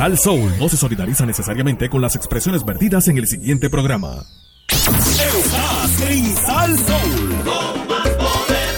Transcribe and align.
Sal 0.00 0.16
Soul 0.16 0.56
no 0.58 0.66
se 0.66 0.78
solidariza 0.78 1.26
necesariamente 1.26 1.90
con 1.90 2.00
las 2.00 2.16
expresiones 2.16 2.64
vertidas 2.64 3.06
en 3.08 3.18
el 3.18 3.26
siguiente 3.26 3.68
programa. 3.68 4.24
Estás 4.66 6.00
en 6.08 6.34
Sal 6.36 6.78
Soul. 6.78 7.34
Con 7.44 7.86
más 7.86 8.08
poder, 8.08 8.76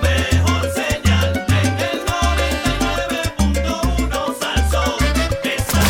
mejor 0.00 0.72
señal 0.76 1.44
en 1.48 1.76
el 1.76 2.06
99.1 2.06 4.38
Salsón. 4.38 4.94
Está 5.42 5.82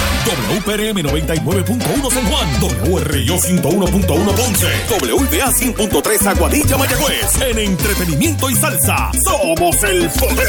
WPRM 0.48 1.02
99.1 1.02 2.10
San 2.10 2.24
Juan, 2.24 2.48
WRIO 2.90 3.36
101.1 3.36 4.34
Ponce, 4.34 4.68
WBA 4.88 5.52
100.3 5.52 6.26
Aguadilla 6.26 6.78
Mayagüez. 6.78 7.38
En 7.42 7.58
entretenimiento 7.58 8.48
y 8.48 8.54
salsa, 8.54 9.10
somos 9.26 9.82
el 9.82 10.08
poder. 10.08 10.48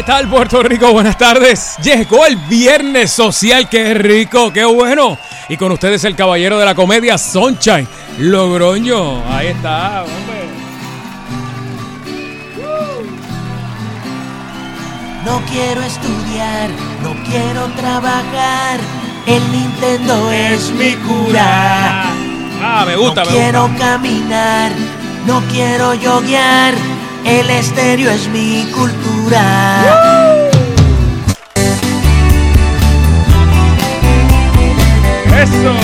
¿Qué 0.00 0.06
tal 0.06 0.28
Puerto 0.30 0.62
Rico? 0.62 0.94
Buenas 0.94 1.18
tardes. 1.18 1.76
Llegó 1.82 2.24
el 2.24 2.36
viernes 2.36 3.10
social, 3.10 3.68
qué 3.68 3.92
rico, 3.92 4.50
qué 4.50 4.64
bueno. 4.64 5.18
Y 5.50 5.58
con 5.58 5.70
ustedes 5.72 6.04
el 6.04 6.16
caballero 6.16 6.58
de 6.58 6.64
la 6.64 6.74
comedia 6.74 7.18
Sunshine, 7.18 7.86
Logroño. 8.16 9.22
Ahí 9.30 9.48
está, 9.48 10.04
hombre. 10.04 10.48
No 15.26 15.42
quiero 15.50 15.82
estudiar, 15.82 16.70
no 17.02 17.14
quiero 17.30 17.66
trabajar. 17.76 18.80
El 19.26 19.52
Nintendo 19.52 20.32
es 20.32 20.70
mi 20.70 20.94
cura. 20.94 22.04
Ah, 22.62 22.84
me 22.86 22.96
gusta, 22.96 23.24
no 23.24 23.30
me 23.30 23.36
quiero 23.36 23.68
gusta. 23.68 23.78
caminar, 23.78 24.72
no 25.26 25.42
quiero 25.52 25.92
yoguear. 25.92 26.99
El 27.24 27.50
estéreo 27.50 28.10
es 28.10 28.28
mi 28.28 28.64
cultura. 28.74 29.42
Eso. 35.42 35.74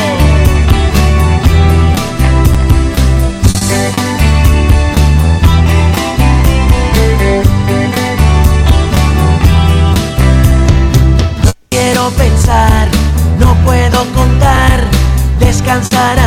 Quiero 11.71 12.11
pensar, 12.11 12.89
no 13.39 13.55
puedo 13.65 14.05
contar. 14.15 14.85
Descansar 15.39 16.19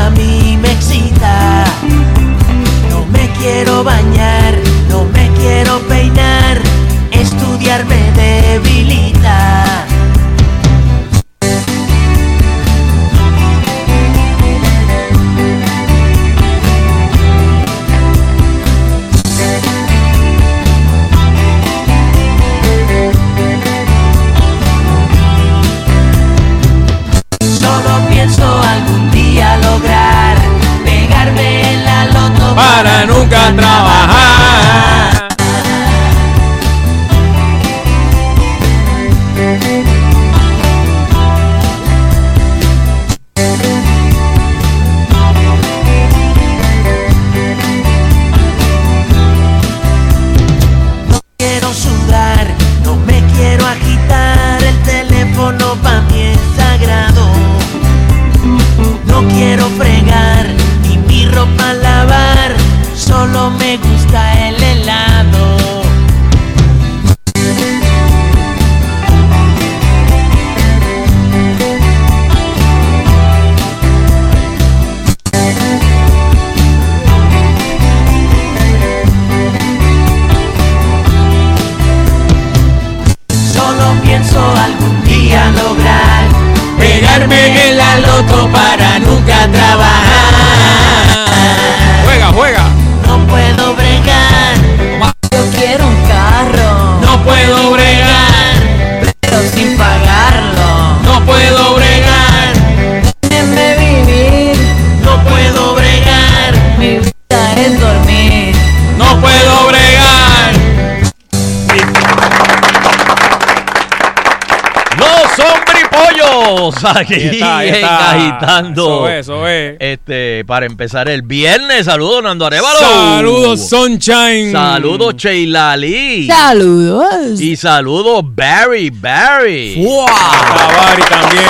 aquí 116.85 117.13
Ahí 117.13 117.27
está, 117.29 117.57
ahí 117.57 117.69
está. 117.69 118.09
agitando. 118.11 119.07
Eso 119.07 119.09
es, 119.09 119.19
eso 119.19 119.47
es. 119.47 119.75
Este, 119.79 120.43
para 120.45 120.65
empezar 120.65 121.07
el 121.09 121.21
viernes, 121.21 121.85
saludos 121.85 122.23
Nando 122.23 122.45
Arevalo. 122.45 122.79
Saludos, 122.79 123.69
Sunshine. 123.69 124.51
Saludos 124.51 125.15
Sheila 125.15 125.75
Lee. 125.77 126.27
Saludos. 126.27 127.39
Y 127.41 127.55
saludos 127.55 128.23
Barry 128.25 128.89
Barry. 128.89 129.75
Tavari 129.85 131.03
también. 131.03 131.45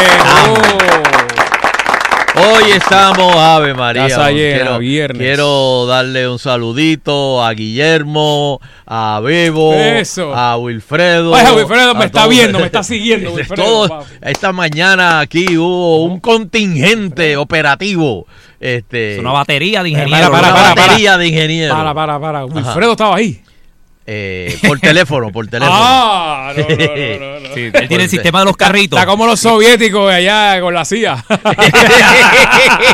Oh. 0.47 1.18
Hoy 2.39 2.71
estamos, 2.71 3.35
Ave 3.35 3.73
María. 3.73 4.07
Casa 4.07 4.31
llena, 4.31 4.55
quiero, 4.61 4.79
viernes. 4.79 5.17
quiero 5.21 5.85
darle 5.87 6.29
un 6.29 6.39
saludito 6.39 7.43
a 7.43 7.51
Guillermo, 7.53 8.61
a 8.85 9.19
Bebo, 9.21 9.73
Eso. 9.73 10.33
a 10.33 10.55
Wilfredo. 10.57 11.31
Wilfredo 11.31 11.95
me 11.95 12.03
a 12.03 12.05
está 12.05 12.21
todos. 12.21 12.29
viendo, 12.33 12.59
me 12.59 12.65
está 12.65 12.83
siguiendo, 12.83 13.31
Wilfredo, 13.33 13.61
Todos- 13.63 13.89
papi. 13.89 14.05
esta 14.21 14.53
mañana 14.53 15.19
aquí 15.19 15.57
hubo 15.57 16.03
un 16.05 16.19
contingente 16.19 17.35
operativo. 17.35 18.25
Este, 18.59 19.13
Es 19.15 19.19
una 19.19 19.31
batería 19.31 19.83
de 19.83 19.91
Para, 19.91 20.03
ingenieros. 20.03 20.29
para, 20.29 20.47
una 20.47 20.55
para, 20.55 20.75
para. 20.75 20.85
batería 20.87 21.17
de 21.17 21.27
ingenieros. 21.27 21.77
Para, 21.77 21.93
para, 21.93 22.19
para. 22.19 22.45
Wilfredo 22.45 22.91
estaba 22.91 23.15
ahí. 23.17 23.41
Eh, 24.11 24.57
por 24.65 24.79
teléfono, 24.79 25.31
por 25.31 25.47
teléfono. 25.47 25.77
Ah, 25.81 26.51
no, 26.57 26.63
no, 26.67 26.69
no, 26.75 27.19
no, 27.19 27.39
no. 27.49 27.53
Sí, 27.53 27.69
él 27.71 27.87
tiene 27.87 28.05
el 28.05 28.09
sistema 28.09 28.39
de 28.39 28.45
los 28.45 28.57
carritos. 28.57 28.97
Está 28.97 29.05
como 29.09 29.27
los 29.27 29.39
soviéticos 29.39 30.11
allá 30.11 30.59
con 30.61 30.73
la 30.73 30.83
CIA. 30.83 31.23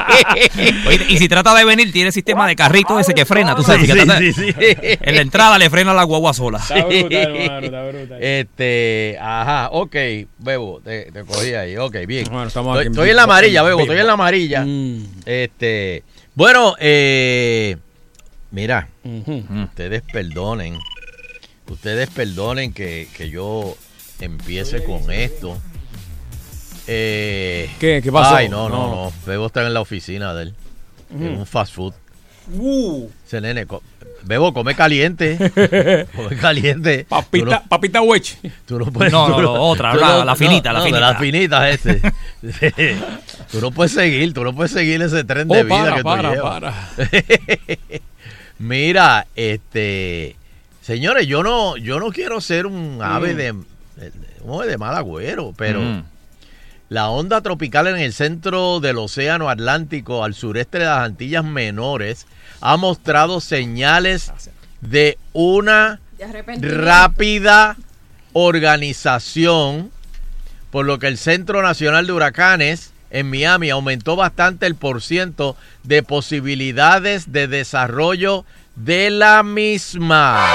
Oye, 0.88 1.06
y 1.10 1.18
si 1.18 1.28
trata 1.30 1.54
de 1.56 1.66
venir, 1.66 1.92
tiene 1.92 2.08
el 2.08 2.14
sistema 2.14 2.48
de 2.48 2.56
carrito 2.56 3.00
ese 3.00 3.14
que 3.14 3.26
frena, 3.26 3.56
tú 3.56 3.64
sabes. 3.64 3.82
Sí, 3.82 3.88
que 3.88 3.94
trata- 3.94 4.20
sí, 4.20 4.34
sí. 4.34 4.54
En 4.58 5.16
la 5.16 5.22
entrada 5.22 5.58
le 5.58 5.70
frena 5.70 5.94
la 5.94 6.04
guagua 6.04 6.34
sola. 6.34 6.60
Está 6.60 6.86
brutal, 6.86 7.12
hermano, 7.14 7.66
está 7.66 7.88
brutal. 7.88 8.24
Este, 8.24 9.18
ajá, 9.22 9.70
ok, 9.72 9.96
Bebo, 10.40 10.82
te, 10.84 11.12
te 11.12 11.24
cogí 11.24 11.54
ahí, 11.54 11.78
ok, 11.78 11.96
bien. 12.08 12.26
Bueno, 12.30 12.48
estamos 12.48 12.72
estoy, 12.74 12.80
aquí 12.82 12.88
en 12.88 12.94
estoy 12.94 13.10
en 13.12 13.16
la 13.16 13.24
amarilla, 13.24 13.64
Bebo, 13.64 13.82
estoy 13.82 14.00
en 14.00 14.08
la 14.08 14.14
amarilla. 14.14 14.64
Mm. 14.66 15.04
Este, 15.26 16.04
bueno, 16.34 16.76
eh, 16.80 17.78
mira, 18.52 18.90
ustedes 19.64 20.02
perdonen, 20.12 20.78
ustedes 21.70 22.10
perdonen 22.10 22.74
que, 22.74 23.08
que 23.16 23.30
yo 23.30 23.76
empiece 24.20 24.84
con 24.84 25.12
esto. 25.12 25.58
Eh, 26.88 27.70
¿Qué? 27.80 28.02
¿Qué 28.04 28.12
pasó? 28.12 28.36
Ay, 28.36 28.50
no, 28.50 28.70
no, 28.70 28.76
No. 28.88 28.96
no, 29.06 29.14
Bebo 29.26 29.48
está 29.48 29.66
en 29.66 29.74
la 29.74 29.82
oficina 29.82 30.34
de 30.34 30.44
él, 30.44 30.54
en 31.12 31.38
un 31.40 31.46
fast 31.46 31.74
food. 31.74 31.94
Uh, 32.54 33.10
Ese 33.26 33.42
nene, 33.42 33.66
co- 33.66 33.82
Bebo, 34.24 34.54
come 34.54 34.76
caliente, 34.76 35.36
come 36.16 36.36
caliente. 36.40 37.06
Papita, 37.10 37.46
no- 37.46 37.64
papita 37.68 38.02
wedge. 38.04 38.38
Tú 38.68 38.78
no 38.78 38.86
puedes. 38.92 39.12
No, 39.12 39.30
no, 39.30 39.42
no, 39.42 39.54
otra, 39.64 39.96
la- 39.96 40.24
la 40.24 40.36
finita, 40.36 40.72
la 40.72 40.80
de 40.82 40.86
finita. 40.86 41.00
las 41.12 41.20
finitas, 41.20 41.74
este. 41.74 42.02
tú 43.52 43.62
no 43.62 43.72
puedes 43.72 43.92
seguir, 43.94 44.32
tú 44.34 44.44
no 44.44 44.54
puedes 44.54 44.72
seguir 44.72 45.02
ese 45.02 45.24
tren 45.24 45.48
de 45.48 45.62
Oh, 45.62 45.64
vida 45.64 45.76
para, 45.76 45.92
que 45.96 46.02
tú 46.02 46.04
para, 46.04 46.32
llevas. 46.36 46.60
para. 46.60 46.94
Mira, 48.60 49.28
este. 49.36 50.36
Señores, 50.90 51.26
yo 51.26 51.42
no, 51.42 51.78
yo 51.78 52.00
no 52.00 52.12
quiero 52.12 52.40
ser 52.42 52.68
un 52.68 53.00
ave 53.02 53.34
Mm. 53.34 53.38
de, 53.38 53.44
de- 53.54 54.12
un 54.42 54.54
ave 54.62 54.70
de 54.70 54.78
mal 54.78 54.96
agüero, 54.96 55.52
pero 55.58 55.82
Mm. 55.82 56.04
la 56.90 57.10
onda 57.10 57.42
tropical 57.42 57.88
en 57.88 57.98
el 57.98 58.14
centro 58.14 58.80
del 58.80 59.00
Océano 59.00 59.50
Atlántico 59.50 60.24
al 60.24 60.36
sureste 60.36 60.78
de 60.78 60.86
las 60.86 61.00
Antillas 61.00 61.44
Menores 61.44 62.28
ha 62.62 62.78
mostrado 62.78 63.42
señales 63.42 64.32
de 64.82 65.18
una 65.34 66.00
rápida 66.62 67.78
organización, 68.34 69.90
por 70.70 70.86
lo 70.86 71.00
que 71.00 71.08
el 71.08 71.18
Centro 71.18 71.64
Nacional 71.64 72.06
de 72.06 72.14
Huracanes 72.14 72.92
en 73.10 73.28
Miami 73.30 73.72
aumentó 73.72 74.16
bastante 74.16 74.68
el 74.68 74.76
porciento 74.76 75.56
de 75.84 76.04
posibilidades 76.04 77.32
de 77.32 77.48
desarrollo 77.48 78.46
de 78.76 79.10
la 79.10 79.44
misma. 79.44 80.46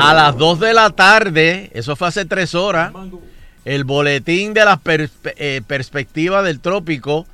A 0.00 0.14
las 0.14 0.36
2 0.38 0.60
de 0.60 0.72
la 0.74 0.90
tarde, 0.90 1.70
eso 1.74 1.96
fue 1.96 2.08
hace 2.08 2.24
tres 2.24 2.54
horas, 2.54 2.92
el 3.64 3.84
boletín 3.84 4.54
de 4.54 4.64
las 4.64 4.78
perspe- 4.78 5.34
eh, 5.36 5.60
perspectivas 5.66 6.44
del 6.44 6.60
trópico, 6.60 7.26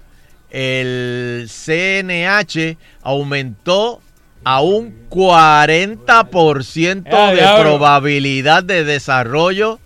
el 0.50 1.46
CNH, 1.48 2.76
aumentó 3.02 4.00
a 4.44 4.60
un 4.60 5.08
40% 5.08 7.04
¡Eh, 7.06 7.34
de 7.36 7.42
probabilidad 7.62 8.62
de 8.64 8.84
desarrollo 8.84 9.78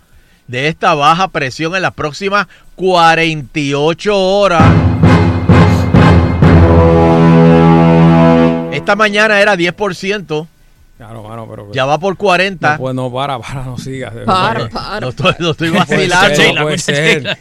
de 0.47 0.67
esta 0.67 0.95
baja 0.95 1.27
presión 1.27 1.75
en 1.75 1.83
las 1.83 1.93
próximas 1.93 2.47
48 2.75 4.17
horas. 4.17 4.63
Esta 8.71 8.95
mañana 8.95 9.39
era 9.41 9.55
10%, 9.55 10.47
Claro, 10.97 11.23
mano, 11.23 11.47
pero. 11.49 11.71
ya 11.71 11.85
va 11.85 11.97
por 11.97 12.17
40. 12.17 12.73
No, 12.73 12.77
pues 12.77 12.93
no, 12.95 13.11
para, 13.11 13.39
para, 13.39 13.63
no 13.63 13.77
sigas. 13.77 14.13
Para, 14.25 14.67
para. 14.69 14.99
No 14.99 15.09
estoy, 15.09 15.33
no 15.39 15.51
estoy 15.51 15.69
vacilando. 15.71 16.35
ser, 16.35 16.53
no 16.55 16.61
puede 16.63 16.77
ser. 16.77 17.37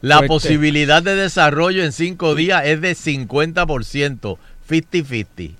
La 0.00 0.16
Fuerte. 0.18 0.28
posibilidad 0.28 1.02
de 1.02 1.16
desarrollo 1.16 1.84
en 1.84 1.92
cinco 1.92 2.34
días 2.36 2.62
es 2.64 2.80
de 2.80 2.92
50%, 2.92 4.38
50-50. 4.68 5.50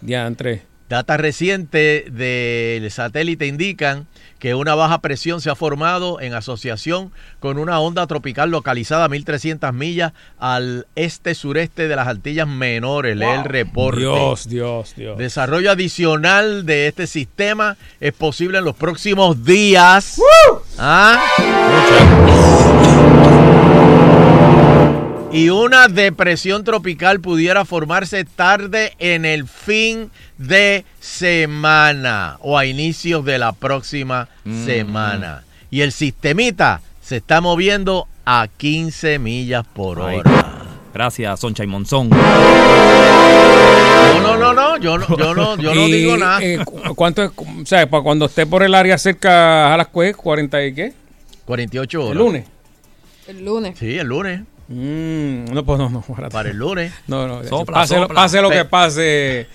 Diantre. 0.00 0.62
Datos 0.90 1.18
recientes 1.18 2.12
del 2.12 2.90
satélite 2.90 3.46
indican 3.46 4.08
que 4.40 4.56
una 4.56 4.74
baja 4.74 5.00
presión 5.00 5.40
se 5.40 5.48
ha 5.48 5.54
formado 5.54 6.20
en 6.20 6.34
asociación 6.34 7.12
con 7.38 7.58
una 7.58 7.78
onda 7.78 8.08
tropical 8.08 8.50
localizada 8.50 9.04
a 9.04 9.08
1300 9.08 9.72
millas 9.72 10.14
al 10.40 10.88
este-sureste 10.96 11.86
de 11.86 11.94
las 11.94 12.08
Antillas 12.08 12.48
Menores. 12.48 13.16
Lee 13.16 13.24
el 13.24 13.44
reporte. 13.44 14.00
Dios, 14.00 14.48
Dios, 14.48 14.94
Dios. 14.96 15.16
Desarrollo 15.16 15.70
adicional 15.70 16.66
de 16.66 16.88
este 16.88 17.06
sistema 17.06 17.76
es 18.00 18.12
posible 18.12 18.58
en 18.58 18.64
los 18.64 18.74
próximos 18.74 19.44
días. 19.44 20.20
¿Ah? 20.76 21.22
Y 25.32 25.48
una 25.50 25.86
depresión 25.86 26.64
tropical 26.64 27.20
pudiera 27.20 27.64
formarse 27.64 28.24
tarde 28.24 28.94
en 28.98 29.24
el 29.24 29.46
fin 29.46 30.10
de 30.38 30.84
semana 30.98 32.36
o 32.40 32.58
a 32.58 32.66
inicios 32.66 33.24
de 33.24 33.38
la 33.38 33.52
próxima 33.52 34.28
semana. 34.66 35.44
Y 35.70 35.82
el 35.82 35.92
sistemita 35.92 36.80
se 37.00 37.18
está 37.18 37.40
moviendo 37.40 38.08
a 38.24 38.48
15 38.56 39.20
millas 39.20 39.64
por 39.72 40.02
Ay. 40.02 40.18
hora. 40.18 40.46
Gracias, 40.92 41.38
Soncha 41.38 41.62
y 41.62 41.68
Monzón. 41.68 42.08
No, 42.10 42.16
no, 44.20 44.36
no, 44.36 44.52
no, 44.52 44.76
yo 44.78 44.98
no, 44.98 45.16
yo 45.16 45.32
no, 45.34 45.56
yo 45.56 45.72
no 45.72 45.86
digo 45.86 46.16
nada. 46.16 46.42
eh, 46.42 46.58
cu- 46.64 46.96
¿Cuánto 46.96 47.22
es? 47.22 47.30
O 47.36 47.64
sea, 47.64 47.88
para 47.88 48.02
cuando 48.02 48.24
esté 48.26 48.46
por 48.46 48.64
el 48.64 48.74
área 48.74 48.98
cerca 48.98 49.72
a 49.72 49.76
las 49.76 49.86
cues, 49.86 50.16
40 50.16 50.66
y 50.66 50.74
qué? 50.74 50.92
48 51.44 52.00
horas. 52.02 52.12
El 52.12 52.18
lunes. 52.18 52.44
El 53.28 53.44
lunes. 53.44 53.78
Sí, 53.78 53.96
el 53.96 54.08
lunes. 54.08 54.40
Mm, 54.72 55.52
no, 55.52 55.64
pues 55.64 55.78
no, 55.78 55.90
no. 55.90 56.02
Para 56.30 56.50
el 56.50 56.56
lunes. 56.56 56.92
No, 57.08 57.26
no. 57.26 57.42
Sopla, 57.44 57.74
pase, 57.74 57.94
lo- 57.96 58.02
sopla. 58.02 58.14
pase 58.20 58.40
lo 58.40 58.50
que 58.50 58.64
pase, 58.64 59.46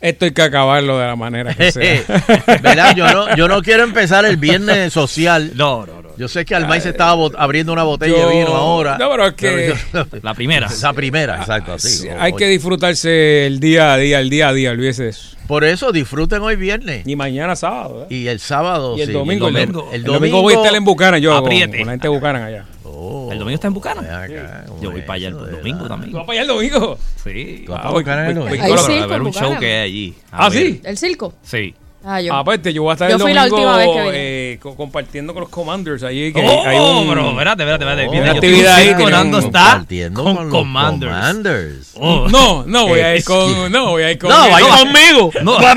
esto 0.00 0.24
hay 0.24 0.30
que 0.30 0.42
acabarlo 0.42 0.98
de 0.98 1.06
la 1.06 1.16
manera 1.16 1.52
que 1.54 1.72
sea. 1.72 2.02
¿Verdad? 2.62 2.94
Yo 2.96 3.06
no, 3.12 3.34
yo 3.36 3.48
no 3.48 3.60
quiero 3.62 3.82
empezar 3.82 4.24
el 4.24 4.36
viernes 4.36 4.92
social. 4.92 5.50
No, 5.56 5.84
no, 5.84 6.00
no. 6.02 6.16
Yo 6.16 6.28
sé 6.28 6.44
que 6.44 6.54
Almay 6.54 6.80
se 6.80 6.90
estaba 6.90 7.16
bot- 7.16 7.34
abriendo 7.36 7.72
una 7.72 7.82
botella 7.82 8.16
Yo- 8.16 8.28
de 8.28 8.36
vino 8.38 8.54
ahora. 8.54 8.98
No, 8.98 9.10
pero 9.10 9.26
es 9.26 9.34
que- 9.34 9.74
yo- 9.92 10.06
La 10.22 10.34
primera. 10.34 10.66
Esa 10.70 10.92
primera, 10.92 11.38
exacto, 11.38 11.72
así. 11.72 11.88
Sí, 11.88 12.08
O- 12.08 12.20
hay 12.20 12.32
o- 12.32 12.36
que 12.36 12.46
disfrutarse 12.46 13.46
el 13.46 13.58
día 13.58 13.92
a 13.94 13.96
día, 13.96 14.20
el 14.20 14.30
día 14.30 14.48
a 14.48 14.52
día, 14.52 14.70
olvídese 14.70 15.04
de 15.04 15.08
eso. 15.10 15.36
Por 15.48 15.64
eso 15.64 15.90
disfruten 15.90 16.40
hoy 16.42 16.54
viernes. 16.54 17.04
Y 17.06 17.16
mañana 17.16 17.56
sábado, 17.56 18.06
¿eh? 18.08 18.14
Y 18.14 18.28
el 18.28 18.38
sábado. 18.38 18.96
Y 18.96 19.00
el 19.00 19.08
sí, 19.08 19.12
domingo, 19.12 19.48
el, 19.48 19.54
domingo. 19.54 19.90
el 19.92 20.04
domingo 20.04 20.40
voy 20.40 20.54
a 20.54 20.58
estar 20.58 20.74
en 20.74 20.84
Bucanan, 20.84 21.20
yo 21.20 21.30
con, 21.34 21.44
Apriete. 21.44 21.78
con 21.78 21.86
la 21.86 21.92
gente 21.92 22.08
de 22.08 22.44
allá. 22.44 22.64
Oh, 22.94 23.28
¿El 23.32 23.38
domingo 23.38 23.54
está 23.54 23.68
en 23.68 23.76
acá, 23.76 24.64
¿cómo 24.68 24.82
Yo 24.82 24.90
voy 24.90 25.00
para 25.00 25.14
allá 25.14 25.28
el 25.28 25.34
domingo 25.34 25.78
verdad? 25.78 25.88
también. 25.88 26.10
¿Tú 26.12 26.16
vas 26.18 26.26
para 26.26 26.40
allá 26.40 26.42
el 26.42 26.48
domingo? 26.48 26.98
Sí. 27.24 27.62
¿Tú 27.64 27.72
vas 27.72 27.78
Ah, 27.78 27.82
para 27.82 27.92
voy- 27.94 28.02
el 28.02 28.34
voy- 28.34 28.34
domingo? 28.34 28.62
Ahí 28.64 28.70
Claro, 28.72 28.86
sí, 28.86 28.92
a 28.98 29.06
ver 29.06 29.22
un 29.22 29.32
show 29.32 29.58
que 29.58 29.66
hay 29.66 29.80
allí. 29.90 30.14
A 30.30 30.46
¿Ah, 30.46 30.48
ver. 30.50 30.58
sí? 30.66 30.80
¿El 30.84 30.98
circo? 30.98 31.32
Sí. 31.42 31.74
Ah, 32.04 32.20
yo. 32.20 32.34
Aparte, 32.34 32.72
yo 32.72 32.82
voy 32.82 32.90
a 32.90 32.94
estar 32.94 33.08
Yo 33.08 33.14
el 33.14 33.18
domingo 33.20 33.36
la 33.40 33.44
última 33.44 33.76
vez 33.76 33.88
que 33.92 34.52
eh, 34.54 34.58
co- 34.60 34.74
compartiendo 34.74 35.32
con 35.32 35.42
los 35.42 35.50
Commanders 35.50 36.02
ahí. 36.02 36.32
Que 36.32 36.40
oh, 36.44 36.64
hay 36.66 36.76
un, 36.76 37.08
bro, 37.08 37.30
espérate, 37.30 37.62
espérate, 37.62 37.84
espérate. 37.84 38.08
Oh, 38.08 38.24
yo 38.26 38.32
actividad 38.32 38.74
ahí, 38.74 38.94
Conando 38.94 39.38
está 39.38 39.60
Compartiendo 39.62 40.24
con, 40.24 40.34
con 40.34 40.44
los 40.46 40.52
Commanders. 40.52 41.12
Commanders. 41.12 41.92
Oh. 41.94 42.28
No, 42.28 42.64
no 42.66 42.88
voy 42.88 42.98
a 43.00 43.14
ir 43.16 43.22
con. 43.24 43.70
No, 43.70 43.90
voy 43.90 44.02
a 44.02 44.10
ir 44.10 44.18
con. 44.18 44.30
No, 44.30 44.50
vaya 44.50 44.68
no, 44.68 44.78
conmigo. 44.78 45.30
No, 45.44 45.60
No, 45.60 45.74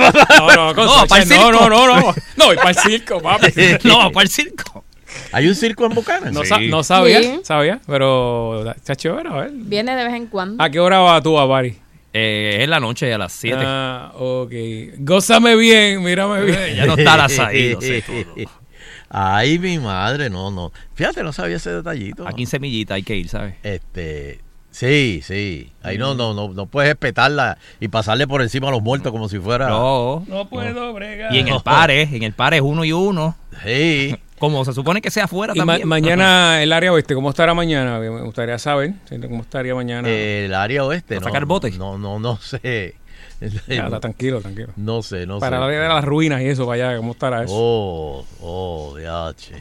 no, 0.55 0.75
con 0.75 0.85
No, 0.85 0.93
Sacha, 0.95 1.07
para 1.07 1.23
el 1.23 1.29
no, 1.29 1.35
circo. 1.35 1.51
no, 1.51 1.69
no, 1.69 1.87
no. 2.01 2.15
No, 2.37 2.45
voy 2.47 2.55
para 2.55 2.69
el 2.71 2.75
circo, 2.77 3.21
papi. 3.21 3.47
no, 3.83 4.11
para 4.11 4.23
el 4.23 4.29
circo. 4.29 4.84
¿Hay 5.35 5.47
un 5.49 5.55
circo 5.55 5.85
en 5.85 5.93
Bucanan? 5.93 6.33
No, 6.33 6.41
Sí. 6.41 6.47
sa- 6.47 6.59
no 6.59 6.81
sabía, 6.83 7.21
Sí. 7.21 7.39
sabía, 7.43 7.81
pero 7.85 8.71
está 8.71 8.95
chévere, 8.95 9.27
a 9.29 9.33
ver. 9.33 9.51
Viene 9.53 9.93
de 9.95 10.05
vez 10.05 10.13
en 10.13 10.27
cuando. 10.27 10.63
¿A 10.63 10.69
qué 10.69 10.79
hora 10.79 10.99
vas 10.99 11.21
tú 11.21 11.37
a 11.37 11.45
Bari? 11.45 11.77
Eh, 12.13 12.59
es 12.61 12.69
la 12.69 12.79
noche 12.79 13.13
a 13.13 13.17
las 13.17 13.33
7. 13.33 13.61
Ah, 13.65 14.13
ok. 14.15 14.51
Gózame 14.99 15.57
bien, 15.57 16.01
mírame 16.01 16.41
bien. 16.45 16.75
ya 16.77 16.85
no 16.85 16.93
está 16.95 17.17
la 17.17 17.27
ahí, 17.47 17.73
lo 17.73 17.81
sé 17.81 18.01
todo. 18.01 18.15
Ay, 19.09 19.59
mi 19.59 19.77
madre, 19.79 20.29
no, 20.29 20.51
no. 20.51 20.71
Fíjate, 20.93 21.23
no 21.23 21.33
sabía 21.33 21.57
ese 21.57 21.71
detallito. 21.71 22.25
A 22.27 22.31
15 22.33 22.59
millitas 22.59 22.95
hay 22.95 23.03
que 23.03 23.15
ir, 23.17 23.27
¿sabes? 23.29 23.55
Este, 23.63 24.39
sí, 24.71 25.21
sí. 25.23 25.71
Ahí 25.83 25.97
no, 25.97 26.15
no, 26.15 26.33
no, 26.33 26.53
no 26.53 26.65
puedes 26.65 26.89
espetarla 26.91 27.57
y 27.79 27.87
pasarle 27.89 28.27
por 28.27 28.41
encima 28.41 28.69
a 28.69 28.71
los 28.71 28.81
muertos 28.81 29.11
como 29.11 29.29
si 29.29 29.37
fuera. 29.39 29.67
No. 29.69 30.23
No 30.27 30.49
puedo 30.49 30.93
bregar. 30.93 31.33
Y 31.33 31.39
en 31.39 31.49
el 31.49 31.61
pare, 31.61 32.03
en 32.03 32.23
el 32.23 32.33
pare 32.33 32.57
es 32.57 32.63
uno 32.63 32.83
y 32.85 32.91
uno. 32.93 33.35
Sí. 33.63 34.15
Como 34.45 34.65
se 34.65 34.73
supone 34.73 35.01
que 35.01 35.11
sea 35.11 35.25
afuera 35.25 35.53
ma- 35.55 35.73
también. 35.73 35.87
mañana 35.87 36.61
el 36.63 36.71
área 36.73 36.91
oeste, 36.93 37.13
¿cómo 37.15 37.29
estará 37.29 37.53
mañana? 37.53 37.99
Me 37.99 38.21
gustaría 38.21 38.57
saber 38.59 38.93
cómo 39.21 39.41
estaría 39.41 39.73
mañana. 39.75 40.07
El 40.09 40.53
área 40.53 40.83
oeste, 40.85 41.15
¿A 41.15 41.19
no. 41.19 41.25
sacar 41.25 41.45
botes? 41.45 41.77
No, 41.77 41.97
no, 41.97 42.19
no 42.19 42.37
sé. 42.37 42.95
Ya, 43.67 43.83
está 43.85 43.99
tranquilo, 43.99 44.39
tranquilo. 44.39 44.69
No 44.77 45.01
sé, 45.03 45.25
no 45.25 45.39
Para 45.39 45.57
sé. 45.57 45.59
la 45.59 45.65
área 45.67 45.81
de 45.81 45.89
las 45.89 46.05
ruinas 46.05 46.41
y 46.41 46.45
eso, 46.47 46.65
para 46.65 46.87
allá, 46.89 46.97
¿cómo 46.97 47.11
estará 47.11 47.43
eso? 47.43 47.53
Oh, 47.53 48.25
oh, 48.41 48.95
DH. 48.97 49.51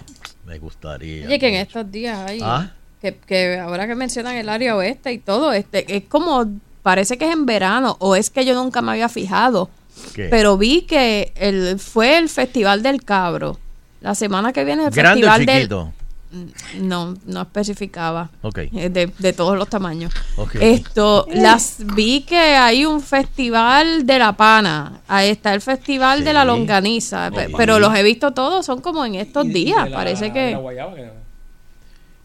Me 0.47 0.59
gustaría. 0.59 1.27
Oye, 1.27 1.39
que 1.41 1.49
en 1.49 1.55
estos 1.57 1.91
días 1.91 2.19
hay. 2.31 2.39
¿Ah? 2.43 2.71
Que, 3.03 3.17
que 3.17 3.59
ahora 3.59 3.87
que 3.89 3.95
mencionan 3.97 4.37
el 4.37 4.49
área 4.49 4.77
oeste 4.77 5.13
y 5.13 5.19
todo, 5.19 5.53
este 5.53 5.97
es 5.97 6.05
como. 6.05 6.47
Parece 6.83 7.17
que 7.19 7.25
es 7.27 7.33
en 7.33 7.47
verano, 7.47 7.97
o 7.99 8.15
es 8.15 8.31
que 8.31 8.45
yo 8.45 8.55
nunca 8.55 8.81
me 8.81 8.93
había 8.93 9.09
fijado. 9.09 9.71
¿Qué? 10.15 10.29
Pero 10.29 10.57
vi 10.57 10.83
que 10.83 11.33
el, 11.35 11.79
fue 11.81 12.19
el 12.19 12.29
Festival 12.29 12.83
del 12.83 13.03
Cabro. 13.03 13.59
La 14.05 14.15
semana 14.15 14.53
que 14.53 14.65
viene 14.65 14.83
es 14.83 14.89
el 14.89 14.95
¿Grande 14.95 15.27
o 15.27 15.31
Festival 15.31 15.47
del... 15.47 15.57
chiquito? 15.63 15.93
No, 16.81 17.15
no 17.25 17.43
especificaba. 17.43 18.29
Ok. 18.43 18.59
Eh, 18.59 18.91
De, 18.91 19.11
de 19.19 19.33
todos 19.33 19.57
los 19.57 19.69
tamaños. 19.69 20.13
Ok. 20.37 20.57
Esto, 20.61 21.27
las 21.33 21.77
vi 21.95 22.21
que 22.23 22.37
hay 22.37 22.85
un 22.85 23.01
festival 23.01 24.05
de 24.05 24.19
la 24.19 24.33
pana. 24.37 25.01
Ahí 25.09 25.31
está 25.31 25.55
el 25.55 25.61
festival 25.63 26.23
de 26.25 26.33
la 26.35 26.45
longaniza. 26.45 27.31
Pero 27.57 27.79
los 27.79 27.95
he 27.97 28.03
visto 28.03 28.33
todos, 28.33 28.67
son 28.67 28.81
como 28.83 29.05
en 29.07 29.15
estos 29.15 29.47
días. 29.47 29.89
la- 29.89 29.97
Parece 29.97 30.27
de 30.27 30.33
que. 30.33 30.59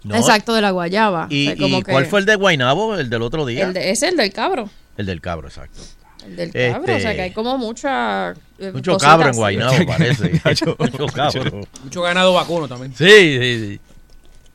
No. 0.03 0.15
Exacto, 0.15 0.53
de 0.53 0.61
la 0.61 0.71
guayaba. 0.71 1.27
¿Y, 1.29 1.47
O 1.47 1.51
sea, 1.51 1.57
como 1.61 1.77
y 1.79 1.83
que 1.83 1.91
cuál 1.91 2.05
fue 2.07 2.19
el 2.21 2.25
de 2.25 2.35
Guainabo, 2.35 2.95
el 2.95 3.09
del 3.09 3.21
otro 3.21 3.45
día? 3.45 3.65
el 3.67 3.73
de- 3.73 3.91
es 3.91 4.01
el 4.01 4.17
del 4.17 4.33
cabro. 4.33 4.69
El 4.97 5.05
del 5.05 5.21
cabro, 5.21 5.47
exacto. 5.47 5.81
El 6.25 6.35
del 6.35 6.47
Este- 6.47 6.71
cabro. 6.71 6.95
O 6.95 6.99
sea 6.99 7.15
que 7.15 7.21
hay 7.21 7.31
como 7.31 7.57
mucha. 7.57 8.31
eh, 8.59 8.71
Mucho 8.73 8.97
cabro 8.97 9.25
en 9.25 9.29
así. 9.31 9.39
Guainabo, 9.39 9.77
parece. 9.87 10.41
Mucho 10.45 11.07
cabro. 11.13 11.61
Mucho 11.83 12.01
ganado 12.01 12.33
vacuno 12.33 12.67
también. 12.67 12.93
Sí, 12.95 13.07
sí, 13.39 13.79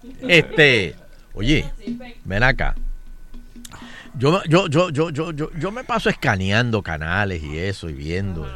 sí. 0.02 0.16
Este, 0.28 0.94
oye, 1.32 1.70
ven 2.24 2.42
acá. 2.42 2.74
Yo, 4.16 4.42
yo, 4.44 4.68
yo, 4.68 4.90
yo, 4.90 5.10
yo, 5.10 5.32
yo, 5.32 5.50
yo 5.58 5.72
me 5.72 5.82
paso 5.82 6.08
escaneando 6.08 6.82
canales 6.82 7.42
y 7.42 7.58
eso 7.58 7.88
y 7.88 7.94
viendo. 7.94 8.46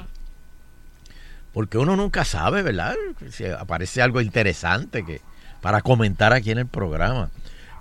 Porque 1.52 1.78
uno 1.78 1.96
nunca 1.96 2.24
sabe, 2.24 2.62
¿verdad? 2.62 2.94
Si 3.32 3.44
aparece 3.46 4.00
algo 4.02 4.20
interesante 4.20 5.04
que 5.04 5.20
para 5.60 5.80
comentar 5.80 6.32
aquí 6.32 6.50
en 6.52 6.58
el 6.58 6.66
programa. 6.66 7.30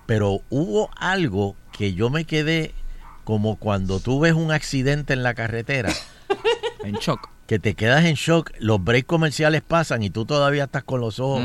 Pero 0.07 0.41
hubo 0.49 0.89
algo 0.95 1.55
que 1.77 1.93
yo 1.93 2.09
me 2.09 2.23
quedé 2.25 2.73
como 3.27 3.57
cuando 3.57 3.99
tú 3.99 4.21
ves 4.21 4.31
un 4.31 4.53
accidente 4.53 5.11
en 5.11 5.21
la 5.21 5.33
carretera, 5.33 5.91
En 6.85 6.95
shock. 6.95 7.27
que 7.45 7.59
te 7.59 7.73
quedas 7.73 8.05
en 8.05 8.13
shock, 8.15 8.51
los 8.59 8.81
breaks 8.81 9.05
comerciales 9.05 9.61
pasan 9.61 10.01
y 10.01 10.09
tú 10.09 10.23
todavía 10.25 10.63
estás 10.63 10.85
con 10.85 11.01
los 11.01 11.19
ojos 11.19 11.41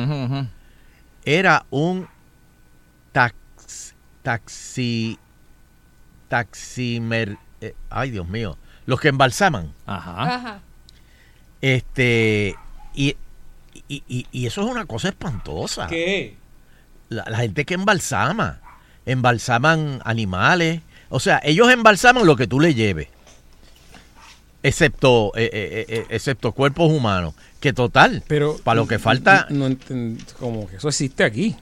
era 1.24 1.66
un 1.70 2.06
tax, 3.10 3.94
taxi 4.22 5.18
taximer 6.28 7.36
eh, 7.60 7.74
ay 7.90 8.10
Dios 8.10 8.28
mío 8.28 8.56
los 8.86 9.00
que 9.00 9.08
embalsaman 9.08 9.72
Ajá. 9.86 10.34
Ajá. 10.34 10.60
este 11.60 12.54
y, 12.94 13.16
y, 13.88 14.02
y- 14.08 14.26
y 14.30 14.46
eso 14.46 14.62
es 14.62 14.68
una 14.70 14.84
cosa 14.86 15.08
espantosa 15.08 15.86
¿Qué? 15.88 16.36
la, 17.08 17.24
la 17.28 17.38
gente 17.38 17.64
que 17.64 17.74
embalsama 17.74 18.60
embalsaman 19.06 20.00
animales 20.04 20.80
o 21.12 21.20
sea 21.20 21.40
ellos 21.44 21.70
embalsaman 21.70 22.26
lo 22.26 22.34
que 22.36 22.46
tú 22.46 22.58
le 22.58 22.74
lleves 22.74 23.08
excepto 24.62 25.32
eh, 25.36 25.50
eh, 25.52 25.84
eh, 25.88 26.06
excepto 26.10 26.52
cuerpos 26.52 26.90
humanos 26.90 27.34
que 27.60 27.72
total 27.72 28.22
Pero. 28.28 28.56
para 28.62 28.76
lo 28.80 28.86
que 28.86 28.98
falta 28.98 29.46
No, 29.50 29.68
enten- 29.68 30.18
como 30.38 30.66
que 30.68 30.76
eso 30.76 30.88
existe 30.88 31.24
aquí. 31.24 31.56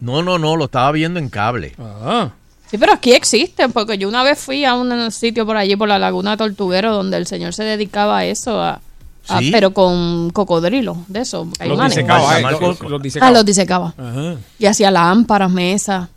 no 0.00 0.22
no 0.22 0.38
no 0.38 0.56
lo 0.56 0.64
estaba 0.66 0.90
viendo 0.92 1.18
en 1.18 1.28
cable 1.28 1.74
Ah. 1.78 2.30
Sí, 2.70 2.78
pero 2.78 2.92
aquí 2.92 3.12
existen, 3.14 3.72
porque 3.72 3.98
yo 3.98 4.08
una 4.08 4.22
vez 4.22 4.38
fui 4.38 4.64
a 4.64 4.74
un 4.74 5.10
sitio 5.10 5.44
por 5.44 5.56
allí, 5.56 5.74
por 5.74 5.88
la 5.88 5.98
Laguna 5.98 6.36
Tortuguero, 6.36 6.92
donde 6.94 7.16
el 7.16 7.26
señor 7.26 7.52
se 7.52 7.64
dedicaba 7.64 8.18
a 8.18 8.24
eso, 8.26 8.62
a, 8.62 8.80
a- 9.26 9.38
¿Sí? 9.40 9.50
pero 9.50 9.74
con 9.74 10.30
cocodrilos, 10.30 10.98
de 11.08 11.22
eso. 11.22 11.48
Los 11.66 11.84
disecaba, 11.88 12.38
los- 12.40 12.78
Ah, 12.80 12.98
disecaba. 13.02 13.30
los 13.32 13.44
disecaba. 13.44 13.94
Ajá. 13.98 14.36
Y 14.60 14.66
hacía 14.66 14.92
lámparas, 14.92 15.50
mesas. 15.50 16.10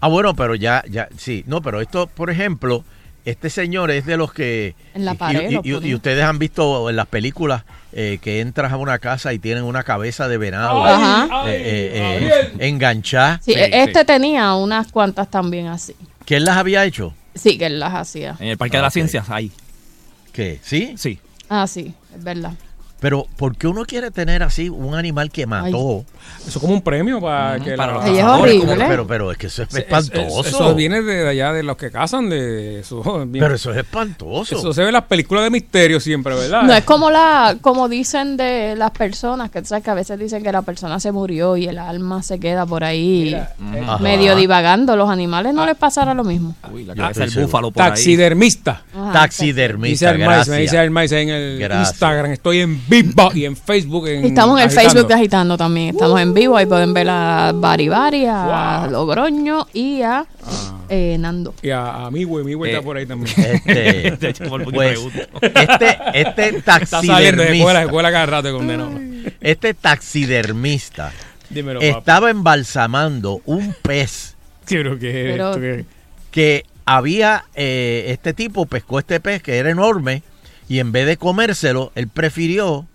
Ah, 0.00 0.08
bueno, 0.08 0.34
pero 0.34 0.54
ya, 0.54 0.82
ya, 0.88 1.08
sí. 1.16 1.44
No, 1.46 1.60
pero 1.62 1.80
esto, 1.80 2.06
por 2.06 2.30
ejemplo, 2.30 2.84
este 3.24 3.50
señor 3.50 3.90
es 3.90 4.06
de 4.06 4.16
los 4.16 4.32
que... 4.32 4.74
En 4.94 5.04
la 5.04 5.12
y- 5.12 5.16
pared 5.16 5.60
Y, 5.62 5.94
ustedes 5.94 6.24
han 6.24 6.38
visto 6.38 6.88
en 6.88 6.96
las 6.96 7.06
películas 7.06 7.64
eh, 7.92 8.18
que 8.22 8.40
entras 8.40 8.72
a 8.72 8.76
una 8.76 8.98
casa 8.98 9.32
y 9.34 9.38
tienen 9.38 9.64
una 9.64 9.82
cabeza 9.82 10.26
de 10.28 10.38
venado 10.38 10.86
eh, 10.86 10.92
eh, 11.46 11.90
eh, 11.92 12.00
Gabriel. 12.00 12.52
enganchada. 12.60 13.40
Sí, 13.44 13.52
Sí, 13.52 13.60
este 13.60 14.00
sí. 14.00 14.06
tenía 14.06 14.54
unas 14.54 14.90
cuantas 14.90 15.30
también 15.30 15.66
así. 15.66 15.94
¿Quién 16.24 16.44
las 16.44 16.56
había 16.56 16.84
hecho? 16.84 17.12
Sí, 17.34 17.58
que 17.58 17.66
él 17.66 17.78
las 17.78 17.94
hacía. 17.94 18.36
En 18.40 18.48
el 18.48 18.56
Parque 18.58 18.72
de 18.76 18.78
Ah, 18.78 18.82
las 18.82 18.92
ok. 18.92 18.94
Ciencias, 18.94 19.28
ahí. 19.30 19.52
¿Qué? 20.32 20.60
¿Sí? 20.62 20.94
Sí. 20.96 21.18
Ah, 21.48 21.66
sí, 21.66 21.92
es 22.16 22.22
verdad. 22.24 22.52
Pero 23.00 23.26
¿por 23.36 23.56
qué 23.56 23.66
uno 23.66 23.84
quiere 23.86 24.10
tener 24.10 24.42
así 24.42 24.68
un 24.68 24.94
animal 24.94 25.30
que 25.30 25.46
mató? 25.46 26.04
Eso 26.40 26.58
es 26.58 26.58
como 26.58 26.72
un 26.72 26.82
premio 26.82 27.20
para 27.20 27.58
que 27.60 27.72
para 27.76 27.92
la- 27.98 28.06
los 28.08 28.18
es 28.18 28.24
horrible. 28.24 28.74
Pero, 28.76 28.88
pero, 28.88 29.06
pero 29.06 29.32
es 29.32 29.38
que 29.38 29.46
eso 29.48 29.62
es 29.62 29.68
Es- 29.68 29.74
es- 29.76 29.80
espantoso. 29.82 30.48
Eso 30.48 30.74
viene 30.74 31.02
de 31.02 31.28
allá 31.28 31.52
de 31.52 31.62
los 31.62 31.76
que 31.76 31.90
cazan, 31.90 32.28
de 32.30 32.80
eso. 32.80 33.02
Pero 33.32 33.54
eso 33.54 33.70
es 33.72 33.78
espantoso. 33.78 34.56
eso 34.56 34.72
se 34.72 34.80
ve 34.80 34.88
en 34.88 34.92
las 34.94 35.04
películas 35.04 35.44
de 35.44 35.50
misterio 35.50 36.00
siempre, 36.00 36.34
¿verdad? 36.34 36.62
No 36.62 36.72
es 36.72 36.84
como 36.84 37.10
la, 37.10 37.56
como 37.60 37.88
dicen 37.88 38.36
de 38.36 38.74
las 38.76 38.90
personas, 38.90 39.50
que 39.50 39.64
sabes 39.64 39.84
que 39.84 39.90
a 39.90 39.94
veces 39.94 40.18
dicen 40.18 40.42
que 40.42 40.50
la 40.52 40.62
persona 40.62 40.98
se 41.00 41.12
murió 41.12 41.56
y 41.56 41.66
el 41.66 41.78
alma 41.78 42.22
se 42.22 42.38
queda 42.40 42.64
por 42.66 42.84
ahí 42.84 43.24
Mira, 43.26 43.54
eh, 43.74 43.80
Ajá. 43.86 43.98
medio 43.98 44.34
divagando. 44.36 44.96
Los 44.96 45.10
animales 45.10 45.54
no 45.54 45.66
les 45.66 45.76
pasará 45.76 46.14
lo 46.14 46.24
mismo. 46.24 46.54
Uy, 46.72 46.84
la 46.84 47.12
seguro. 47.14 47.42
búfalo 47.46 47.70
por 47.70 47.82
ahí. 47.82 47.90
taxidermista. 47.90 48.82
Ajá, 48.94 49.06
Dice 49.06 49.12
Taxidermista, 49.12 50.10
el 50.10 50.18
gracias. 50.18 50.56
dice 50.58 50.82
el 50.82 50.90
maíz 50.90 51.12
en 51.12 51.28
el 51.28 51.58
Gracias. 51.58 51.90
Instagram. 51.92 52.32
Estoy 52.32 52.60
en 52.60 52.80
vivo 52.88 53.30
y 53.34 53.44
en 53.44 53.56
Facebook. 53.56 54.06
En 54.08 54.24
Estamos 54.24 54.58
en 54.58 54.64
el 54.64 54.66
Agitando. 54.68 54.90
Facebook 54.90 55.08
de 55.08 55.14
Agitando 55.14 55.56
también. 55.58 55.88
Estamos 55.90 56.09
en 56.18 56.34
vivo. 56.34 56.56
Ahí 56.56 56.66
pueden 56.66 56.92
ver 56.94 57.08
a 57.10 57.52
Bari 57.54 57.88
Bari, 57.88 58.26
a 58.26 58.82
Wow. 58.86 58.90
Logroño 58.92 59.66
y 59.72 60.02
a 60.02 60.24
eh, 60.88 61.16
Nando. 61.18 61.54
Y 61.62 61.70
a, 61.70 62.06
a 62.06 62.10
mi 62.10 62.24
güey, 62.24 62.44
mi 62.44 62.54
güey 62.54 62.70
Eh, 62.72 62.74
está 62.74 62.84
por 62.84 62.96
ahí 62.96 63.06
también. 63.06 63.32
Este, 63.64 64.16
pues, 64.72 64.98
este, 65.54 65.98
este 66.14 66.48
Está 66.56 66.84
saliendo 66.86 67.42
de 67.42 67.56
escuela, 67.56 67.80
taxidermista, 67.80 67.82
escuela 67.82 68.10
cada 68.12 68.26
rato 68.26 68.52
condenado. 68.56 68.90
este 69.40 69.74
taxidermista 69.74 71.12
Dímelo, 71.48 71.80
papá. 71.80 71.98
estaba 71.98 72.30
embalsamando 72.30 73.40
un 73.44 73.74
pez 73.82 74.36
Pero 74.68 74.98
que 74.98 75.10
Pero- 75.32 75.48
esto 75.50 75.60
que- 75.60 75.84
que 76.30 76.64
había, 76.86 77.44
eh, 77.54 78.04
este 78.08 78.32
tipo 78.34 78.66
pescó 78.66 78.98
este 79.00 79.20
pez 79.20 79.42
que 79.42 79.58
era 79.58 79.70
enorme 79.70 80.22
y 80.68 80.78
en 80.78 80.92
vez 80.92 81.06
de 81.06 81.16
comérselo, 81.16 81.90
él 81.96 82.06
prefirió, 82.08 82.86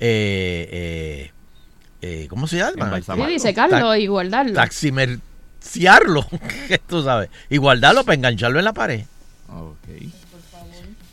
eh, 0.00 0.68
eh, 0.70 1.30
eh, 2.02 2.26
¿cómo 2.28 2.46
se 2.46 2.56
llama? 2.58 3.00
Sí, 3.38 3.54
Carlos 3.54 3.96
y 3.98 4.06
guardarlo. 4.06 4.52
Taximerciarlo, 4.54 6.26
tú 6.86 7.02
sabes, 7.02 7.30
y 7.50 7.56
guardarlo 7.56 8.04
para 8.04 8.14
engancharlo 8.14 8.58
en 8.58 8.64
la 8.64 8.72
pared. 8.72 9.04
Ok. 9.48 9.76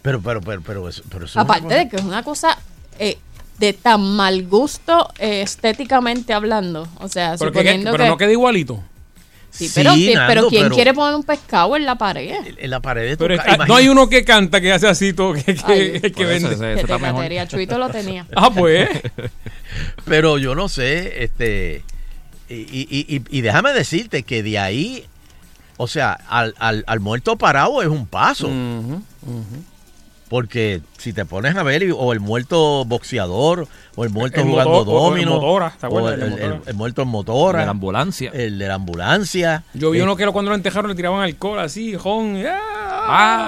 Pero, 0.01 0.21
pero, 0.21 0.41
pero, 0.41 0.61
pero, 0.61 0.87
eso, 0.89 1.01
pero 1.09 1.25
eso 1.25 1.39
Aparte 1.39 1.73
de 1.73 1.89
que 1.89 1.95
es 1.95 2.03
una 2.03 2.21
cosa 2.21 2.57
eh, 2.99 3.17
de 3.57 3.73
tan 3.73 4.15
mal 4.15 4.45
gusto 4.47 5.11
eh, 5.17 5.41
estéticamente 5.41 6.33
hablando. 6.33 6.87
O 6.99 7.07
sea, 7.07 7.35
pero, 7.39 7.51
que- 7.51 7.59
suponiendo 7.59 7.91
pero 7.91 8.03
que... 8.03 8.09
no 8.09 8.17
queda 8.17 8.31
igualito. 8.31 8.83
Sí, 9.55 9.71
pero, 9.73 9.93
Sí, 9.93 10.13
pero 10.27 10.47
¿quién 10.49 10.63
pero- 10.63 10.75
quiere 10.75 10.93
poner 10.93 11.15
un 11.15 11.23
pescado 11.23 11.75
en 11.75 11.85
la 11.85 11.95
pared? 11.97 12.35
en 12.57 12.69
la 12.69 12.79
pared 12.81 13.03
de 13.09 13.17
tu 13.17 13.25
Pero 13.25 13.37
ca- 13.41 13.65
no 13.65 13.75
hay 13.75 13.87
uno 13.87 14.07
que 14.09 14.23
canta 14.25 14.59
que 14.61 14.71
hace 14.73 14.87
así 14.87 15.13
todo, 15.13 15.33
que, 15.33 15.43
que, 15.43 15.61
Ay. 15.65 16.01
que 16.01 16.09
Por 16.11 16.25
eso, 16.31 16.49
vende. 16.49 16.81
está 16.81 16.97
mejor. 16.97 17.15
catería. 17.17 17.47
Chuito 17.47 17.77
lo 17.77 17.89
tenía. 17.89 18.25
Ah, 18.35 18.49
pues. 18.53 18.89
Pero 20.05 20.37
yo 20.37 20.55
no 20.55 20.69
sé, 20.69 21.23
este. 21.23 21.83
Y, 22.49 22.55
y- 22.55 23.05
y- 23.15 23.37
y 23.37 23.41
déjame 23.41 23.73
decirte 23.73 24.23
que 24.23 24.43
de 24.43 24.59
ahí, 24.59 25.05
o 25.77 25.87
sea, 25.87 26.13
al, 26.29 26.53
al- 26.59 26.83
al 26.87 26.99
muerto 26.99 27.37
parado 27.37 27.81
es 27.81 27.87
un 27.87 28.05
paso. 28.05 28.47
Ujú. 28.47 29.01
Porque 30.35 30.81
si 30.97 31.13
te 31.13 31.23
pones 31.23 31.55
a 31.55 31.63
ver, 31.63 31.89
o 31.97 32.11
el 32.11 32.19
muerto 32.19 32.83
boxeador, 32.83 33.69
o 33.95 34.03
el 34.03 34.09
muerto 34.09 34.41
El 34.41 34.47
jugando 34.49 34.69
motor- 34.83 34.93
o 34.93 35.07
el 35.07 35.11
domino, 35.13 35.31
motora, 35.35 35.69
¿te 35.79 35.85
o 35.85 35.87
acuerdas 35.87 36.13
el, 36.15 36.19
del 36.19 36.27
el- 36.27 36.49
motora? 36.49 36.61
el 36.65 36.73
muerto 36.75 37.01
en 37.03 37.07
De 37.07 37.11
motora, 37.13 37.63
la 37.65 37.71
ambulancia. 37.71 38.31
el 38.33 38.59
de 38.59 38.67
la 38.67 38.73
ambulancia. 38.73 39.63
Yo 39.73 39.91
vi 39.91 39.99
Eh, 39.99 40.03
uno 40.03 40.17
que 40.17 40.25
lo- 40.25 40.33
cuando 40.33 40.51
lo 40.51 40.55
enterraron 40.55 40.89
le 40.91 40.95
tiraban 40.95 41.21
alcohol 41.21 41.59
así, 41.59 41.95
jon. 41.95 42.43
¡ah! 42.45 42.59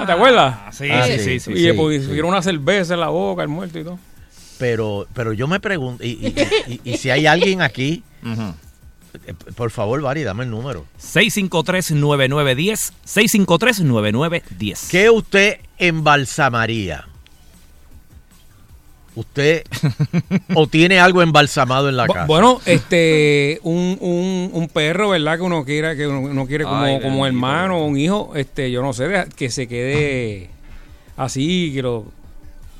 Ah, 0.00 0.04
¿Te 0.06 0.12
acuerdas? 0.12 0.74
Sí, 0.74 0.88
Ah, 0.90 1.04
sí, 1.04 1.18
sí, 1.18 1.24
sí, 1.24 1.40
sí. 1.40 1.50
y 1.52 1.62
le 1.66 1.72
sí. 1.72 1.76
pusieron 1.76 2.30
una 2.30 2.40
cerveza 2.40 2.94
en 2.94 3.00
la 3.00 3.08
boca, 3.08 3.42
el 3.42 3.48
muerto 3.48 3.78
y 3.78 3.84
todo. 3.84 3.98
Pero, 4.56 5.06
pero 5.12 5.34
yo 5.34 5.46
me 5.46 5.60
pregunto, 5.60 6.02
y, 6.02 6.08
y- 6.08 6.34
y- 6.72 6.80
y 6.92 6.96
si 6.96 7.10
hay 7.10 7.26
alguien 7.26 7.60
aquí, 7.60 8.02
por 9.56 9.70
favor, 9.70 10.00
Vari, 10.02 10.22
dame 10.22 10.44
el 10.44 10.50
número. 10.50 10.84
653-9910. 11.00 12.92
653-9910. 13.06 14.88
¿Qué 14.90 15.10
usted 15.10 15.58
embalsamaría? 15.78 17.06
¿Usted 19.14 19.64
o 20.54 20.66
tiene 20.68 21.00
algo 21.00 21.22
embalsamado 21.22 21.88
en 21.88 21.96
la 21.96 22.06
casa? 22.06 22.26
Bueno, 22.26 22.60
este, 22.66 23.58
un, 23.64 23.96
un, 24.00 24.50
un 24.52 24.68
perro, 24.68 25.08
¿verdad? 25.10 25.36
Que 25.38 25.42
uno 25.42 25.64
quiera, 25.64 25.96
que 25.96 26.06
uno, 26.06 26.20
uno 26.20 26.46
quiere 26.46 26.62
como, 26.64 26.82
Ay, 26.84 27.00
como 27.00 27.26
hermano 27.26 27.78
o 27.78 27.84
un 27.86 27.98
hijo, 27.98 28.32
este, 28.36 28.70
yo 28.70 28.80
no 28.80 28.92
sé, 28.92 29.26
que 29.34 29.50
se 29.50 29.66
quede 29.66 30.50
así, 31.16 31.72
que 31.74 31.82
lo, 31.82 32.04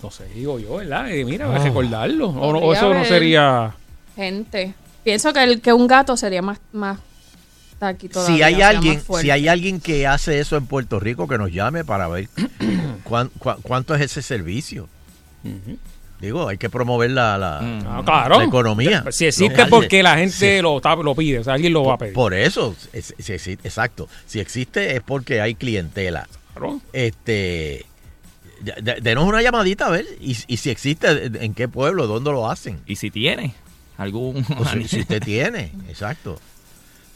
no 0.01 0.13
sé, 0.13 0.27
digo 0.33 0.61
yo, 0.61 0.77
¿verdad? 0.77 1.11
Eh, 1.11 1.25
mira, 1.25 1.53
Ah. 1.53 1.59
recordarlo. 1.59 2.29
O, 2.29 2.53
no- 2.53 2.59
o 2.59 2.61
Podría 2.61 2.79
eso 2.79 2.95
no 2.95 3.05
sería. 3.05 3.75
Gente. 4.15 4.75
Pienso 5.09 5.33
que, 5.33 5.43
el, 5.43 5.61
que 5.63 5.73
un 5.73 5.87
gato 5.87 6.19
sería 6.19 6.43
más, 6.43 6.59
más 6.73 6.99
todavía, 7.79 8.11
si 8.27 8.43
hay 8.43 8.61
alguien, 8.61 9.01
si 9.23 9.31
hay 9.31 9.49
alguien 9.49 9.81
que 9.81 10.07
hace 10.07 10.39
eso 10.39 10.57
en 10.59 10.67
Puerto 10.67 11.01
Rico, 11.01 11.27
que 11.27 11.39
nos 11.39 11.51
llame 11.51 11.83
para 11.83 12.09
ver 12.09 12.29
cuán- 13.05 13.31
cuán- 13.39 13.57
cuánto 13.63 13.95
es 13.95 14.03
ese 14.03 14.21
servicio. 14.21 14.87
Digo, 16.21 16.47
hay 16.49 16.59
que 16.59 16.69
promover 16.69 17.11
la, 17.13 17.39
la, 17.39 17.59
Ah, 17.87 18.03
claro. 18.05 18.39
la 18.39 18.45
economía. 18.45 19.03
Si 19.11 19.25
existe 19.25 19.49
local. 19.57 19.69
porque 19.71 20.03
la 20.03 20.17
gente 20.19 20.57
Sí. 20.57 20.61
lo, 20.63 21.15
pide, 21.15 21.39
o 21.39 21.45
sea, 21.45 21.55
alguien 21.55 21.73
lo 21.73 21.85
va 21.85 21.95
a 21.95 21.99
pedir. 21.99 22.13
Por 22.13 22.35
eso, 22.35 22.77
es- 22.93 23.15
es- 23.17 23.31
es- 23.31 23.47
exacto. 23.49 24.09
Si 24.27 24.41
existe 24.41 24.95
es 24.95 25.01
porque 25.01 25.41
hay 25.41 25.55
clientela. 25.55 26.29
Claro. 26.53 26.83
Este, 26.93 27.87
denos 29.01 29.25
una 29.25 29.41
llamadita 29.41 29.87
a 29.87 29.91
ver 29.91 30.05
y, 30.21 30.37
y 30.49 30.57
si 30.59 30.69
existe, 30.69 31.31
en 31.43 31.55
qué 31.55 31.67
pueblo, 31.67 32.07
dónde 32.09 32.31
lo 32.33 32.51
hacen. 32.51 32.81
Y 32.87 32.97
si 32.97 33.11
tiene 33.11 33.55
algún... 33.99 34.45
O 34.59 34.65
si, 34.65 34.89
si 34.89 35.01
usted 35.01 35.21
tiene, 35.23 35.73
exacto. 35.89 36.41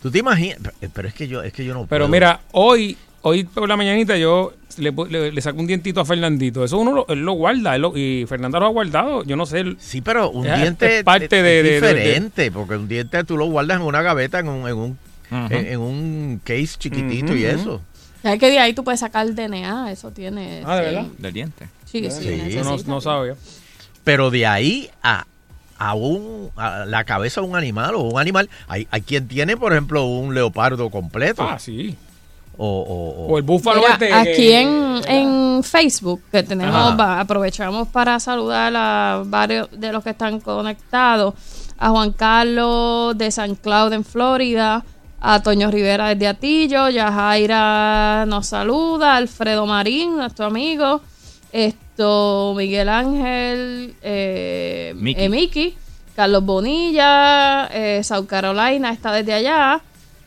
Tú 0.03 0.11
te 0.11 0.19
imaginas, 0.19 0.59
pero- 0.63 0.93
pero 0.93 1.09
es 1.09 1.15
que 1.15 1.27
yo, 1.29 1.43
es 1.43 1.53
que 1.53 1.65
yo 1.65 1.73
no 1.75 1.87
Pero 1.87 2.05
puedo. 2.05 2.09
mira, 2.09 2.41
hoy, 2.53 2.97
hoy 3.23 3.45
por 3.45 3.69
la 3.69 3.77
mañanita 3.77 4.17
yo 4.19 4.53
le, 4.79 4.91
le, 5.09 5.31
le 5.33 5.41
saco 5.41 5.61
un 5.61 5.67
dientito 5.69 6.01
a 6.01 6.05
Fernandito. 6.05 6.65
Eso 6.65 6.77
uno 6.79 6.93
lo, 6.93 7.07
él 7.09 7.21
lo 7.21 7.33
guarda 7.35 7.77
él 7.77 7.83
lo- 7.83 7.97
y 7.97 8.27
Fernando 8.27 8.59
lo 8.59 8.67
ha 8.67 8.71
guardado. 8.71 9.23
Yo 9.25 9.37
no 9.37 9.47
sé. 9.47 9.61
él- 9.61 9.77
Sí, 9.81 10.01
pero 10.01 10.31
un 10.31 10.47
Es- 10.47 10.59
diente 10.61 10.99
es 10.99 11.05
parte 11.05 11.25
es 11.27 11.31
de- 11.31 11.43
de- 11.43 11.63
de- 11.63 11.75
diferente, 11.75 12.51
porque 12.51 12.75
un 12.77 12.89
diente 12.89 13.23
tú 13.25 13.37
lo 13.37 13.47
guardas 13.47 13.77
en 13.79 13.87
una 13.87 14.03
gaveta, 14.03 14.41
en 14.41 14.49
un, 14.49 14.69
en 14.69 14.75
un, 14.77 14.99
en, 15.31 15.53
en 15.67 15.79
un 15.81 16.41
case 16.45 16.75
chiquitito 16.79 17.35
y 17.37 17.45
eso. 17.45 17.81
¿Sabes 18.23 18.39
que 18.41 18.51
de 18.51 18.59
ahí 18.59 18.73
tú 18.73 18.83
puedes 18.85 19.01
sacar 19.01 19.27
el 19.27 19.35
DNA? 19.37 19.91
Eso 19.93 20.11
tiene. 20.11 20.63
Ah, 20.65 20.77
¿de 20.77 20.89
sí. 20.89 20.95
verdad? 20.95 21.11
Del 21.19 21.33
diente. 21.33 21.69
Sí, 21.85 22.09
sí. 22.11 22.41
Sí. 22.51 22.57
No, 22.63 22.77
no 22.87 23.01
sabía. 23.01 23.35
Pero 24.05 24.31
de 24.31 24.47
ahí 24.47 24.91
a, 25.03 25.27
a, 25.89 25.95
un, 25.95 26.51
a 26.57 26.85
la 26.87 27.05
cabeza 27.05 27.41
de 27.41 27.47
un 27.49 27.57
animal 27.57 27.95
o 27.95 28.01
un 28.03 28.21
animal, 28.21 28.49
hay, 28.69 28.87
hay 28.91 29.01
quien 29.03 29.27
tiene, 29.29 29.57
por 29.57 29.73
ejemplo, 29.73 30.05
un 30.07 30.35
leopardo 30.35 30.91
completo. 30.91 31.43
Ah, 31.43 31.59
sí. 31.59 31.97
O, 32.59 32.67
o- 32.67 33.25
o- 33.25 33.33
O 33.33 33.39
el 33.39 33.43
búfalo 33.45 33.81
Mira, 33.81 33.93
este. 33.95 34.13
aquí 34.13 34.53
en, 34.53 35.01
en 35.09 35.63
Facebook, 35.65 36.21
que 36.31 36.43
tenemos, 36.43 36.99
va- 37.01 37.19
aprovechamos 37.21 37.89
para 37.89 38.21
saludar 38.21 38.73
a 38.77 39.23
varios 39.25 39.69
de 39.73 39.91
los 39.91 40.05
que 40.05 40.11
están 40.11 40.39
conectados. 40.41 41.35
A 41.79 41.89
Juan 41.89 42.13
Carlos 42.13 43.17
de 43.19 43.31
San 43.31 43.55
Cloud 43.57 43.93
en 43.95 44.05
Florida, 44.05 44.85
a 45.21 45.43
Toño 45.43 45.71
Rivera 45.71 46.09
desde 46.09 46.29
Atillo, 46.29 46.89
Yajaira 46.91 48.25
nos 48.27 48.47
saluda, 48.47 49.17
Alfredo 49.17 49.67
Marín, 49.67 50.17
nuestro 50.17 50.47
amigo, 50.47 51.01
esto 51.53 52.55
Miguel 52.57 52.89
Ángel, 52.89 53.95
eh, 54.03 54.95
Miki. 54.97 55.61
eh, 55.69 55.75
Carlos 56.17 56.45
Bonilla, 56.45 57.67
eh, 57.73 58.03
South 58.05 58.27
Carolina 58.27 58.91
está 58.91 59.13
desde 59.13 59.33
allá, 59.35 59.81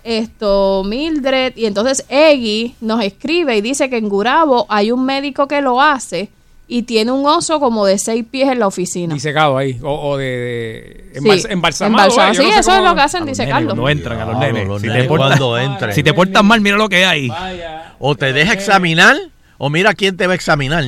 esto 0.04 0.84
Mildred, 0.86 1.54
y 1.58 1.66
entonces 1.66 2.06
Eggy 2.10 2.76
nos 2.82 3.04
escribe 3.04 3.58
y 3.58 3.62
dice 3.62 3.90
que 3.90 3.98
en 3.98 4.08
Gurabo 4.10 4.66
hay 4.70 4.92
un 4.92 5.04
médico 5.06 5.48
que 5.48 5.62
lo 5.62 5.82
hace 5.82 6.30
y 6.68 6.84
tiene 6.84 7.12
un 7.12 7.26
oso 7.28 7.60
como 7.60 7.86
de 7.86 7.98
seis 8.00 8.26
pies 8.30 8.50
en 8.50 8.58
la 8.60 8.66
oficina. 8.68 9.14
Disecado 9.14 9.56
ahí. 9.58 9.80
O, 9.84 10.10
o 10.12 10.18
de. 10.18 11.12
de 11.14 11.20
Sí, 11.22 11.48
embalsamado. 11.50 12.08
eh, 12.10 12.34
Sí, 12.34 12.42
no 12.44 12.52
sé 12.54 12.60
eso 12.60 12.76
es 12.76 12.84
lo 12.84 12.96
que 12.96 13.02
hacen, 13.02 13.18
A 13.22 13.26
los 13.26 13.30
dice 13.30 13.44
nenes, 13.44 13.54
Carlos. 13.54 13.74
cuando 13.74 13.90
entran 13.90 14.20
a 14.20 14.26
los 14.26 14.40
nenes. 14.40 14.68
los 14.68 14.82
si, 14.82 14.88
nenes 14.88 15.04
te 15.04 15.08
portas, 15.08 15.28
cuando 15.40 15.58
entran. 15.60 15.94
si 15.94 16.02
te 16.04 16.14
portas 16.14 16.44
mal, 16.44 16.62
mira 16.62 16.78
lo 16.78 16.90
que 16.90 17.06
hay. 17.06 17.32
o 18.00 18.16
te 18.16 18.34
deja 18.34 18.54
examinar, 18.54 19.16
o 19.60 19.70
mira 19.70 19.94
quién 19.94 20.18
te 20.18 20.26
va 20.26 20.34
a 20.34 20.36
examinar. 20.36 20.86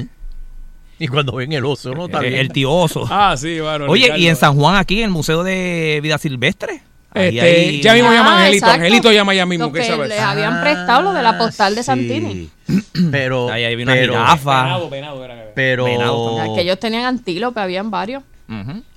Y 1.00 1.08
cuando 1.08 1.34
ven 1.34 1.52
el 1.54 1.64
oso, 1.66 1.94
no 1.94 2.06
está 2.06 2.20
Eh, 2.26 2.30
bien. 2.30 2.40
el 2.42 2.50
tío 2.52 2.72
oso. 2.72 3.06
Ah, 3.12 3.36
sí, 3.38 3.60
bueno. 3.60 3.86
Oye, 3.88 4.04
Ricardo. 4.06 4.22
y 4.24 4.28
en 4.28 4.36
San 4.36 4.56
Juan, 4.56 4.76
aquí 4.76 5.00
en 5.00 5.06
el 5.06 5.12
Museo 5.12 5.44
de 5.44 6.00
Vida 6.02 6.18
Silvestre. 6.18 6.82
ahí 7.12 7.38
Este, 7.40 7.82
ya 7.82 7.94
mismo 7.94 8.12
llama 8.12 8.32
a 8.32 8.34
Ah, 8.34 8.38
Angelito. 8.46 8.66
exacto. 8.66 8.76
Angelito 8.84 9.12
llama 9.12 9.34
ya 9.34 9.46
mismo. 9.46 9.66
Lo 9.68 9.72
¿Qué 9.74 9.80
que 9.82 9.86
sabes? 9.88 10.10
le 10.10 10.20
habían 10.20 10.62
prestado 10.62 11.02
lo 11.04 11.14
de 11.14 11.24
la 11.24 11.38
postal 11.38 11.74
de 11.76 11.82
Ah, 11.82 11.84
Santini. 11.84 12.50
sí. 12.68 12.82
Pero, 13.12 13.50
Ahí 13.52 13.64
hay 13.64 13.76
una 13.76 13.94
pero, 13.94 14.14
jirafa. 14.14 14.64
Venado, 14.64 14.90
venado 14.90 15.24
era 15.26 15.46
pero 15.56 15.86
Venado 15.86 16.54
que 16.56 16.62
ellos 16.62 16.80
tenían 16.80 17.06
antílope, 17.06 17.60
habían 17.60 17.90
varios. 17.92 18.24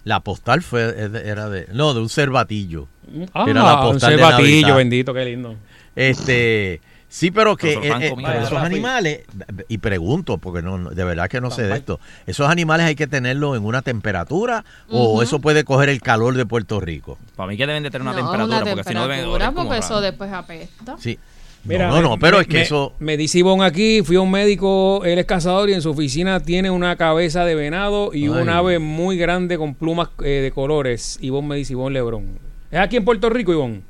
La 0.05 0.21
postal 0.21 0.63
fue 0.63 0.83
era 1.25 1.49
de 1.49 1.67
no 1.73 1.93
de 1.95 2.01
un 2.01 2.09
cervatillo. 2.09 2.87
Ah, 3.35 3.45
Era 3.49 3.63
la 3.63 3.75
un 3.87 3.93
postal 3.93 4.11
de 4.13 4.17
cervatillo, 4.19 4.77
bendito, 4.77 5.13
qué 5.15 5.25
lindo. 5.25 5.57
Este, 5.97 6.81
sí, 7.11 7.31
pero 7.31 7.55
que 7.59 7.75
eh, 7.75 7.81
eh, 7.93 8.15
esos 8.43 8.57
animales, 8.59 9.21
y 9.69 9.77
pregunto, 9.79 10.39
porque 10.39 10.63
no, 10.63 10.79
de 10.91 11.05
verdad 11.05 11.29
que 11.29 11.43
no 11.43 11.51
sé 11.51 11.65
de 11.65 11.75
esto, 11.77 12.01
esos 12.27 12.49
animales 12.49 12.87
hay 12.87 12.95
que 12.95 13.07
tenerlos 13.07 13.57
en 13.59 13.65
una 13.67 13.83
temperatura 13.83 14.65
o 14.89 15.23
eso 15.23 15.41
puede 15.41 15.65
coger 15.65 15.91
el 15.91 16.01
calor 16.01 16.35
de 16.35 16.47
Puerto 16.47 16.81
Rico. 16.81 17.19
Para 17.37 17.49
mí 17.51 17.59
que 17.59 17.67
deben 17.67 17.83
de 17.83 17.91
tener 17.91 18.03
una 18.09 18.13
no, 18.13 18.17
temperatura, 18.19 18.57
una 18.63 18.71
porque 18.73 18.89
si 18.89 18.95
no 18.95 19.03
deben 19.07 19.55
porque 19.55 19.79
eso 19.79 19.89
raro. 19.91 20.01
después 20.01 20.33
apesta. 20.33 20.97
Sí. 20.99 21.19
Mira, 21.63 21.89
no, 21.89 22.01
no, 22.01 22.17
pero 22.19 22.39
me- 22.39 22.43
es 22.45 22.49
que 22.49 22.55
me- 22.55 22.63
eso, 22.63 22.95
Me 23.01 23.19
dice 23.19 23.39
Ivonne 23.41 23.67
aquí, 23.67 24.01
fui 24.03 24.17
a 24.17 24.23
un 24.23 24.31
médico, 24.31 25.05
él 25.05 25.19
es 25.19 25.27
cazador 25.27 25.69
y 25.69 25.75
en 25.75 25.83
su 25.83 25.91
oficina 25.91 26.41
tiene 26.41 26.71
una 26.71 26.97
cabeza 26.97 27.45
de 27.45 27.55
venado 27.55 28.15
y 28.15 28.23
Ay. 28.23 28.29
un 28.31 28.49
ave 28.49 28.79
muy 28.79 29.19
grande 29.19 29.59
con 29.59 29.75
plumas 29.75 30.09
eh, 30.25 30.41
de 30.43 30.51
colores. 30.53 31.19
Ivonne 31.21 31.49
me 31.49 31.57
dice, 31.57 31.75
Ivonne 31.75 31.93
Lebrón. 31.93 32.39
¿Es 32.71 32.79
aquí 32.81 32.97
en 32.97 33.05
Puerto 33.05 33.29
Rico, 33.29 33.53
Ivonne? 33.53 33.83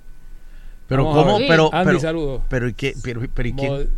Pero 0.91 1.05
Vamos 1.07 1.25
cómo, 1.25 1.39
pero, 1.49 1.71
Andy, 1.73 1.87
pero, 1.87 2.01
saludos. 2.01 2.43
pero, 2.51 2.69
¿y 2.69 2.75
qué- 2.75 2.95
pero, 3.03 3.23
pero 3.33 3.49
¿y 3.49 3.53
quién, 3.55 3.89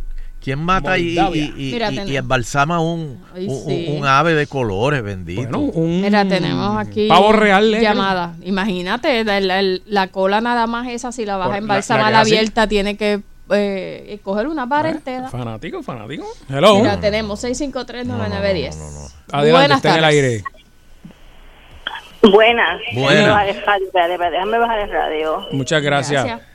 quién 0.41 0.59
mata 0.59 0.97
y, 0.97 1.17
y, 1.17 1.39
y- 1.57 1.71
Mira, 1.73 1.91
y- 1.91 2.15
embalsama 2.15 2.79
un, 2.79 3.19
Ay, 3.35 3.47
un, 3.47 3.65
sí. 3.65 3.87
un 3.97 4.05
ave 4.05 4.33
de 4.35 4.45
colores, 4.47 5.01
bendito? 5.03 5.41
Bueno, 5.41 5.59
un 5.59 6.01
Mira, 6.01 6.25
tenemos 6.27 6.77
aquí 6.77 7.07
pavo 7.07 7.33
real. 7.33 7.71
negro. 7.71 7.81
llamada. 7.83 8.35
Imagínate, 8.43 9.23
la, 9.23 9.39
la- 9.41 9.79
la 9.85 10.07
cola 10.09 10.39
nada 10.39 10.67
más 10.67 10.87
esa, 10.87 11.11
si 11.11 11.25
la 11.25 11.35
vas 11.37 11.47
Por- 11.47 11.55
a 11.55 11.57
la- 11.57 11.61
embalsamar 11.63 12.11
la 12.11 12.19
abierta, 12.21 12.67
tiene 12.67 12.95
que 12.95 13.21
eh, 13.49 14.19
coger 14.23 14.47
una 14.47 14.67
parentela. 14.69 15.29
Fanático, 15.29 15.83
fanático. 15.83 16.25
Hello. 16.49 16.77
Mira, 16.77 16.99
tenemos 16.99 17.43
653-9910. 17.43 19.13
Adelante, 19.31 19.51
Buenas 19.51 19.77
está 19.77 19.89
en 19.91 19.97
el 19.97 20.03
aire. 20.05 20.43
Buenas. 22.21 22.79
Buenas. 22.93 23.45
Déjame 24.31 24.57
bajar 24.57 24.79
el 24.79 24.89
radio. 24.91 25.45
Muchas 25.51 25.81
gracias. 25.81 26.23
Gracias. 26.25 26.52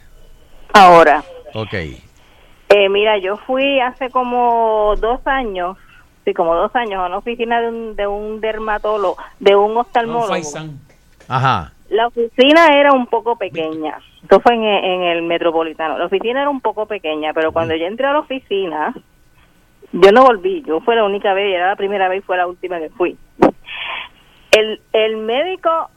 Ahora, 0.72 1.22
Ok. 1.54 1.74
eh, 1.74 2.88
mira, 2.90 3.18
yo 3.18 3.36
fui 3.38 3.80
hace 3.80 4.10
como 4.10 4.94
dos 4.98 5.26
años, 5.26 5.76
sí, 6.24 6.34
como 6.34 6.54
dos 6.54 6.74
años, 6.76 7.00
a 7.00 7.06
una 7.06 7.18
oficina 7.18 7.60
de 7.60 7.68
un, 7.68 7.96
de 7.96 8.06
un 8.06 8.40
dermatólogo, 8.40 9.16
de 9.40 9.56
un 9.56 9.76
oftalmólogo. 9.76 10.34
Ajá. 11.28 11.72
La 11.90 12.06
oficina 12.08 12.66
era 12.74 12.92
un 12.92 13.06
poco 13.06 13.36
pequeña. 13.36 13.98
Esto 14.22 14.40
fue 14.40 14.54
en, 14.54 14.62
en 14.64 15.02
el 15.04 15.22
metropolitano. 15.22 15.96
La 15.96 16.04
oficina 16.06 16.42
era 16.42 16.50
un 16.50 16.60
poco 16.60 16.84
pequeña, 16.86 17.32
pero 17.32 17.50
cuando 17.52 17.74
yo 17.74 17.86
entré 17.86 18.06
a 18.06 18.12
la 18.12 18.18
oficina, 18.20 18.94
yo 19.92 20.12
no 20.12 20.24
volví. 20.24 20.62
Yo 20.66 20.80
fue 20.80 20.96
la 20.96 21.04
única 21.04 21.32
vez, 21.32 21.50
y 21.50 21.54
era 21.54 21.68
la 21.68 21.76
primera 21.76 22.08
vez 22.08 22.18
y 22.18 22.26
fue 22.26 22.36
la 22.36 22.46
última 22.46 22.78
que 22.78 22.90
fui. 22.90 23.16
El, 24.50 24.80
el 24.92 25.16
médico, 25.18 25.90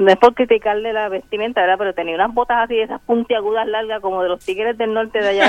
no 0.00 0.10
es 0.10 0.16
por 0.18 0.34
criticarle 0.34 0.92
la 0.92 1.08
vestimenta, 1.08 1.60
¿verdad? 1.60 1.76
Pero 1.78 1.92
tenía 1.94 2.14
unas 2.14 2.32
botas 2.32 2.56
así, 2.64 2.78
esas 2.78 3.00
puntiagudas 3.02 3.66
largas, 3.68 4.00
como 4.00 4.22
de 4.22 4.30
los 4.30 4.44
tigres 4.44 4.76
del 4.78 4.94
norte 4.94 5.20
de 5.20 5.28
allá. 5.28 5.48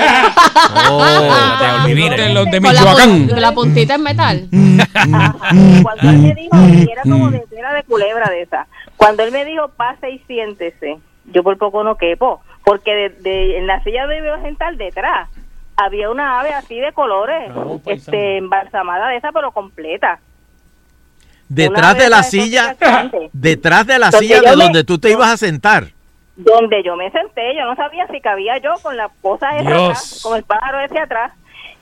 Oh. 0.90 1.04
de. 1.86 1.94
De 1.94 2.34
los 2.34 2.44
de 2.50 2.60
la, 2.60 2.70
Michoacán. 2.70 3.28
la 3.40 3.52
puntita 3.52 3.94
en 3.94 4.02
metal. 4.02 4.48
Ajá. 4.94 5.36
Cuando 5.82 6.10
él 6.10 6.18
me 6.18 6.34
dijo, 6.34 6.56
y 6.68 6.90
era 6.90 7.02
como 7.02 7.30
de 7.30 7.38
de 7.38 7.82
culebra 7.84 8.28
de 8.30 8.42
esa. 8.42 8.66
Cuando 8.96 9.22
él 9.22 9.32
me 9.32 9.44
dijo, 9.44 9.68
pase 9.68 10.10
y 10.10 10.18
siéntese, 10.20 10.98
yo 11.32 11.42
por 11.42 11.56
poco 11.58 11.82
no 11.84 11.96
quepo, 11.96 12.42
porque 12.64 12.92
de, 12.94 13.08
de- 13.20 13.58
en 13.58 13.66
la 13.66 13.82
silla 13.82 14.06
de 14.06 14.18
iba 14.18 14.34
a 14.34 14.42
sentar 14.42 14.76
detrás 14.76 15.28
había 15.76 16.10
una 16.10 16.40
ave 16.40 16.50
así 16.50 16.78
de 16.78 16.92
colores, 16.92 17.50
Ah, 17.50 17.54
paisano. 17.54 17.78
este, 17.86 18.36
embalsamada 18.36 19.08
de 19.08 19.16
esa, 19.16 19.32
pero 19.32 19.52
completa. 19.52 20.20
Detrás 21.54 21.98
de 21.98 22.08
la 22.08 22.22
silla, 22.22 22.76
detrás 23.32 23.86
de 23.86 23.98
la 23.98 24.10
silla 24.12 24.40
de 24.40 24.56
me- 24.56 24.64
donde 24.64 24.84
tú 24.84 24.98
te 24.98 25.10
ibas 25.10 25.30
a 25.30 25.36
sentar. 25.36 25.88
Donde 26.34 26.82
yo 26.82 26.96
me 26.96 27.10
senté, 27.10 27.54
yo 27.54 27.64
no 27.66 27.76
sabía 27.76 28.06
si 28.08 28.20
cabía 28.20 28.56
yo 28.58 28.70
con 28.82 28.96
la 28.96 29.10
cosa 29.20 29.50
esa 29.58 29.68
atrás, 29.70 30.20
con 30.22 30.36
el 30.36 30.44
pájaro 30.44 30.80
ese 30.80 30.98
atrás. 30.98 31.32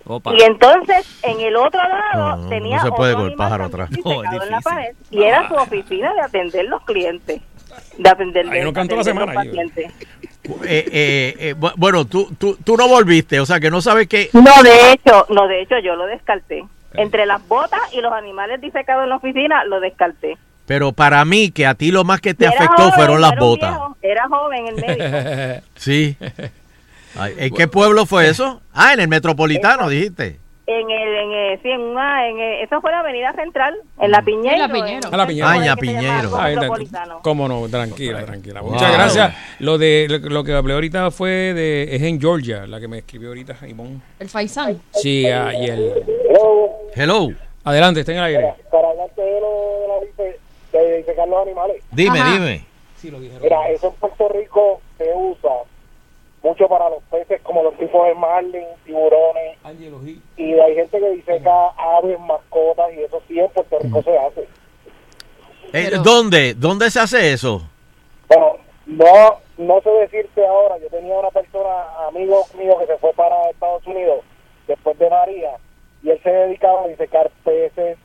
Opa. 0.04 0.32
Y 0.34 0.42
entonces, 0.42 1.06
en 1.22 1.40
el 1.40 1.54
otro 1.56 1.80
lado, 1.80 2.36
No, 2.36 2.42
no, 2.42 2.48
tenía 2.48 2.78
no 2.78 2.82
se 2.82 2.90
puede 2.92 3.12
otro 3.12 3.22
con 3.24 3.30
el 3.30 3.36
pájaro 3.36 3.64
atrás. 3.66 3.90
No, 4.04 4.24
es 4.24 4.30
disecado 4.30 4.42
en 4.44 4.50
la 4.50 4.60
pared, 4.60 4.94
y 5.10 5.22
era 5.22 5.48
su 5.48 5.54
oficina 5.54 6.12
de 6.14 6.20
atender 6.22 6.64
los 6.64 6.82
clientes. 6.84 7.40
De 7.96 8.08
atender, 8.10 8.48
Ahí 8.50 8.60
no 8.62 8.66
de 8.68 8.72
canto 8.72 8.96
la 8.96 9.04
semana, 9.04 9.26
los 9.32 9.44
pacientes. 9.44 9.92
Eh, 10.64 10.84
eh, 10.92 11.34
eh, 11.38 11.54
bu- 11.56 11.74
bueno, 11.76 12.04
tú, 12.06 12.28
tú, 12.36 12.56
tú 12.64 12.76
no 12.76 12.88
volviste, 12.88 13.38
o 13.38 13.46
sea 13.46 13.60
que 13.60 13.70
no 13.70 13.80
sabes 13.80 14.08
que... 14.08 14.30
No, 14.32 14.62
de 14.64 14.92
hecho, 14.92 15.26
no, 15.28 15.46
de 15.46 15.62
hecho, 15.62 15.78
yo 15.78 15.94
lo 15.94 16.06
descarté. 16.06 16.64
Entre 16.94 17.26
las 17.26 17.46
botas 17.46 17.80
y 17.92 18.00
los 18.00 18.12
animales 18.12 18.60
disecados 18.60 19.04
en 19.04 19.10
la 19.10 19.16
oficina, 19.16 19.64
lo 19.64 19.80
descarté. 19.80 20.36
Pero 20.66 20.92
para 20.92 21.24
mí, 21.24 21.50
que 21.50 21.66
a 21.66 21.74
ti 21.74 21.90
lo 21.90 22.04
más 22.04 22.20
que 22.20 22.32
te 22.34 22.44
Era 22.44 22.54
afectó 22.54 22.82
joven, 22.82 22.92
fueron 22.94 23.20
las 23.20 23.36
botas. 23.36 23.70
viejo, 23.70 23.96
era 24.02 24.28
joven 24.28 24.66
el 24.68 24.76
médico. 24.76 25.62
Sí. 25.76 26.16
Ay, 27.18 27.34
¿En 27.38 27.54
qué 27.54 27.66
pueblo 27.66 28.06
fue 28.06 28.28
eso? 28.28 28.60
Ah, 28.72 28.92
en 28.92 29.00
el 29.00 29.08
Metropolitano, 29.08 29.88
dijiste. 29.88 30.38
en 30.66 30.88
el, 30.88 31.14
en 31.16 31.32
el, 31.32 31.62
sí, 31.62 31.68
en 31.68 31.80
una, 31.80 32.28
en 32.28 32.38
el- 32.38 32.60
eso 32.64 32.80
fue 32.80 32.92
la 32.92 33.00
Avenida 33.00 33.32
Central, 33.34 33.74
en 33.98 34.10
la 34.12 34.22
Piñero. 34.22 34.54
En 34.54 34.60
la 34.60 34.68
Piñero. 34.68 35.08
en- 35.08 35.14
A 35.14 35.16
la 35.16 35.26
Piñero. 35.26 35.48
Ah, 35.48 35.56
en 35.56 35.66
la 35.66 35.76
Piñero. 35.76 36.12
Algo 36.20 36.36
Ah, 36.36 36.48
está- 36.50 36.60
Metropolitano. 36.60 37.18
Cómo 37.22 37.48
no, 37.48 37.68
tranquila, 37.68 38.24
tranquila. 38.24 38.60
Wow. 38.60 38.72
Muchas 38.74 38.92
gracias. 38.92 39.34
Lo 39.58 39.76
de 39.78 40.06
lo, 40.08 40.18
lo 40.28 40.44
que 40.44 40.52
hablé 40.54 40.74
ahorita 40.74 41.10
fue 41.10 41.30
de 41.54 41.96
es 41.96 42.02
en 42.02 42.20
Georgia, 42.20 42.68
la 42.68 42.78
que 42.78 42.86
me 42.86 42.98
escribió 42.98 43.30
ahorita 43.30 43.56
Ivonne. 43.66 44.00
El 44.20 44.28
Faisán. 44.28 44.80
Sí, 44.92 45.26
ah, 45.26 45.52
y 45.52 45.64
el 45.66 45.92
Hello. 46.94 47.28
Adelante, 47.64 48.00
está 48.00 48.12
en 48.12 48.18
el 48.18 48.24
aire. 48.24 48.54
Para 48.70 48.90
hablarte 48.90 49.20
de 49.20 49.40
lo 49.40 49.80
de 49.80 49.88
la 49.88 50.78
de 50.78 50.96
disecar 50.98 51.28
los 51.28 51.42
animales. 51.42 51.82
Dime, 51.90 52.20
Ajá. 52.20 52.32
dime. 52.32 52.64
Mira, 53.40 53.68
eso 53.70 53.88
en 53.88 53.94
Puerto 53.94 54.28
Rico 54.28 54.80
se 54.98 55.10
usa 55.14 55.50
mucho 56.42 56.68
para 56.68 56.88
los 56.90 57.02
peces 57.04 57.40
como 57.42 57.62
los 57.62 57.76
tipos 57.78 58.06
de 58.06 58.14
marlin, 58.14 58.64
tiburones. 58.84 59.58
Y 60.36 60.52
hay 60.54 60.74
gente 60.74 60.98
que 61.00 61.10
diseca 61.10 61.68
aves, 61.76 62.18
mascotas 62.20 62.92
y 62.94 63.02
eso 63.02 63.22
sí 63.26 63.40
en 63.40 63.48
Puerto 63.50 63.78
Rico 63.80 64.02
se 64.02 64.18
hace. 64.18 64.40
Eh, 64.42 64.46
Pero- 65.72 66.02
¿Dónde? 66.02 66.54
¿Dónde 66.54 66.90
se 66.90 67.00
hace 67.00 67.32
eso? 67.32 67.62
Bueno, 68.28 68.56
no, 68.86 69.38
no 69.58 69.80
sé 69.82 69.90
decirte 69.90 70.46
ahora. 70.46 70.78
Yo 70.78 70.88
tenía 70.88 71.14
una 71.18 71.30
persona, 71.30 72.06
amigo 72.06 72.44
mío, 72.58 72.78
que 72.78 72.86
se 72.86 72.98
fue 72.98 73.12
para 73.14 73.50
Estados 73.50 73.86
Unidos 73.86 74.20
después 74.66 74.98
de 74.98 75.08
María 75.10 75.50
y 76.02 76.10
él 76.10 76.20
se 76.22 76.30
dedicaba 76.30 76.84
a 76.84 76.88
disecar 76.88 77.30
peces, 77.44 77.98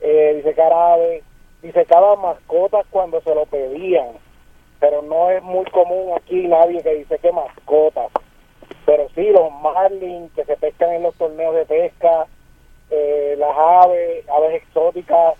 eh, 0.00 0.32
disecar 0.36 0.72
aves, 0.72 1.22
disecaba 1.62 2.16
mascotas 2.16 2.86
cuando 2.90 3.20
se 3.22 3.34
lo 3.34 3.46
pedían. 3.46 4.06
Pero 4.80 5.02
no 5.02 5.30
es 5.30 5.42
muy 5.42 5.64
común 5.66 6.12
aquí 6.16 6.46
nadie 6.46 6.82
que 6.82 6.94
diseque 6.96 7.32
mascotas. 7.32 8.08
Pero 8.84 9.08
sí, 9.14 9.28
los 9.30 9.50
marlins 9.62 10.30
que 10.32 10.44
se 10.44 10.56
pescan 10.56 10.92
en 10.92 11.02
los 11.02 11.14
torneos 11.16 11.54
de 11.54 11.64
pesca, 11.64 12.26
eh, 12.90 13.34
las 13.38 13.50
aves, 13.56 14.24
aves 14.28 14.62
exóticas, 14.62 15.34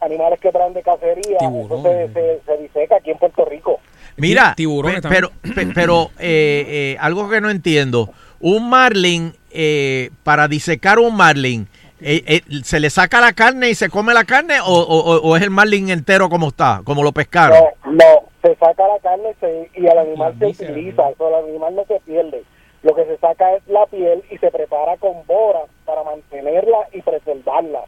animales 0.00 0.40
que 0.40 0.50
traen 0.50 0.74
de 0.74 0.82
cacería, 0.82 1.38
eso 1.66 1.82
se, 1.82 2.12
se, 2.12 2.40
se 2.44 2.56
diseca 2.58 2.96
aquí 2.96 3.10
en 3.10 3.18
Puerto 3.18 3.44
Rico. 3.44 3.80
Mira, 4.16 4.54
tiburones 4.56 5.00
pe- 5.02 5.08
pero, 5.08 5.30
pe- 5.54 5.72
pero 5.74 6.10
eh, 6.18 6.64
eh, 6.68 6.96
algo 7.00 7.28
que 7.28 7.40
no 7.40 7.50
entiendo. 7.50 8.10
Un 8.40 8.68
marlin, 8.68 9.32
eh, 9.50 10.10
para 10.22 10.48
disecar 10.48 10.98
un 10.98 11.16
marlin, 11.16 11.66
eh, 12.00 12.22
eh, 12.26 12.40
¿se 12.64 12.80
le 12.80 12.90
saca 12.90 13.20
la 13.20 13.32
carne 13.32 13.70
y 13.70 13.74
se 13.74 13.88
come 13.88 14.12
la 14.12 14.24
carne 14.24 14.60
o, 14.60 14.66
o- 14.66 15.20
o 15.22 15.36
es 15.36 15.42
el 15.42 15.50
marlin 15.50 15.88
entero 15.90 16.28
como 16.28 16.48
está, 16.48 16.82
como 16.84 17.02
lo 17.02 17.12
pescaron? 17.12 17.58
No, 17.84 17.92
no, 17.92 18.24
se 18.42 18.54
saca 18.56 18.86
la 18.88 18.98
carne 19.00 19.34
se- 19.40 19.70
y 19.74 19.86
el 19.86 19.98
animal 19.98 20.34
se 20.38 20.46
utiliza, 20.46 21.02
o 21.02 21.14
sea, 21.16 21.28
el 21.28 21.48
animal 21.48 21.74
no 21.76 21.84
se 21.86 22.00
pierde. 22.00 22.42
Lo 22.82 22.94
que 22.94 23.04
se 23.06 23.16
saca 23.16 23.54
es 23.54 23.66
la 23.68 23.86
piel 23.86 24.22
y 24.30 24.36
se 24.36 24.50
prepara 24.50 24.98
con 24.98 25.26
bora 25.26 25.60
para 25.86 26.02
mantenerla 26.04 26.78
y 26.92 27.00
preservarla. 27.00 27.84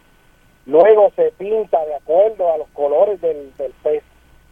Luego 0.64 1.12
se 1.14 1.32
pinta 1.38 1.84
de 1.84 1.94
acuerdo 1.96 2.50
a 2.52 2.56
los 2.58 2.68
colores 2.68 3.20
del, 3.20 3.52
del 3.58 3.72
pez. 3.82 4.02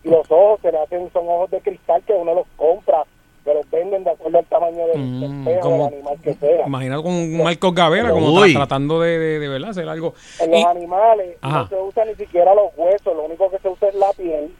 Y 0.04 0.10
los 0.10 0.30
ojos 0.30 0.60
se 0.60 0.70
le 0.70 0.78
hacen, 0.78 1.10
son 1.14 1.26
ojos 1.28 1.50
de 1.50 1.60
cristal 1.62 2.02
que 2.06 2.12
uno 2.12 2.34
los 2.34 2.46
compra, 2.56 3.04
que 3.44 3.52
los 3.54 3.70
venden 3.70 4.04
de 4.04 4.10
acuerdo 4.10 4.38
al 4.38 4.44
tamaño 4.46 4.86
del, 4.86 5.20
del 5.20 5.30
Mm, 5.30 5.60
como- 5.60 5.84
del 5.84 5.94
animal 5.94 6.16
que 6.22 6.34
sea. 6.34 6.66
Imagínate 6.66 7.02
con 7.02 7.12
un 7.12 7.42
Marcos 7.42 7.74
Gavera, 7.74 8.10
como 8.10 8.32
Uy. 8.32 8.54
tratando 8.54 9.00
de, 9.00 9.18
de, 9.18 9.38
de, 9.38 9.48
¿verdad? 9.48 9.70
hacer 9.70 9.88
algo. 9.88 10.14
En 10.40 10.50
los 10.50 10.64
animales 10.64 11.36
Ajá. 11.42 11.58
no 11.60 11.68
se 11.68 11.76
usa 11.76 12.04
ni 12.06 12.14
siquiera 12.14 12.54
los 12.54 12.72
huesos, 12.76 13.14
lo 13.14 13.24
único 13.24 13.50
que 13.50 13.58
se 13.58 13.68
usa 13.68 13.88
es 13.88 13.94
la 13.96 14.10
piel, 14.16 14.50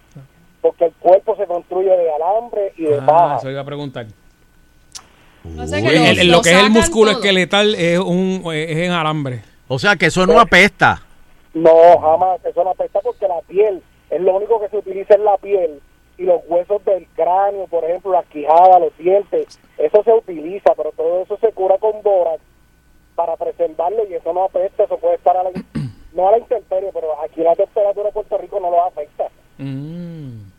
porque 0.61 0.85
el 0.87 0.93
cuerpo 0.93 1.35
se 1.37 1.47
construye 1.47 1.91
de 1.91 2.13
alambre 2.13 2.73
y 2.77 2.85
de 2.85 2.99
Ah, 3.01 3.07
paja. 3.07 3.37
eso 3.39 3.51
iba 3.51 3.61
a 3.63 3.65
preguntar. 3.65 4.07
No 5.45 5.67
sé 5.67 5.83
que 5.83 5.89
El- 5.89 5.95
lo- 5.95 6.21
el- 6.23 6.29
lo 6.29 6.37
lo 6.39 6.43
que 6.43 6.51
es 6.53 6.59
el 6.59 6.71
músculo 6.71 7.11
todo. 7.13 7.21
esqueletal 7.21 7.75
es 7.75 7.99
un 7.99 8.43
es 8.53 8.77
en 8.79 8.93
alambre. 8.93 9.43
O 9.69 9.79
sea, 9.79 9.97
que 9.97 10.07
eso 10.07 10.27
no 10.27 10.39
apesta. 10.41 11.03
No, 11.53 11.99
jamás, 12.01 12.45
eso 12.45 12.65
no 12.65 12.71
apesta 12.71 13.01
porque 13.03 13.29
la 13.29 13.41
piel, 13.43 13.83
es 14.11 14.21
lo 14.21 14.37
único 14.37 14.61
que 14.61 14.69
se 14.69 14.77
utiliza 14.79 15.15
en 15.15 15.25
la 15.25 15.37
piel 15.39 15.81
y 16.19 16.23
los 16.25 16.41
huesos 16.49 16.85
del 16.85 17.07
cráneo, 17.15 17.67
por 17.67 17.85
ejemplo, 17.85 18.13
las 18.13 18.27
quijadas, 18.27 18.81
los 18.81 18.97
dientes, 18.99 19.59
eso 19.79 20.03
se 20.05 20.13
utiliza, 20.13 20.73
pero 20.77 20.93
todo 20.93 21.23
eso 21.23 21.37
se 21.39 21.53
cura 21.53 21.77
con 21.79 22.03
borax 22.03 22.41
para 23.15 23.37
preservarlo 23.37 24.05
y 24.09 24.15
eso 24.15 24.33
no 24.33 24.45
apesta, 24.45 24.85
eso 24.85 24.97
puede 24.99 25.17
estar 25.17 25.37
a 25.37 25.43
la, 25.45 25.51
no 26.15 26.29
a 26.29 26.33
la 26.33 26.39
intemperie, 26.39 26.91
pero 26.93 27.21
aquí 27.23 27.41
la 27.43 27.55
temperatura 27.55 28.07
de 28.07 28.13
Puerto 28.13 28.39
Rico 28.39 28.61
no 28.61 28.71
lo 28.71 28.85
afecta. 28.85 29.25
Mm. 29.59 30.51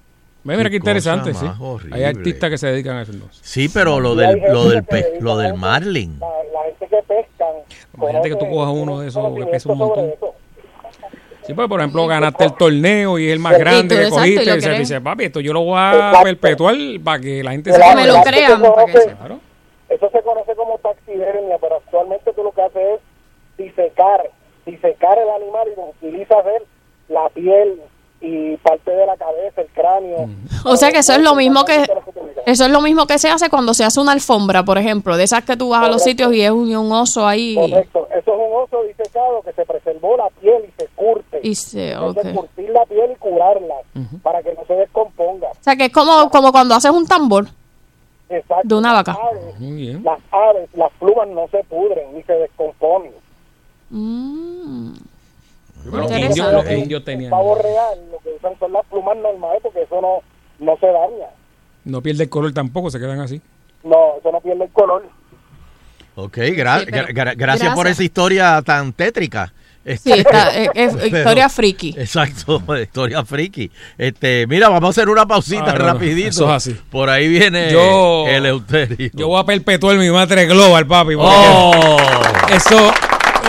Ve, 0.43 0.57
Mira 0.57 0.63
Qué 0.65 0.69
qué 0.71 0.75
interesante, 0.77 1.33
sí. 1.33 1.45
horrible. 1.59 1.95
Hay 1.95 2.03
artistas 2.03 2.49
que 2.51 2.57
se 2.59 2.67
dedican 2.67 2.97
a 2.97 3.01
eso. 3.01 3.13
Sí, 3.31 3.67
pero 3.67 3.99
lo 3.99 4.13
del, 4.13 4.39
lo 4.51 4.65
del, 4.69 4.83
se 4.83 4.83
pe- 4.83 5.01
dedica 5.03 5.23
lo 5.23 5.37
del 5.37 5.55
marlin. 5.55 6.19
La, 6.19 6.27
la 6.53 6.63
gente 6.65 6.87
que 6.87 7.01
pescan. 7.01 7.55
Imagínate 7.97 8.29
que 8.29 8.35
tú 8.35 8.47
cojas 8.51 8.73
uno 8.75 8.99
de 8.99 9.07
esos 9.07 9.35
que 9.39 9.45
pesa 9.47 9.71
un 9.71 9.77
montón. 9.79 10.05
eso. 10.09 10.35
Sí, 11.45 11.53
pues 11.53 11.67
por 11.67 11.79
ejemplo, 11.79 12.07
ganaste 12.07 12.45
el 12.45 12.53
torneo 12.55 13.19
y 13.19 13.27
es 13.27 13.33
el 13.33 13.39
más 13.39 13.57
grande 13.57 13.95
que 13.95 14.09
cogiste. 14.09 14.57
y 14.57 14.61
se 14.61 14.69
dice, 14.73 15.01
papi, 15.01 15.25
esto 15.25 15.39
yo 15.39 15.53
lo 15.53 15.61
voy 15.61 15.77
a 15.77 15.91
Exacto. 15.93 16.23
perpetuar 16.23 16.75
para 17.03 17.19
que 17.19 17.43
la 17.43 17.51
gente 17.51 17.69
Que 17.71 17.75
sepa. 17.77 17.95
me 17.95 18.07
lo 18.07 18.21
crean, 18.23 18.61
se 18.61 18.69
para 18.69 18.85
que 18.85 18.91
conoce- 18.93 19.15
Claro. 19.17 19.39
Eso 19.89 20.09
se 20.11 20.21
conoce 20.23 20.55
como 20.55 20.77
taxidermia, 20.79 21.57
pero 21.61 21.75
actualmente 21.75 22.33
tú 22.33 22.43
lo 22.43 22.51
que 22.51 22.61
haces 22.63 22.81
es 22.95 22.99
disecar, 23.57 24.29
disecar 24.65 25.17
el 25.19 25.29
animal 25.29 25.67
y 25.71 25.75
lo 25.75 25.85
utilizas 25.89 26.43
ver 26.43 26.63
la 27.09 27.29
piel 27.29 27.79
y 28.27 28.57
parte 28.57 28.91
de 28.91 29.05
la 29.05 29.15
cabeza, 29.17 29.61
el 29.61 29.67
cráneo. 29.67 30.29
O 30.65 30.75
sea 30.75 30.91
que 30.91 30.99
eso 30.99 31.13
es 31.13 31.19
lo 31.21 31.35
mismo 31.35 31.63
que 31.65 31.85
Eso 32.45 32.65
es 32.65 32.71
lo 32.71 32.81
mismo 32.81 33.05
que 33.05 33.19
se 33.19 33.29
hace 33.29 33.49
cuando 33.49 33.73
se 33.73 33.83
hace 33.83 33.99
una 33.99 34.11
alfombra, 34.13 34.63
por 34.63 34.77
ejemplo, 34.77 35.15
de 35.17 35.23
esas 35.23 35.43
que 35.43 35.55
tú 35.57 35.69
vas 35.69 35.83
a 35.85 35.89
los 35.91 36.03
sitios 36.03 36.33
y 36.33 36.41
es 36.41 36.51
un, 36.51 36.75
un 36.75 36.91
oso 36.91 37.27
ahí 37.27 37.55
Correcto, 37.55 38.07
eso 38.11 38.33
es 38.33 38.39
un 38.39 38.63
oso 38.63 38.83
disecado 38.83 39.41
que 39.43 39.53
se 39.53 39.65
preservó 39.65 40.17
la 40.17 40.29
piel 40.41 40.63
y 40.67 40.71
se 40.81 40.87
curte. 40.95 41.39
y 41.43 41.55
se, 41.55 41.91
Entonces, 41.91 42.25
ok. 42.27 42.33
curtir 42.35 42.69
la 42.69 42.85
piel 42.85 43.11
y 43.11 43.15
curarla 43.15 43.75
para 44.23 44.41
que 44.41 44.53
no 44.53 44.65
se 44.65 44.73
descomponga. 44.73 45.47
O 45.49 45.57
sea 45.63 45.75
que 45.75 45.85
es 45.85 45.91
como 45.91 46.29
como 46.31 46.51
cuando 46.51 46.75
haces 46.75 46.91
un 46.91 47.05
tambor. 47.05 47.45
Exacto. 48.29 48.67
De 48.67 48.75
una 48.75 48.91
vaca. 48.93 49.11
Las 49.13 49.31
aves, 49.31 49.59
Muy 49.59 49.71
bien. 49.73 50.03
las 50.03 50.19
aves, 50.31 50.69
las 50.73 50.91
plumas 50.99 51.27
no 51.27 51.47
se 51.49 51.63
pudren 51.65 52.13
ni 52.15 52.23
se 52.23 52.33
descomponen. 52.33 53.11
Mm. 53.91 54.93
Interesante. 55.85 56.25
indios, 56.27 56.51
los 56.53 56.71
indios 56.71 56.99
el 56.99 57.05
tenían. 57.05 57.29
pavo 57.31 57.55
real, 57.55 57.99
lo 58.11 58.17
que 58.19 58.29
usan 58.37 58.57
son 58.59 58.73
las 58.73 58.85
plumas 58.87 59.17
normales 59.17 59.59
porque 59.63 59.83
eso 59.83 60.01
no, 60.01 60.19
no 60.59 60.77
se 60.79 60.87
daña. 60.87 61.27
No 61.83 62.01
pierde 62.01 62.23
el 62.23 62.29
color 62.29 62.53
tampoco, 62.53 62.89
se 62.89 62.99
quedan 62.99 63.19
así. 63.19 63.41
No, 63.83 64.17
eso 64.19 64.31
no 64.31 64.41
pierde 64.41 64.63
el 64.65 64.71
color. 64.71 65.03
Ok, 66.15 66.37
gra- 66.37 66.79
Sí, 66.79 66.85
gra- 66.91 67.07
gra- 67.13 67.33
gracias 67.35 67.75
por 67.75 67.87
esa 67.87 68.03
historia 68.03 68.61
tan 68.61 68.93
tétrica. 68.93 69.53
Sí, 69.85 70.13
está, 70.13 70.49
es, 70.57 70.69
es 70.73 70.95
Pero- 70.95 71.17
historia 71.17 71.49
friki. 71.49 71.93
Exacto, 71.97 72.59
historia 72.81 73.23
friki. 73.23 73.69
Este, 73.97 74.47
mira, 74.47 74.69
vamos 74.69 74.87
a 74.87 74.89
hacer 74.91 75.09
una 75.09 75.27
pausita 75.27 75.65
Ah, 75.71 75.75
no, 75.77 75.85
rapidito. 75.85 76.29
eso 76.29 76.45
es 76.45 76.51
así. 76.51 76.73
Por 76.89 77.09
ahí 77.09 77.27
viene 77.27 77.69
Yo- 77.71 78.25
el 78.27 78.45
Euterio. 78.47 79.11
Yo 79.13 79.27
voy 79.27 79.39
a 79.39 79.43
perpetuar 79.45 79.97
mi 79.97 80.09
madre 80.09 80.45
global, 80.47 80.87
papi. 80.87 81.13
Oh. 81.17 81.97
Eso, 82.51 82.87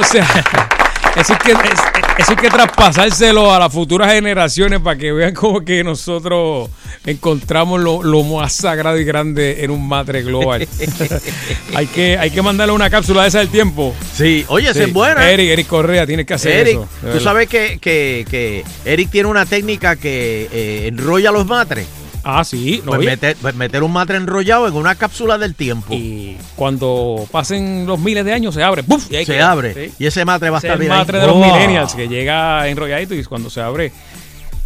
o 0.00 0.04
sea, 0.04 0.26
eso 1.16 1.32
hay, 1.32 1.38
que, 1.38 1.52
es- 1.52 1.95
eso 2.18 2.30
hay 2.32 2.36
que 2.36 2.48
traspasárselo 2.48 3.52
a 3.52 3.58
las 3.58 3.72
futuras 3.72 4.12
generaciones 4.12 4.80
para 4.80 4.96
que 4.96 5.12
vean 5.12 5.34
como 5.34 5.60
que 5.64 5.84
nosotros 5.84 6.70
encontramos 7.04 7.80
lo, 7.80 8.02
lo 8.02 8.22
más 8.24 8.52
sagrado 8.54 8.98
y 8.98 9.04
grande 9.04 9.62
en 9.64 9.70
un 9.70 9.86
madre 9.86 10.22
global. 10.22 10.66
hay, 11.74 11.86
que, 11.86 12.18
hay 12.18 12.30
que 12.30 12.42
mandarle 12.42 12.72
una 12.74 12.90
cápsula 12.90 13.22
de 13.22 13.28
esa 13.28 13.38
del 13.40 13.48
tiempo. 13.48 13.94
Sí, 14.14 14.44
oye, 14.48 14.72
Sí. 14.74 14.80
es 14.82 14.92
buena. 14.92 15.30
Eric, 15.30 15.50
Eric 15.50 15.66
Correa, 15.66 16.06
tienes 16.06 16.26
que 16.26 16.34
hacer 16.34 16.52
Eric, 16.52 16.74
eso. 16.74 16.88
tú 17.00 17.06
verdad. 17.06 17.20
sabes 17.20 17.48
que, 17.48 17.78
que, 17.80 18.24
que 18.28 18.64
Eric 18.84 19.10
tiene 19.10 19.28
una 19.28 19.46
técnica 19.46 19.96
que 19.96 20.48
eh, 20.52 20.86
enrolla 20.88 21.30
los 21.30 21.46
matres. 21.46 21.86
Ah, 22.28 22.42
sí. 22.44 22.82
no, 22.84 22.92
Pues 22.92 23.06
meter, 23.06 23.36
pues 23.40 23.54
meter 23.54 23.82
un 23.84 23.92
matre 23.92 24.16
enrollado 24.16 24.66
en 24.66 24.74
una 24.74 24.96
cápsula 24.96 25.38
del 25.38 25.54
tiempo. 25.54 25.94
y 25.94 26.36
cuando 26.56 27.26
pasen 27.30 27.86
los 27.86 27.98
miles 28.00 28.24
de 28.24 28.32
años 28.32 28.54
se 28.54 28.62
abre. 28.62 28.82
¡Buf! 28.82 29.06
Y 29.12 29.16
ahí 29.16 29.24
se 29.26 29.40
abre. 29.40 29.74
Sí. 29.88 29.94
Y 30.00 30.06
ese 30.06 30.24
matre 30.24 30.50
va 30.50 30.56
a 30.56 30.60
estar 30.60 30.72
el 30.72 30.80
bien 30.80 30.92
ahí. 30.92 30.98
matre 30.98 31.20
de 31.20 31.26
los 31.26 31.36
¡Oh! 31.36 31.38
millennials 31.40 31.94
que 31.94 32.08
llega 32.08 32.66
enrolladito 32.68 33.14
y 33.14 33.22
cuando 33.24 33.48
se 33.48 33.60
abre, 33.60 33.92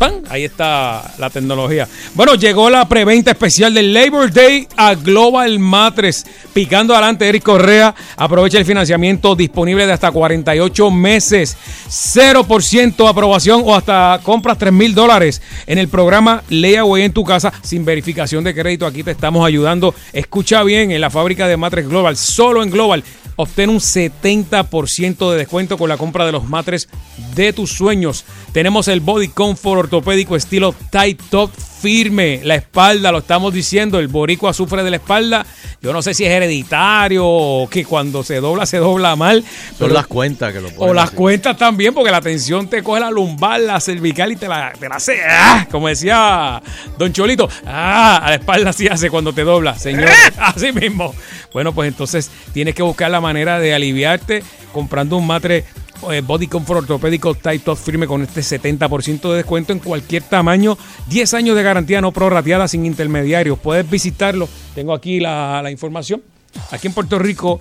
¡pam! 0.01 0.23
Ahí 0.31 0.45
está 0.45 1.13
la 1.19 1.29
tecnología. 1.29 1.87
Bueno, 2.15 2.35
llegó 2.35 2.71
la 2.71 2.89
preventa 2.89 3.33
especial 3.33 3.75
del 3.75 3.93
Labor 3.93 4.33
Day 4.33 4.67
a 4.77 4.95
Global 4.95 5.59
Matres. 5.59 6.25
Picando 6.55 6.95
adelante, 6.95 7.29
Eric 7.29 7.43
Correa. 7.43 7.95
Aprovecha 8.17 8.57
el 8.57 8.65
financiamiento 8.65 9.37
disponible 9.37 9.87
de 9.87 9.93
hasta 9.93 10.11
48 10.11 10.91
meses. 10.91 11.55
0% 11.89 13.09
aprobación 13.09 13.63
o 13.65 13.75
hasta 13.75 14.21
compras 14.23 14.57
3 14.57 14.73
mil 14.73 14.95
dólares 14.95 15.43
en 15.67 15.77
el 15.77 15.89
programa 15.89 16.43
Layaway 16.49 17.03
en 17.03 17.13
tu 17.13 17.23
casa 17.23 17.53
sin 17.63 17.85
verificación 17.85 18.43
de 18.43 18.55
crédito. 18.55 18.87
Aquí 18.87 19.03
te 19.03 19.11
estamos 19.11 19.47
ayudando. 19.47 19.95
Escucha 20.15 20.63
bien, 20.63 20.91
en 20.91 21.01
la 21.03 21.11
fábrica 21.11 21.47
de 21.47 21.59
Matres 21.59 21.87
Global, 21.87 22.17
solo 22.17 22.63
en 22.63 22.71
Global, 22.71 23.05
obtén 23.41 23.71
un 23.71 23.81
70% 23.81 25.31
de 25.31 25.39
descuento 25.39 25.79
con 25.79 25.89
la 25.89 25.97
compra 25.97 26.27
de 26.27 26.33
los 26.33 26.49
matres 26.49 26.89
de 27.35 27.53
tus 27.53 27.73
sueños. 27.73 28.25
Tenemos 28.53 28.89
el 28.89 29.01
Body 29.01 29.29
Comfort 29.29 29.81
ortopédico 29.81 30.37
estilo 30.37 30.75
tight 30.91 31.21
top 31.31 31.51
firme. 31.81 32.41
La 32.45 32.55
espalda, 32.57 33.11
lo 33.13 33.19
estamos 33.19 33.53
diciendo, 33.55 33.99
el 33.99 34.09
boricua 34.09 34.53
sufre 34.53 34.83
de 34.85 34.91
la 34.91 34.97
espalda. 34.97 35.47
Yo 35.83 35.93
no 35.93 36.03
sé 36.03 36.13
si 36.15 36.25
es 36.25 36.31
hereditario 36.31 37.25
o 37.27 37.69
que 37.71 37.85
cuando 37.85 38.23
se 38.23 38.37
dobla 38.41 38.67
se 38.67 38.77
dobla 38.79 39.17
mal. 39.17 39.43
Son 39.43 39.77
pero- 39.79 39.95
las 39.95 40.07
cuentas 40.07 40.53
que 40.53 40.61
lo 40.61 40.69
o 40.69 40.73
ponen 40.73 40.97
las 40.97 41.07
así. 41.09 41.17
cuentas 41.17 41.57
también, 41.57 41.95
porque 41.95 42.11
la 42.11 42.21
tensión 42.21 42.69
te 42.69 42.83
coge 42.83 43.01
la 43.01 43.11
lumbar, 43.11 43.61
la 43.61 43.81
cervical 43.81 44.33
y 44.33 44.37
te 44.37 44.47
la, 44.49 44.73
te 44.79 44.89
la 44.89 44.97
hace, 44.97 45.19
¡ah! 45.29 45.67
como 45.71 45.89
decía 45.89 46.63
Don 46.99 47.13
Cholito, 47.13 47.49
¡ah! 47.67 48.21
a 48.23 48.29
la 48.31 48.35
espalda 48.37 48.71
así 48.71 48.87
hace 48.89 49.09
cuando 49.11 49.33
te 49.33 49.43
dobla, 49.43 49.79
señor. 49.79 50.11
Así 50.39 50.73
mismo. 50.73 51.15
Bueno, 51.53 51.73
pues 51.73 51.89
entonces 51.89 52.31
tienes 52.53 52.75
que 52.75 52.83
buscar 52.83 53.11
la 53.11 53.21
manera 53.21 53.59
de 53.59 53.75
aliviarte 53.75 54.43
comprando 54.73 55.17
un 55.17 55.27
matre 55.27 55.65
Body 56.01 56.47
Comfort 56.47 56.81
ortopédico 56.81 57.35
Type 57.35 57.65
Top 57.65 57.79
firme 57.79 58.07
con 58.07 58.23
este 58.23 58.41
70% 58.41 59.31
de 59.31 59.37
descuento 59.37 59.73
en 59.73 59.79
cualquier 59.79 60.23
tamaño. 60.23 60.77
10 61.09 61.35
años 61.35 61.57
de 61.57 61.63
garantía 61.63 62.01
no 62.01 62.13
prorrateada 62.13 62.69
sin 62.69 62.87
intermediarios. 62.87 63.59
Puedes 63.59 63.89
visitarlo. 63.89 64.49
Tengo 64.75 64.95
aquí 64.95 65.21
la, 65.21 65.69
información. 65.71 66.23
Aquí 66.71 66.89
en 66.89 66.95
Puerto 66.95 67.19
Rico 67.19 67.61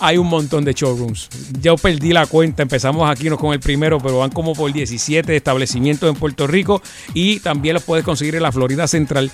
hay 0.00 0.18
un 0.18 0.26
montón 0.28 0.64
de 0.64 0.72
showrooms. 0.72 1.28
Yo 1.60 1.76
perdí 1.76 2.12
la 2.12 2.26
cuenta, 2.26 2.62
empezamos 2.62 3.08
aquí 3.08 3.28
con 3.30 3.52
el 3.52 3.60
primero, 3.60 3.98
pero 3.98 4.18
van 4.18 4.30
como 4.30 4.54
por 4.54 4.72
17 4.72 5.36
establecimientos 5.36 6.08
en 6.08 6.16
Puerto 6.16 6.46
Rico 6.46 6.82
y 7.14 7.40
también 7.40 7.74
los 7.74 7.84
puedes 7.84 8.04
conseguir 8.04 8.34
en 8.34 8.42
la 8.42 8.52
Florida 8.52 8.86
Central. 8.88 9.30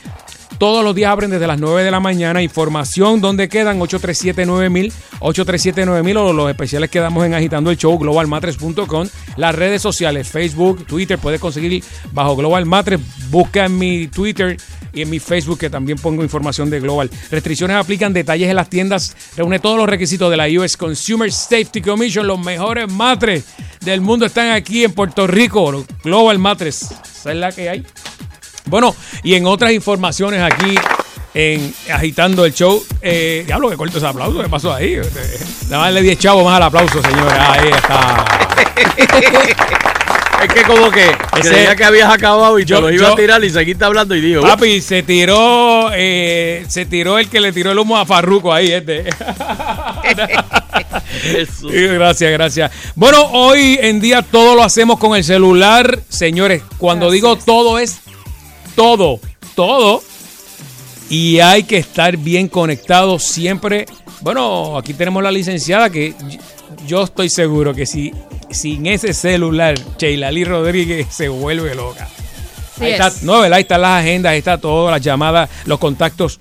Todos 0.59 0.85
los 0.85 0.95
días 0.95 1.11
abren 1.11 1.31
desde 1.31 1.47
las 1.47 1.59
9 1.59 1.83
de 1.83 1.91
la 1.91 2.01
mañana. 2.01 2.43
Información 2.43 3.21
donde 3.21 3.49
quedan 3.49 3.81
837-9000, 3.81 4.93
837-9000 5.21 6.17
o 6.17 6.33
los 6.33 6.51
especiales 6.51 6.91
que 6.91 7.01
damos 7.01 7.25
en 7.27 7.35
Agitando 7.35 7.71
el 7.71 7.77
Show, 7.77 7.99
globalmatres.com. 7.99 9.09
Las 9.37 9.55
redes 9.55 9.83
sociales, 9.83 10.29
Facebook, 10.29 10.87
Twitter, 10.87 11.19
puedes 11.19 11.41
conseguir 11.41 11.83
bajo 12.12 12.37
Global 12.37 12.67
Matres. 12.67 13.01
Busca 13.31 13.65
en 13.65 13.79
mi 13.79 14.07
Twitter 14.09 14.57
y 14.93 15.03
en 15.03 15.11
mi 15.11 15.19
Facebook 15.19 15.59
que 15.59 15.71
también 15.71 15.99
pongo 15.99 16.23
información 16.23 16.71
de 16.71 16.81
Global. 16.81 17.11
Restricciones 17.31 17.77
aplican, 17.77 18.12
detalles 18.12 18.49
en 18.49 18.57
las 18.57 18.69
tiendas. 18.69 19.17
Reúne 19.37 19.59
todos 19.59 19.77
los 19.77 19.88
requisitos 19.88 20.31
de 20.31 20.37
la 20.37 20.47
US 20.49 20.77
Consumer 20.77 21.33
Safety 21.33 21.81
Commission. 21.81 22.27
Los 22.27 22.38
mejores 22.38 22.91
matres 22.91 23.45
del 23.81 24.01
mundo 24.01 24.27
están 24.27 24.51
aquí 24.51 24.85
en 24.85 24.93
Puerto 24.93 25.27
Rico. 25.27 25.85
Global 26.05 26.38
Matres. 26.38 26.83
Esa 26.83 27.33
es 27.33 27.38
la 27.38 27.53
que 27.53 27.69
hay. 27.69 27.85
Bueno, 28.66 28.94
y 29.22 29.35
en 29.35 29.46
otras 29.46 29.72
informaciones 29.72 30.40
aquí 30.42 30.75
en 31.35 31.75
Agitando 31.92 32.44
el 32.44 32.53
Show. 32.55 32.85
Eh, 33.01 33.42
diablo, 33.46 33.70
que 33.70 33.77
corto 33.77 33.98
ese 33.98 34.07
aplauso. 34.07 34.42
¿Qué 34.42 34.48
pasó 34.48 34.72
ahí? 34.72 34.96
Nada 35.68 35.85
más 35.85 35.92
le 35.94 36.03
10 36.03 36.18
chavos 36.18 36.44
más 36.44 36.57
al 36.57 36.62
aplauso, 36.64 37.01
señores. 37.03 37.33
Ahí 37.38 37.68
está. 37.70 38.25
Es 40.42 40.53
que 40.53 40.62
como 40.62 40.90
que 40.90 41.05
Ese- 41.38 41.51
creía 41.51 41.77
que 41.77 41.85
habías 41.85 42.12
acabado 42.12 42.59
y 42.59 42.64
Yo- 42.64 42.77
yo 42.77 42.81
lo 42.83 42.90
iba 42.90 43.07
yo- 43.09 43.12
a 43.12 43.16
tirar 43.16 43.44
y 43.44 43.51
seguiste 43.51 43.85
hablando 43.85 44.16
y 44.16 44.20
digo, 44.20 44.42
Papi, 44.42 44.81
se 44.81 45.05
tiró, 45.05 45.90
eh, 45.94 46.64
se 46.68 46.85
tiró 46.85 47.18
el 47.20 47.29
que 47.29 47.40
le 47.40 47.53
tiró 47.53 47.70
el 47.70 47.79
humo 47.79 47.96
a 47.96 48.05
Farruco 48.05 48.53
ahí, 48.53 48.72
este. 48.72 49.05
Jesús. 51.22 51.70
Sí, 51.72 51.87
Gracias, 51.87 52.33
gracias. 52.33 52.72
Bueno, 52.96 53.22
hoy 53.33 53.79
en 53.81 54.01
día 54.01 54.22
todo 54.22 54.57
lo 54.57 54.64
hacemos 54.64 54.98
con 54.98 55.14
el 55.16 55.22
celular. 55.22 56.01
Señores, 56.09 56.62
cuando 56.79 57.11
digo 57.12 57.37
todo 57.37 57.79
es 57.79 58.01
todo, 58.75 59.21
todo. 59.55 60.03
Y 61.09 61.41
hay 61.41 61.65
que 61.65 61.77
estar 61.79 62.17
bien 62.17 62.49
conectado 62.49 63.19
siempre. 63.19 63.87
Bueno, 64.21 64.79
aquí 64.79 64.95
tenemos 64.95 65.23
la 65.23 65.31
licenciada 65.31 65.91
que 65.91 66.15
yo 66.87 67.03
estoy 67.03 67.29
seguro 67.29 67.75
que 67.75 67.87
si 67.87 68.13
sin 68.51 68.87
ese 68.87 69.13
celular, 69.15 69.75
Sheila 69.99 70.31
Lee 70.31 70.45
Rodríguez 70.45 71.07
se 71.11 71.29
vuelve 71.29 71.75
loca. 71.75 72.09
Sí 72.79 72.85
ahí 72.85 72.93
es. 72.93 73.01
está, 73.01 73.25
no, 73.27 73.41
¿verdad? 73.41 73.57
Ahí 73.57 73.63
están 73.63 73.81
las 73.83 74.01
agendas, 74.03 74.31
ahí 74.33 74.39
está 74.39 74.59
todo, 74.59 74.91
las 74.91 75.01
llamadas, 75.03 75.49
los 75.67 75.79
contactos. 75.79 76.39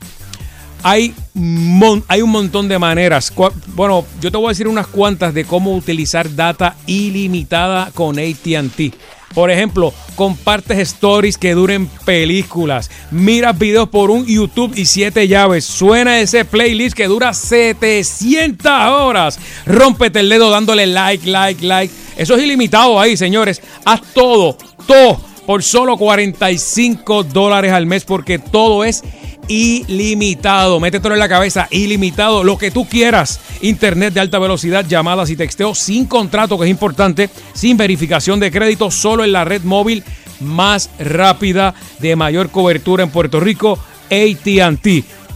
Hay, 0.84 1.14
mon- 1.34 2.04
hay 2.08 2.22
un 2.22 2.32
montón 2.32 2.68
de 2.68 2.80
maneras. 2.80 3.32
Bueno, 3.68 4.06
yo 4.20 4.32
te 4.32 4.38
voy 4.38 4.48
a 4.48 4.50
decir 4.50 4.68
unas 4.68 4.88
cuantas 4.88 5.34
de 5.34 5.46
cómo 5.46 5.76
utilizar 5.76 6.34
data 6.36 6.76
ilimitada 6.88 7.92
con 7.94 8.18
ATT. 8.18 8.94
Por 9.34 9.50
ejemplo, 9.50 9.94
compartes 10.16 10.78
stories 10.80 11.38
que 11.38 11.54
duren 11.54 11.88
películas. 12.06 12.92
Miras 13.12 13.58
videos 13.58 13.90
por 13.90 14.12
un 14.12 14.26
YouTube 14.26 14.74
y 14.76 14.86
siete 14.86 15.28
llaves. 15.28 15.66
Suena 15.66 16.20
ese 16.20 16.46
playlist 16.46 16.96
que 16.96 17.08
dura 17.08 17.34
700 17.34 18.72
horas. 18.90 19.40
Rómpete 19.66 20.20
el 20.20 20.30
dedo 20.30 20.50
dándole 20.50 20.86
like, 20.88 21.30
like, 21.30 21.66
like. 21.66 21.94
Eso 22.18 22.36
es 22.36 22.44
ilimitado 22.44 23.00
ahí, 23.00 23.16
señores. 23.16 23.62
Haz 23.86 24.02
todo, 24.14 24.58
todo 24.86 25.32
por 25.46 25.64
solo 25.64 25.98
45 25.98 27.24
dólares 27.24 27.72
al 27.72 27.86
mes 27.86 28.06
porque 28.06 28.40
todo 28.40 28.84
es 28.84 29.04
ilimitado. 29.52 30.80
Métetelo 30.80 31.16
en 31.16 31.20
la 31.20 31.28
cabeza, 31.28 31.68
ilimitado, 31.72 32.44
lo 32.44 32.58
que 32.58 32.72
tú 32.72 32.88
quieras. 32.88 33.40
Internet 33.62 34.14
de 34.14 34.22
alta 34.22 34.40
velocidad, 34.40 34.86
llamadas 34.88 35.30
y 35.30 35.36
texteo 35.36 35.76
sin 35.76 36.06
contrato, 36.06 36.58
que 36.58 36.66
es 36.66 36.72
importante, 36.72 37.30
sin 37.54 37.76
verificación 37.76 38.40
de 38.40 38.52
crédito, 38.52 38.90
solo 38.90 39.26
en 39.26 39.34
la 39.34 39.44
red 39.44 39.64
móvil 39.64 40.04
más 40.40 40.90
rápida 41.00 41.76
de 42.00 42.16
mayor 42.16 42.50
cobertura 42.50 43.04
en 43.04 43.12
Puerto 43.12 43.40
Rico, 43.40 43.78
ATT. 44.06 44.88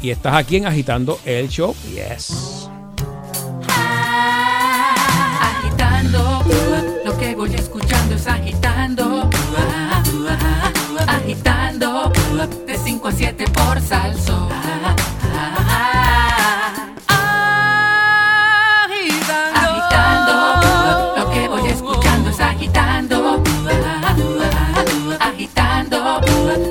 Y 0.01 0.09
estás 0.09 0.35
aquí 0.35 0.57
en 0.57 0.67
Agitando 0.67 1.19
el 1.25 1.49
Show. 1.49 1.75
Yes. 1.93 2.74
5 13.05 13.07
a 13.07 13.19
7 13.19 13.45
por 13.51 13.79
salso. 13.81 14.49
Agitando, 19.53 20.33
lo 21.15 21.29
que 21.29 21.47
voy 21.47 21.69
escuchando 21.69 22.29
es 22.31 22.39
agitando. 22.39 23.43
Agitando, 25.19 26.21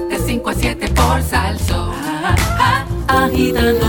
de 0.09 0.19
5 0.27 0.51
a 0.51 0.55
7 0.55 0.89
por 0.89 1.23
salso. 1.23 1.95
Agitando. 3.07 3.87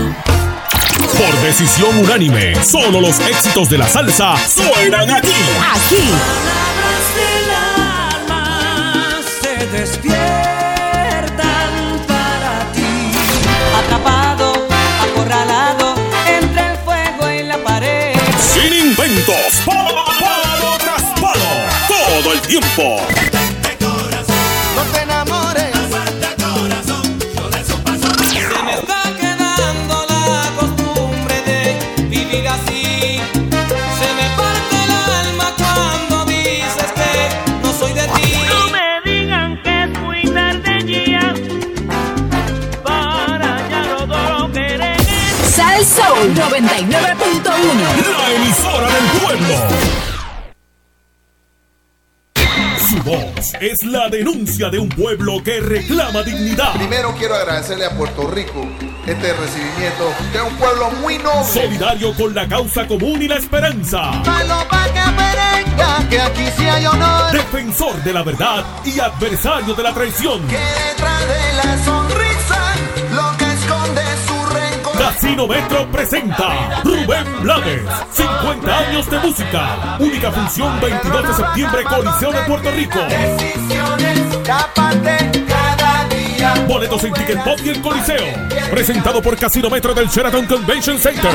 Por 1.18 1.40
decisión 1.40 1.98
unánime, 1.98 2.64
solo 2.64 3.00
los 3.00 3.18
éxitos 3.18 3.68
de 3.70 3.78
la 3.78 3.88
salsa 3.88 4.36
suenan 4.36 5.10
aquí. 5.10 5.34
Aquí. 5.74 6.12
se 9.42 9.66
despiertan 9.66 10.25
tiempo. 22.46 23.00
No 24.76 24.82
te 24.92 25.00
enamores. 25.02 25.72
Se 28.28 28.62
me 28.62 28.72
está 28.74 29.02
quedando 29.20 30.06
la 30.08 30.52
costumbre 30.58 31.42
de 31.42 31.60
vivir 32.08 32.46
así. 32.48 33.20
Se 33.98 34.08
me 34.14 34.26
parte 34.36 34.76
el 34.84 34.92
alma 35.26 35.48
cuando 35.56 36.24
dices 36.26 36.90
que 36.94 37.12
no 37.62 37.72
soy 37.72 37.92
de 37.92 38.06
ti. 38.08 38.32
No 38.48 38.60
me 38.70 39.10
digan 39.10 39.62
que 39.62 39.82
es 39.82 39.90
muy 40.00 40.22
tarde 40.32 40.72
ya 41.10 41.34
para 42.84 43.68
ya 43.68 43.82
no 43.82 44.06
todo 44.06 44.52
querer. 44.52 45.00
Sal 45.54 45.84
Soul 45.84 46.34
99.1. 46.34 46.86
La 48.18 48.30
emisora 48.34 48.86
del 48.86 49.06
pueblo. 49.20 50.15
Es 53.60 53.84
la 53.84 54.08
denuncia 54.08 54.68
de 54.68 54.78
un 54.78 54.88
pueblo 54.88 55.42
que 55.42 55.60
reclama 55.60 56.22
dignidad. 56.22 56.74
Primero 56.74 57.14
quiero 57.18 57.34
agradecerle 57.34 57.86
a 57.86 57.90
Puerto 57.90 58.28
Rico 58.30 58.66
este 59.06 59.32
recibimiento 59.32 60.12
de 60.32 60.42
un 60.42 60.54
pueblo 60.56 60.90
muy 61.00 61.18
noble. 61.18 61.44
Solidario 61.44 62.14
con 62.14 62.34
la 62.34 62.46
causa 62.48 62.86
común 62.86 63.22
y 63.22 63.28
la 63.28 63.36
esperanza. 63.36 64.10
que 66.10 66.20
aquí 66.20 66.44
sí 66.56 66.64
hay 66.64 66.86
honor. 66.86 67.32
Defensor 67.32 68.02
de 68.02 68.12
la 68.12 68.22
verdad 68.22 68.64
y 68.84 68.98
adversario 69.00 69.74
de 69.74 69.82
la 69.82 69.94
traición. 69.94 70.46
Que 70.48 70.58
detrás 70.58 71.20
de 71.28 71.52
la 71.56 71.84
sonrisa 71.84 72.35
Casino 75.16 75.48
Metro 75.48 75.90
presenta 75.90 76.82
Rubén 76.84 77.24
Blades, 77.40 77.88
50 78.12 78.78
años 78.78 79.10
de 79.10 79.18
música. 79.20 79.96
Única 79.98 80.30
función 80.30 80.78
22 80.78 81.28
de 81.28 81.34
septiembre, 81.34 81.84
Coliseo 81.84 82.32
de 82.32 82.42
Puerto 82.42 82.70
Rico. 82.70 82.98
Decisiones 83.08 84.18
escápate 84.18 85.44
cada 85.48 86.04
día. 86.08 86.54
Boletos 86.68 87.02
en 87.04 87.14
Ticket 87.14 87.42
Pop 87.44 87.58
y 87.64 87.70
el 87.70 87.80
Coliseo. 87.80 88.26
Presentado 88.70 89.22
por 89.22 89.38
Casino 89.38 89.70
Metro 89.70 89.94
del 89.94 90.06
Sheraton 90.08 90.44
Convention 90.44 90.98
Center. 90.98 91.32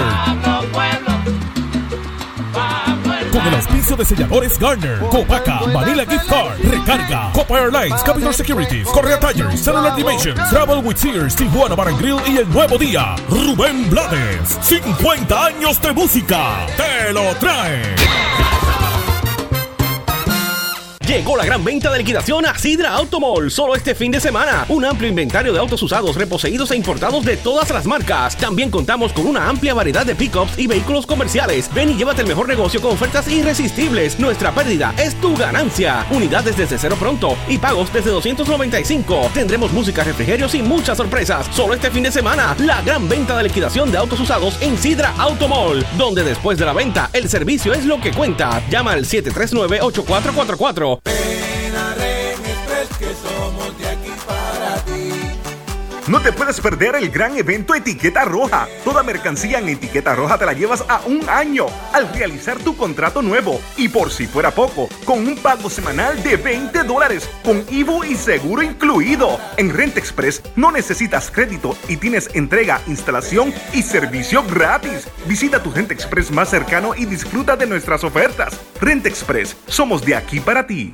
Con 3.32 3.48
el 3.48 3.56
auspicio 3.56 3.96
de 3.96 4.04
selladores 4.04 4.60
Garner, 4.60 5.00
Copaca, 5.10 5.62
Manila 5.74 6.06
Gift 6.06 6.28
Card, 6.28 6.60
Recarga, 6.64 7.32
Copa 7.34 7.60
Airlines, 7.60 8.02
Capital 8.04 8.34
Securities, 8.34 8.88
Correa 8.90 9.20
Tires, 9.20 9.60
Cellular 9.62 9.96
Dimensions, 9.96 10.50
Travel 10.50 10.84
with 10.84 10.98
Sears, 10.98 11.36
Tijuana 11.36 11.76
Bar 11.76 11.94
Grill 11.96 12.20
y 12.28 12.38
El 12.38 12.50
Nuevo 12.50 12.78
Día. 12.78 13.16
Rubén 13.30 13.90
Blades, 13.90 14.58
50 14.62 15.46
años 15.46 15.82
de 15.82 15.94
música. 15.94 16.68
Te 16.76 17.14
lo 17.14 17.34
trae. 17.36 17.96
Llegó 21.12 21.36
la 21.36 21.44
gran 21.44 21.62
venta 21.62 21.92
de 21.92 21.98
liquidación 21.98 22.46
a 22.46 22.58
Sidra 22.58 22.94
Automall. 22.94 23.52
Solo 23.52 23.76
este 23.76 23.94
fin 23.96 24.14
de 24.14 24.22
semana. 24.22 24.66
Un 24.70 24.86
amplio 24.86 25.10
inventario 25.10 25.52
de 25.52 25.60
autos 25.60 25.84
usados, 25.84 26.16
reposeídos 26.16 26.72
e 26.72 26.78
importados 26.78 27.26
de 27.26 27.36
todas 27.36 27.70
las 27.70 27.86
marcas. 27.86 28.38
También 28.38 28.72
contamos 28.72 29.12
con 29.12 29.28
una 29.28 29.50
amplia 29.50 29.74
variedad 29.74 30.06
de 30.06 30.16
pickups 30.16 30.58
y 30.58 30.68
vehículos 30.68 31.06
comerciales. 31.06 31.70
Ven 31.74 31.90
y 31.90 31.96
llévate 31.96 32.22
el 32.22 32.30
mejor 32.30 32.48
negocio 32.48 32.80
con 32.80 32.94
ofertas 32.94 33.28
irresistibles. 33.28 34.20
Nuestra 34.20 34.56
pérdida 34.56 34.94
es 34.98 35.20
tu 35.20 35.36
ganancia. 35.36 36.06
Unidades 36.12 36.56
desde 36.56 36.78
cero 36.78 36.96
pronto 36.98 37.36
y 37.50 37.58
pagos 37.58 37.92
desde 37.92 38.10
295. 38.12 39.32
Tendremos 39.34 39.74
música, 39.74 40.06
refrigerios 40.06 40.56
y 40.56 40.62
muchas 40.62 40.96
sorpresas. 40.96 41.46
Solo 41.54 41.74
este 41.74 41.92
fin 41.92 42.04
de 42.04 42.12
semana. 42.14 42.56
La 42.60 42.82
gran 42.84 43.10
venta 43.10 43.36
de 43.36 43.44
liquidación 43.44 43.92
de 43.92 43.98
autos 43.98 44.22
usados 44.22 44.58
en 44.62 44.78
Sidra 44.78 45.14
Automall. 45.18 45.86
Donde 45.98 46.24
después 46.24 46.58
de 46.58 46.66
la 46.66 46.72
venta, 46.72 47.10
el 47.12 47.28
servicio 47.28 47.74
es 47.74 47.84
lo 47.84 48.00
que 48.00 48.14
cuenta. 48.14 48.64
Llama 48.70 48.94
al 48.94 49.04
739-8444. 49.04 51.01
Que 51.04 51.51
No 56.12 56.22
te 56.22 56.34
puedes 56.34 56.60
perder 56.60 56.96
el 56.96 57.10
gran 57.10 57.38
evento 57.38 57.74
Etiqueta 57.74 58.26
Roja. 58.26 58.68
Toda 58.84 59.02
mercancía 59.02 59.60
en 59.60 59.70
Etiqueta 59.70 60.14
Roja 60.14 60.38
te 60.38 60.46
la 60.46 60.52
llevas 60.52 60.84
a 60.90 61.00
un 61.06 61.22
año 61.30 61.68
al 61.94 62.14
realizar 62.14 62.58
tu 62.60 62.76
contrato 62.76 63.22
nuevo. 63.22 63.62
Y 63.78 63.88
por 63.88 64.12
si 64.12 64.28
fuera 64.28 64.52
poco, 64.52 64.90
con 65.06 65.26
un 65.26 65.38
pago 65.38 65.70
semanal 65.70 66.22
de 66.22 66.36
20 66.36 66.84
dólares, 66.84 67.30
con 67.46 67.64
IVU 67.70 68.04
y 68.04 68.16
seguro 68.16 68.62
incluido. 68.62 69.40
En 69.56 69.74
Rent 69.74 69.96
Express 69.96 70.44
no 70.58 70.70
necesitas 70.70 71.32
crédito 71.32 71.78
y 71.88 71.96
tienes 71.96 72.30
entrega, 72.34 72.82
instalación 72.88 73.54
y 73.72 73.82
servicio 73.82 74.44
gratis. 74.44 75.08
Visita 75.28 75.64
tu 75.64 75.72
Rent 75.72 75.92
Express 75.92 76.30
más 76.30 76.50
cercano 76.50 76.94
y 76.94 77.06
disfruta 77.06 77.56
de 77.56 77.68
nuestras 77.68 78.04
ofertas. 78.04 78.60
Rent 78.82 79.06
Express, 79.06 79.56
somos 79.66 80.04
de 80.04 80.16
aquí 80.16 80.42
para 80.42 80.68
ti. 80.68 80.94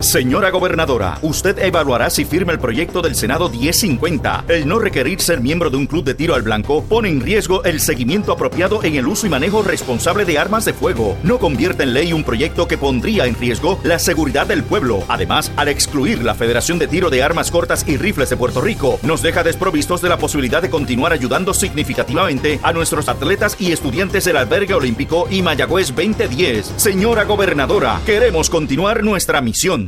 Señora 0.00 0.50
gobernadora, 0.50 1.18
usted 1.22 1.58
evaluará 1.58 2.08
si 2.08 2.24
firma 2.24 2.52
el 2.52 2.60
proyecto 2.60 3.02
del 3.02 3.16
Senado 3.16 3.48
1050. 3.48 4.44
El 4.46 4.68
no 4.68 4.78
requerir 4.78 5.20
ser 5.20 5.40
miembro 5.40 5.70
de 5.70 5.76
un 5.76 5.88
club 5.88 6.04
de 6.04 6.14
tiro 6.14 6.36
al 6.36 6.42
blanco 6.42 6.84
pone 6.84 7.08
en 7.08 7.20
riesgo 7.20 7.64
el 7.64 7.80
seguimiento 7.80 8.30
apropiado 8.30 8.84
en 8.84 8.94
el 8.94 9.08
uso 9.08 9.26
y 9.26 9.30
manejo 9.30 9.64
responsable 9.64 10.24
de 10.24 10.38
armas 10.38 10.64
de 10.64 10.72
fuego. 10.72 11.18
No 11.24 11.40
convierte 11.40 11.82
en 11.82 11.94
ley 11.94 12.12
un 12.12 12.22
proyecto 12.22 12.68
que 12.68 12.78
pondría 12.78 13.26
en 13.26 13.34
riesgo 13.34 13.80
la 13.82 13.98
seguridad 13.98 14.46
del 14.46 14.62
pueblo. 14.62 15.02
Además, 15.08 15.50
al 15.56 15.66
excluir 15.66 16.22
la 16.22 16.36
Federación 16.36 16.78
de 16.78 16.86
Tiro 16.86 17.10
de 17.10 17.24
Armas 17.24 17.50
Cortas 17.50 17.84
y 17.88 17.96
Rifles 17.96 18.30
de 18.30 18.36
Puerto 18.36 18.60
Rico, 18.60 19.00
nos 19.02 19.20
deja 19.20 19.42
desprovistos 19.42 20.00
de 20.00 20.10
la 20.10 20.18
posibilidad 20.18 20.62
de 20.62 20.70
continuar 20.70 21.12
ayudando 21.12 21.52
significativamente 21.52 22.60
a 22.62 22.72
nuestros 22.72 23.08
atletas 23.08 23.56
y 23.58 23.72
estudiantes 23.72 24.24
del 24.26 24.36
Albergue 24.36 24.74
Olímpico 24.74 25.26
y 25.28 25.42
Mayagüez 25.42 25.88
2010. 25.88 26.74
Señora 26.76 27.24
gobernadora, 27.24 28.00
queremos 28.06 28.48
continuar 28.48 29.02
nuestra 29.02 29.40
misión. 29.40 29.87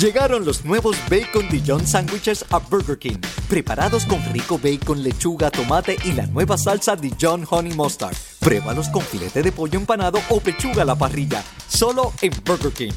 Llegaron 0.00 0.44
los 0.46 0.64
nuevos 0.64 0.96
Bacon 1.10 1.46
Dijon 1.50 1.86
Sandwiches 1.86 2.46
a 2.48 2.58
Burger 2.58 2.98
King, 2.98 3.18
preparados 3.50 4.06
con 4.06 4.18
rico 4.32 4.58
bacon, 4.58 5.02
lechuga, 5.02 5.50
tomate 5.50 5.98
y 6.06 6.12
la 6.12 6.26
nueva 6.26 6.56
salsa 6.56 6.96
Dijon 6.96 7.46
Honey 7.50 7.74
Mustard. 7.74 8.16
Pruébalos 8.38 8.88
con 8.88 9.02
filete 9.02 9.42
de 9.42 9.52
pollo 9.52 9.78
empanado 9.78 10.18
o 10.30 10.40
pechuga 10.40 10.80
a 10.82 10.86
la 10.86 10.94
parrilla, 10.94 11.44
solo 11.68 12.14
en 12.22 12.32
Burger 12.46 12.72
King. 12.72 12.92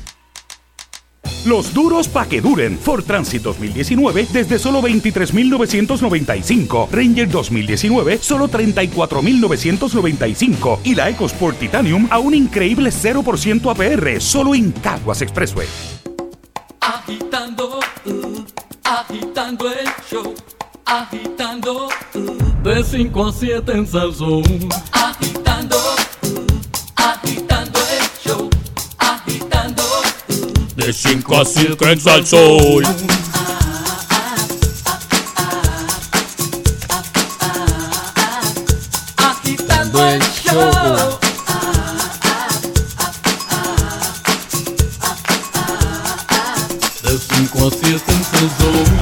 Los 1.45 1.73
duros 1.73 2.07
pa' 2.07 2.25
que 2.25 2.39
duren. 2.39 2.77
Ford 2.77 3.03
Transit 3.03 3.41
2019 3.41 4.27
desde 4.31 4.57
solo 4.57 4.81
23.995. 4.81 6.87
Ranger 6.89 7.29
2019 7.29 8.19
solo 8.19 8.47
34.995. 8.47 10.79
Y 10.85 10.95
la 10.95 11.09
EcoSport 11.09 11.59
Titanium 11.59 12.07
a 12.09 12.19
un 12.19 12.33
increíble 12.33 12.91
0% 12.91 13.69
APR 13.69 14.21
solo 14.21 14.55
en 14.55 14.71
Caguas 14.71 15.21
Expressway. 15.21 15.67
Agitando, 16.85 17.79
uh, 18.05 18.45
agitando 18.83 19.69
el 19.71 19.87
show. 20.09 20.35
Agitando, 20.85 21.87
uh, 22.13 22.63
de 22.63 22.83
5 22.83 23.25
a 23.25 23.31
7 23.31 23.71
en 23.71 23.87
Salsón. 23.87 24.43
Agitando, 24.91 25.77
uh, 25.77 26.45
agitando 26.97 27.79
el 27.79 28.29
show. 28.29 28.49
Agitando, 28.97 29.83
De 30.75 30.91
5 30.91 31.37
a 31.39 31.45
5 31.45 31.85
en 31.85 32.01
Salsón. 32.01 33.22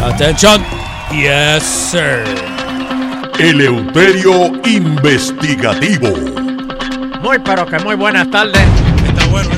Attention. 0.03 0.63
Yes, 1.11 1.63
sir. 1.63 2.23
Eleuterio 3.39 4.51
Investigativo. 4.65 6.09
Muy 7.21 7.37
pero 7.39 7.67
que 7.67 7.77
muy 7.79 7.95
buenas 7.95 8.29
tardes. 8.31 8.63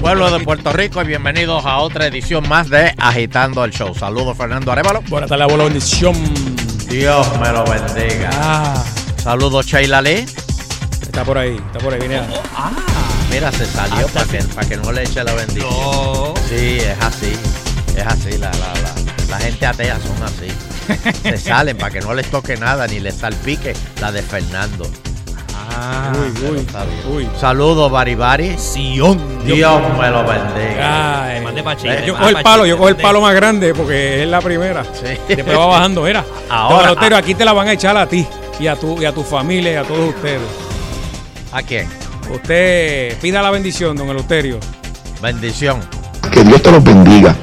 Pueblo 0.02 0.30
de 0.32 0.44
Puerto 0.44 0.74
Rico 0.74 1.02
y 1.02 1.06
bienvenidos 1.06 1.66
a 1.66 1.78
otra 1.78 2.08
edición 2.08 2.48
más 2.50 2.70
de 2.70 2.94
Agitando 2.98 3.64
el 3.64 3.72
Show. 3.72 3.96
Saludos 3.96 4.36
Fernando 4.38 4.74
Arevalo. 4.74 5.02
Buenas 5.08 5.30
tardes, 5.30 5.46
abuelo. 5.46 5.64
Bendición. 5.64 6.14
Dios 6.90 7.40
me 7.40 7.50
lo 7.54 7.64
bendiga. 7.64 8.30
Ah. 8.34 8.84
Saludos 9.16 9.66
Sheila 9.66 10.02
Lee. 10.02 10.26
Está 11.02 11.24
por 11.24 11.38
ahí, 11.38 11.56
está 11.56 11.80
por 11.80 11.94
ahí, 11.94 12.00
viene. 12.00 12.22
Ah, 12.54 12.70
mira, 13.32 13.50
se 13.50 13.66
salió 13.66 14.08
para 14.08 14.26
que, 14.26 14.40
para 14.40 14.68
que 14.68 14.76
no 14.76 14.92
le 14.92 15.04
eche 15.04 15.24
la 15.24 15.34
bendición. 15.36 16.34
Sí, 16.50 16.80
es 16.80 16.98
así. 17.00 17.34
Es 17.96 18.06
así. 18.06 18.38
La, 18.38 18.52
la, 18.52 18.74
la, 18.82 18.93
la 19.34 19.40
gente 19.40 19.66
atea 19.66 19.98
son 20.00 20.24
así. 20.24 21.14
se 21.24 21.38
salen 21.38 21.78
para 21.78 21.92
que 21.92 22.02
no 22.02 22.14
les 22.14 22.28
toque 22.30 22.56
nada 22.58 22.88
ni 22.88 23.00
les 23.00 23.16
salpique 23.16 23.74
la 24.02 24.12
de 24.12 24.22
Fernando. 24.22 24.90
Ah, 25.76 26.12
uy, 26.14 26.68
uy, 27.16 27.30
Saludos, 27.40 27.92
Baribari. 27.92 28.58
Sion. 28.60 29.44
Dios 29.46 29.82
me 30.00 30.10
lo 30.10 30.24
bendiga. 30.26 31.26
Ay, 31.26 31.44
Eh, 31.86 32.04
yo 32.06 32.16
cojo 32.16 32.30
el 32.30 32.42
palo, 32.44 32.66
yo 32.66 32.78
cojo 32.78 32.90
el 32.90 32.96
palo 32.98 33.22
más 33.22 33.34
grande 33.34 33.74
porque 33.74 34.24
es 34.24 34.30
la 34.30 34.42
primera. 34.42 34.84
Después 35.28 35.58
va 35.58 35.66
bajando, 35.66 36.02
mira. 36.04 36.24
Ahora- 36.50 36.90
Ahora, 36.90 37.18
aquí 37.18 37.34
te 37.34 37.46
la 37.46 37.54
van 37.54 37.68
a 37.70 37.74
echar 37.74 37.96
a 37.98 38.08
ti 38.08 38.28
y 38.60 38.68
a 38.68 38.76
tu 38.76 39.02
y 39.02 39.06
a 39.06 39.12
tu 39.14 39.24
familia 39.24 39.72
y 39.74 39.76
a 39.76 39.84
todos 39.84 40.10
ustedes. 40.14 40.42
¿A 41.52 41.62
quién? 41.64 41.88
Usted 42.32 43.18
pida 43.20 43.42
la 43.42 43.50
bendición, 43.52 43.96
don 43.96 44.10
Eleuterio. 44.10 44.60
Bendición. 45.22 45.80
Que 46.34 46.44
Dios 46.44 46.62
te 46.64 46.72
los 46.72 46.84
bendiga. 46.84 47.36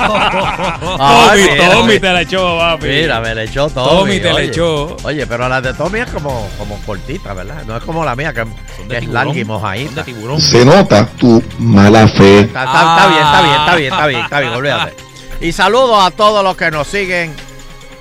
Tommy, 0.00 1.42
mira, 1.42 1.70
Tommy 1.70 1.86
mira. 1.88 2.00
te 2.00 2.12
la 2.12 2.20
echó, 2.22 2.58
papi. 2.58 2.86
Mira, 2.86 3.20
me 3.20 3.34
le 3.34 3.44
echó 3.44 3.68
Tommy. 3.68 3.88
Tommy 3.90 4.20
te 4.20 4.32
la 4.32 4.42
echó. 4.42 4.96
Oye, 5.04 5.26
pero 5.26 5.48
la 5.48 5.60
de 5.60 5.74
Tommy 5.74 6.00
es 6.00 6.10
como, 6.10 6.48
como 6.58 6.76
cortita, 6.82 7.32
¿verdad? 7.34 7.62
No 7.66 7.76
es 7.76 7.82
como 7.84 8.04
la 8.04 8.16
mía, 8.16 8.32
que, 8.32 8.44
que 8.88 8.96
es 8.98 9.06
larga 9.08 9.36
y 9.38 9.44
mojadita. 9.44 10.04
Se 10.38 10.64
nota 10.64 11.06
tu 11.18 11.42
mala 11.58 12.08
fe. 12.08 12.40
Está, 12.40 12.64
está- 12.64 12.80
está 12.96 13.06
bien, 13.08 13.22
está 13.22 13.42
bien, 13.42 13.54
está 13.54 13.76
bien, 13.76 13.92
está 13.92 14.06
bien, 14.06 14.20
está 14.24 14.40
bien, 14.40 14.52
olvídate. 14.52 14.94
Y 15.42 15.52
saludos 15.52 16.04
a 16.04 16.10
todos 16.10 16.42
los 16.44 16.56
que 16.56 16.70
nos 16.70 16.86
siguen 16.86 17.34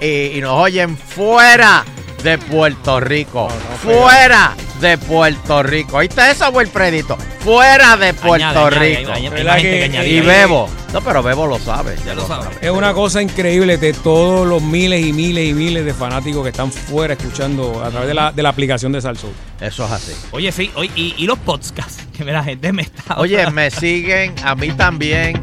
y, 0.02 0.38
y 0.38 0.42
nos 0.42 0.54
oyen 0.54 0.98
fuera 0.98 1.84
de 2.24 2.38
Puerto 2.38 3.00
Rico. 3.00 3.48
fuera 3.84 4.54
de 4.80 4.98
Puerto 4.98 5.62
Rico. 5.64 5.98
¿Oíste 5.98 6.32
eso, 6.32 6.50
Wilfredito? 6.52 7.18
fuera 7.40 7.96
de 7.98 8.14
Puerto 8.14 8.46
Añade, 8.46 8.60
añade, 8.60 8.80
Rico. 8.98 9.12
hay- 9.12 9.18
hay- 9.18 9.26
hay 9.26 9.30
¿Verdad 9.30 9.54
gente 9.56 9.70
que- 9.72 9.78
que 9.80 9.84
añade. 9.86 10.10
y 10.10 10.20
Bebo. 10.22 10.70
No, 10.94 11.02
pero 11.02 11.22
Bebo 11.24 11.48
lo 11.48 11.58
sabe. 11.60 11.96
Ya 12.06 12.14
lo 12.16 12.26
sabe. 12.28 12.44
sabe. 12.46 12.56
Es 12.62 12.70
una 12.72 12.94
cosa 12.94 13.22
increíble 13.22 13.78
de 13.78 13.94
todos 13.94 14.48
los 14.48 14.62
miles 14.62 15.06
y 15.06 15.14
miles 15.14 15.48
y 15.50 15.54
miles 15.54 15.86
de 15.86 15.94
fanáticos 15.94 16.44
que 16.44 16.50
están 16.50 16.72
fuera 16.72 17.14
escuchando 17.14 17.84
a 17.84 17.90
través 17.90 18.08
de 18.08 18.14
la, 18.14 18.32
de 18.32 18.44
la 18.44 18.50
aplicación 18.50 18.92
de 18.92 19.02
Salsoul. 19.02 19.32
Eso 19.62 19.86
es 19.86 19.92
así. 19.92 20.12
Oye, 20.32 20.52
sí, 20.52 20.72
oye, 20.76 20.92
y, 20.96 21.14
y 21.18 21.26
los 21.28 21.38
podcasts, 21.40 22.04
que 22.18 22.24
la 22.26 22.44
gente 22.44 22.74
me 22.74 22.82
está. 22.84 23.18
Oye, 23.20 23.50
me 23.52 23.72
siguen, 23.72 24.34
a 24.44 24.56
mí 24.56 24.72
también. 24.72 25.42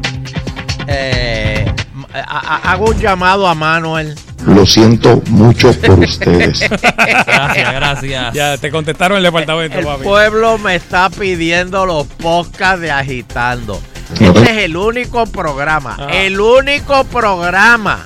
Eh, 0.87 1.65
a- 2.13 2.19
a- 2.19 2.71
hago 2.71 2.85
un 2.85 2.99
llamado 2.99 3.47
a 3.47 3.55
Manuel. 3.55 4.15
Lo 4.45 4.65
siento 4.65 5.21
mucho 5.29 5.71
por 5.81 5.99
ustedes. 5.99 6.59
Gracias, 6.69 7.73
gracias. 7.73 8.33
Ya 8.33 8.57
te 8.57 8.71
contestaron 8.71 9.17
el 9.17 9.23
departamento, 9.23 9.79
El 9.79 9.85
papi. 9.85 10.03
pueblo 10.03 10.57
me 10.57 10.75
está 10.75 11.09
pidiendo 11.09 11.85
los 11.85 12.05
podcasts 12.07 12.79
de 12.81 12.91
Agitando. 12.91 13.81
Este 14.13 14.41
es 14.43 14.57
el 14.65 14.77
único 14.77 15.25
programa, 15.25 15.97
Ah. 15.99 16.07
el 16.13 16.39
único 16.39 17.03
programa 17.05 18.05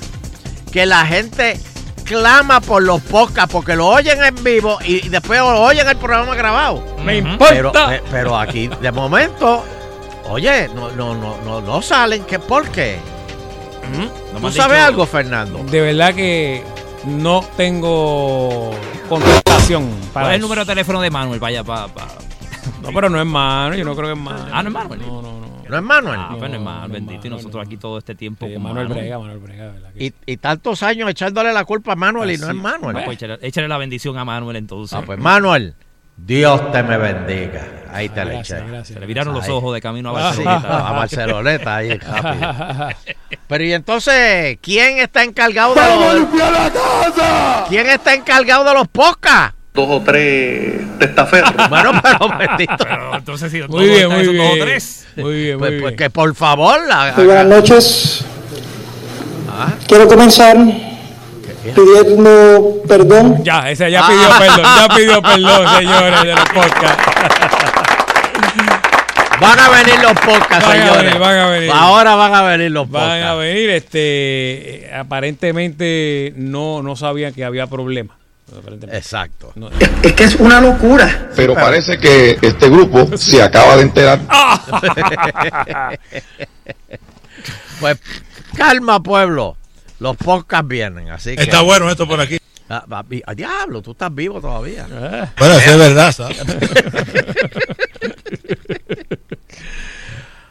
que 0.71 0.85
la 0.87 1.05
gente 1.05 1.59
clama 2.05 2.59
por 2.59 2.81
los 2.81 3.01
podcasts 3.01 3.51
porque 3.51 3.75
lo 3.75 3.87
oyen 3.87 4.23
en 4.23 4.43
vivo 4.43 4.79
y 4.83 5.07
después 5.09 5.39
lo 5.39 5.61
oyen 5.61 5.87
el 5.87 5.97
programa 5.97 6.33
grabado. 6.33 6.83
Me 7.05 7.19
Ujú. 7.21 7.31
importa. 7.33 7.49
Pero, 7.53 7.71
pe- 7.71 8.01
pero 8.09 8.37
aquí, 8.37 8.67
de 8.81 8.91
momento, 8.91 9.63
oye, 10.29 10.69
no, 10.73 10.89
no, 10.91 11.13
no, 11.13 11.37
no, 11.45 11.61
no 11.61 11.81
salen. 11.83 12.23
¿Qué, 12.23 12.39
¿Por 12.39 12.67
qué? 12.69 12.97
No 14.33 14.39
¿Tú 14.39 14.51
sabes 14.51 14.77
dicho- 14.77 14.87
algo, 14.87 15.05
Fernando? 15.05 15.63
de 15.63 15.81
verdad 15.81 16.13
que 16.15 16.63
no 17.05 17.43
tengo 17.57 18.71
contestación 19.09 19.89
para 20.13 20.25
¿Cuál 20.25 20.31
es 20.31 20.35
el 20.35 20.41
número 20.41 20.61
de 20.61 20.67
teléfono 20.67 21.01
de 21.01 21.09
Manuel? 21.09 21.39
Vaya, 21.39 21.63
pa, 21.63 21.87
pa. 21.87 22.07
No, 22.81 22.89
pero 22.93 23.09
no 23.09 23.19
es 23.19 23.25
mano, 23.25 23.75
yo 23.75 23.83
no 23.85 23.95
creo 23.95 24.07
que 24.07 24.13
es 24.13 24.19
mano. 24.19 24.45
Ah, 24.51 24.63
no 24.63 24.69
es 24.69 24.73
Manuel. 24.73 24.99
No, 25.01 25.21
no, 25.21 25.39
no. 25.39 25.41
¿No 25.67 25.77
es 25.77 25.83
Manuel? 25.83 26.19
Ah, 26.19 26.35
pues 26.37 26.49
no 26.51 26.57
es 26.57 26.63
Manuel, 26.63 26.87
no 26.89 26.93
bendito. 26.93 27.13
Y 27.27 27.29
Manuel, 27.29 27.31
nosotros 27.43 27.65
aquí 27.65 27.77
todo 27.77 27.97
este 27.97 28.13
tiempo 28.15 28.45
Sí, 28.47 28.53
con 28.53 28.63
Manuel 28.63 28.87
Manuel. 28.89 29.03
Brega, 29.03 29.19
Manuel 29.19 29.39
Brega, 29.39 29.65
¿verdad? 29.71 29.89
Y, 29.97 30.13
y 30.25 30.37
tantos 30.37 30.83
años 30.83 31.09
echándole 31.09 31.53
la 31.53 31.63
culpa 31.65 31.93
a 31.93 31.95
Manuel 31.95 32.31
y 32.31 32.37
no 32.37 32.47
Así. 32.47 32.55
es 32.57 32.61
Manuel. 32.61 32.97
Ah, 32.97 33.01
pues 33.05 33.17
échale, 33.17 33.39
échale 33.41 33.67
la 33.67 33.77
bendición 33.77 34.17
a 34.17 34.25
Manuel 34.25 34.57
entonces. 34.57 34.97
Ah, 34.97 35.03
pues 35.05 35.17
Manuel, 35.19 35.75
Dios 36.25 36.71
te 36.71 36.83
me 36.83 36.97
bendiga. 36.97 37.61
Ahí 37.93 38.07
te 38.07 38.23
la 38.23 38.31
Gracias, 38.33 38.59
eché. 38.59 38.67
gracias. 38.69 38.87
Se 38.95 38.99
le 39.01 39.05
viraron 39.05 39.33
los 39.33 39.43
Ahí. 39.45 39.51
ojos 39.51 39.73
de 39.73 39.81
camino 39.81 40.15
a 40.15 40.29
Ah, 40.29 40.33
sí, 40.33 40.43
Barcelona. 40.43 40.87
a 40.87 40.91
Barceloneta 40.93 41.75
ahí 41.75 41.97
rápido. 41.97 42.87
Pero 43.47 43.63
y 43.65 43.73
entonces, 43.73 44.57
¿quién 44.61 44.99
está 44.99 45.23
encargado 45.23 45.73
de 45.75 45.81
los 45.81 46.27
¿Quién 47.67 47.87
está 47.87 48.13
encargado 48.13 48.63
de 48.63 48.73
los 48.73 48.87
podcasts? 48.87 49.55
dos 49.73 49.87
o 49.89 50.01
tres 50.01 50.81
testaferros. 50.99 51.51
Bueno, 51.69 51.91
pero 52.01 52.37
bendito. 52.37 52.75
Pero 52.77 53.15
entonces, 53.15 53.51
si 53.51 53.59
Muy 53.59 53.67
todos 53.67 53.83
bien, 53.83 54.09
muy 54.09 54.23
dos 54.25 54.27
o 54.27 54.31
bien. 54.33 54.59
tres. 54.59 55.07
Muy 55.17 55.33
bien, 55.33 55.57
muy 55.57 55.59
Pues, 55.59 55.71
bien. 55.71 55.81
pues 55.81 55.95
que 55.97 56.09
por 56.09 56.35
favor 56.35 56.79
la 56.87 57.13
Muy 57.17 57.25
buenas 57.25 57.45
noches. 57.47 58.25
Ah, 59.49 59.73
Quiero 59.87 60.07
comenzar 60.07 60.57
pidiendo 61.63 62.81
perdón. 62.87 63.43
Ya, 63.43 63.69
ese 63.69 63.89
ya 63.91 64.01
Ah. 64.03 64.07
pidió 64.09 64.29
perdón, 64.39 64.65
ya 64.77 64.95
pidió 64.95 65.21
perdón, 65.21 65.67
señores 65.77 66.21
de 66.23 66.31
los 66.35 66.49
podcasts. 66.49 67.03
Van 69.39 69.59
a 69.59 69.69
venir 69.69 69.95
los 70.03 70.11
podcasts, 70.13 70.49
Van 70.49 70.63
a 70.63 70.71
señores. 70.71 71.03
venir, 71.03 71.19
van 71.19 71.39
a 71.39 71.47
venir. 71.47 71.71
Ahora 71.73 72.15
van 72.15 72.33
a 72.35 72.41
venir 72.43 72.71
los 72.71 72.85
podcasts. 72.87 73.09
Van 73.09 73.23
a 73.23 73.33
venir, 73.35 73.69
este, 73.71 74.91
aparentemente 74.95 76.33
no, 76.35 76.83
no 76.83 76.95
sabían 76.95 77.33
que 77.33 77.43
había 77.43 77.65
problema. 77.67 78.17
Aparentemente. 78.51 78.97
Exacto. 78.97 79.51
No. 79.55 79.69
Es 80.03 80.13
que 80.13 80.23
es 80.25 80.35
una 80.35 80.59
locura. 80.61 81.29
Pero 81.35 81.53
parece 81.55 81.97
que 81.97 82.37
este 82.41 82.69
grupo 82.69 83.15
se 83.17 83.41
acaba 83.41 83.77
de 83.77 83.81
enterar. 83.83 84.19
Pues 87.79 87.97
calma, 88.55 89.01
pueblo. 89.01 89.57
Los 90.01 90.17
podcasts 90.17 90.67
vienen, 90.67 91.11
así 91.11 91.35
que. 91.35 91.43
Está 91.43 91.61
bueno 91.61 91.87
esto 91.87 92.07
por 92.07 92.19
aquí. 92.19 92.39
Ah, 92.67 92.83
ah, 92.89 93.35
diablo, 93.35 93.83
tú 93.83 93.91
estás 93.91 94.13
vivo 94.13 94.41
todavía. 94.41 94.87
Bueno, 95.37 95.55
eso 95.57 95.71
es 95.71 95.77
verdad, 95.77 96.11
¿sabes? 96.11 96.41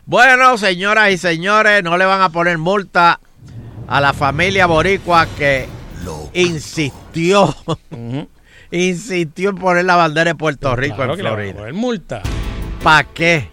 Bueno, 0.06 0.58
señoras 0.58 1.10
y 1.12 1.18
señores, 1.18 1.82
no 1.84 1.96
le 1.96 2.04
van 2.04 2.20
a 2.20 2.30
poner 2.30 2.58
multa 2.58 3.20
a 3.86 4.00
la 4.00 4.12
familia 4.12 4.66
boricua 4.66 5.26
que 5.38 5.68
insistió, 6.34 7.54
insistió 8.72 9.50
en 9.50 9.56
poner 9.56 9.84
la 9.84 9.94
bandera 9.96 10.30
de 10.32 10.34
Puerto 10.34 10.74
Rico 10.74 10.96
Claro 10.96 11.12
en 11.12 11.16
que 11.16 11.22
le 11.22 11.30
van 11.30 11.38
a 11.38 11.42
Florida. 11.42 11.58
poner 11.58 11.74
multa. 11.74 12.22
¿Para 12.82 13.04
qué? 13.04 13.48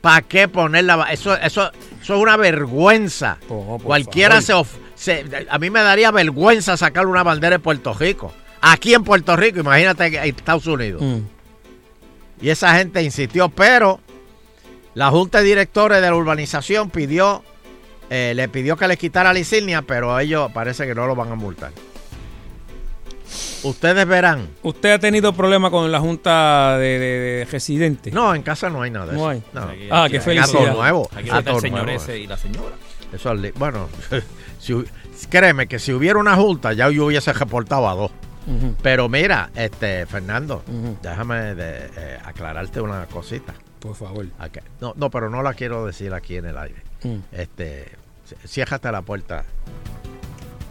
¿Para 0.00 0.22
qué 0.22 0.48
poner 0.48 0.84
la 0.84 1.04
eso, 1.12 1.36
eso, 1.36 1.70
eso 2.02 2.14
es 2.16 2.20
una 2.20 2.36
vergüenza. 2.36 3.38
Oh, 3.48 3.78
Cualquiera 3.80 4.40
favor. 4.40 4.44
se, 4.44 4.52
of- 4.54 4.76
se- 5.02 5.46
A 5.50 5.58
mí 5.58 5.70
me 5.70 5.80
daría 5.82 6.10
vergüenza 6.10 6.76
sacar 6.76 7.06
una 7.06 7.22
bandera 7.22 7.56
de 7.56 7.58
Puerto 7.58 7.92
Rico. 7.94 8.32
Aquí 8.60 8.94
en 8.94 9.02
Puerto 9.04 9.34
Rico, 9.36 9.60
imagínate 9.60 10.10
que 10.10 10.18
en 10.18 10.24
Estados 10.36 10.66
Unidos. 10.66 11.02
Mm. 11.02 11.18
Y 12.40 12.48
esa 12.50 12.74
gente 12.76 13.02
insistió, 13.02 13.48
pero 13.48 14.00
la 14.94 15.10
Junta 15.10 15.38
de 15.38 15.44
Directores 15.44 16.00
de 16.00 16.06
la 16.08 16.14
urbanización 16.14 16.90
pidió, 16.90 17.42
eh, 18.10 18.32
le 18.36 18.48
pidió 18.48 18.76
que 18.76 18.86
le 18.88 18.96
quitara 18.96 19.32
la 19.32 19.38
insignia, 19.38 19.82
pero 19.82 20.18
ellos 20.18 20.50
parece 20.52 20.86
que 20.86 20.94
no 20.94 21.06
lo 21.06 21.14
van 21.16 21.32
a 21.32 21.34
multar. 21.34 21.72
Ustedes 23.62 24.06
verán. 24.06 24.48
¿Usted 24.62 24.92
ha 24.92 24.98
tenido 24.98 25.32
problemas 25.32 25.70
con 25.70 25.90
la 25.90 26.00
junta 26.00 26.76
de, 26.78 26.98
de- 26.98 27.18
de 27.38 27.44
residentes? 27.50 28.12
No, 28.12 28.34
en 28.34 28.42
casa 28.42 28.68
no 28.68 28.82
hay 28.82 28.90
nada 28.90 29.06
de 29.06 29.12
No 29.12 29.18
eso. 29.18 29.28
hay. 29.30 29.42
No. 29.52 29.60
Aquí- 29.62 29.88
Ah, 29.90 30.02
aquí- 30.04 30.12
qué 30.12 30.18
Gato 30.18 30.24
felicidad. 30.52 30.74
nuevo. 30.74 31.08
Aquí 31.14 31.28
gato 31.28 31.54
el 31.56 31.60
señor 31.60 31.84
nuevo. 31.84 32.02
ese 32.02 32.18
y 32.18 32.26
la 32.26 32.36
señora. 32.36 32.74
Eso 33.12 33.34
bueno, 33.56 33.88
si 34.62 35.26
créeme 35.28 35.66
que 35.66 35.78
si 35.78 35.92
hubiera 35.92 36.18
una 36.18 36.36
junta 36.36 36.72
ya 36.72 36.88
yo 36.90 37.06
hubiese 37.06 37.32
reportado 37.32 37.88
a 37.88 37.94
dos. 37.94 38.10
Pero 38.82 39.08
mira, 39.08 39.50
este 39.54 40.04
Fernando, 40.06 40.62
déjame 41.02 41.54
de, 41.54 41.90
eh, 41.96 42.18
aclararte 42.24 42.80
una 42.80 43.06
cosita. 43.06 43.54
Por 43.80 43.94
favor. 43.94 44.26
No, 44.80 44.94
no, 44.96 45.10
pero 45.10 45.28
no 45.30 45.42
la 45.42 45.54
quiero 45.54 45.86
decir 45.86 46.12
aquí 46.14 46.36
en 46.36 46.46
el 46.46 46.56
aire. 46.58 46.82
Mm. 47.04 47.16
Este, 47.32 47.86
ci- 48.28 48.46
ciérrate 48.48 48.90
la 48.92 49.02
puerta. 49.02 49.44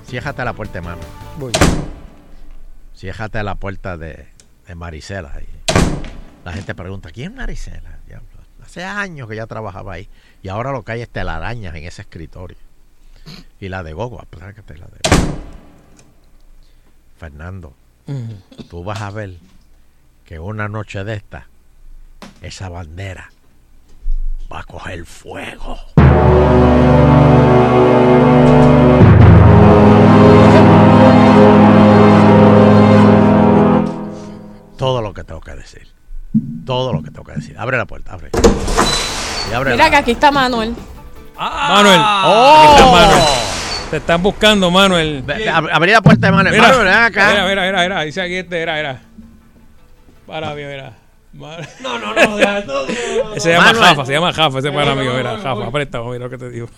Ciérrate 0.07 0.43
la 0.45 0.53
puerta, 0.53 0.77
hermano. 0.79 1.01
Voy. 1.37 1.51
Ciérrate 2.95 3.41
la 3.43 3.55
puerta 3.55 3.97
de, 3.97 4.27
de 4.67 4.75
Marisela. 4.75 5.33
La 6.45 6.53
gente 6.53 6.75
pregunta, 6.75 7.09
¿quién 7.11 7.31
es 7.31 7.37
Marisela? 7.37 7.97
Hace 8.63 8.83
años 8.85 9.27
que 9.27 9.35
ya 9.35 9.47
trabajaba 9.47 9.93
ahí. 9.93 10.07
Y 10.43 10.47
ahora 10.49 10.71
lo 10.71 10.83
que 10.83 10.93
hay 10.93 11.01
es 11.01 11.09
telarañas 11.09 11.75
en 11.75 11.83
ese 11.83 12.03
escritorio. 12.03 12.57
Y 13.59 13.69
la 13.69 13.83
de 13.83 13.93
Gogo, 13.93 14.19
aplácate 14.21 14.77
la 14.77 14.87
de 14.87 14.99
Fernando, 17.19 17.73
Ujú. 18.07 18.63
tú 18.69 18.83
vas 18.83 19.01
a 19.01 19.11
ver 19.11 19.35
que 20.25 20.39
una 20.39 20.67
noche 20.67 21.03
de 21.03 21.13
esta, 21.15 21.47
esa 22.41 22.69
bandera 22.69 23.31
va 24.51 24.61
a 24.61 24.63
coger 24.63 25.05
fuego. 25.05 25.77
Todo 34.77 35.01
lo 35.01 35.13
que 35.13 35.23
tengo 35.23 35.41
que 35.41 35.51
decir. 35.55 35.87
Todo 36.65 36.93
lo 36.93 37.03
que 37.03 37.11
tengo 37.11 37.23
que 37.23 37.33
decir. 37.33 37.57
Abre 37.57 37.77
la 37.77 37.85
puerta, 37.85 38.13
abre. 38.13 38.31
Y 39.49 39.53
abre 39.53 39.71
Mira 39.71 39.85
la- 39.85 39.89
que 39.91 39.95
aquí 39.97 40.11
está 40.11 40.31
Manuel. 40.31 40.75
Manuel. 41.49 41.99
¡Oh! 41.99 42.55
Aquí 42.57 42.75
está 42.75 42.91
Manuel. 42.91 43.23
Te 43.89 43.97
están 43.97 44.23
buscando, 44.23 44.71
Manuel. 44.71 45.23
Abrí 45.71 45.91
la 45.91 46.01
puerta 46.01 46.27
de 46.27 46.31
Manuel. 46.31 46.53
Mira, 46.55 46.67
Manuel, 46.69 46.85
ven 46.85 46.93
acá. 46.93 47.29
Mira, 47.31 47.47
mira, 47.47 47.65
mira, 47.65 47.81
mira. 47.81 48.01
Dice 48.03 48.21
aquí 48.21 48.35
este, 48.35 48.61
era, 48.61 48.79
era. 48.79 49.01
Para 50.25 50.53
mí, 50.53 50.63
mira. 50.63 50.93
No, 51.33 51.99
no, 51.99 52.13
no, 52.13 52.37
deja 52.37 52.65
todo. 52.65 52.87
Se 53.37 53.51
llama 53.51 53.67
Manuel. 53.67 53.85
Jafa, 53.85 54.05
se 54.05 54.13
llama 54.13 54.33
Jafa, 54.33 54.59
ese 54.59 54.71
para 54.71 54.91
amigo, 54.91 55.13
mira, 55.13 55.37
Jafa, 55.37 55.65
aprieta, 55.65 56.01
mira 56.03 56.19
lo 56.19 56.29
que 56.29 56.37
te 56.37 56.49
digo. 56.49 56.69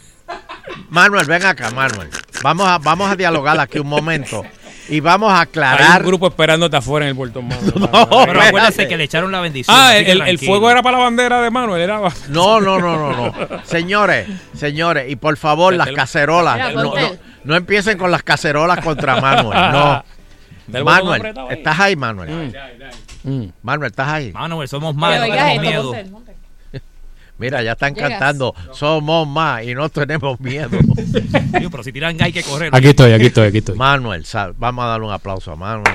Manuel, 0.90 1.26
ven 1.26 1.46
acá, 1.46 1.72
Manuel. 1.72 2.10
Vamos 2.42 2.68
a, 2.68 2.78
vamos 2.78 3.12
a 3.12 3.16
dialogar 3.16 3.60
aquí 3.60 3.80
un 3.80 3.88
momento. 3.88 4.44
Y 4.90 5.00
vamos 5.00 5.32
a 5.32 5.38
Hay 5.38 5.44
aclarar. 5.44 6.02
un 6.02 6.08
grupo 6.08 6.28
esperándote 6.28 6.78
afuera 6.78 7.06
en 7.06 7.12
el 7.12 7.16
puerto 7.16 7.42
Manuel. 7.42 7.74
No, 7.80 7.90
Pero 7.92 8.20
espérate. 8.22 8.48
acuérdate 8.48 8.88
que 8.88 8.98
le 8.98 9.04
echaron 9.06 9.32
la 9.32 9.40
bendición. 9.42 9.76
Ah, 9.78 9.96
el, 9.98 10.40
fuego 10.40 10.70
era 10.70 10.82
para 10.82 10.98
la 10.98 11.04
bandera 11.06 11.42
de 11.42 11.50
Manuel, 11.52 11.82
era. 11.82 12.02
No, 12.30 12.60
no, 12.60 12.80
no, 12.80 12.98
no, 12.98 13.12
no. 13.32 13.34
Señores, 13.64 14.28
señores, 14.54 15.10
y 15.10 15.16
por 15.16 15.38
favor, 15.38 15.74
las 15.74 15.92
cacerolas. 15.92 16.74
No, 16.74 16.84
no, 16.84 16.94
no 17.44 17.56
empiecen 17.56 17.98
con 17.98 18.12
las 18.12 18.24
cacerolas 18.24 18.80
contra 18.80 19.20
Manuel. 19.20 19.58
No. 19.72 20.04
Manuel. 20.84 21.34
¿estás 21.50 21.80
ahí, 21.80 21.96
Manuel? 21.96 22.54
Mm. 23.24 23.46
Manuel, 23.62 23.92
¿estás 23.92 24.08
ahí? 24.08 24.32
Manuel, 24.32 24.68
somos 24.68 24.94
Pero 24.94 25.00
más, 25.00 25.18
no 25.20 25.24
oiga 25.26 25.36
tenemos 25.48 25.66
esto, 25.66 25.94
miedo. 25.94 26.33
Mira, 27.40 27.62
ya 27.64 27.72
están 27.74 27.94
Llegas. 27.96 28.12
cantando. 28.12 28.54
Somos 28.74 29.28
más 29.28 29.64
y 29.64 29.74
no 29.74 29.90
tenemos 29.90 30.40
miedo. 30.40 30.70
Digo, 31.58 31.70
pero 31.72 31.84
si 31.84 31.92
tiran 31.92 32.16
hay 32.22 32.32
que 32.32 32.44
correr. 32.44 32.70
Aquí 32.74 32.88
estoy, 32.88 33.12
aquí 33.12 33.26
estoy, 33.26 33.48
aquí 33.48 33.58
estoy. 33.58 33.76
Manuel, 33.78 34.26
sal- 34.26 34.54
vamos 34.58 34.86
a 34.86 34.88
darle 34.90 35.08
un 35.08 35.14
aplauso 35.14 35.52
a 35.52 35.56
Manuel. 35.56 35.92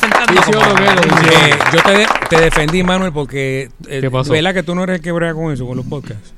sentando 0.00 0.32
Sí, 0.32 0.38
sí, 0.46 0.52
como- 0.52 0.66
lo 0.66 0.74
veo, 0.74 0.94
lo 0.94 1.00
veo. 1.02 1.10
Eh, 1.32 1.58
yo 1.72 1.82
te, 1.82 1.92
de- 1.98 2.06
te 2.30 2.40
defendí, 2.40 2.82
Manuel, 2.82 3.12
porque 3.12 3.68
eh, 3.88 3.98
¿Qué 4.00 4.10
pasó? 4.10 4.32
¿verdad 4.32 4.54
que 4.54 4.62
tú 4.62 4.74
no 4.74 4.82
eres 4.84 4.96
el 4.96 5.02
que 5.02 5.12
brega 5.12 5.34
con 5.34 5.52
eso, 5.52 5.66
con 5.66 5.76
los 5.76 5.86
podcasts? 5.86 6.32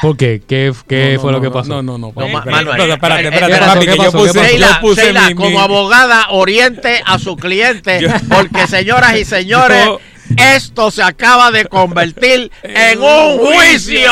¿Por 0.00 0.16
qué? 0.16 0.42
¿Qué, 0.46 0.72
qué 0.88 1.08
No, 1.10 1.14
no, 1.14 1.20
fue 1.20 1.32
lo 1.32 1.40
que 1.40 1.50
pasó? 1.50 1.68
no, 1.68 1.82
no, 1.82 1.98
no, 1.98 2.12
No, 2.14 2.28
Manuel. 2.28 2.34
espérate, 2.36 2.92
espérate, 2.92 3.22
Eh, 3.22 3.28
espérate, 3.28 3.58
papi, 3.66 3.86
que 3.86 3.92
¿qué 3.92 3.96
yo 4.04 4.12
puse. 4.12 4.40
Sheila, 4.48 4.68
yo 4.68 4.80
puse 4.80 5.02
Sheila, 5.04 5.28
mi- 5.28 5.34
como 5.34 5.50
mi- 5.50 5.56
abogada, 5.56 6.26
oriente 6.30 7.02
a 7.04 7.18
su 7.18 7.36
cliente, 7.36 8.00
porque 8.28 8.66
señoras 8.66 9.16
y 9.16 9.24
señores, 9.26 9.84
Yo- 9.86 10.00
esto 10.36 10.90
se 10.90 11.02
acaba 11.02 11.50
de 11.50 11.64
convertir 11.66 12.50
en 12.62 13.00
un 13.00 13.38
juicio. 13.38 14.10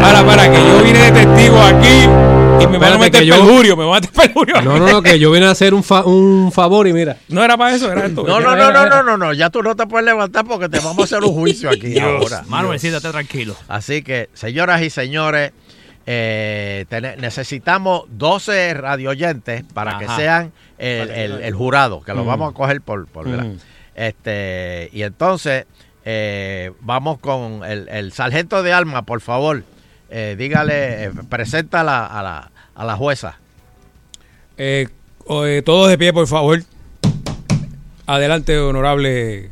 Para, 0.00 0.24
para, 0.24 0.50
que 0.50 0.56
yo 0.56 0.82
vine 0.82 1.10
de 1.10 1.12
testigo 1.24 1.60
aquí 1.62 2.04
y 2.60 2.66
me 2.66 2.78
van 2.78 2.94
a 2.94 2.98
meter 2.98 3.22
yo- 3.22 3.34
perjurio, 3.36 3.76
me 3.76 3.84
van 3.84 3.98
a 3.98 4.00
meter 4.00 4.10
perjurio. 4.12 4.60
No, 4.62 4.78
no, 4.78 4.88
no, 4.90 5.02
que 5.02 5.18
yo 5.18 5.30
vine 5.30 5.46
a 5.46 5.50
hacer 5.50 5.72
un, 5.74 5.84
fa- 5.84 6.04
un 6.04 6.50
favor 6.52 6.88
y 6.88 6.92
mira. 6.92 7.16
No 7.28 7.44
era 7.44 7.56
para 7.56 7.74
eso, 7.76 7.90
era 7.92 8.06
esto. 8.06 8.24
No, 8.24 8.40
no, 8.40 8.56
no, 8.56 8.56
era- 8.56 8.72
no, 8.72 8.86
era- 8.86 8.88
no, 8.88 9.02
no, 9.04 9.16
no, 9.18 9.32
ya 9.34 9.50
tú 9.50 9.62
no 9.62 9.76
te 9.76 9.86
puedes 9.86 10.04
levantar 10.04 10.44
porque 10.44 10.68
te 10.68 10.78
vamos 10.80 10.98
a 10.98 11.04
hacer 11.04 11.22
un 11.28 11.32
juicio 11.34 11.70
aquí 11.70 11.96
ahora. 11.98 12.42
Manuel, 12.48 12.80
siéntate 12.80 13.08
tranquilo. 13.10 13.54
Así 13.68 14.02
que, 14.02 14.30
señoras 14.34 14.82
y 14.82 14.90
señores, 14.90 15.52
eh, 16.06 16.86
necesitamos 17.18 18.04
12 18.08 18.74
radioyentes 18.74 19.62
para 19.74 19.98
que 19.98 20.08
sean 20.08 20.52
el, 20.78 21.10
el- 21.10 21.42
el 21.42 21.54
jurado, 21.54 22.00
que 22.02 22.14
lo 22.14 22.24
Mm. 22.24 22.26
vamos 22.26 22.50
a 22.52 22.54
coger 22.56 22.80
por, 22.80 23.06
por. 23.06 23.28
Mm. 23.28 23.58
Este, 23.98 24.90
y 24.92 25.02
entonces 25.02 25.66
eh, 26.04 26.70
vamos 26.82 27.18
con 27.18 27.64
el, 27.64 27.88
el 27.88 28.12
sargento 28.12 28.62
de 28.62 28.72
alma, 28.72 29.02
por 29.02 29.20
favor. 29.20 29.64
Eh, 30.08 30.36
dígale, 30.38 31.04
eh, 31.04 31.10
presenta 31.28 31.80
a 31.80 31.84
la, 31.84 32.06
a 32.06 32.22
la, 32.22 32.50
a 32.76 32.84
la 32.84 32.96
jueza. 32.96 33.40
Eh, 34.56 34.86
todos 35.26 35.88
de 35.88 35.98
pie, 35.98 36.12
por 36.12 36.28
favor. 36.28 36.62
Adelante, 38.06 38.56
honorable. 38.56 39.50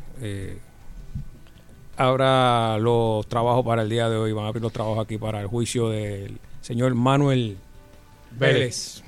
Habrá 1.97 2.78
los 2.78 3.26
trabajos 3.26 3.64
para 3.66 3.82
el 3.82 3.88
día 3.88 4.09
de 4.09 4.16
hoy. 4.16 4.32
Van 4.32 4.44
a 4.44 4.49
abrir 4.49 4.62
los 4.62 4.72
trabajos 4.72 5.05
aquí 5.05 5.18
para 5.18 5.40
el 5.40 5.49
juicio 5.49 5.88
del 5.88 6.38
señor 6.61 6.94
Manuel 6.94 7.59
Vélez. 8.30 9.03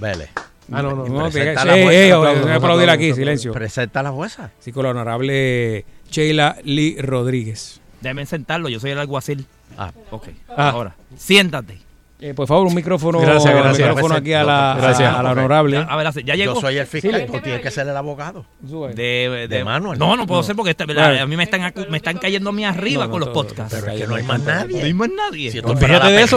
Vélez. 0.00 0.30
Ah, 0.72 0.82
no, 0.82 0.94
no. 0.94 1.06
No, 1.06 1.28
la 1.28 1.76
eh, 1.76 2.14
voy 2.14 2.50
a 2.50 2.54
aplaudir 2.54 2.90
aquí, 2.90 3.12
silencio. 3.12 3.52
Presenta 3.52 4.02
la 4.02 4.10
jueza. 4.10 4.50
Sí, 4.60 4.72
con 4.72 4.84
la 4.84 4.90
honorable 4.90 5.84
Sheila 6.10 6.56
Lee 6.64 6.96
Rodríguez. 7.00 7.80
Déjame 8.00 8.26
sentarlo, 8.26 8.68
yo 8.68 8.80
soy 8.80 8.92
el 8.92 8.98
alguacil. 8.98 9.46
Ah, 9.76 9.92
ok. 10.10 10.28
Ah. 10.48 10.70
Ahora, 10.70 10.94
siéntate. 11.16 11.78
Eh, 12.22 12.34
por 12.34 12.46
favor, 12.46 12.66
un 12.66 12.74
micrófono, 12.74 13.18
Gracias, 13.18 13.46
un 13.54 13.62
gracias. 13.62 13.88
micrófono 13.88 14.14
aquí 14.16 14.34
a 14.34 14.44
la, 14.44 14.76
Gracias. 14.78 15.08
a, 15.10 15.20
a 15.20 15.22
la 15.22 15.30
honorable. 15.32 15.78
Ya, 15.78 15.82
a 15.84 15.96
ver, 15.96 16.24
ya 16.24 16.34
llegó. 16.34 16.54
Yo 16.54 16.60
soy 16.60 16.76
el 16.76 16.86
fiscal, 16.86 17.18
Sí, 17.26 17.32
tú 17.32 17.40
tienes 17.40 17.62
que 17.62 17.70
ser 17.70 17.88
el 17.88 17.96
abogado. 17.96 18.44
de, 18.60 19.46
De 19.48 19.64
Manuel. 19.64 19.98
No, 19.98 20.16
no 20.16 20.26
puedo 20.26 20.42
No. 20.42 20.46
ser 20.46 20.54
porque 20.54 20.72
este- 20.72 20.84
Claro. 20.84 21.22
a 21.22 21.26
mí 21.26 21.34
me 21.36 21.44
están, 21.44 21.72
me 21.88 21.96
están 21.96 22.18
cayendo 22.18 22.50
a 22.50 22.52
mí 22.52 22.62
arriba 22.64 23.04
No, 23.04 23.06
no, 23.06 23.10
con 23.12 23.20
los 23.20 23.28
podcasts. 23.30 23.74
Pero 23.80 23.92
es 23.92 24.00
que 24.02 24.06
no 24.06 24.16
hay 24.16 24.22
más 24.24 24.38
No 24.40 24.44
nadie. 24.52 24.82
hay 24.82 24.92
más 24.92 25.08
nadie. 25.08 25.50
Si 25.50 25.58
esto 25.58 25.74
fuera 25.76 25.98
la 25.98 26.08
de 26.10 26.22
eso. 26.22 26.36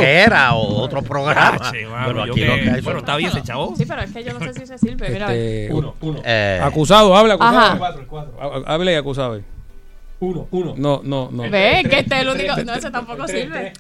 o 0.54 0.82
otro 0.82 1.02
programa. 1.02 1.58
Ah, 1.62 1.72
che, 1.72 1.86
mano, 1.86 2.08
Pero 2.08 2.24
aquí 2.24 2.32
que- 2.34 2.46
lo 2.48 2.54
que 2.56 2.70
hay 2.72 2.82
bueno, 2.82 3.00
está 3.00 3.16
bien, 3.18 3.32
se 3.34 3.44
chavo. 3.44 3.74
Sí, 3.76 3.86
pero 3.86 4.02
es 4.04 4.12
que 4.14 4.24
yo 4.24 4.34
no 4.34 4.40
sé 4.40 4.54
si 4.54 4.66
se 4.66 4.78
sirve. 4.78 5.10
Mira, 5.10 5.34
Este, 5.34 5.70
Eh, 6.24 6.60
Acusado, 6.64 7.14
habla, 7.16 7.34
acusado. 7.34 7.58
Ajá. 7.58 8.64
Ha- 8.68 8.74
Hable, 8.74 8.96
acusado. 8.96 9.42
Uno, 10.20 10.48
uno. 10.52 10.74
No, 10.78 11.02
no, 11.04 11.30
no. 11.32 11.44
ve 11.50 11.84
que 11.90 12.00
este 12.00 12.16
es 12.16 12.22
el 12.22 12.30
único. 12.30 12.56
No, 12.64 12.74
ese 12.74 12.90
tampoco 12.90 13.28
sirve. 13.28 13.74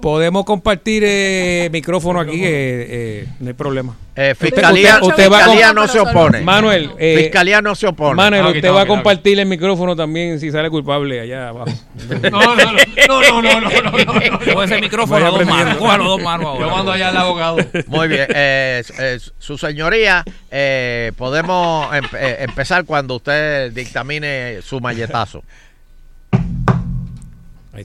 Podemos 0.00 0.44
compartir 0.44 1.02
eh, 1.06 1.68
micrófono 1.72 2.18
aquí, 2.20 2.42
eh, 2.42 2.86
eh, 3.24 3.28
no 3.40 3.48
hay 3.48 3.52
problema. 3.54 3.94
eh, 4.16 4.34
fiscalía, 4.38 4.96
Usted- 5.02 5.08
usted 5.08 5.28
fiscalía 5.28 5.72
no 5.74 5.86
se 5.86 6.00
opone. 6.00 6.40
Manuel, 6.40 6.90
eh, 6.98 7.16
fiscalía 7.24 7.60
no 7.60 7.74
se 7.74 7.86
opone. 7.86 8.14
Manuel, 8.14 8.42
Ah, 8.42 8.46
usted 8.48 8.58
está 8.58 8.72
va 8.72 8.82
a 8.82 8.86
compartir 8.86 9.38
el 9.38 9.46
micrófono 9.46 9.94
también 9.94 10.40
si 10.40 10.50
sale 10.50 10.70
culpable 10.70 11.20
allá 11.20 11.48
abajo. 11.48 11.70
No, 12.30 12.40
no, 12.40 12.54
no, 12.56 12.72
no, 13.08 13.42
no, 13.42 13.60
no, 13.60 13.60
no, 13.60 14.54
no, 14.54 14.62
ese 14.62 14.80
micrófono 14.80 15.26
a 15.26 15.30
dos 15.30 15.46
manos. 15.46 15.76
Cójalo 15.76 16.04
a 16.04 16.08
dos 16.08 16.22
manos 16.22 16.46
ahora. 16.46 16.66
Yo 16.66 16.72
mando 16.76 16.92
allá 16.92 17.08
al 17.08 17.16
abogado. 17.16 17.56
Muy 17.86 18.08
bien. 18.08 18.26
eh, 18.34 18.82
eh, 18.98 19.18
su 19.38 19.58
señoría, 19.58 20.24
eh, 20.50 21.12
podemos 21.16 21.94
em- 21.94 22.04
empezar 22.40 22.84
cuando 22.84 23.16
usted 23.16 23.72
dictamine 23.72 24.60
su 24.62 24.80
malletazo. 24.80 25.42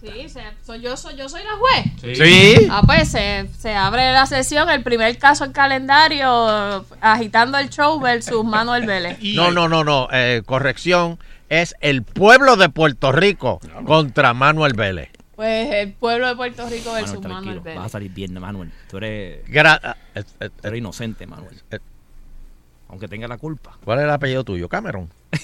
Sí, 0.02 0.30
se- 0.30 0.42
soy 0.66 0.82
yo, 0.82 0.98
soy, 0.98 1.16
yo 1.16 1.30
soy 1.30 1.42
la 1.44 1.56
juez. 1.58 2.18
Sí. 2.18 2.68
Ah, 2.72 2.82
pues 2.86 3.10
se, 3.10 3.48
se 3.58 3.76
abre 3.76 4.12
la 4.14 4.26
sesión, 4.26 4.70
el 4.70 4.82
primer 4.84 5.18
caso 5.18 5.46
en 5.46 5.52
calendario, 5.52 6.86
agitando 7.02 7.58
el 7.60 7.70
show 7.70 8.00
versus 8.00 8.44
Manuel 8.44 8.86
Vélez. 8.88 9.20
No, 9.36 9.52
no, 9.52 9.68
no, 9.70 9.84
no. 9.84 10.08
eh, 10.12 10.42
corrección. 10.46 11.20
Es 11.50 11.76
el 11.82 12.02
pueblo 12.04 12.56
de 12.56 12.70
Puerto 12.70 13.12
Rico 13.12 13.60
contra 13.86 14.34
Manuel 14.34 14.74
Vélez. 14.74 15.10
Pues 15.36 15.70
el 15.72 15.94
pueblo 15.94 16.28
de 16.30 16.36
Puerto 16.36 16.68
Rico 16.68 16.92
versus 16.94 17.22
Manuel, 17.22 17.34
Manuel 17.34 17.60
Vélez. 17.60 17.78
vas 17.78 17.86
a 17.88 17.90
salir 17.90 18.12
bien, 18.12 18.34
Manuel. 18.40 18.72
Tú 18.90 18.98
eres, 18.98 19.46
Gra- 19.48 19.96
eh, 20.16 20.24
eh, 20.40 20.50
tú 20.50 20.68
eres 20.68 20.80
inocente, 20.80 21.28
Manuel. 21.28 21.62
eh, 21.72 21.80
Aunque 22.90 23.08
tenga 23.08 23.28
la 23.28 23.38
culpa. 23.38 23.78
¿Cuál 23.84 24.00
es 24.00 24.06
el 24.06 24.10
apellido 24.12 24.44
tuyo? 24.44 24.68
Cameron. 24.70 25.10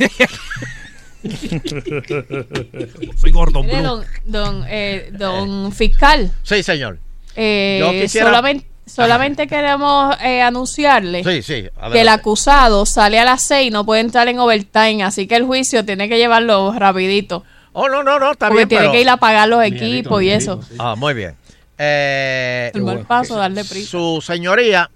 Soy 3.18 3.32
Gordon 3.32 3.68
Blue. 3.68 3.82
don, 3.82 4.04
don, 4.26 4.66
eh, 4.68 5.10
don 5.14 5.72
fiscal, 5.72 6.32
Sí, 6.44 6.64
señor. 6.64 6.98
eh, 7.36 7.78
Yo 7.80 7.92
quisiera- 7.92 8.28
solamente, 8.28 8.68
solamente 8.86 9.48
queremos 9.48 10.16
eh, 10.24 10.42
anunciarle 10.42 11.24
Sí, 11.24 11.42
sí. 11.42 11.70
que 11.92 12.02
el 12.02 12.08
acusado 12.10 12.86
sale 12.86 13.20
a 13.20 13.26
las 13.26 13.44
seis, 13.44 13.72
no 13.72 13.86
puede 13.86 14.02
entrar 14.02 14.28
en 14.28 14.40
overtime, 14.40 15.04
así 15.04 15.28
que 15.28 15.36
el 15.36 15.46
juicio 15.46 15.86
tiene 15.86 16.10
que 16.10 16.18
llevarlo 16.18 16.74
rapidito. 16.78 17.44
Oh, 17.74 17.88
no, 17.88 18.04
no, 18.04 18.20
no, 18.20 18.32
está 18.34 18.48
Porque 18.48 18.66
bien. 18.66 18.70
tiene 18.70 18.82
pero- 18.84 18.92
que 18.94 19.02
ir 19.02 19.10
a 19.10 19.18
pagar 19.18 19.48
los 19.48 19.64
equipos 19.64 20.22
y 20.24 20.30
eso. 20.30 20.60
Ah, 20.78 20.96
muy 20.98 21.14
bien. 21.14 21.36
Eh, 21.78 22.70
El 22.74 22.84
mal 22.84 23.06
paso, 23.06 23.36
darle 23.38 23.64
prisa. 23.64 23.90
su 23.90 24.22
señoría, 24.22 24.90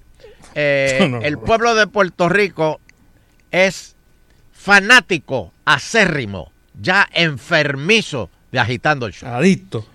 eh, 0.53 0.97
No, 1.01 1.07
no, 1.07 1.21
el 1.21 1.38
pueblo 1.39 1.73
de 1.73 1.88
Puerto 1.88 2.30
Rico 2.30 2.80
es 3.49 3.95
fanático, 4.70 5.53
acérrimo, 5.63 6.51
ya 6.82 7.07
enfermizo 7.13 8.32
de 8.51 8.59
agitando 8.59 9.05
el 9.05 9.13
show. 9.13 9.30
Adicto. 9.30 9.86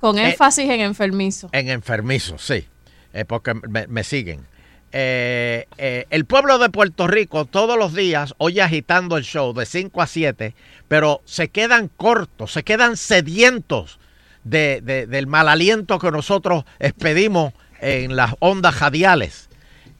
Con 0.00 0.18
Eh, 0.18 0.30
énfasis 0.30 0.68
en 0.68 0.80
enfermizo. 0.80 1.48
En 1.52 1.68
enfermizo, 1.68 2.36
sí, 2.36 2.66
eh, 3.12 3.24
porque 3.24 3.54
me, 3.54 3.86
me 3.86 4.02
siguen. 4.02 4.44
Eh, 4.90 5.66
eh, 5.78 6.06
el 6.10 6.24
pueblo 6.24 6.58
de 6.58 6.68
Puerto 6.70 7.06
Rico 7.06 7.44
todos 7.44 7.78
los 7.78 7.94
días 7.94 8.34
oye 8.38 8.60
agitando 8.62 9.16
el 9.18 9.22
show 9.24 9.52
de 9.54 9.66
5 9.66 10.02
a 10.02 10.06
7, 10.08 10.54
pero 10.88 11.20
se 11.24 11.48
quedan 11.48 11.86
cortos, 11.88 12.52
se 12.52 12.64
quedan 12.64 12.96
sedientos 12.96 14.00
de- 14.42 14.80
de- 14.80 15.06
del 15.06 15.28
mal 15.28 15.48
aliento 15.48 16.00
que 16.00 16.10
nosotros 16.10 16.64
expedimos 16.80 17.52
en 17.80 18.16
las 18.16 18.34
ondas 18.40 18.80
radiales 18.80 19.48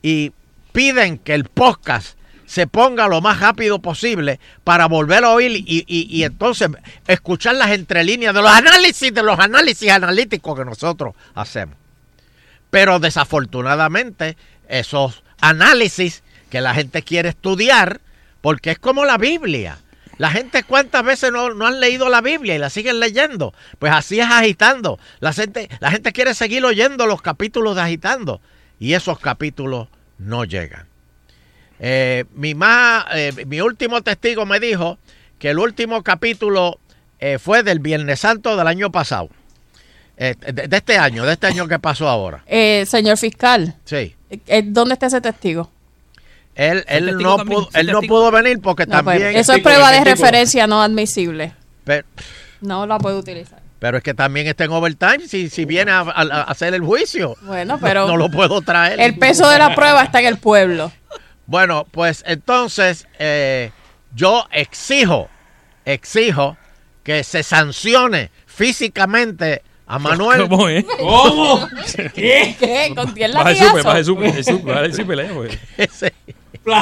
y 0.02 0.32
piden 0.72 1.18
que 1.18 1.34
el 1.34 1.44
podcast 1.44 2.17
se 2.48 2.66
ponga 2.66 3.08
lo 3.08 3.20
más 3.20 3.40
rápido 3.40 3.78
posible 3.80 4.40
para 4.64 4.86
volver 4.86 5.22
a 5.24 5.30
oír 5.30 5.52
y, 5.66 5.84
y- 5.86 6.06
y 6.10 6.24
entonces 6.24 6.70
escuchar 7.06 7.56
las 7.56 7.72
entrelíneas 7.72 8.34
de 8.34 8.40
los 8.40 8.50
análisis, 8.50 9.12
de 9.12 9.22
los 9.22 9.38
análisis 9.38 9.90
analíticos 9.90 10.58
que 10.58 10.64
nosotros 10.64 11.14
hacemos. 11.34 11.76
Pero 12.70 12.98
desafortunadamente 13.00 14.36
esos 14.66 15.22
análisis 15.42 16.22
que 16.50 16.62
la 16.62 16.72
gente 16.74 17.02
quiere 17.02 17.28
estudiar, 17.28 18.00
porque 18.40 18.70
es 18.70 18.78
como 18.78 19.04
la 19.04 19.18
Biblia. 19.18 19.78
La 20.16 20.30
gente 20.30 20.64
cuántas 20.64 21.04
veces 21.04 21.30
no, 21.30 21.50
no 21.54 21.66
han 21.66 21.78
leído 21.80 22.08
la 22.08 22.20
Biblia 22.22 22.54
y 22.54 22.58
la 22.58 22.70
siguen 22.70 22.98
leyendo. 22.98 23.52
Pues 23.78 23.92
así 23.92 24.18
es 24.18 24.26
agitando. 24.26 24.98
La 25.20 25.32
gente, 25.34 25.68
la 25.80 25.90
gente 25.92 26.12
quiere 26.12 26.34
seguir 26.34 26.64
oyendo 26.64 27.06
los 27.06 27.20
capítulos 27.22 27.76
de 27.76 27.82
agitando. 27.82 28.40
Y 28.80 28.94
esos 28.94 29.20
capítulos 29.20 29.88
no 30.18 30.44
llegan. 30.44 30.87
Eh, 31.80 32.24
mi, 32.34 32.54
más, 32.54 33.04
eh, 33.14 33.32
mi 33.46 33.60
último 33.60 34.00
testigo 34.02 34.44
me 34.46 34.58
dijo 34.60 34.98
que 35.38 35.50
el 35.50 35.58
último 35.58 36.02
capítulo 36.02 36.78
eh, 37.20 37.38
fue 37.38 37.62
del 37.62 37.78
Viernes 37.78 38.20
Santo 38.20 38.56
del 38.56 38.66
año 38.66 38.90
pasado. 38.90 39.28
Eh, 40.16 40.34
de, 40.52 40.66
de 40.66 40.76
este 40.76 40.98
año, 40.98 41.24
de 41.24 41.34
este 41.34 41.46
año 41.46 41.68
que 41.68 41.78
pasó 41.78 42.08
ahora. 42.08 42.42
Eh, 42.46 42.84
señor 42.88 43.16
fiscal, 43.18 43.76
Sí. 43.84 44.16
eh, 44.30 44.62
¿dónde 44.64 44.94
está 44.94 45.06
ese 45.06 45.20
testigo? 45.20 45.70
Él, 46.56 46.84
él 46.88 47.04
testigo 47.06 47.20
no, 47.30 47.36
también, 47.36 47.60
pudo, 47.60 47.68
él 47.74 47.86
no 47.86 48.00
pudo 48.02 48.30
venir 48.32 48.60
porque 48.60 48.84
No, 48.86 49.04
pues, 49.04 49.18
también... 49.20 49.36
eso 49.36 49.52
es 49.52 49.62
prueba 49.62 49.92
de 49.92 50.02
referencia 50.02 50.66
no 50.66 50.82
admisible. 50.82 51.52
Pero, 51.84 52.04
No 52.60 52.84
la 52.86 52.98
puede 52.98 53.16
utilizar. 53.16 53.60
pero 53.78 53.98
es 53.98 54.02
que 54.02 54.12
también 54.12 54.48
está 54.48 54.64
en 54.64 54.72
overtime 54.72 55.20
si, 55.28 55.48
si 55.50 55.64
viene 55.64 55.92
a, 55.92 56.00
a- 56.00 56.10
a 56.22 56.42
hacer 56.42 56.74
el 56.74 56.82
juicio. 56.82 57.36
Bueno, 57.42 57.78
pero 57.80 58.06
No 58.08 58.16
lo 58.16 58.28
puedo 58.28 58.60
traer. 58.60 58.98
el 59.00 59.16
peso 59.20 59.48
de 59.48 59.58
la 59.58 59.76
prueba 59.76 60.02
está 60.02 60.18
en 60.18 60.26
el 60.26 60.38
pueblo. 60.38 60.90
Bueno, 61.48 61.86
pues 61.90 62.22
entonces 62.26 63.08
eh, 63.18 63.70
yo 64.14 64.46
exijo, 64.52 65.28
exijo 65.84 66.56
que 67.02 67.24
se 67.24 67.42
sancione 67.42 68.30
físicamente 68.46 69.62
a 69.86 69.98
Manuel. 69.98 70.46
¿Cómo 70.48 70.68
es? 70.68 70.84
¿Cómo? 70.98 71.66
¿Qué? 72.14 72.92
¿Con 72.94 73.14
10 73.14 73.32
Baja 73.34 73.50
el 73.50 73.56
supe, 73.56 73.82
latigazos? 73.82 73.84
baja 73.84 74.04
supe, 74.04 74.62
baja 74.72 74.80
el 74.84 74.94
supe, 74.94 75.16
la 75.16 75.22
llamo. 75.24 75.44
Ese- 75.76 76.12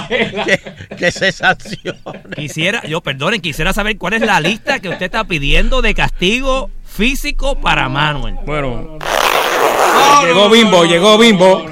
que, 0.08 0.96
que 0.96 1.12
se 1.12 1.30
sancione. 1.30 2.00
Quisiera, 2.34 2.82
yo 2.86 3.00
perdonen, 3.02 3.40
quisiera 3.40 3.72
saber 3.72 3.96
cuál 3.98 4.14
es 4.14 4.22
la 4.22 4.40
lista 4.40 4.80
que 4.80 4.88
usted 4.88 5.06
está 5.06 5.22
pidiendo 5.24 5.80
de 5.80 5.94
castigo 5.94 6.70
físico 6.84 7.60
para 7.60 7.88
Manuel. 7.88 8.34
Bueno. 8.44 8.98
llegó 10.24 10.50
Bimbo, 10.50 10.84
llegó 10.86 11.18
Bimbo. 11.18 11.64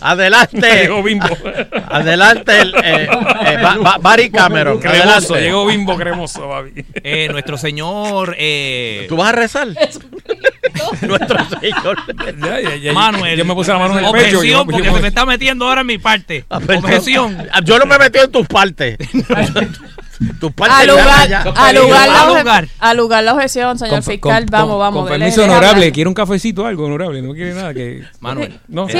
Adelante. 0.00 0.60
Llegó 0.82 1.02
Bimbo. 1.02 1.26
Adelante, 1.90 2.60
el, 2.60 2.74
eh, 2.82 3.08
eh, 3.46 3.58
Ba- 3.62 3.76
Ba- 3.80 3.98
Barry 4.00 4.30
Cameron. 4.30 4.78
Cremoso, 4.78 5.02
Adelante. 5.02 5.40
llegó 5.40 5.66
Bimbo 5.66 5.96
cremoso, 5.96 6.48
baby. 6.48 6.84
Eh, 7.02 7.28
nuestro 7.30 7.56
señor. 7.58 8.34
Eh, 8.38 9.06
¿Tú 9.08 9.16
vas 9.16 9.28
a 9.30 9.32
rezar? 9.32 9.68
Nuestro 11.02 11.38
Señor. 11.60 11.98
Manuel. 12.94 13.36
yo 13.38 13.44
me 13.44 13.54
puse 13.54 13.72
la 13.72 13.78
mano 13.78 13.98
en 13.98 14.04
el 14.04 14.12
pecho, 14.12 14.38
Objeción, 14.38 14.66
porque 14.66 14.84
yo- 14.86 14.94
se 14.94 15.02
me 15.02 15.08
está 15.08 15.26
metiendo 15.26 15.66
ahora 15.68 15.80
en 15.82 15.86
mi 15.86 15.98
parte. 15.98 16.44
perdón. 16.48 16.76
Objeción. 16.84 17.48
Yo 17.64 17.78
no 17.78 17.86
me 17.86 17.96
he 17.96 17.98
metido 17.98 18.24
en 18.24 18.32
tus 18.32 18.46
partes. 18.46 18.96
Tus 20.38 20.52
partes 20.52 20.76
Al 20.78 20.86
lugar, 20.88 21.28
ya- 21.28 21.40
al 21.42 21.74
lugar, 21.76 22.08
la, 22.08 22.22
Al 22.22 22.28
lugar. 22.38 22.68
al 22.78 22.96
lugar 22.96 23.24
la 23.24 23.32
objeción, 23.34 23.78
señor 23.78 23.94
Con- 23.94 24.02
fiscal. 24.02 24.42
con- 24.44 24.50
vamos, 24.50 24.78
vamos. 24.78 25.02
Con 25.08 25.08
permiso 25.18 25.40
dele 25.40 25.52
honorable. 25.54 25.92
¿quiere 25.92 26.08
un 26.08 26.14
cafecito 26.14 26.62
o 26.62 26.66
algo 26.66 26.84
honorable? 26.84 27.22
No 27.22 27.32
quiere 27.32 27.54
nada 27.54 27.72
que. 27.72 28.02
Manuel. 28.20 28.60
No, 28.68 28.86
Sí. 28.88 28.94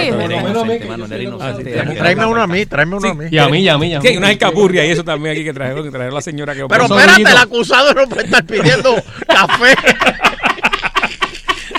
Tráeme 1.98 2.26
uno 2.26 2.42
a 2.42 2.46
mí, 2.46 2.66
tráeme 2.66 2.96
uno 2.96 3.08
a 3.10 3.14
mí. 3.14 3.24
Y 3.30 3.38
a 3.38 3.48
mí, 3.48 3.60
y 3.60 3.68
a 3.68 3.76
mí, 3.78 3.94
Sí, 4.02 4.16
unas 4.16 4.30
escapurrias 4.30 4.86
y 4.86 4.90
eso 4.90 5.04
también 5.04 5.34
aquí 5.34 5.44
que 5.44 5.52
trajeron, 5.52 5.84
que 5.84 5.90
trajeron 5.90 6.14
la 6.14 6.22
señora 6.22 6.54
que 6.54 6.64
Pero 6.66 6.84
espérate, 6.84 7.22
el 7.22 7.36
acusado 7.36 7.92
no 7.92 8.06
puede 8.08 8.24
estar 8.24 8.44
pidiendo 8.44 8.94
café. 9.26 9.74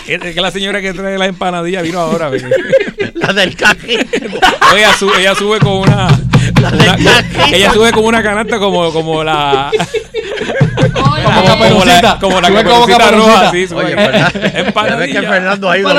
Es 0.07 0.19
que 0.19 0.41
la 0.41 0.51
señora 0.51 0.81
que 0.81 0.93
trae 0.93 1.17
la 1.17 1.27
empanadilla 1.27 1.81
vino 1.81 1.99
ahora. 1.99 2.27
ve. 2.29 2.43
La 3.15 3.31
del 3.31 3.55
cají. 3.55 3.97
ella, 4.75 4.93
sube, 4.97 5.13
ella 5.21 5.35
sube 5.35 5.59
con 5.59 5.73
una. 5.73 6.09
Una- 6.57 7.47
ella 7.55 7.73
sube 7.73 7.91
con 7.91 8.05
una 8.05 8.21
canasta 8.23 8.57
como, 8.59 8.91
como 8.91 9.23
la. 9.23 9.71
como, 10.93 11.11
como 11.69 11.85
la, 11.85 12.17
como 12.19 12.41
la 12.41 12.47
como 12.49 12.85
caperucita 12.87 13.11
roja. 13.11 13.51
Sí. 13.51 13.67
Oye, 13.73 13.91
Empanadilla. 14.59 15.21
que 15.21 15.27
Fernando 15.27 15.69
ha 15.69 15.77
ido 15.77 15.89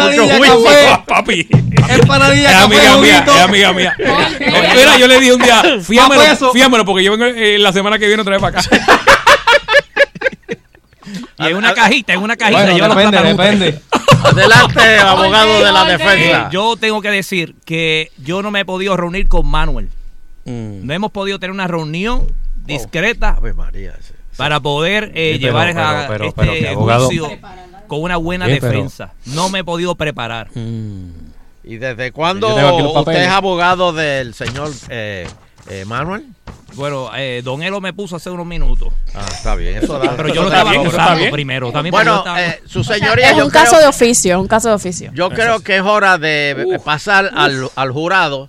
papi. 1.07 1.49
Empanadilla, 1.89 2.51
Es 2.51 2.57
café, 2.57 2.65
amiga 2.65 2.97
mía, 2.99 3.25
es 3.27 3.43
amiga 3.43 3.73
mía. 3.73 3.95
Espera, 4.41 4.99
yo 4.99 5.07
le 5.09 5.21
dije 5.21 5.33
un 5.35 5.43
día, 5.43 5.63
fíamelo, 5.83 6.53
fíamelo, 6.53 6.85
porque 6.85 7.05
yo 7.05 7.13
vengo 7.17 7.27
eh, 7.27 7.59
la 7.59 7.73
semana 7.73 7.99
que 7.99 8.07
viene 8.07 8.23
otra 8.23 8.39
vez 8.39 8.41
para 8.41 8.61
acá. 8.61 8.69
Y 11.39 11.47
en 11.47 11.57
una 11.57 11.75
cajita, 11.75 12.13
en 12.13 12.21
una 12.23 12.37
cajita. 12.37 12.63
Bueno, 12.63 12.95
depende, 12.95 13.23
depende. 13.23 13.81
Adelante, 14.23 14.99
abogado 14.99 15.65
de 15.65 15.73
la 15.73 15.89
Eh, 15.89 15.99
defensa. 15.99 16.49
yo 16.53 16.77
tengo 16.77 17.03
que 17.03 17.11
decir 17.11 17.57
que 17.65 18.13
yo 18.19 18.43
no 18.43 18.53
me 18.53 18.61
he 18.61 18.65
podido 18.65 18.97
reunir 18.97 19.27
con 19.29 19.47
Manuel. 19.49 19.89
Mm. 20.45 20.87
No 20.87 20.93
hemos 20.95 21.11
podido 21.13 21.39
tener 21.39 21.53
una 21.53 21.67
reunión 21.69 22.27
discreta 22.65 23.39
María. 23.55 23.95
sí. 24.01 24.13
para 24.37 24.61
poder 24.61 25.13
eh, 25.15 25.35
Sí, 25.35 25.39
pero- 25.41 25.53
llevar 25.53 25.69
esa- 25.69 26.05
pero- 26.09 26.33
pero- 26.33 26.53
este 26.53 26.69
abogado- 26.69 27.07
juicio 27.07 27.29
con 27.87 28.03
una 28.03 28.17
buena 28.17 28.47
defensa. 28.47 29.13
No 29.27 29.49
me 29.51 29.59
he 29.61 29.65
podido 29.65 29.95
preparar. 29.95 30.49
¿Y 31.65 31.77
desde 31.77 32.11
cuándo 32.13 32.49
usted 32.99 33.23
es 33.23 33.29
abogado 33.29 33.93
del 33.93 34.35
señor 34.35 34.71
eh, 34.89 35.29
eh, 35.69 35.85
Manuel? 35.85 36.27
Bueno, 36.75 37.11
eh, 37.15 37.43
Don 37.45 37.63
Elo 37.63 37.83
me 37.83 37.93
puso 37.93 38.17
hace 38.17 38.31
unos 38.31 38.47
minutos. 38.47 38.89
Ah, 39.15 39.27
está 39.31 39.55
bien. 39.55 39.77
Eso 39.77 39.99
da- 39.99 40.17
Pero 40.17 40.29
yo 40.33 40.43
lo 40.43 40.49
estaba 40.49 40.71
bien, 40.71 40.81
eso 40.83 40.91
está 40.91 41.03
acusando 41.03 41.21
bien. 41.21 41.33
primero. 41.33 41.71
También 41.71 41.91
Bueno, 41.93 42.17
estaba- 42.19 42.43
eh, 42.43 42.63
su 42.67 42.83
señoría, 42.83 43.31
Es 43.33 43.37
yo 43.37 43.45
un 43.45 43.51
creo, 43.51 43.63
caso 43.65 43.79
de 43.79 43.87
oficio, 43.87 44.41
un 44.41 44.49
caso 44.49 44.69
de 44.71 44.75
oficio. 44.75 45.11
yo 45.15 45.29
creo 45.29 45.61
que 45.61 45.77
es 45.77 45.83
hora 45.83 46.17
de 46.17 46.81
pasar 46.83 47.31
al, 47.37 47.69
al 47.77 47.93
jurado, 47.93 48.49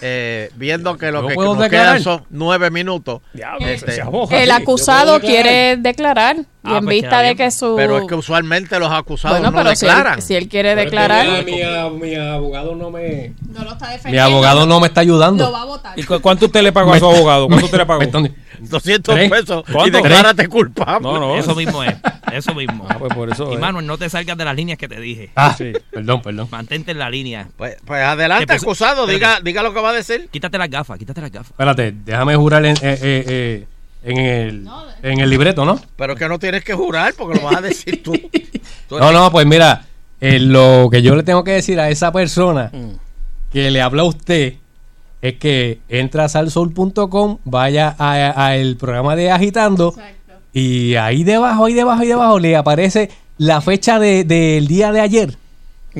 eh, 0.00 0.50
viendo 0.56 0.96
que 0.98 1.10
lo 1.10 1.22
¿Yo 1.22 1.28
que 1.28 1.34
puedo 1.34 1.54
nos 1.54 1.62
declarar? 1.62 1.92
quedan 1.98 2.02
son 2.02 2.24
nueve 2.30 2.70
minutos. 2.70 3.22
Diablo, 3.32 3.66
Este, 3.66 3.92
se 3.92 4.02
aboja, 4.02 4.36
El 4.38 4.46
sí. 4.46 4.50
acusado 4.50 5.20
quiere 5.20 5.76
declarar 5.78 6.36
y 6.36 6.68
Ah, 6.68 6.78
en 6.78 6.84
pues 6.84 6.96
vista 7.00 7.20
de 7.22 7.36
que 7.36 7.50
su... 7.52 7.74
Pero 7.76 7.98
es 7.98 8.06
que 8.08 8.14
usualmente 8.16 8.78
los 8.80 8.90
acusados 8.90 9.38
bueno, 9.38 9.52
no 9.52 9.56
pero 9.62 9.76
si 9.76 9.86
declaran. 9.86 10.14
él, 10.18 10.22
si 10.22 10.34
él 10.34 10.48
quiere 10.48 10.70
Pero 10.70 10.80
es 10.80 10.84
que 10.86 10.90
declarar... 10.90 11.44
Mi, 11.44 11.52
mi- 11.52 12.00
mi 12.08 12.14
abogado 12.16 12.74
no 12.74 12.90
me. 12.90 13.32
No 13.52 13.62
lo 13.64 13.72
está 13.72 13.96
Mi 14.10 14.18
abogado 14.18 14.66
no 14.66 14.80
me 14.80 14.88
está 14.88 15.00
ayudando. 15.02 15.52
va 15.52 15.62
a 15.62 15.64
votar. 15.64 15.98
¿Y 15.98 16.02
cu- 16.02 16.20
cuánto 16.20 16.46
usted 16.46 16.62
le 16.62 16.72
pagó 16.72 16.92
a 16.92 16.98
su 16.98 17.06
abogado? 17.06 17.46
¿Cuánto 17.46 17.66
usted 17.66 17.78
le 17.78 17.86
pagó? 17.86 18.00
Perdón. 18.00 18.34
200 18.58 19.14
¿Tres? 19.14 19.30
pesos 19.30 19.64
y 19.68 19.72
¿Cuánto? 19.72 19.98
declárate 19.98 20.48
culpable. 20.48 21.00
No, 21.06 21.20
no. 21.20 21.36
Eso 21.36 21.54
mismo 21.54 21.84
es. 21.84 21.94
Eso 22.32 22.52
mismo. 22.54 22.84
Ah, 22.88 22.96
pues 22.98 23.14
por 23.14 23.30
eso. 23.30 23.52
Y 23.52 23.54
eh. 23.54 23.58
Manuel, 23.58 23.86
no 23.86 23.96
te 23.96 24.08
salgas 24.10 24.36
de 24.36 24.44
las 24.44 24.56
líneas 24.56 24.76
que 24.78 24.88
te 24.88 24.98
dije. 24.98 25.30
Ah, 25.36 25.54
Sí. 25.56 25.72
perdón, 25.92 26.20
perdón. 26.22 26.48
Mantente 26.50 26.90
en 26.90 26.98
la 26.98 27.08
línea. 27.10 27.46
Pues, 27.56 27.76
pues 27.84 28.02
adelante, 28.02 28.46
Te 28.46 28.54
puse- 28.54 28.64
acusado, 28.66 29.06
diga, 29.06 29.38
diga 29.40 29.62
lo 29.62 29.72
que 29.72 29.80
va 29.80 29.85
a 29.90 29.96
decir. 29.96 30.28
Quítate 30.30 30.58
las 30.58 30.70
gafas, 30.70 30.98
quítate 30.98 31.20
las 31.20 31.30
gafas. 31.32 31.50
Espérate, 31.50 31.92
déjame 32.04 32.36
jurar 32.36 32.64
en, 32.66 32.76
eh, 32.76 32.78
eh, 32.82 33.24
eh, 33.28 33.66
en, 34.04 34.18
el, 34.18 34.68
en 35.02 35.20
el 35.20 35.30
libreto, 35.30 35.64
¿no? 35.64 35.80
Pero 35.96 36.12
es 36.14 36.18
que 36.18 36.28
no 36.28 36.38
tienes 36.38 36.62
que 36.64 36.74
jurar 36.74 37.14
porque 37.16 37.38
lo 37.38 37.44
vas 37.46 37.56
a 37.56 37.60
decir 37.60 38.02
tú. 38.02 38.12
Tú 38.88 38.98
No, 38.98 39.10
no, 39.12 39.30
pues 39.32 39.44
mira, 39.46 39.84
eh, 40.20 40.38
lo 40.38 40.88
que 40.90 41.02
yo 41.02 41.16
le 41.16 41.22
tengo 41.24 41.42
que 41.42 41.50
decir 41.52 41.80
a 41.80 41.88
esa 41.90 42.12
persona 42.12 42.70
Mm. 42.72 42.90
que 43.52 43.70
le 43.70 43.80
habla 43.82 44.02
a 44.02 44.04
usted 44.06 44.54
es 45.22 45.34
que 45.38 45.80
entra 45.88 46.24
a 46.24 46.28
salsoul.com, 46.28 47.38
vaya 47.44 47.96
a, 47.98 48.44
a 48.46 48.56
el 48.56 48.76
programa 48.76 49.16
de 49.16 49.30
Agitando 49.30 49.94
y 50.52 50.94
ahí 50.94 51.24
debajo, 51.24 51.64
ahí 51.66 51.74
debajo, 51.74 52.02
ahí 52.02 52.08
debajo 52.08 52.38
le 52.38 52.54
aparece 52.56 53.10
la 53.38 53.60
fecha 53.60 53.98
de- 53.98 54.24
del 54.24 54.66
día 54.68 54.92
de 54.92 55.00
ayer. 55.00 55.36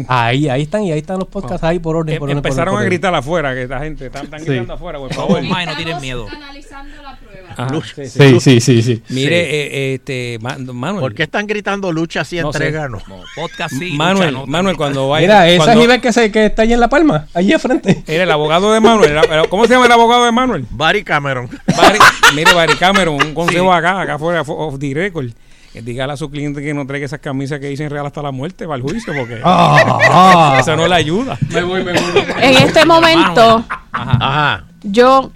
Ahí, 0.08 0.48
ahí 0.48 0.62
están 0.62 0.82
y 0.82 0.92
ahí 0.92 0.98
están 0.98 1.18
los 1.18 1.28
podcasts 1.28 1.64
ahí 1.64 1.78
por 1.78 1.96
orden. 1.96 2.14
Em- 2.14 2.18
por 2.18 2.28
orden, 2.28 2.42
por 2.42 2.48
Empezaron 2.48 2.74
orden, 2.74 2.86
a 2.86 2.88
gritar 2.88 3.14
afuera, 3.14 3.54
que 3.54 3.62
esta 3.62 3.78
gente 3.80 4.06
están, 4.06 4.26
gritando 4.44 4.74
afuera, 4.74 4.98
por 4.98 5.12
favor. 5.14 5.42
May, 5.42 5.66
no 5.66 5.76
tienes 5.76 6.00
miedo. 6.00 6.26
Analizando 6.30 7.02
la 7.02 7.16
prueba. 7.16 7.46
Ajá, 7.58 7.72
Lucha. 7.72 7.94
sí, 7.94 8.06
sí. 8.06 8.18
Sí, 8.18 8.40
sí, 8.40 8.60
sí, 8.60 8.82
sí. 8.82 9.02
Mire, 9.08 9.44
Sí. 9.44 9.50
eh, 9.56 9.94
este, 9.94 10.38
Ma- 10.42 10.58
Manuel. 10.58 11.00
¿Por 11.00 11.14
qué 11.14 11.22
están 11.22 11.46
gritando 11.46 11.90
lucha 11.90 12.22
si 12.24 12.38
No 12.38 12.48
entrega 12.48 12.88
no? 12.88 12.98
Podcast 13.34 13.74
sí. 13.74 13.92
Manuel, 13.96 14.32
lucha 14.34 14.40
no. 14.40 14.46
Manuel, 14.46 14.76
cuando 14.76 15.08
vaya. 15.08 15.26
Mira, 15.26 15.48
esa 15.48 15.64
cuando- 15.64 15.92
es 15.92 16.02
que, 16.02 16.12
se, 16.12 16.30
que 16.30 16.46
está 16.46 16.62
ahí 16.62 16.72
en 16.74 16.80
La 16.80 16.88
Palma, 16.88 17.26
allí 17.32 17.52
al 17.54 17.60
frente. 17.60 18.02
Era 18.06 18.24
el 18.24 18.30
abogado 18.30 18.72
de 18.72 18.80
Manuel. 18.80 19.10
era- 19.12 19.44
¿Cómo 19.48 19.64
se 19.66 19.72
llama 19.72 19.86
el 19.86 19.92
abogado 19.92 20.24
de 20.26 20.32
Manuel? 20.32 20.66
Barry 20.70 21.02
Cameron. 21.02 21.48
Barry- 21.48 21.98
mire, 22.34 22.52
Barry 22.52 22.74
Cameron, 22.76 23.14
un 23.14 23.32
consejo 23.34 23.72
acá, 23.72 24.02
acá 24.02 24.18
fuera 24.18 24.42
of 24.42 24.78
the 24.78 24.92
record. 24.92 25.30
Que 25.76 25.82
dígale 25.82 26.14
a 26.14 26.16
su 26.16 26.30
cliente 26.30 26.62
que 26.62 26.72
no 26.72 26.86
traiga 26.86 27.04
esas 27.04 27.18
camisas 27.20 27.60
que 27.60 27.66
dicen 27.66 27.90
real 27.90 28.06
hasta 28.06 28.22
la 28.22 28.30
muerte 28.30 28.64
para 28.64 28.76
el 28.76 28.82
juicio, 28.82 29.12
porque 29.14 29.42
Ah. 29.44 30.56
eso 30.58 30.74
no 30.74 30.88
le 30.88 30.94
ayuda. 30.94 31.36
Me 31.50 31.62
voy, 31.62 31.84
me 31.84 31.92
voy. 31.92 32.24
En 32.40 32.56
este 32.66 32.86
momento, 32.86 33.62
Ajá. 33.92 34.18
Ajá. 34.18 34.64
yo, 34.82 35.32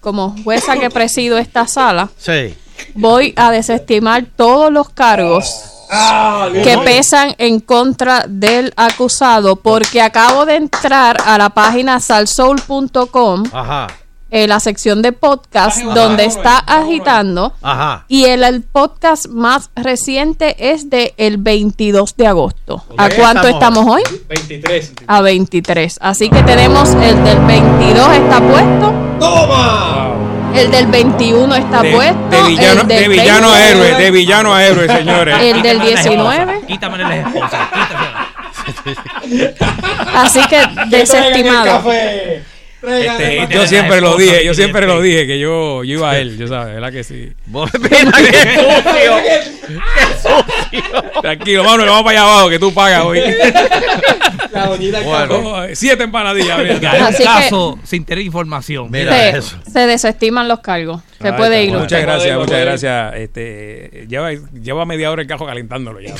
como 0.00 0.34
jueza 0.42 0.78
que 0.78 0.88
presido 0.88 1.36
esta 1.36 1.66
sala, 1.66 2.08
Sí. 2.16 2.54
voy 2.94 3.34
a 3.36 3.50
desestimar 3.50 4.24
todos 4.36 4.72
los 4.72 4.88
cargos 4.88 5.52
que 6.64 6.78
pesan 6.82 7.34
en 7.36 7.60
contra 7.60 8.24
del 8.26 8.72
acusado 8.74 9.56
porque 9.56 10.00
acabo 10.00 10.46
de 10.46 10.56
entrar 10.56 11.18
a 11.26 11.36
la 11.36 11.50
página 11.50 12.00
salsoul.com 12.00 13.42
Ajá. 14.30 14.42
en 14.42 14.48
la 14.50 14.60
sección 14.60 15.00
de 15.02 15.12
podcast 15.12 15.80
donde 15.82 16.24
está 16.26 16.58
agitando 16.58 17.54
Ajá. 17.62 18.04
y 18.08 18.24
el, 18.26 18.44
el 18.44 18.62
podcast 18.62 19.26
más 19.28 19.70
reciente 19.74 20.72
es 20.72 20.90
de 20.90 21.14
el 21.16 21.38
22 21.38 22.14
de 22.16 22.26
agosto. 22.26 22.84
¿A 22.96 23.06
Ok, 23.06 23.14
cuánto 23.16 23.48
estamos 23.48 23.84
estamos 23.84 23.86
hoy? 23.86 24.02
23. 24.28 24.92
A 25.06 25.20
23. 25.22 25.98
Así 26.00 26.28
que 26.28 26.42
tenemos 26.42 26.90
el 26.90 27.24
del 27.24 27.38
22 27.40 28.12
está 28.12 28.40
puesto. 28.40 28.92
El 30.54 30.70
del 30.70 30.86
21 30.86 31.54
está 31.54 31.82
De, 31.82 31.92
puesto. 31.92 32.18
de 32.30 32.42
villano, 32.48 32.80
el 32.82 32.86
del 32.88 33.00
de 33.02 33.08
villano 33.08 33.48
a 33.48 33.58
20, 33.58 33.70
héroe, 33.70 34.02
de 34.02 34.10
villano 34.10 34.54
a 34.54 34.64
héroe, 34.64 34.88
señores. 34.88 35.36
El 35.40 35.62
del 35.62 35.80
Quítamele 35.80 35.94
las 35.94 36.04
19. 36.04 36.52
esposas, 36.52 36.66
Quítamele 36.66 37.04
las 37.04 37.26
esposas. 37.26 37.60
Así 40.14 40.40
que 40.48 40.60
desestimado. 40.88 41.82
Este, 42.80 43.48
yo 43.50 43.66
siempre 43.66 44.00
lo 44.00 44.16
dije, 44.16 44.44
yo 44.44 44.54
siempre 44.54 44.86
lo 44.86 45.00
dije 45.02 45.26
que 45.26 45.38
yo, 45.40 45.82
yo 45.82 45.94
iba 45.98 46.10
a 46.12 46.18
él, 46.18 46.38
yo 46.38 46.46
sabes, 46.46 46.74
¿verdad 46.74 46.92
que 46.92 47.02
sí? 47.02 47.32
Qué 47.52 47.96
sucio. 48.54 49.16
Qué 49.66 50.06
sucio. 50.22 51.20
Tranquilo, 51.20 51.64
Manuel, 51.64 51.88
vamos 51.88 52.04
para 52.04 52.20
allá 52.22 52.32
abajo 52.32 52.48
que 52.50 52.58
tú 52.58 52.72
pagas 52.72 53.04
hoy. 53.04 53.20
La 54.52 54.66
doñita 54.66 55.00
Bueno. 55.00 55.62
Siete 55.74 56.04
empanadillas. 56.04 56.58
mira. 56.58 56.76
Un 56.98 57.02
Así 57.02 57.18
que- 57.18 57.24
caso 57.24 57.78
sin 57.84 58.04
tener 58.04 58.24
información. 58.24 58.88
Mira 58.90 59.12
Se, 59.12 59.38
eso. 59.38 59.56
se 59.70 59.80
desestiman 59.80 60.46
los 60.48 60.60
cargos. 60.60 61.02
Se 61.20 61.32
puede 61.32 61.64
ir. 61.64 61.72
Muchas 61.72 62.00
gracias, 62.00 62.38
muchas 62.38 62.60
gracias. 62.60 63.14
Este, 63.16 64.06
lleva, 64.08 64.30
lleva 64.32 64.86
media 64.86 65.10
hora 65.10 65.22
el 65.22 65.28
cajo 65.28 65.44
calentándolo 65.46 66.00
ya. 66.00 66.14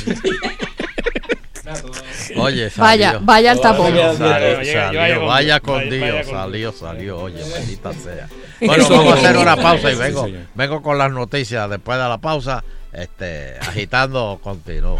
Oye, 2.36 2.70
salió. 2.70 2.82
Vaya, 2.82 3.18
vaya 3.20 3.52
al 3.52 3.60
tapón. 3.60 3.86
Salió, 3.86 4.14
Salió, 4.14 4.60
llega, 4.62 4.86
salió, 4.86 5.26
vaya 5.26 5.60
con 5.60 5.90
Dios, 5.90 6.26
salió, 6.26 6.72
salió, 6.72 7.18
oye, 7.20 7.44
maldita 7.50 7.92
sea. 7.92 8.28
Bueno, 8.60 8.84
vamos 8.88 9.12
a 9.12 9.16
hacer 9.16 9.36
una 9.36 9.56
pausa 9.56 9.92
y 9.92 9.94
vengo, 9.94 10.28
vengo 10.54 10.82
con 10.82 10.98
las 10.98 11.10
noticias 11.12 11.68
después 11.70 11.98
de 11.98 12.08
la 12.08 12.18
pausa, 12.18 12.64
este, 12.92 13.58
agitando 13.60 14.40
continuo. 14.42 14.98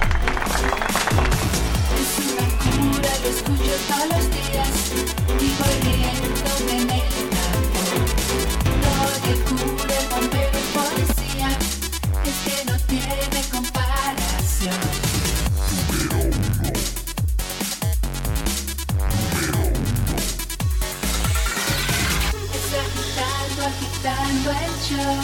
Show. 24.89 25.21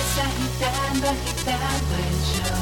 Está 0.00 0.22
agitando, 0.26 1.06
agitando 1.14 1.94
el 1.94 2.18
show. 2.26 2.58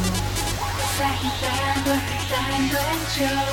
Está 0.85 1.07
agitando, 1.09 1.91
agitando 1.97 2.77
el 2.93 3.03
show. 3.17 3.49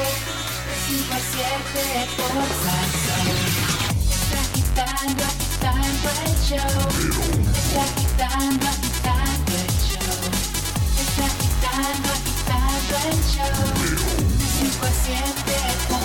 De 0.65 0.75
5 0.87 1.13
a 1.13 1.23
7 1.31 2.09
por 2.17 2.35
Salsón. 2.63 3.27
Está 4.11 4.39
agitando, 4.43 5.23
agitando 5.23 6.07
el 6.25 6.35
show. 6.43 6.75
Está 7.55 7.83
agitando, 7.87 8.65
agitando 8.67 9.51
el 9.55 9.71
show. 9.87 10.19
Está 10.99 11.25
agitando, 11.31 12.07
agitando 12.17 12.93
el 13.07 13.19
show. 13.31 13.59
De 14.35 14.47
5 14.59 14.85
a 14.85 14.93
7 15.05 15.55
por 15.87 16.04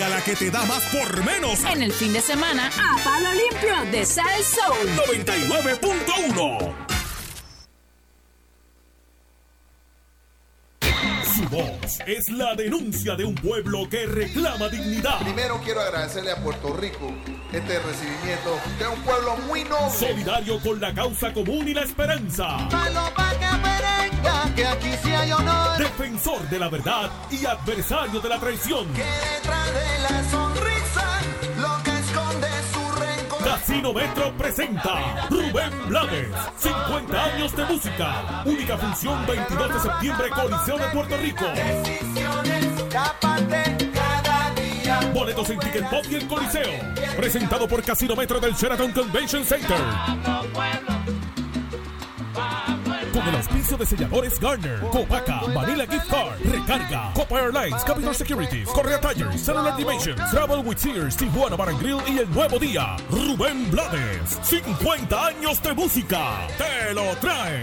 A 0.00 0.08
la 0.08 0.24
que 0.24 0.34
te 0.34 0.50
da 0.50 0.64
más 0.64 0.82
por 0.84 1.22
menos. 1.22 1.62
En 1.64 1.82
el 1.82 1.92
fin 1.92 2.12
de 2.14 2.20
semana, 2.20 2.68
a 2.68 3.04
palo 3.04 3.28
limpio 3.34 3.90
de 3.92 4.04
Sal 4.06 4.42
Soul. 4.42 4.88
99.1. 5.20 6.91
Es 12.06 12.28
la 12.30 12.54
denuncia 12.54 13.14
de 13.14 13.24
un 13.24 13.34
pueblo 13.34 13.88
que 13.88 14.06
reclama 14.06 14.68
dignidad. 14.68 15.18
Primero 15.20 15.60
quiero 15.64 15.80
agradecerle 15.80 16.32
a 16.32 16.36
Puerto 16.36 16.74
Rico 16.74 17.12
este 17.52 17.78
recibimiento 17.80 18.58
de 18.78 18.88
un 18.88 19.00
pueblo 19.02 19.36
muy 19.48 19.64
noble. 19.64 19.96
Solidario 19.96 20.58
con 20.60 20.80
la 20.80 20.94
causa 20.94 21.32
común 21.32 21.68
y 21.68 21.74
la 21.74 21.82
esperanza. 21.82 22.68
que 24.54 24.66
aquí 24.66 24.90
sí 25.02 25.10
hay 25.10 25.32
honor. 25.32 25.78
Defensor 25.78 26.48
de 26.48 26.58
la 26.58 26.68
verdad 26.68 27.10
y 27.30 27.44
adversario 27.44 28.20
de 28.20 28.28
la 28.28 28.38
traición. 28.38 28.86
Detrás 28.92 29.74
de 29.74 29.98
la 30.02 30.30
sonrisa, 30.30 31.11
Casino 33.64 33.92
Metro 33.94 34.36
presenta 34.36 35.28
Rubén 35.30 35.70
Blades, 35.86 36.34
50 36.58 37.24
años 37.24 37.56
de 37.56 37.64
música. 37.66 38.42
Única 38.44 38.76
función 38.76 39.24
22 39.24 39.74
de 39.74 39.80
septiembre, 39.80 40.30
Coliseo 40.30 40.78
de 40.78 40.88
Puerto 40.88 41.16
Rico. 41.16 41.44
Boletos 45.14 45.50
en 45.50 45.60
Ticket 45.60 45.88
Pop 45.88 46.04
y 46.10 46.14
el 46.16 46.26
Coliseo. 46.26 46.70
Presentado 47.16 47.68
por 47.68 47.84
Casino 47.84 48.16
Metro 48.16 48.40
del 48.40 48.52
Sheraton 48.52 48.90
Convention 48.90 49.44
Center. 49.44 49.78
El 53.26 53.36
auspicio 53.36 53.76
de 53.76 53.86
selladores 53.86 54.40
Garner, 54.40 54.80
Copaca, 54.90 55.42
Manila 55.54 55.86
Gift 55.86 56.08
Card, 56.08 56.40
Recarga, 56.44 57.12
Copa 57.14 57.38
Airlines, 57.40 57.84
Capital 57.84 58.14
Securities, 58.14 58.68
Correa 58.68 59.00
Tires, 59.00 59.40
Cellular 59.40 59.76
Dimensions, 59.76 60.30
Travel 60.30 60.66
with 60.66 60.78
Sears, 60.78 61.16
Tijuana 61.16 61.56
Bar 61.56 61.72
Grill 61.78 62.00
y 62.08 62.18
el 62.18 62.30
nuevo 62.30 62.58
día. 62.58 62.96
Rubén 63.10 63.70
Blades, 63.70 64.38
50 64.42 65.26
años 65.26 65.62
de 65.62 65.72
música. 65.72 66.48
Te 66.58 66.92
lo 66.94 67.14
trae. 67.16 67.62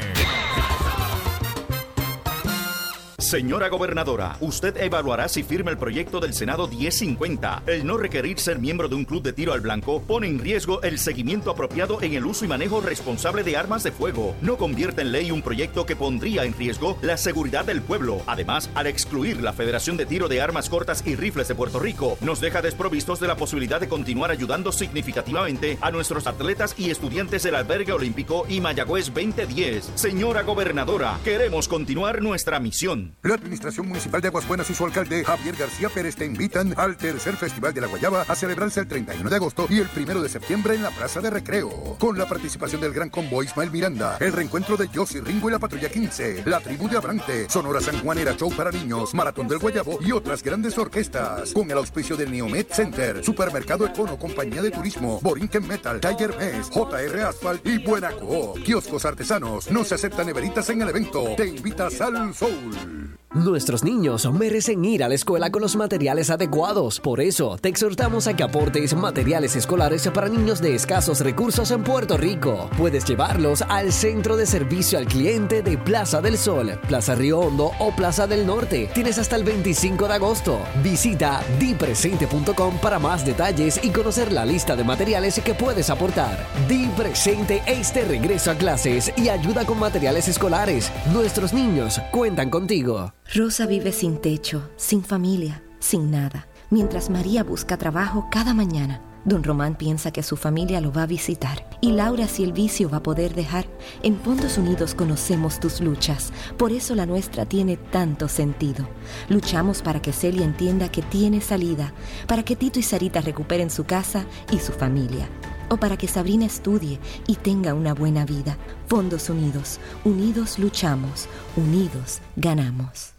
Señora 3.20 3.68
gobernadora, 3.68 4.38
usted 4.40 4.78
evaluará 4.78 5.28
si 5.28 5.44
firma 5.44 5.72
el 5.72 5.78
proyecto 5.78 6.22
del 6.22 6.34
Senado 6.34 6.70
1050. 6.70 7.64
El 7.68 7.86
no 7.86 7.98
requerir 7.98 8.40
ser 8.40 8.60
miembro 8.60 8.88
de 8.88 8.96
un 8.96 9.04
club 9.04 9.22
de 9.22 9.34
tiro 9.34 9.52
al 9.52 9.60
blanco 9.60 10.02
pone 10.02 10.28
en 10.28 10.40
riesgo 10.40 10.82
el 10.84 10.98
seguimiento 10.98 11.52
apropiado 11.52 12.02
en 12.02 12.14
el 12.14 12.26
uso 12.26 12.46
y 12.46 12.48
manejo 12.48 12.80
responsable 12.80 13.44
de 13.44 13.58
armas 13.58 13.84
de 13.84 13.92
fuego. 13.92 14.38
No 14.42 14.56
convierte 14.56 15.02
en 15.02 15.12
ley 15.12 15.32
un 15.32 15.42
proyecto 15.42 15.86
que 15.86 15.98
pondría 15.98 16.46
en 16.46 16.54
riesgo 16.54 16.98
la 17.02 17.18
seguridad 17.18 17.66
del 17.66 17.82
pueblo. 17.82 18.22
Además, 18.26 18.70
al 18.74 18.88
excluir 18.88 19.42
la 19.42 19.52
Federación 19.52 19.98
de 19.98 20.06
Tiro 20.06 20.30
de 20.30 20.40
Armas 20.40 20.70
Cortas 20.70 21.06
y 21.06 21.18
Rifles 21.18 21.50
de 21.50 21.56
Puerto 21.56 21.80
Rico, 21.80 22.18
nos 22.22 22.40
deja 22.40 22.62
desprovistos 22.62 23.20
de 23.20 23.28
la 23.28 23.36
posibilidad 23.36 23.82
de 23.82 23.90
continuar 23.90 24.32
ayudando 24.32 24.72
significativamente 24.72 25.78
a 25.82 25.92
nuestros 25.92 26.26
atletas 26.26 26.74
y 26.78 26.90
estudiantes 26.90 27.44
del 27.44 27.56
Albergue 27.56 27.92
Olímpico 27.92 28.46
y 28.48 28.62
Mayagüez 28.62 29.08
2010. 29.14 29.92
Señora 29.96 30.44
gobernadora, 30.44 31.20
queremos 31.26 31.68
continuar 31.68 32.22
nuestra 32.22 32.62
misión. 32.62 33.09
La 33.22 33.36
Administración 33.36 33.88
Municipal 33.88 34.22
de 34.22 34.30
Aguas 34.30 34.48
Buenas 34.48 34.70
y 34.70 34.74
su 34.74 34.86
alcalde 34.86 35.24
Javier 35.26 35.56
García 35.56 35.90
Pérez 35.90 36.16
te 36.16 36.26
invitan 36.26 36.74
al 36.78 36.98
tercer 36.98 37.36
Festival 37.36 37.74
de 37.74 37.82
la 37.82 37.88
Guayaba 37.88 38.24
a 38.28 38.36
celebrarse 38.36 38.80
el 38.80 38.88
31 38.88 39.30
de 39.30 39.36
agosto 39.36 39.68
y 39.70 39.80
el 39.80 39.90
1 39.96 40.22
de 40.22 40.30
septiembre 40.30 40.76
en 40.76 40.84
la 40.84 40.90
Plaza 40.90 41.20
de 41.20 41.30
Recreo. 41.30 41.98
Con 42.00 42.18
la 42.18 42.28
participación 42.28 42.82
del 42.82 42.94
gran 42.94 43.10
combo 43.10 43.44
Ismael 43.44 43.72
Miranda, 43.72 44.18
el 44.20 44.34
reencuentro 44.34 44.78
de 44.78 44.88
Josie 44.88 45.22
Ringo 45.22 45.50
y 45.50 45.52
la 45.52 45.60
Patrulla 45.60 45.90
15, 45.90 46.44
la 46.46 46.60
Tribu 46.60 46.88
de 46.90 46.98
Abrante, 46.98 47.50
Sonora 47.50 47.82
San 47.82 48.00
Juanera 48.00 48.36
Show 48.36 48.52
para 48.56 48.72
niños, 48.72 49.14
Maratón 49.14 49.48
del 49.48 49.60
Guayabo 49.60 50.00
y 50.02 50.12
otras 50.12 50.44
grandes 50.44 50.78
orquestas. 50.78 51.52
Con 51.54 51.70
el 51.70 51.78
auspicio 51.78 52.16
del 52.16 52.32
Neomet 52.32 52.72
Center, 52.72 53.24
Supermercado 53.24 53.86
Econo, 53.86 54.18
Compañía 54.18 54.62
de 54.62 54.72
Turismo, 54.72 55.20
Borinquen 55.22 55.68
Metal, 55.68 56.00
Tiger 56.00 56.36
Mess, 56.38 56.70
JR 56.70 57.22
Asphalt 57.22 57.66
y 57.68 57.78
Buenaco. 57.84 58.56
Kioscos 58.64 59.06
artesanos, 59.06 59.70
no 59.70 59.84
se 59.84 59.96
aceptan 59.96 60.28
neveritas 60.28 60.70
en 60.70 60.82
el 60.82 60.90
evento. 60.90 61.36
Te 61.36 61.48
invita 61.48 61.90
Sal 61.90 62.34
Soul. 62.34 62.99
Mm-hmm. 63.00 63.29
Nuestros 63.36 63.84
niños 63.84 64.28
merecen 64.34 64.84
ir 64.84 65.04
a 65.04 65.08
la 65.08 65.14
escuela 65.14 65.52
con 65.52 65.62
los 65.62 65.76
materiales 65.76 66.32
adecuados. 66.32 67.00
Por 67.00 67.22
eso, 67.22 67.60
te 67.62 67.70
exhortamos 67.70 68.26
a 68.26 68.36
que 68.36 68.42
aportes 68.42 68.96
materiales 68.96 69.56
escolares 69.56 70.10
para 70.12 70.30
niños 70.30 70.60
de 70.62 70.74
escasos 70.74 71.20
recursos 71.20 71.70
en 71.70 71.84
Puerto 71.84 72.18
Rico. 72.18 72.72
Puedes 72.76 73.06
llevarlos 73.06 73.62
al 73.62 73.94
Centro 73.94 74.36
de 74.36 74.48
Servicio 74.48 74.98
al 74.98 75.06
Cliente 75.06 75.62
de 75.62 75.78
Plaza 75.78 76.22
del 76.22 76.40
Sol, 76.40 76.80
Plaza 76.88 77.14
Río 77.14 77.42
Hondo 77.42 77.72
o 77.78 77.96
Plaza 77.96 78.26
del 78.26 78.48
Norte. 78.48 78.90
Tienes 78.96 79.20
hasta 79.20 79.36
el 79.36 79.44
25 79.44 80.08
de 80.08 80.14
agosto. 80.16 80.60
Visita 80.82 81.44
dipresente.com 81.60 82.80
para 82.80 82.98
más 82.98 83.24
detalles 83.24 83.80
y 83.84 83.92
conocer 83.92 84.32
la 84.32 84.44
lista 84.44 84.76
de 84.76 84.84
materiales 84.84 85.40
que 85.40 85.54
puedes 85.54 85.92
aportar. 85.92 86.48
Di 86.68 86.88
Presente 86.98 87.62
este 87.68 88.06
regreso 88.06 88.50
a 88.50 88.56
clases 88.56 89.14
y 89.16 89.30
ayuda 89.30 89.66
con 89.66 89.78
materiales 89.78 90.28
escolares. 90.28 90.92
Nuestros 91.14 91.54
niños 91.54 92.02
cuentan 92.12 92.50
contigo. 92.50 93.14
Rosa 93.32 93.68
vive 93.68 93.92
sin 93.92 94.18
techo, 94.18 94.72
sin 94.76 95.04
familia, 95.04 95.62
sin 95.78 96.10
nada, 96.10 96.48
mientras 96.72 97.12
María 97.12 97.44
busca 97.44 97.78
trabajo 97.78 98.28
cada 98.32 98.56
mañana. 98.56 99.04
Don 99.24 99.44
Román 99.44 99.78
piensa 99.78 100.10
que 100.10 100.24
su 100.24 100.36
familia 100.36 100.82
lo 100.82 100.92
va 100.92 101.04
a 101.04 101.06
visitar 101.06 101.70
y 101.80 101.92
Laura 101.92 102.28
si 102.28 102.44
el 102.44 102.54
vicio 102.54 102.90
va 102.90 102.98
a 102.98 103.04
poder 103.04 103.36
dejar. 103.36 103.68
En 104.02 104.20
Fondos 104.20 104.58
Unidos 104.58 104.96
conocemos 104.96 105.60
tus 105.60 105.80
luchas, 105.80 106.34
por 106.58 106.72
eso 106.72 106.96
la 106.96 107.06
nuestra 107.06 107.46
tiene 107.46 107.78
tanto 107.78 108.28
sentido. 108.28 108.90
Luchamos 109.30 109.84
para 109.84 110.02
que 110.02 110.12
Celia 110.12 110.44
entienda 110.44 110.90
que 110.90 111.04
tiene 111.04 111.40
salida, 111.40 111.94
para 112.26 112.42
que 112.42 112.56
Tito 112.56 112.80
y 112.80 112.84
Sarita 112.84 113.22
recuperen 113.22 113.70
su 113.70 113.84
casa 113.84 114.26
y 114.52 114.58
su 114.58 114.72
familia, 114.72 115.30
o 115.70 115.78
para 115.78 115.98
que 115.98 116.08
Sabrina 116.08 116.48
estudie 116.48 117.00
y 117.28 117.36
tenga 117.36 117.76
una 117.76 117.94
buena 117.94 118.26
vida. 118.26 118.58
Fondos 118.88 119.30
Unidos, 119.30 119.80
unidos 120.04 120.58
luchamos, 120.58 121.28
unidos 121.56 122.22
ganamos. 122.36 123.19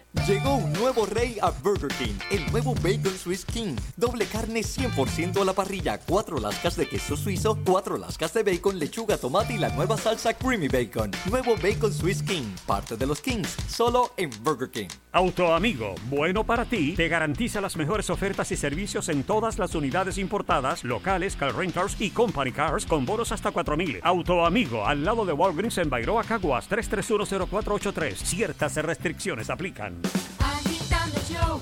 Llegó 0.27 0.57
un 0.57 0.71
nuevo 0.73 1.07
rey 1.07 1.37
a 1.41 1.49
Burger 1.49 1.89
King, 1.97 2.13
el 2.29 2.49
nuevo 2.51 2.75
Bacon 2.75 3.17
Swiss 3.17 3.43
King. 3.43 3.75
Doble 3.97 4.25
carne 4.25 4.61
100% 4.61 5.41
a 5.41 5.45
la 5.45 5.53
parrilla, 5.53 5.97
cuatro 5.97 6.39
lascas 6.39 6.75
de 6.75 6.87
queso 6.87 7.17
suizo, 7.17 7.57
cuatro 7.65 7.97
lascas 7.97 8.31
de 8.35 8.43
bacon, 8.43 8.77
lechuga, 8.77 9.17
tomate 9.17 9.53
y 9.53 9.57
la 9.57 9.69
nueva 9.69 9.97
salsa 9.97 10.35
Creamy 10.35 10.67
Bacon. 10.67 11.09
Nuevo 11.27 11.55
Bacon 11.55 11.91
Swiss 11.91 12.21
King, 12.21 12.43
parte 12.67 12.97
de 12.97 13.07
los 13.07 13.19
Kings, 13.19 13.57
solo 13.67 14.13
en 14.15 14.29
Burger 14.43 14.69
King. 14.69 14.89
Autoamigo, 15.11 15.95
bueno 16.09 16.45
para 16.45 16.65
ti, 16.65 16.93
te 16.95 17.07
garantiza 17.07 17.59
las 17.59 17.75
mejores 17.75 18.09
ofertas 18.11 18.51
y 18.51 18.55
servicios 18.55 19.09
en 19.09 19.23
todas 19.23 19.57
las 19.57 19.73
unidades 19.73 20.19
importadas, 20.19 20.83
locales, 20.83 21.35
car 21.35 21.55
rentals 21.55 21.99
y 21.99 22.11
company 22.11 22.51
cars 22.51 22.85
con 22.85 23.05
bonos 23.05 23.31
hasta 23.31 23.49
4000. 23.49 23.99
Autoamigo, 24.03 24.85
al 24.85 25.03
lado 25.03 25.25
de 25.25 25.33
Walgreens 25.33 25.79
en 25.79 25.89
Bairoa, 25.89 26.23
Caguas, 26.23 26.69
3310483. 26.69 28.15
Ciertas 28.15 28.75
restricciones 28.75 29.49
aplican. 29.49 29.99
Agitando 30.39 31.17
el 31.17 31.23
show 31.25 31.61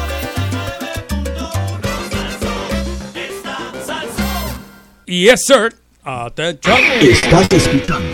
Yes, 5.11 5.41
sir. 5.45 5.75
Atención. 6.05 6.77
Estás 7.01 7.51
escuchando 7.51 8.07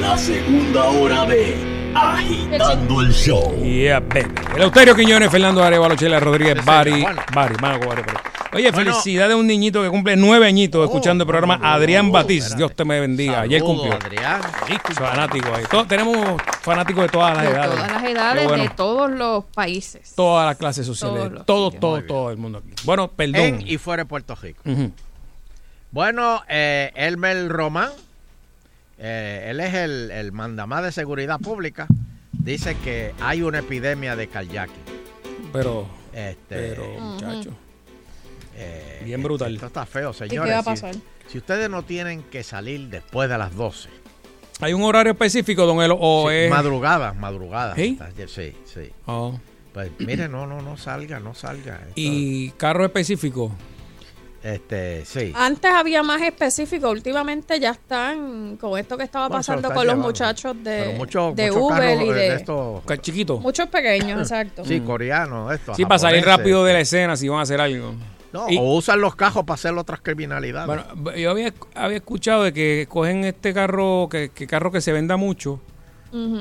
la 0.00 0.16
segunda 0.16 0.84
hora 0.86 1.26
de 1.26 1.54
Agitando 1.94 3.02
el 3.02 3.12
Show. 3.12 3.62
Yeah, 3.62 4.00
baby. 4.00 4.32
Eleuterio 4.56 4.94
Quiñones, 4.96 5.30
Fernando 5.30 5.62
Arevalo, 5.62 5.94
Chela 5.94 6.18
Rodríguez, 6.18 6.64
Bari. 6.64 7.02
Bari, 7.02 7.54
mano, 7.60 7.78
Bari, 7.86 8.00
Bari. 8.00 8.02
Oye, 8.54 8.70
Bueno. 8.70 8.92
felicidades 8.92 9.34
a 9.34 9.36
un 9.36 9.46
niñito 9.46 9.82
que 9.82 9.90
cumple 9.90 10.16
nueve 10.16 10.46
añitos 10.46 10.82
escuchando 10.86 11.24
el 11.24 11.28
programa 11.28 11.60
Adrián 11.62 12.10
Batiz. 12.10 12.56
Dios 12.56 12.74
te 12.74 12.82
me 12.86 12.98
bendiga. 12.98 13.42
Ayer 13.42 13.60
Saludos, 13.60 13.80
cumplió. 13.82 14.06
Adrián. 14.06 14.40
Fanático 14.94 15.54
ahí. 15.54 15.64
Todo- 15.70 15.86
tenemos 15.86 16.16
fanáticos 16.62 17.02
de 17.02 17.08
todas 17.10 17.36
las 17.36 17.44
De 17.44 17.50
edades. 17.52 17.70
todas 17.74 17.92
las 17.92 18.02
edades, 18.04 18.44
bueno. 18.48 18.62
de 18.62 18.68
todos 18.70 19.10
los 19.10 19.44
países. 19.54 20.14
Todas 20.16 20.46
las 20.46 20.56
clases 20.56 20.86
sociales. 20.86 21.24
Todos 21.44 21.44
Todo, 21.44 21.70
todo, 21.72 22.02
todo 22.04 22.30
el 22.30 22.38
mundo 22.38 22.60
aquí. 22.64 22.70
Bueno, 22.84 23.08
perdón. 23.08 23.36
En 23.42 23.68
y 23.68 23.76
fuera 23.76 24.04
de 24.04 24.08
Puerto 24.08 24.34
Rico. 24.34 24.62
Ujú. 24.64 24.92
Bueno, 25.90 26.42
eh, 26.48 26.92
Elmer 26.94 27.48
Román, 27.48 27.90
eh, 28.98 29.46
él 29.50 29.60
es 29.60 29.74
el, 29.74 30.10
el 30.10 30.32
mandamás 30.32 30.82
de 30.82 30.92
seguridad 30.92 31.38
pública, 31.40 31.86
dice 32.32 32.76
que 32.84 33.14
hay 33.20 33.42
una 33.42 33.60
epidemia 33.60 34.14
de 34.16 34.28
kayaking. 34.28 34.98
Pero, 35.52 35.88
Este, 36.12 36.36
pero, 36.74 36.86
muchacho. 37.00 37.50
eh, 38.54 39.00
Bien 39.04 39.22
brutal. 39.22 39.54
Esto 39.54 39.66
está 39.66 39.86
feo, 39.86 40.12
qué 40.12 40.18
señores. 40.28 40.52
va 40.52 40.58
a 40.58 40.62
Si- 40.62 40.68
pasar? 40.68 40.94
Si, 41.28 41.38
ustedes 41.38 41.68
no 41.70 41.82
tienen 41.84 42.22
que 42.22 42.42
salir 42.42 42.88
después 42.88 43.28
de 43.30 43.38
las 43.38 43.54
12. 43.54 43.88
¿Hay 44.60 44.72
un 44.72 44.82
horario 44.82 45.12
específico, 45.12 45.64
don 45.66 45.80
Elo? 45.82 45.96
O 46.00 46.28
Sí, 46.28 46.34
es... 46.36 46.50
Madrugadas, 46.50 47.14
madrugadas. 47.16 47.76
¿Sí? 47.76 47.98
Sí, 48.26 48.54
sí. 48.64 48.90
Oh. 49.06 49.38
Pues 49.72 49.90
mire, 50.00 50.28
no, 50.28 50.46
no, 50.46 50.60
no 50.62 50.76
salga, 50.76 51.20
no 51.20 51.34
salga. 51.34 51.76
Esto- 51.76 51.92
¿Y 51.96 52.50
carro 52.56 52.84
específico? 52.84 53.52
Este, 54.42 55.04
sí. 55.04 55.32
Antes 55.34 55.70
había 55.72 56.02
más 56.04 56.22
específico, 56.22 56.90
últimamente 56.90 57.58
ya 57.58 57.70
están 57.70 58.56
con 58.56 58.78
esto 58.78 58.96
que 58.96 59.02
estaba 59.02 59.26
Bueno, 59.28 59.38
pasando 59.40 59.68
con 59.68 59.76
los 59.78 59.84
llevando. 59.84 60.06
muchachos 60.06 60.56
de, 60.62 60.70
de 60.70 60.94
muchos 60.94 61.32
Uber 61.56 62.00
y 62.00 62.08
eh, 62.08 62.12
de... 62.14 62.20
de 62.30 62.34
estos- 62.36 62.82
chiquito. 63.00 63.38
Muchos 63.40 63.66
pequeños, 63.68 64.20
exacto. 64.30 64.64
Sí, 64.64 64.80
coreanos, 64.80 65.52
esto. 65.52 65.74
Sí, 65.74 65.84
para 65.84 65.98
salir 65.98 66.24
rápido 66.24 66.64
de 66.64 66.72
la 66.72 66.80
escena 66.80 67.16
si 67.16 67.28
van 67.28 67.40
a 67.40 67.42
hacer 67.42 67.60
algo. 67.60 67.94
No, 68.32 68.48
Y- 68.48 68.58
o 68.58 68.74
usan 68.76 69.00
los 69.00 69.16
cajos 69.16 69.42
para 69.44 69.54
hacer 69.54 69.72
otras 69.74 70.00
criminalidades. 70.02 70.66
Bueno, 70.66 70.84
yo 71.16 71.30
había, 71.32 71.52
había 71.74 71.96
escuchado 71.96 72.44
de 72.44 72.52
que 72.52 72.86
cogen 72.88 73.24
este 73.24 73.52
carro, 73.52 74.08
que, 74.10 74.28
que 74.30 74.46
carro 74.46 74.70
que 74.70 74.80
se 74.80 74.92
venda 74.92 75.16
mucho, 75.16 75.60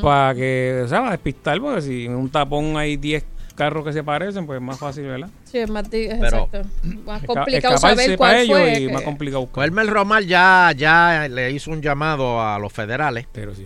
para 0.01 0.35
que, 0.35 0.81
o 0.85 0.87
sea, 0.87 0.99
para 0.99 1.11
despistar, 1.11 1.59
porque 1.59 1.81
si 1.81 2.05
en 2.05 2.15
un 2.15 2.29
tapón 2.29 2.77
hay 2.77 2.95
10 2.97 3.25
carros 3.57 3.83
que 3.83 3.91
se 3.91 4.03
parecen, 4.03 4.45
pues 4.45 4.57
es 4.57 4.63
más 4.63 4.77
fácil, 4.79 5.03
¿verdad? 5.05 5.29
Sí, 5.43 5.57
es 5.57 5.69
más, 5.69 5.87
Pero- 5.89 6.13
exacto. 6.13 6.61
más 7.05 7.23
complicado 7.23 7.77
saber 7.77 8.17
para 8.17 8.17
cuál 8.17 8.35
ellos 8.37 8.59
fue. 8.59 8.79
y 8.79 8.87
que- 8.87 8.93
más 8.93 9.01
complicado 9.01 9.41
buscar. 9.41 9.55
Pues 9.55 9.67
Elmer 9.67 9.87
Romal 9.87 10.25
ya, 10.27 10.71
ya 10.77 11.27
le 11.27 11.51
hizo 11.51 11.71
un 11.71 11.81
llamado 11.81 12.41
a 12.41 12.57
los 12.59 12.71
federales. 12.71 13.27
Pero 13.33 13.53
sí. 13.55 13.65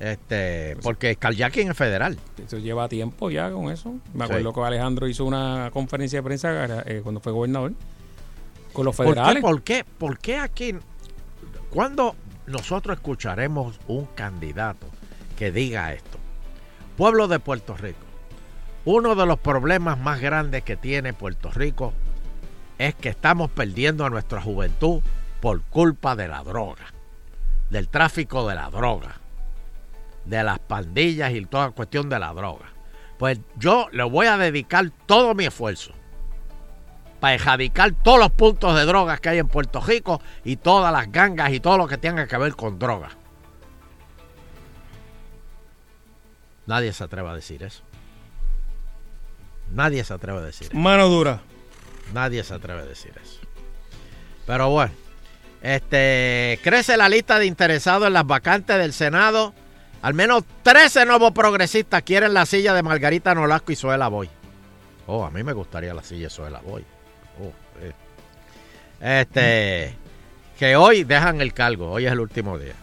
Este, 0.00 0.76
porque 0.82 1.14
kayaking 1.14 1.70
es 1.70 1.76
federal. 1.76 2.18
Eso 2.44 2.58
lleva 2.58 2.88
tiempo 2.88 3.30
ya 3.30 3.50
con 3.52 3.70
eso. 3.70 3.92
Me 4.12 4.26
Sí. 4.26 4.32
acuerdo 4.32 4.52
que 4.52 4.60
Alejandro 4.60 5.06
hizo 5.06 5.24
una 5.24 5.70
conferencia 5.72 6.18
de 6.18 6.22
prensa 6.24 6.82
eh, 6.86 7.00
cuando 7.04 7.20
fue 7.20 7.30
gobernador 7.32 7.72
con 8.72 8.84
los 8.84 8.96
¿Por 8.96 9.06
qué, 9.06 9.12
federales. 9.12 9.42
por 9.42 9.62
qué, 9.62 9.84
por 9.98 10.18
qué 10.18 10.38
aquí, 10.38 10.74
cuando 11.70 12.16
nosotros 12.48 12.96
escucharemos 12.96 13.78
un 13.86 14.06
candidato 14.06 14.88
que 15.38 15.52
diga 15.52 15.92
esto? 15.92 16.18
Pueblo 16.96 17.28
de 17.28 17.38
Puerto 17.38 17.76
Rico, 17.76 18.00
uno 18.84 19.14
de 19.14 19.26
los 19.26 19.38
problemas 19.38 19.98
más 19.98 20.20
grandes 20.20 20.64
que 20.64 20.76
tiene 20.76 21.12
Puerto 21.12 21.50
Rico 21.50 21.92
es 22.78 22.94
que 22.94 23.10
estamos 23.10 23.50
perdiendo 23.50 24.04
a 24.04 24.10
nuestra 24.10 24.40
juventud 24.40 25.02
por 25.40 25.62
culpa 25.62 26.16
de 26.16 26.28
la 26.28 26.42
droga, 26.42 26.86
del 27.70 27.88
tráfico 27.88 28.48
de 28.48 28.56
la 28.56 28.70
droga, 28.70 29.20
de 30.24 30.42
las 30.42 30.58
pandillas 30.58 31.32
y 31.32 31.44
toda 31.46 31.70
cuestión 31.70 32.08
de 32.08 32.18
la 32.18 32.32
droga. 32.32 32.66
Pues 33.18 33.38
yo 33.56 33.88
le 33.92 34.02
voy 34.02 34.26
a 34.26 34.36
dedicar 34.36 34.90
todo 35.06 35.34
mi 35.34 35.44
esfuerzo 35.44 35.92
para 37.20 37.34
erradicar 37.34 37.92
todos 37.92 38.18
los 38.18 38.32
puntos 38.32 38.74
de 38.74 38.84
drogas 38.84 39.20
que 39.20 39.28
hay 39.28 39.38
en 39.38 39.46
Puerto 39.46 39.80
Rico 39.80 40.20
y 40.42 40.56
todas 40.56 40.92
las 40.92 41.10
gangas 41.12 41.52
y 41.52 41.60
todo 41.60 41.78
lo 41.78 41.86
que 41.86 41.98
tenga 41.98 42.26
que 42.26 42.36
ver 42.36 42.56
con 42.56 42.80
drogas. 42.80 43.12
Nadie 46.66 46.92
se 46.92 47.04
atreve 47.04 47.28
a 47.28 47.34
decir 47.34 47.62
eso. 47.62 47.84
Nadie 49.72 50.04
se 50.04 50.14
atreve 50.14 50.38
a 50.38 50.42
decir 50.42 50.68
eso. 50.68 50.76
Mano 50.76 51.08
dura. 51.08 51.40
Nadie 52.12 52.44
se 52.44 52.54
atreve 52.54 52.82
a 52.82 52.84
decir 52.84 53.12
eso. 53.22 53.40
Pero 54.46 54.70
bueno, 54.70 54.92
este 55.62 56.58
crece 56.62 56.96
la 56.96 57.08
lista 57.08 57.38
de 57.38 57.46
interesados 57.46 58.06
en 58.06 58.12
las 58.12 58.26
vacantes 58.26 58.76
del 58.76 58.92
Senado. 58.92 59.54
Al 60.02 60.14
menos 60.14 60.44
13 60.62 61.06
nuevos 61.06 61.32
progresistas 61.32 62.02
quieren 62.02 62.34
la 62.34 62.44
silla 62.44 62.74
de 62.74 62.82
Margarita 62.82 63.34
Nolasco 63.34 63.72
y 63.72 63.76
Zoela 63.76 64.08
Boy. 64.08 64.28
Oh, 65.06 65.24
a 65.24 65.30
mí 65.30 65.42
me 65.42 65.52
gustaría 65.52 65.94
la 65.94 66.02
silla 66.02 66.24
de 66.24 66.30
Zoela 66.30 66.60
Boy. 66.60 66.84
Oh, 67.40 67.52
eh. 67.80 67.92
Este, 69.20 69.96
que 70.58 70.76
hoy 70.76 71.04
dejan 71.04 71.40
el 71.40 71.54
cargo. 71.54 71.92
Hoy 71.92 72.06
es 72.06 72.12
el 72.12 72.20
último 72.20 72.58
día. 72.58 72.74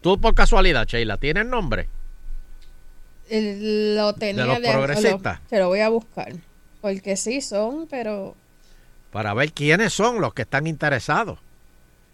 Tú 0.00 0.18
por 0.18 0.34
casualidad, 0.34 0.86
Sheila, 0.86 1.18
¿tienes 1.18 1.44
nombre? 1.44 1.88
Lo 3.30 4.12
tenía 4.14 4.44
los 4.46 4.58
progresistas? 4.58 5.40
lo- 5.40 5.48
se 5.48 5.58
lo 5.58 5.68
voy 5.68 5.80
a 5.80 5.88
buscar. 5.88 6.32
Porque 6.80 7.16
sí 7.16 7.40
son, 7.40 7.86
pero 7.88 8.34
Para 9.12 9.34
ver 9.34 9.52
quiénes 9.52 9.92
son 9.92 10.20
los 10.20 10.34
que 10.34 10.42
están 10.42 10.66
interesados. 10.66 11.38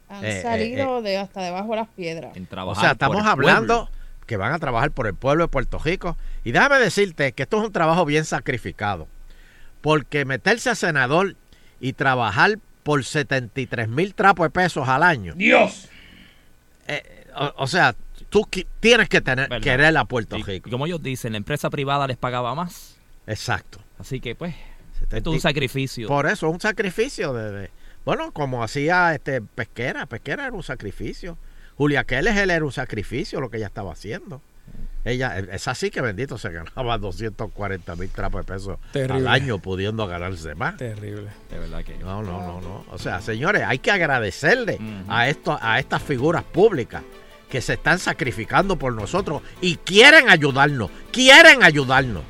han 0.08 0.24
Eh, 0.24 0.38
eh, 0.38 0.42
salido 0.42 1.02
de 1.02 1.16
hasta 1.18 1.42
debajo 1.42 1.70
de 1.70 1.76
las 1.76 1.88
piedras. 1.88 2.32
O 2.64 2.74
sea, 2.74 2.92
estamos 2.92 3.24
hablando 3.26 3.88
que 4.26 4.36
van 4.36 4.52
a 4.52 4.58
trabajar 4.58 4.90
por 4.90 5.06
el 5.06 5.14
pueblo 5.14 5.44
de 5.44 5.48
Puerto 5.48 5.78
Rico. 5.78 6.16
Y 6.44 6.52
déjame 6.52 6.78
decirte 6.78 7.32
que 7.32 7.42
esto 7.44 7.58
es 7.58 7.64
un 7.66 7.72
trabajo 7.72 8.04
bien 8.04 8.24
sacrificado. 8.24 9.06
Porque 9.82 10.24
meterse 10.24 10.70
a 10.70 10.74
senador 10.74 11.36
y 11.80 11.92
trabajar 11.92 12.58
por 12.82 13.04
73 13.04 13.88
mil 13.88 14.14
trapos 14.14 14.46
de 14.46 14.50
pesos 14.50 14.88
al 14.88 15.02
año. 15.02 15.34
¡Dios! 15.36 15.88
o, 17.36 17.52
o 17.64 17.66
sea, 17.66 17.94
tú 18.44 18.48
tienes 18.80 19.08
que 19.08 19.20
tener, 19.20 19.48
¿Verdad? 19.48 19.62
querer 19.64 19.96
a 19.96 20.04
Puerto 20.04 20.36
Y 20.36 20.42
Rico. 20.42 20.70
como 20.70 20.86
ellos 20.86 21.02
dicen, 21.02 21.32
la 21.32 21.38
empresa 21.38 21.70
privada 21.70 22.06
les 22.06 22.16
pagaba 22.16 22.54
más. 22.54 22.96
Exacto. 23.26 23.78
Así 23.98 24.20
que, 24.20 24.34
pues, 24.34 24.54
esto 25.10 25.16
es 25.30 25.36
un 25.36 25.40
sacrificio. 25.40 26.08
Por 26.08 26.26
eso, 26.26 26.48
un 26.50 26.60
sacrificio 26.60 27.32
de, 27.32 27.50
de- 27.50 27.70
Bueno, 28.04 28.32
como 28.32 28.62
hacía 28.62 29.14
este 29.14 29.40
Pesquera, 29.40 30.06
Pesquera 30.06 30.46
era 30.46 30.54
un 30.54 30.62
sacrificio. 30.62 31.38
Julia 31.76 32.04
Keller 32.04 32.36
él 32.36 32.50
era 32.50 32.64
un 32.64 32.72
sacrificio 32.72 33.40
lo 33.40 33.50
que 33.50 33.56
ella 33.58 33.66
estaba 33.66 33.92
haciendo. 33.92 34.40
Ella, 35.04 35.38
es 35.38 35.68
así 35.68 35.90
que 35.90 36.00
bendito 36.00 36.36
se 36.36 36.50
ganaba 36.50 36.98
240 36.98 37.94
mil 37.96 38.08
trapos 38.10 38.44
de 38.44 38.52
pesos 38.52 38.78
Terrible. 38.92 39.20
al 39.20 39.28
año 39.28 39.58
pudiendo 39.60 40.06
ganarse 40.08 40.54
más. 40.56 40.76
Terrible. 40.76 41.28
De 41.48 41.58
verdad 41.58 41.84
que. 41.84 41.96
No, 41.98 42.22
no, 42.22 42.40
no, 42.40 42.60
no. 42.60 42.84
O 42.90 42.98
sea, 42.98 43.20
señores, 43.20 43.62
hay 43.64 43.78
que 43.78 43.92
agradecerle 43.92 44.78
a 45.08 45.28
esto, 45.28 45.56
a 45.62 45.78
estas 45.78 46.02
figuras 46.02 46.42
públicas 46.42 47.02
que 47.48 47.60
se 47.60 47.74
están 47.74 47.98
sacrificando 47.98 48.76
por 48.76 48.92
nosotros 48.94 49.42
y 49.60 49.76
quieren 49.76 50.28
ayudarnos, 50.28 50.90
quieren 51.12 51.62
ayudarnos. 51.62 52.22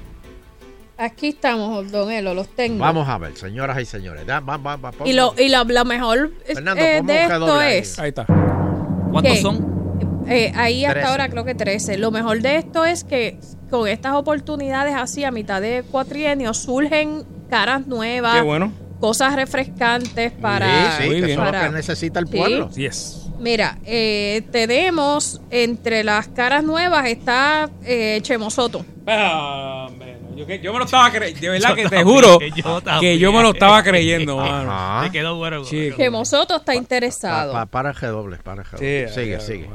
Aquí 0.98 1.28
estamos, 1.28 1.90
Don 1.92 2.10
Elo, 2.10 2.32
los 2.32 2.48
tengo. 2.48 2.78
Vamos 2.78 3.06
a 3.08 3.18
ver, 3.18 3.36
señoras 3.36 3.78
y 3.80 3.84
señores. 3.84 4.24
Da- 4.26 4.40
va- 4.40 4.56
va- 4.56 4.76
va- 4.76 4.92
Y 5.04 5.12
lo, 5.12 5.34
y 5.38 5.50
lo, 5.50 5.64
lo 5.64 5.84
mejor 5.84 6.32
Fernando, 6.46 6.82
eh, 6.82 6.96
ponme 6.98 7.12
de 7.12 7.22
esto 7.22 7.58
ahí. 7.58 7.76
es. 7.78 7.98
Ahí 7.98 8.08
está. 8.08 8.24
¿Cuántos 8.24 9.34
¿Qué? 9.34 9.42
son? 9.42 10.24
Eh, 10.28 10.52
ahí 10.56 10.84
hasta 10.86 11.08
ahora 11.10 11.28
creo 11.28 11.44
que 11.44 11.54
13. 11.54 11.98
Lo 11.98 12.10
mejor 12.10 12.40
de 12.40 12.56
esto 12.56 12.84
es 12.86 13.04
que 13.04 13.38
con 13.70 13.86
estas 13.88 14.14
oportunidades 14.14 14.94
así 14.94 15.22
a 15.24 15.30
mitad 15.30 15.60
de 15.60 15.82
cuatrienio 15.90 16.54
surgen 16.54 17.24
caras 17.50 17.86
nuevas, 17.86 18.34
Qué 18.36 18.40
bueno. 18.40 18.72
cosas 18.98 19.36
refrescantes 19.36 20.32
para... 20.32 20.96
sí, 20.96 21.04
sí, 21.10 21.20
que 21.22 21.36
lo 21.36 21.44
para- 21.44 21.66
que 21.68 21.74
necesita 21.74 22.20
el 22.20 22.26
Sí. 22.26 22.36
pueblo. 22.38 22.70
Yes. 22.70 23.25
Mira, 23.38 23.78
eh, 23.84 24.42
tenemos 24.50 25.40
entre 25.50 26.02
las 26.04 26.28
caras 26.28 26.64
nuevas 26.64 27.06
está 27.06 27.68
eh, 27.84 28.20
Chemo 28.22 28.50
Soto. 28.50 28.84
Ah, 29.06 29.88
yo, 30.34 30.46
me 30.72 30.78
lo 30.78 30.84
estaba 30.84 31.10
creyendo. 31.10 31.40
De 31.40 31.48
verdad 31.50 31.68
Yo 31.70 31.74
que 31.76 31.88
te 31.88 32.02
juro 32.02 32.38
yo 32.40 33.00
que 33.00 33.18
yo 33.18 33.32
me 33.32 33.42
lo 33.42 33.50
estaba 33.50 33.82
creyendo, 33.82 34.36
mano. 34.38 34.70
Ajá. 34.72 35.04
Te 35.06 35.12
quedó 35.18 35.36
bueno. 35.36 35.64
Chico. 35.64 35.96
Chemo 35.96 36.24
Soto 36.24 36.56
está 36.56 36.72
Pa- 36.72 36.76
interesado. 36.76 37.52
pa- 37.52 37.66
para 37.66 37.90
el 37.90 37.96
G-doble, 37.96 38.38
para 38.38 38.62
el 38.62 38.68
Sí, 38.68 38.74
G-doble. 38.84 39.08
sigue, 39.14 39.40
sigue. 39.40 39.68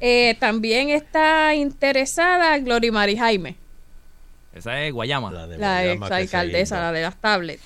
Eh, 0.00 0.36
también 0.40 0.90
está 0.90 1.54
interesada 1.54 2.58
Glory 2.58 2.90
Mari 2.90 3.16
Jaime, 3.16 3.56
Esa 4.54 4.82
es 4.82 4.92
Guayama. 4.92 5.30
la 5.30 5.46
Guayama 5.46 5.82
ex 5.84 6.00
que 6.00 6.08
se 6.08 6.14
alcaldesa, 6.14 6.80
la 6.80 6.92
de 6.92 7.02
las 7.02 7.16
tablets. 7.16 7.62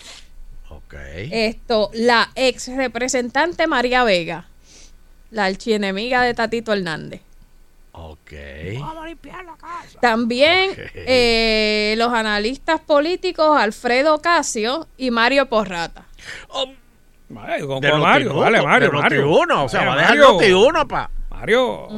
Ok. 0.68 0.95
Esto, 1.33 1.91
la 1.95 2.31
ex 2.35 2.68
representante 2.77 3.66
María 3.66 4.05
Vega, 4.05 4.47
la 5.37 5.45
archienemiga 5.45 6.22
de 6.22 6.32
Tatito 6.34 6.72
Hernández. 6.72 7.20
Ok. 7.93 8.32
También 10.01 10.70
Ok. 10.72 10.78
eh, 10.95 11.95
los 11.99 12.12
analistas 12.12 12.80
políticos 12.80 13.57
Alfredo 13.59 14.20
Casio 14.20 14.87
y 14.97 15.11
Mario 15.11 15.47
Porrata. 15.47 16.05
Vale, 17.28 17.66
con, 17.66 17.80
De 17.80 17.91
con 17.91 18.01
Mario, 18.01 18.32
Noti1, 18.32 18.41
vale, 18.41 18.62
Mario, 18.62 18.91
de 18.91 18.97
Mario. 18.99 19.26
Noti1, 19.28 19.64
o 19.64 19.68
sea, 19.68 19.84
va 19.84 19.93
a 19.95 19.97
dejar 19.97 20.16
Mario. 20.18 20.39
Noti1 20.72 20.87
pa. 20.87 21.11
Mario. 21.30 21.89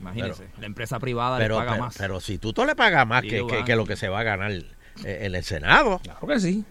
Imagínense, 0.00 0.48
la 0.60 0.66
empresa 0.66 0.98
privada 1.00 1.38
Pero, 1.38 1.56
le 1.56 1.60
paga 1.60 1.72
pero, 1.72 1.84
más. 1.84 1.96
pero 1.98 2.20
si 2.20 2.38
tú, 2.38 2.52
le 2.64 2.76
pagas 2.76 3.06
más 3.06 3.22
Sí, 3.22 3.30
que, 3.30 3.38
lo 3.38 3.46
que- 3.64 3.76
lo 3.76 3.84
que 3.84 3.96
se 3.96 4.08
va 4.08 4.20
a 4.20 4.22
ganar 4.22 4.52
eh, 4.52 4.64
en 5.04 5.34
el 5.34 5.42
Senado. 5.44 6.00
Claro 6.02 6.26
que 6.26 6.38
sí. 6.40 6.64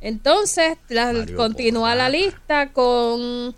Entonces, 0.00 0.76
la- 0.88 1.12
Mario 1.12 1.36
continúa 1.36 1.94
la 1.94 2.08
lista 2.08 2.70
con 2.72 3.54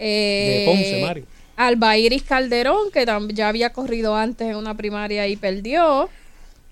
eh, 0.00 0.64
De 0.64 0.66
Ponce, 0.66 1.00
Mario. 1.02 1.24
Alba 1.56 1.98
Iris 1.98 2.22
Calderón, 2.22 2.90
que 2.90 3.06
ya 3.34 3.48
había 3.48 3.72
corrido 3.72 4.16
antes 4.16 4.48
en 4.48 4.56
una 4.56 4.76
primaria 4.76 5.28
y 5.28 5.36
perdió. 5.36 6.08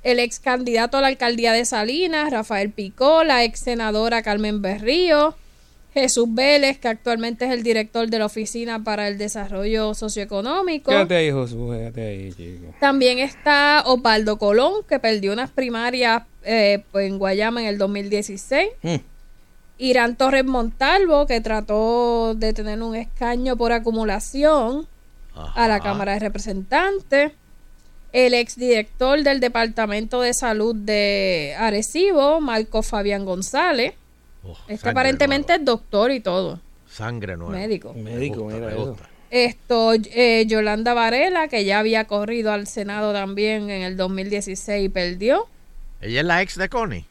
El 0.03 0.18
ex 0.18 0.41
candidato 0.41 0.97
a 0.97 1.01
la 1.03 1.09
alcaldía 1.09 1.53
de 1.53 1.64
Salinas, 1.64 2.31
Rafael 2.31 2.70
Picó, 2.70 3.24
la 3.24 3.45
ex 3.45 3.61
senadora 3.61 4.22
Carmen 4.22 4.62
Berrío, 4.62 5.35
Jesús 5.93 6.29
Vélez, 6.31 6.79
que 6.79 6.89
actualmente 6.89 7.45
es 7.45 7.51
el 7.51 7.62
director 7.62 8.09
de 8.09 8.18
la 8.18 8.26
Oficina 8.26 8.83
para 8.83 9.09
el 9.09 9.18
Desarrollo 9.18 9.93
Socioeconómico. 9.93 10.91
Quédate 10.91 11.16
ahí, 11.16 11.31
Josué, 11.31 11.79
quédate 11.79 12.07
ahí, 12.07 12.33
chico. 12.33 12.74
También 12.81 13.18
está 13.18 13.83
Osvaldo 13.85 14.39
Colón, 14.39 14.85
que 14.89 14.99
perdió 14.99 15.33
unas 15.33 15.51
primarias 15.51 16.22
eh, 16.45 16.83
en 16.95 17.18
Guayama 17.18 17.61
en 17.61 17.66
el 17.66 17.79
2016. 17.79 18.70
Mm. 18.83 18.95
Irán 19.79 20.16
Torres 20.16 20.45
Montalvo, 20.45 21.26
que 21.26 21.41
trató 21.41 22.35
de 22.35 22.53
tener 22.53 22.83
un 22.83 22.97
escaño 22.97 23.57
por 23.57 23.72
acumulación 23.72 24.87
a 25.35 25.68
la 25.68 25.81
Cámara 25.81 26.14
de 26.14 26.18
Representantes. 26.20 27.33
El 28.12 28.35
exdirector 28.35 29.22
del 29.22 29.39
Departamento 29.39 30.20
de 30.22 30.35
Salud 30.35 30.74
de 30.74 31.55
Arecibo, 31.59 32.41
Marco 32.41 32.83
Fabián 32.83 33.24
González. 33.24 33.95
Este 34.66 34.79
sangre 34.79 34.91
aparentemente 34.91 35.55
es 35.55 35.64
doctor 35.64 36.11
y 36.11 36.20
todo. 36.20 36.59
Sangre 36.91 37.37
nueva. 37.37 37.53
Médico. 37.53 37.93
Médico, 37.95 38.45
Me 38.47 38.55
gusta, 38.55 38.55
mira 38.57 38.66
me 38.66 38.72
eso. 38.72 38.87
gusta. 38.91 39.09
Esto, 39.31 39.93
eh, 39.95 40.45
Yolanda 40.49 40.95
Varela, 40.95 41.49
que 41.49 41.66
ya 41.66 41.81
había 41.81 42.07
corrido 42.07 42.51
al 42.51 42.66
Senado 42.66 43.12
también 43.12 43.68
en 43.68 43.83
el 43.83 43.97
2016 43.99 44.87
y 44.87 44.89
perdió. 44.89 45.47
¿Ella 46.01 46.20
es 46.20 46.26
la 46.26 46.41
ex 46.41 46.57
de 46.57 46.68
Connie? 46.70 47.05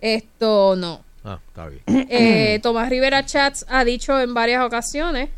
Esto 0.00 0.76
no. 0.76 1.02
Ah, 1.30 1.40
está 1.48 1.68
bien. 1.68 1.82
Eh, 2.10 2.58
Tomás 2.62 2.88
Rivera 2.88 3.24
Chats 3.26 3.66
ha 3.68 3.84
dicho 3.84 4.18
en 4.20 4.32
varias 4.34 4.62
ocasiones 4.64 5.28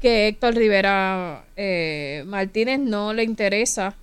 que 0.00 0.28
Héctor 0.28 0.54
Rivera 0.54 1.44
eh, 1.56 2.22
Martínez 2.26 2.78
no 2.78 3.12
le 3.12 3.24
interesa. 3.24 3.94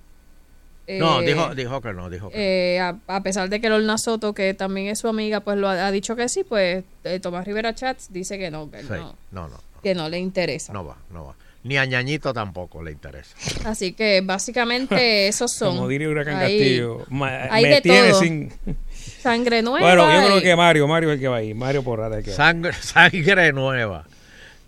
no, 0.88 1.20
eh, 1.22 1.26
dijo, 1.26 1.54
dijo 1.54 1.80
que 1.80 1.92
no, 1.94 2.10
dijo 2.10 2.28
que 2.30 2.74
eh, 2.76 2.80
a, 2.80 2.98
a 3.06 3.22
pesar 3.22 3.48
de 3.48 3.60
que 3.60 3.68
Lorna 3.70 3.96
Soto, 3.96 4.34
que 4.34 4.52
también 4.54 4.88
es 4.88 4.98
su 4.98 5.08
amiga, 5.08 5.40
pues 5.40 5.56
lo 5.56 5.68
ha, 5.68 5.86
ha 5.86 5.90
dicho 5.90 6.14
que 6.16 6.28
sí, 6.28 6.44
pues 6.44 6.84
eh, 7.04 7.20
Tomás 7.20 7.46
Rivera 7.46 7.74
Chats 7.74 8.12
dice 8.12 8.38
que 8.38 8.50
no, 8.50 8.70
que, 8.70 8.82
Sí. 8.82 8.88
no, 8.90 9.16
no, 9.30 9.48
no, 9.48 9.60
que 9.82 9.94
no 9.94 10.08
le 10.08 10.18
interesa. 10.18 10.72
no 10.72 10.84
va, 10.84 10.96
no 11.10 11.24
va. 11.26 11.34
Ni 11.62 11.78
a 11.78 11.86
Ñañito 11.86 12.34
tampoco 12.34 12.82
le 12.82 12.90
interesa. 12.92 13.34
Así 13.64 13.94
que 13.94 14.20
básicamente 14.22 15.28
esos 15.28 15.50
son. 15.52 15.76
Como 15.76 15.88
diría 15.88 16.10
Huracán 16.10 16.36
Ahí- 16.36 16.58
Castillo. 16.58 17.06
ma- 17.08 17.44
hay 17.50 17.62
me 17.62 17.68
de 17.70 17.80
tiene 17.80 18.10
todo. 18.10 18.20
sin. 18.20 18.52
Sangre 19.20 19.62
nueva. 19.62 19.86
Bueno, 19.86 20.12
yo 20.20 20.26
creo 20.28 20.42
que 20.42 20.56
Mario, 20.56 20.88
Mario 20.88 21.10
es 21.10 21.14
el 21.14 21.20
que 21.20 21.28
va 21.28 21.36
ahí. 21.36 21.54
Mario 21.54 21.82
Porrata 21.82 22.14
es 22.14 22.18
el 22.18 22.24
que 22.24 22.30
va. 22.30 22.36
Sangre, 22.36 22.72
sangre 22.74 23.52
nueva. 23.52 24.06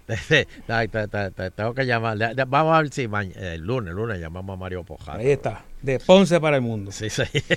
Ay, 0.68 0.89
te- 0.89 1.09
te- 1.09 1.30
te- 1.32 1.51
tengo 1.51 1.74
que 1.74 1.84
llamar. 1.84 2.16
Vamos 2.47 2.76
a 2.76 2.82
ver 2.82 2.93
si 2.93 3.09
ma- 3.09 3.22
el 3.24 3.61
lunes, 3.62 3.91
el 3.91 3.97
lunes 3.97 4.20
llamamos 4.20 4.55
a 4.55 4.57
Mario 4.57 4.84
Pojada. 4.84 5.18
Ahí 5.18 5.30
está. 5.32 5.64
De 5.82 5.99
Ponce 5.99 6.41
para 6.41 6.57
el 6.57 6.62
mundo. 6.62 6.93
Sí, 6.93 7.11
sí. 7.11 7.22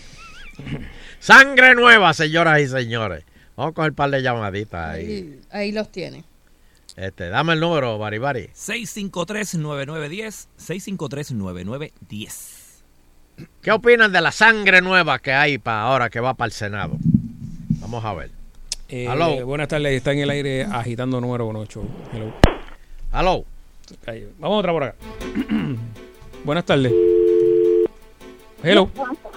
Sangre 1.19 1.75
nueva, 1.75 2.13
señoras 2.13 2.59
y 2.59 2.67
señores. 2.67 3.23
Vamos 3.55 3.71
a 3.71 3.75
coger 3.75 3.91
un 3.91 3.95
par 3.95 4.09
de 4.09 4.21
llamaditas 4.21 4.95
ahí. 4.95 5.05
ahí, 5.05 5.39
ahí 5.51 5.71
los 5.71 5.91
tiene. 5.91 6.23
Este, 6.95 7.29
dame 7.29 7.53
el 7.53 7.59
número, 7.59 7.97
Baribari. 7.97 8.49
653-9910. 8.55 10.47
653-9910. 10.59 12.58
¿Qué 13.61 13.71
opinan 13.71 14.11
de 14.11 14.21
la 14.21 14.31
sangre 14.31 14.81
nueva 14.81 15.19
que 15.19 15.33
hay 15.33 15.57
para 15.57 15.81
ahora 15.83 16.09
que 16.09 16.19
va 16.19 16.33
para 16.33 16.47
el 16.47 16.51
Senado? 16.51 16.97
Vamos 17.81 18.03
a 18.05 18.13
ver. 18.13 18.31
Eh, 18.87 19.07
Aló. 19.07 19.45
Buenas 19.45 19.67
tardes, 19.67 19.93
está 19.93 20.11
en 20.13 20.19
el 20.19 20.29
aire 20.29 20.63
agitando 20.63 21.19
número 21.21 21.45
18. 21.51 21.83
Hello. 23.13 23.45
Ahí, 24.07 24.27
Vamos 24.39 24.55
a 24.55 24.59
otra 24.59 24.71
por 24.71 24.83
acá. 24.83 24.95
buenas 26.43 26.65
tardes. 26.65 26.91
Hello. 28.63 28.89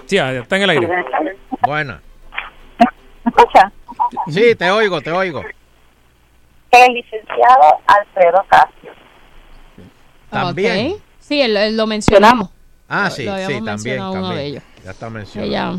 Sí, 0.05 0.17
está 0.17 0.55
en 0.57 0.61
el 0.63 0.69
aire. 0.69 0.89
Buena. 1.61 2.01
escucha? 3.25 3.71
Sí, 4.27 4.55
te 4.55 4.69
oigo, 4.69 5.01
te 5.01 5.11
oigo. 5.11 5.41
El 6.71 6.93
licenciado 6.93 7.79
Alfredo 7.87 8.43
Casio. 8.49 8.91
También. 10.29 10.95
Sí, 11.19 11.41
él- 11.41 11.55
él 11.55 11.77
lo 11.77 11.87
mencionamos. 11.87 12.49
Ah, 12.87 13.09
sí, 13.09 13.25
lo 13.25 13.35
sí, 13.37 13.63
también, 13.63 13.97
también. 13.99 14.29
de 14.35 14.43
ellos. 14.45 14.63
Ya 14.83 14.91
está 14.91 15.09
mencionado. 15.09 15.49
Ella, 15.51 15.69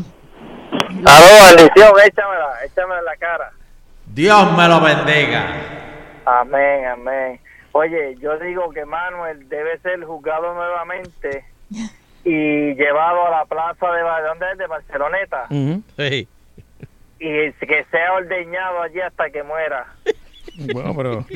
Aló, 1.05 1.55
bendición, 1.57 1.93
échamela, 2.05 2.49
échamela 2.65 2.99
en 2.99 3.05
la 3.05 3.15
cara. 3.17 3.51
Dios 4.07 4.57
me 4.57 4.67
lo 4.67 4.81
bendiga. 4.81 5.45
Amén, 6.25 6.85
amén. 6.85 7.39
Oye, 7.73 8.15
yo 8.19 8.37
digo 8.39 8.69
que 8.71 8.85
Manuel 8.85 9.47
debe 9.49 9.77
ser 9.79 10.03
juzgado 10.03 10.53
nuevamente 10.53 11.45
y 12.23 12.73
llevado 12.75 13.27
a 13.27 13.31
la 13.31 13.45
plaza 13.45 13.91
de, 13.91 14.01
¿dónde 14.27 14.45
es? 14.51 14.57
de 14.57 14.67
Barceloneta 14.67 15.47
Sí. 15.49 16.27
y 17.19 17.51
que 17.51 17.85
sea 17.91 18.13
ordeñado 18.13 18.81
allí 18.81 19.01
hasta 19.01 19.29
que 19.29 19.43
muera. 19.43 19.87
Bueno, 20.73 20.93
pero. 20.95 21.25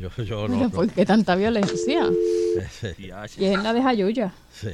Yo, 0.00 0.08
yo 0.24 0.46
pero 0.46 0.48
no. 0.48 0.70
¿por 0.70 0.88
qué 0.90 1.04
tanta 1.04 1.34
violencia? 1.36 2.06
Sí. 2.70 2.88
Y 3.38 3.44
él 3.46 3.62
la 3.62 3.72
deja 3.72 3.92
yuya. 3.92 4.32
Sí. 4.50 4.70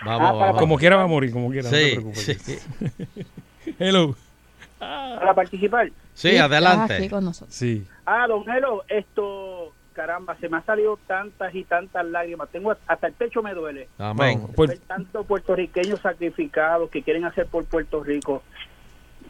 Ah, 0.00 0.16
Vamos, 0.18 0.40
vamos. 0.40 0.60
Como 0.60 0.76
quiera 0.78 0.96
va 0.96 1.04
a 1.04 1.06
morir, 1.06 1.32
como 1.32 1.50
quiera. 1.50 1.64
no 1.64 1.70
te 1.70 1.84
Sí, 1.84 1.90
preocupes. 1.92 2.38
sí. 2.42 2.58
Hello. 3.78 4.14
Para 4.78 5.34
participar. 5.34 5.90
Sí, 6.12 6.36
adelante. 6.36 6.94
aquí 6.94 7.08
con 7.08 7.24
nosotros. 7.24 7.54
Sí. 7.54 7.86
Ah, 8.04 8.26
don 8.28 8.48
Helo, 8.48 8.84
esto, 8.88 9.72
caramba, 9.94 10.36
se 10.40 10.48
me 10.48 10.58
han 10.58 10.66
salido 10.66 10.98
tantas 11.06 11.54
y 11.54 11.64
tantas 11.64 12.04
lágrimas. 12.06 12.48
Tengo 12.50 12.74
hasta 12.86 13.06
el 13.06 13.12
pecho 13.14 13.42
me 13.42 13.54
duele. 13.54 13.88
Amén. 13.98 14.38
Vamos, 14.40 14.50
pues- 14.54 14.80
tantos 14.82 15.24
puertorriqueños 15.26 16.00
sacrificados 16.00 16.90
que 16.90 17.02
quieren 17.02 17.24
hacer 17.24 17.46
por 17.46 17.64
Puerto 17.64 18.02
Rico. 18.04 18.42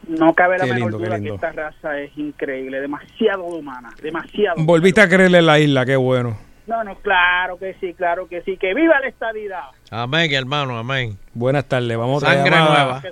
No 0.09 0.35
cabe 0.35 0.59
la 0.59 0.65
Qué 0.65 0.75
menor 0.75 0.93
lindo, 0.93 1.05
duda 1.07 1.21
que 1.21 1.29
esta 1.29 1.53
raza 1.53 1.99
es 2.01 2.17
increíble, 2.19 2.81
demasiado 2.81 3.45
humana, 3.45 3.91
demasiado. 4.03 4.57
Volviste 4.65 5.01
a 5.01 5.09
creerle 5.09 5.39
en 5.39 5.47
la 5.47 5.59
isla, 5.59 5.87
qué 5.87 5.97
bueno. 5.97 6.37
No, 6.67 6.83
no, 6.83 6.95
claro 6.97 7.59
que 7.59 7.75
sí, 7.81 7.93
claro 7.95 8.27
que 8.27 8.43
sí, 8.43 8.57
que 8.57 8.75
viva 8.75 8.99
la 9.01 9.09
estadidad. 9.09 9.65
Amén, 9.91 10.33
hermano, 10.33 10.79
amén. 10.79 11.19
Buenas 11.35 11.67
tardes, 11.67 11.97
vamos 11.97 12.23
a 12.23 12.27
otra 12.27 12.39
Sangre 12.39 12.57
llamada. 12.57 13.01
nueva. 13.01 13.03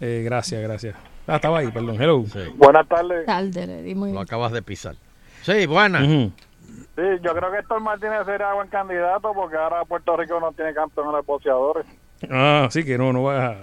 Eh, 0.00 0.22
gracias, 0.24 0.62
gracias. 0.62 0.96
Ah, 1.26 1.36
estaba 1.36 1.58
ahí, 1.58 1.70
perdón. 1.70 2.00
Hello. 2.00 2.24
Buenas 2.56 2.88
tardes. 2.88 3.26
Tarde, 3.26 3.66
le 3.66 3.82
di 3.82 3.94
muy 3.94 4.12
Lo 4.12 4.20
acabas 4.20 4.52
de 4.52 4.62
pisar. 4.62 4.94
Sí, 5.42 5.66
buena. 5.66 6.02
Ujú. 6.02 6.32
Sí, 6.96 7.02
yo 7.22 7.34
creo 7.34 7.50
que 7.52 7.58
Héctor 7.58 7.80
Martínez 7.80 8.24
sería 8.24 8.52
buen 8.52 8.68
candidato 8.68 9.32
porque 9.34 9.56
ahora 9.56 9.84
Puerto 9.84 10.16
Rico 10.16 10.40
no 10.40 10.52
tiene 10.52 10.72
campeones 10.74 11.12
de 11.14 11.20
boxeadores. 11.22 11.86
Ah, 12.30 12.68
sí 12.70 12.84
que 12.84 12.98
no, 12.98 13.12
no 13.12 13.24
va 13.24 13.46
a... 13.46 13.54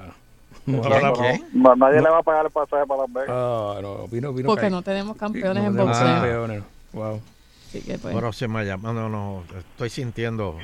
No 0.67 1.75
nadie 1.75 2.01
le 2.01 2.09
va 2.09 2.19
a 2.19 2.23
pagar 2.23 2.45
el 2.45 2.51
pasaje 2.51 2.85
para 2.85 3.01
Las 3.03 3.13
Vegas. 3.13 3.29
Ah, 3.31 3.79
no, 3.81 4.07
vino, 4.09 4.33
vino. 4.33 4.47
Porque 4.47 4.69
no 4.69 4.81
tenemos 4.81 5.15
campeones 5.15 5.63
No 5.63 5.69
en 5.69 5.75
tenemos 5.77 5.97
boxeo. 5.97 6.13
campeones. 6.15 6.63
Wow. 6.93 7.21
Así 7.67 7.81
que, 7.81 7.97
pues. 7.97 8.15
Próxima 8.15 8.63
llamada. 8.63 8.93
No, 8.93 9.09
no, 9.09 9.43
estoy 9.57 9.89
sintiendo. 9.89 10.57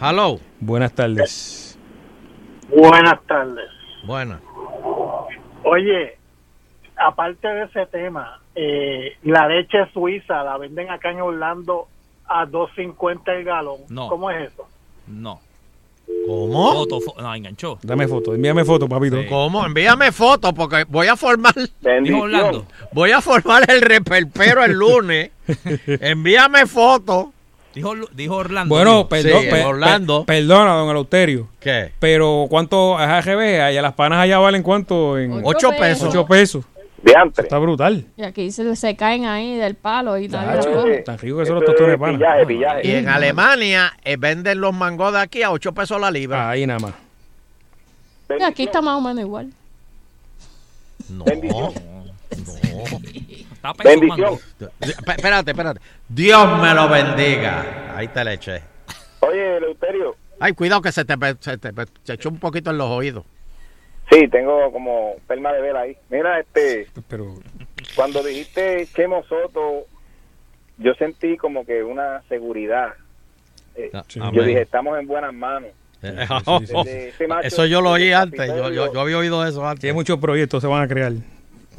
Hello. 0.00 0.38
Buenas 0.60 0.92
tardes. 0.92 1.78
Buenas 2.68 3.20
tardes. 3.26 3.68
Buena. 4.06 4.40
Oye, 5.64 6.16
aparte 6.96 7.48
de 7.48 7.64
ese 7.64 7.86
tema, 7.86 8.40
eh, 8.54 9.16
la 9.22 9.48
leche 9.48 9.86
suiza 9.92 10.42
la 10.42 10.56
venden 10.58 10.90
acá 10.90 11.10
en 11.10 11.20
Orlando 11.20 11.88
a 12.26 12.46
2.50 12.46 13.28
el 13.38 13.44
galón. 13.44 13.78
No. 13.88 14.08
¿Cómo 14.08 14.30
es 14.30 14.52
eso? 14.52 14.66
No. 15.06 15.40
¿Cómo? 16.26 16.72
Foto, 16.74 17.00
fo- 17.00 17.20
no, 17.20 17.34
enganchó. 17.34 17.78
Dame 17.82 18.06
foto, 18.06 18.34
envíame 18.34 18.64
foto, 18.64 18.88
papito. 18.88 19.16
¿Cómo? 19.28 19.64
Envíame 19.66 20.12
fotos 20.12 20.52
porque 20.54 20.84
voy 20.88 21.06
a 21.08 21.16
formar. 21.16 21.54
Dijo 22.02 22.20
Orlando. 22.22 22.66
Voy 22.92 23.10
a 23.10 23.20
formar 23.20 23.64
el 23.70 23.80
reperpero 23.80 24.64
el 24.64 24.72
lunes. 24.72 25.30
Envíame 25.86 26.66
fotos. 26.66 27.26
Dijo, 27.74 27.94
dijo 28.12 28.34
Orlando. 28.36 28.74
Bueno, 28.74 29.08
perdón, 29.08 29.42
Sí, 29.42 29.48
Orlando. 29.64 30.24
pe- 30.24 30.34
perdona, 30.34 30.72
don 30.74 30.90
Eleuterio. 30.90 31.48
¿Qué? 31.60 31.92
Pero, 32.00 32.46
¿cuánto 32.50 33.00
es 33.00 33.06
AGB? 33.06 33.60
Allá 33.62 33.80
las 33.82 33.92
panas 33.94 34.18
allá 34.20 34.38
valen 34.38 34.62
cuánto? 34.64 35.18
En 35.18 35.32
Ocho 35.44 35.68
Ocho 35.68 35.70
pesos. 35.78 36.08
Ocho 36.08 36.26
pesos. 36.26 36.64
Diantre. 37.02 37.44
Está 37.44 37.58
brutal. 37.58 38.04
Y 38.16 38.22
aquí 38.22 38.50
se, 38.50 38.76
se 38.76 38.96
caen 38.96 39.24
ahí 39.24 39.56
del 39.56 39.74
palo 39.74 40.18
y 40.18 40.28
coge. 40.28 41.02
Tan 41.04 41.18
rico 41.18 41.38
que 41.38 41.46
son 41.46 41.56
los 41.56 41.64
tostones 41.64 41.92
de 41.92 41.98
pana. 41.98 42.80
Y 42.82 42.92
en 42.92 43.08
Alemania 43.08 43.92
eh, 44.04 44.16
venden 44.18 44.60
los 44.60 44.74
mangos 44.74 45.12
de 45.12 45.20
aquí 45.20 45.42
a 45.42 45.50
8 45.50 45.72
pesos 45.72 46.00
la 46.00 46.10
libra. 46.10 46.50
Ahí 46.50 46.66
nada 46.66 46.80
más. 46.80 46.94
Y 48.38 48.42
aquí 48.42 48.64
está 48.64 48.80
más 48.80 48.98
o 48.98 49.00
menos 49.00 49.20
igual. 49.20 49.50
No. 51.08 51.24
Bendición. 51.24 51.72
Está 52.30 53.74
peso, 53.74 53.88
Bendición. 53.88 54.38
Espérate, 54.80 55.50
espérate. 55.50 55.80
Dios 56.08 56.60
me 56.60 56.74
lo 56.74 56.88
bendiga. 56.88 57.94
Ahí 57.96 58.08
te 58.08 58.24
le 58.24 58.34
eché. 58.34 58.62
Oye, 59.20 59.56
Eleuterio. 59.56 60.16
Ay, 60.38 60.52
cuidado 60.52 60.80
que 60.80 60.92
se 60.92 61.04
te, 61.04 61.14
se 61.40 61.58
te 61.58 61.72
se 62.02 62.12
echó 62.14 62.28
un 62.28 62.38
poquito 62.38 62.70
en 62.70 62.78
los 62.78 62.88
oídos. 62.88 63.24
Sí, 64.10 64.26
tengo 64.28 64.72
como 64.72 65.14
perma 65.26 65.52
de 65.52 65.62
vela 65.62 65.80
ahí. 65.82 65.96
Mira, 66.08 66.40
este, 66.40 66.88
Pero, 67.08 67.34
cuando 67.94 68.22
dijiste 68.22 68.86
Chemo 68.94 69.22
Soto, 69.24 69.86
yo 70.78 70.94
sentí 70.94 71.36
como 71.36 71.64
que 71.64 71.82
una 71.84 72.22
seguridad. 72.28 72.94
Eh, 73.76 73.90
Ah, 73.94 74.04
yo 74.08 74.24
amén. 74.24 74.46
dije, 74.46 74.62
estamos 74.62 74.98
en 74.98 75.06
buenas 75.06 75.32
manos. 75.32 75.70
Desde 76.02 76.22
ese 77.10 77.28
macho- 77.28 77.46
Eso 77.46 77.66
yo 77.66 77.80
lo 77.80 77.90
oí 77.92 78.12
antes. 78.12 78.40
Yo, 78.40 78.54
Capitolio- 78.54 78.86
yo, 78.86 78.92
yo 78.94 79.00
había 79.00 79.18
oído 79.18 79.46
eso 79.46 79.64
antes. 79.66 79.80
tiene 79.82 79.94
muchos 79.94 80.18
proyectos, 80.18 80.60
se 80.62 80.66
van 80.66 80.82
a 80.82 80.88
crear. 80.88 81.12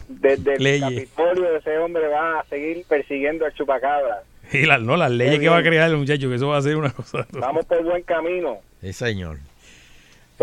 Desde 0.08 0.56
el 0.56 0.64
Leyes. 0.64 1.10
Capitolio 1.10 1.52
de 1.52 1.58
ese 1.58 1.78
hombre 1.80 2.08
va 2.08 2.40
a 2.42 2.46
seguir 2.46 2.86
persiguiendo 2.88 3.46
al 3.46 3.54
chupacabra. 3.54 4.24
Y 4.54 4.66
las, 4.66 4.82
no, 4.82 4.98
las 4.98 5.10
leyes 5.12 5.40
que 5.40 5.48
va 5.48 5.58
a 5.60 5.64
crear 5.64 5.90
el 5.90 5.96
muchacho, 5.98 6.28
que 6.28 6.36
eso 6.36 6.50
va 6.50 6.58
a 6.58 6.62
ser 6.62 6.76
una 6.76 6.92
cosa. 6.92 7.26
Vamos 7.32 7.66
por 7.66 7.82
buen 7.84 8.04
camino. 8.04 8.58
Sí, 8.82 8.92
señor. 8.94 9.38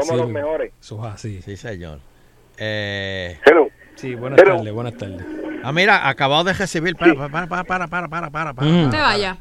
Somos 0.03 0.09
Sí, 0.16 0.16
los 0.16 0.28
mejores. 0.30 0.72
Eso 0.80 1.07
es 1.07 1.14
así. 1.14 1.42
Sí, 1.42 1.57
señor. 1.57 2.01
Eh, 2.57 3.38
Sí, 3.96 4.14
buenas 4.14 4.38
Hello. 4.40 4.57
tardes, 4.59 4.72
buenas 4.72 4.96
tardes. 4.96 5.26
ah, 5.64 5.72
mira, 5.72 6.09
acabado 6.09 6.44
de 6.44 6.53
recibir. 6.53 6.94
Para, 6.94 7.14
para, 7.28 7.46
para, 7.49 7.64
para, 7.64 7.88
para, 7.88 8.09
para, 8.09 8.30
para, 8.30 8.55
para. 8.55 8.68
Mm. 8.68 8.82
No 8.84 8.90
te 8.90 8.96
vayas. 8.96 9.36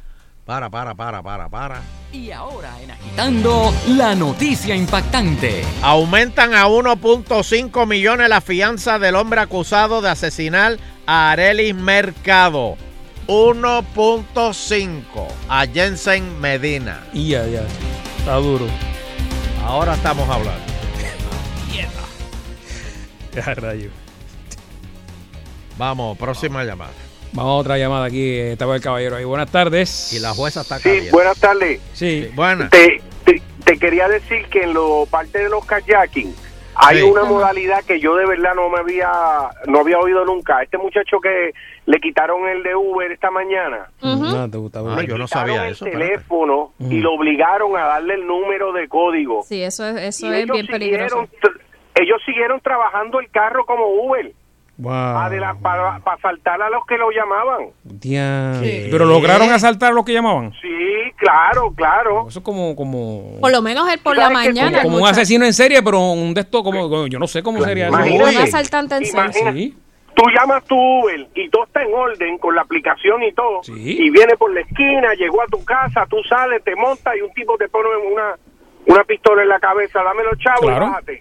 Para, 0.46 0.70
para, 0.70 0.96
para, 0.96 1.22
para, 1.22 1.48
para. 1.50 1.82
Y 2.12 2.32
ahora 2.32 2.72
en 2.82 2.90
Agitando, 2.90 3.72
la 3.90 4.16
noticia 4.16 4.76
impactante. 4.76 5.62
Aumentan 5.84 6.54
a 6.56 6.68
1.5 6.68 7.86
millones 7.86 8.30
la 8.30 8.42
fianza 8.42 8.98
del 8.98 9.16
hombre 9.16 9.42
acusado 9.42 10.02
de 10.02 10.10
asesinar 10.10 10.78
a 11.06 11.32
Arelis 11.32 11.76
Mercado. 11.76 12.78
1.5 13.28 15.00
a 15.50 15.66
Jensen 15.68 16.40
Medina. 16.40 17.02
Y 17.14 17.30
ya, 17.30 17.46
ya. 17.46 17.62
Está 18.20 18.36
duro. 18.36 18.66
Ahora 19.68 19.96
estamos 19.96 20.28
hablando. 20.30 20.62
Ya, 23.36 23.54
rayo. 23.54 23.90
Vamos, 25.78 26.18
próxima 26.18 26.64
llamada. 26.64 26.94
Vamos 27.34 27.52
a 27.52 27.54
otra 27.56 27.78
llamada 27.78 28.06
aquí. 28.06 28.34
Estaba 28.38 28.76
el 28.76 28.82
caballero 28.82 29.18
ahí. 29.18 29.26
Buenas 29.26 29.52
tardes. 29.52 30.14
Y 30.14 30.20
la 30.20 30.34
jueza 30.34 30.62
está 30.62 30.78
Sí, 30.78 30.84
caliente. 30.84 31.12
buenas 31.12 31.38
tardes. 31.38 31.82
Sí. 31.94 32.32
Buenas. 32.34 32.72
Te, 32.72 33.02
te, 33.26 33.42
te 33.64 33.78
quería 33.78 34.08
decir 34.08 34.46
que 34.50 34.64
en 34.64 34.74
lo 34.74 35.06
parte 35.06 35.38
de 35.40 35.50
los 35.50 35.64
kayaking 35.66 36.34
hay 36.80 36.98
Sí. 36.98 37.04
una 37.04 37.24
modalidad 37.24 37.84
que 37.86 38.00
yo 38.00 38.16
de 38.16 38.26
verdad 38.26 38.54
no 38.56 38.70
me 38.70 38.80
había 38.80 39.10
no 39.68 39.80
había 39.80 40.00
oído 40.00 40.24
nunca. 40.26 40.62
Este 40.62 40.78
muchacho 40.78 41.20
que 41.20 41.52
le 41.86 42.00
quitaron 42.00 42.48
el 42.48 42.64
de 42.64 42.76
Uber 42.76 43.12
esta 43.12 43.32
mañana, 43.32 43.88
No, 44.02 44.50
te 44.50 44.58
gusta. 44.58 44.80
Ah, 44.86 44.96
le 45.02 45.08
yo 45.08 45.18
no 45.18 45.28
sabía 45.28 45.66
el 45.68 45.72
eso. 45.74 45.86
teléfono 45.86 46.74
y 46.80 47.00
lo 47.00 47.14
obligaron 47.14 47.76
a 47.78 47.86
darle 47.86 48.16
el 48.16 48.28
número 48.28 48.72
de 48.74 48.88
código. 48.88 49.44
Sí, 49.44 49.64
eso 49.64 49.86
es, 49.88 49.96
eso 49.98 50.26
Y 50.28 50.30
es 50.30 50.44
ellos 50.44 50.54
bien 50.54 50.68
peligroso. 50.68 51.28
ellos 51.96 52.22
siguieron 52.26 52.60
trabajando 52.62 53.20
el 53.20 53.30
carro 53.32 53.66
como 53.66 53.88
Uber 53.88 54.32
Wow. 54.78 55.62
para 55.62 55.96
asaltar 56.06 56.62
a 56.62 56.70
los 56.70 56.86
que 56.86 56.98
lo 56.98 57.10
llamaban. 57.12 57.70
Pero 58.92 59.06
lograron 59.06 59.50
asaltar 59.52 59.92
a 59.92 59.96
los 59.96 60.06
que 60.06 60.14
llamaban. 60.14 60.52
Sí, 60.62 61.12
claro, 61.16 61.72
claro. 61.76 62.28
Eso 62.28 62.40
es 62.40 62.46
como, 62.46 62.76
como, 62.76 63.38
Por 63.42 63.52
lo 63.52 63.62
menos 63.62 63.90
él 63.92 64.00
por 64.04 64.16
la 64.16 64.30
mañana. 64.30 64.84
como 64.84 64.98
el 64.98 65.04
un 65.04 65.10
asesino 65.10 65.46
en 65.46 65.54
serie, 65.54 65.82
pero 65.82 66.00
un 66.12 66.34
de 66.34 66.42
estos, 66.42 66.62
como, 66.64 67.08
yo 67.08 67.18
no 67.20 67.28
sé 67.28 67.42
cómo 67.44 67.62
sería 67.64 67.88
eso. 67.88 67.98
Un 67.98 68.38
asaltante 68.38 68.96
en 68.96 69.06
serio. 69.06 69.24
Imagina- 69.24 69.52
Sí. 69.54 69.76
Tú 70.16 70.24
llamas 70.36 70.64
tu 70.66 70.76
Uber 70.76 71.28
y 71.36 71.48
todo 71.50 71.66
está 71.66 71.84
en 71.84 71.94
orden 71.94 72.40
con 72.40 72.56
la 72.56 72.62
aplicación 72.64 73.22
y 73.22 73.32
todo. 73.34 73.62
Sí. 73.62 73.74
Y 73.76 74.10
viene 74.10 74.36
por 74.36 74.52
la 74.52 74.62
esquina, 74.62 75.14
llegó 75.14 75.44
a 75.44 75.46
tu 75.46 75.64
casa, 75.64 76.08
tú 76.10 76.18
sales, 76.28 76.64
te 76.64 76.76
montas 76.76 77.14
y 77.16 77.22
un 77.22 77.32
tipo 77.34 77.56
te 77.56 77.68
pone 77.70 77.90
una, 78.12 78.34
una 78.88 79.04
pistola 79.04 79.44
en 79.44 79.50
la 79.50 79.60
cabeza. 79.60 80.02
Dame 80.02 80.24
los 80.24 80.38
chavos 80.40 80.62
Claro. 80.62 80.86
y 80.86 80.90
bájate. 80.90 81.20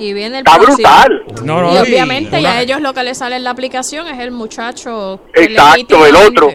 Y 0.00 0.12
viene 0.14 0.38
el 0.38 0.46
Está 0.46 0.58
próximo. 0.58 0.76
brutal. 0.76 1.24
No, 1.44 1.60
no, 1.62 1.72
y 1.72 1.76
y- 1.76 1.78
obviamente 1.78 2.30
una- 2.30 2.40
ya 2.40 2.52
a 2.54 2.62
ellos 2.62 2.80
lo 2.80 2.94
que 2.94 3.02
les 3.04 3.18
sale 3.18 3.36
en 3.36 3.44
la 3.44 3.50
aplicación 3.50 4.06
es 4.08 4.18
el 4.18 4.30
muchacho. 4.30 5.20
Exacto, 5.34 6.06
el 6.06 6.16
otro. 6.16 6.48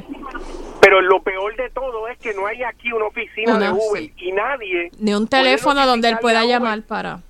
Pero 0.82 1.02
lo 1.02 1.22
peor 1.22 1.56
de 1.56 1.70
todo 1.72 2.08
es 2.08 2.18
que 2.20 2.34
no 2.34 2.46
hay 2.48 2.62
aquí 2.64 2.92
una 2.92 3.06
oficina 3.06 3.58
de 3.58 3.72
Uber 3.72 4.04
sí. 4.04 4.14
y 4.18 4.32
nadie 4.32 4.92
Ni 5.00 5.14
un 5.14 5.28
teléfono 5.28 5.86
donde 5.86 6.10
él 6.10 6.18
pueda 6.20 6.44
llamar 6.46 6.82
para. 6.84 7.22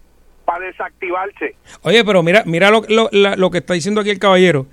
para 0.45 0.65
desactivarse. 0.65 1.55
Oye, 1.81 2.03
pero 2.05 2.21
mira, 2.21 2.43
mira 2.45 2.69
lo, 2.69 2.83
lo, 2.87 3.09
la- 3.11 3.35
lo 3.35 3.49
que 3.51 3.59
está 3.59 3.73
diciendo 3.73 4.01
aquí 4.01 4.09
el 4.09 4.19
caballero, 4.19 4.67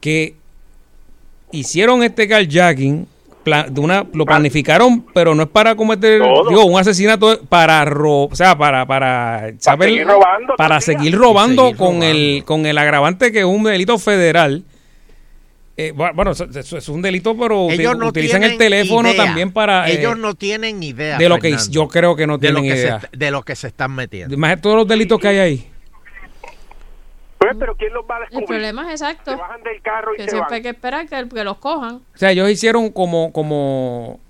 que 0.00 0.34
hicieron 1.52 2.02
este 2.02 2.26
carjacking, 2.28 3.06
de 3.44 3.80
una, 3.80 4.06
lo 4.14 4.24
planificaron, 4.24 5.04
pero 5.14 5.34
no 5.34 5.42
es 5.44 5.48
para 5.48 5.74
cometer 5.74 6.20
Todo. 6.20 6.48
digo, 6.48 6.64
un 6.64 6.78
asesinato, 6.78 7.40
para 7.48 7.84
ro, 7.84 8.24
o 8.24 8.34
sea, 8.34 8.56
para 8.56 8.86
para 8.86 9.52
saber- 9.58 9.88
seguir 9.90 10.06
robando, 10.06 10.54
para 10.56 10.80
seguir 10.80 11.14
robando 11.16 11.62
Seguir 11.64 11.76
con 11.76 11.86
robando. 11.94 12.06
el 12.06 12.42
con 12.44 12.66
el 12.66 12.78
agravante 12.78 13.32
que 13.32 13.40
es 13.40 13.44
un 13.44 13.64
delito 13.64 13.98
federal. 13.98 14.62
Eh, 15.76 15.94
bu- 15.94 16.12
bueno, 16.14 16.32
eso, 16.32 16.44
eso 16.54 16.76
es 16.76 16.88
un 16.90 17.00
delito, 17.00 17.34
pero 17.36 17.66
uti- 17.66 17.80
Ellos 17.80 17.96
no 17.96 18.08
utilizan 18.08 18.42
el 18.42 18.58
teléfono 18.58 19.08
idea. 19.10 19.24
también 19.24 19.50
para 19.52 19.88
eh, 19.88 19.98
Ellos 19.98 20.18
no 20.18 20.34
tienen 20.34 20.82
idea. 20.82 21.16
de 21.16 21.28
lo 21.30 21.38
que 21.38 21.56
yo 21.70 21.88
creo 21.88 22.14
que 22.14 22.26
no 22.26 22.36
de 22.36 22.52
lo 22.52 22.60
tienen 22.60 22.74
que 22.74 22.78
idea. 22.80 23.00
Se, 23.00 23.08
de 23.16 23.30
lo 23.30 23.42
que 23.42 23.56
se 23.56 23.68
están 23.68 23.92
metiendo. 23.94 24.36
Más 24.36 24.60
todos 24.60 24.76
los 24.76 24.86
delitos 24.86 25.18
que 25.18 25.28
hay 25.28 25.38
ahí. 25.38 25.66
Pues, 27.42 27.56
pero 27.58 27.76
¿quién 27.76 27.92
los 27.92 28.04
va 28.04 28.16
a 28.16 28.18
El 28.18 28.24
descubrir? 28.24 28.46
problema 28.46 28.92
es 28.92 29.00
Se 29.00 29.06
exacto. 29.06 29.36
bajan 29.36 29.62
del 29.62 29.82
carro 29.82 30.14
y 30.14 30.16
Que 30.18 30.24
se 30.24 30.30
siempre 30.30 30.46
van. 30.48 30.54
hay 30.54 30.62
que 30.62 30.68
esperar 30.70 31.08
que, 31.08 31.28
que 31.28 31.44
los 31.44 31.58
cojan. 31.58 31.94
O 31.96 32.02
sea, 32.18 32.30
ellos 32.30 32.48
hicieron 32.50 32.90
como 32.90 33.32
como 33.32 34.20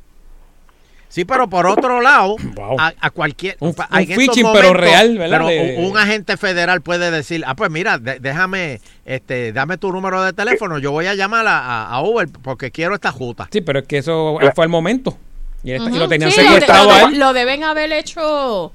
Sí, 1.08 1.26
pero 1.26 1.46
por 1.46 1.66
otro 1.66 2.00
lado, 2.00 2.36
Wow. 2.56 2.76
a, 2.80 2.94
a 2.98 3.10
cualquier... 3.10 3.56
Un- 3.60 3.68
un 3.78 3.98
en 3.98 4.06
phishing, 4.06 4.46
pero 4.54 4.72
real, 4.72 5.18
¿verdad? 5.18 5.40
Pero 5.46 5.48
De- 5.48 5.76
un, 5.78 5.90
un 5.90 5.98
agente 5.98 6.38
federal 6.38 6.80
puede 6.80 7.10
decir, 7.10 7.44
ah, 7.46 7.54
pues 7.54 7.70
mira, 7.70 7.98
de- 7.98 8.18
déjame, 8.18 8.80
este, 9.04 9.52
dame 9.52 9.76
tu 9.76 9.92
número 9.92 10.22
de 10.22 10.32
teléfono, 10.32 10.78
yo 10.78 10.90
voy 10.90 11.04
a 11.08 11.14
llamar 11.14 11.46
a, 11.46 11.58
a- 11.58 11.88
a 11.90 12.00
Uber 12.02 12.28
porque 12.42 12.70
quiero 12.70 12.94
esta 12.94 13.12
juta. 13.12 13.46
Sí, 13.52 13.60
pero 13.60 13.80
es 13.80 13.86
que 13.86 13.98
eso 13.98 14.38
fue 14.54 14.64
el 14.64 14.70
momento. 14.70 15.18
Y, 15.62 15.72
esta- 15.72 15.90
y 15.90 15.98
lo 15.98 16.08
tenían 16.08 16.30
Sí, 16.30 16.38
lo 16.38 16.42
de- 16.44 16.48
secuestrado 16.60 16.88
lo, 16.88 16.94
de- 16.94 17.02
él. 17.12 17.18
lo 17.20 17.32
deben 17.34 17.62
haber 17.64 17.92
hecho 17.92 18.72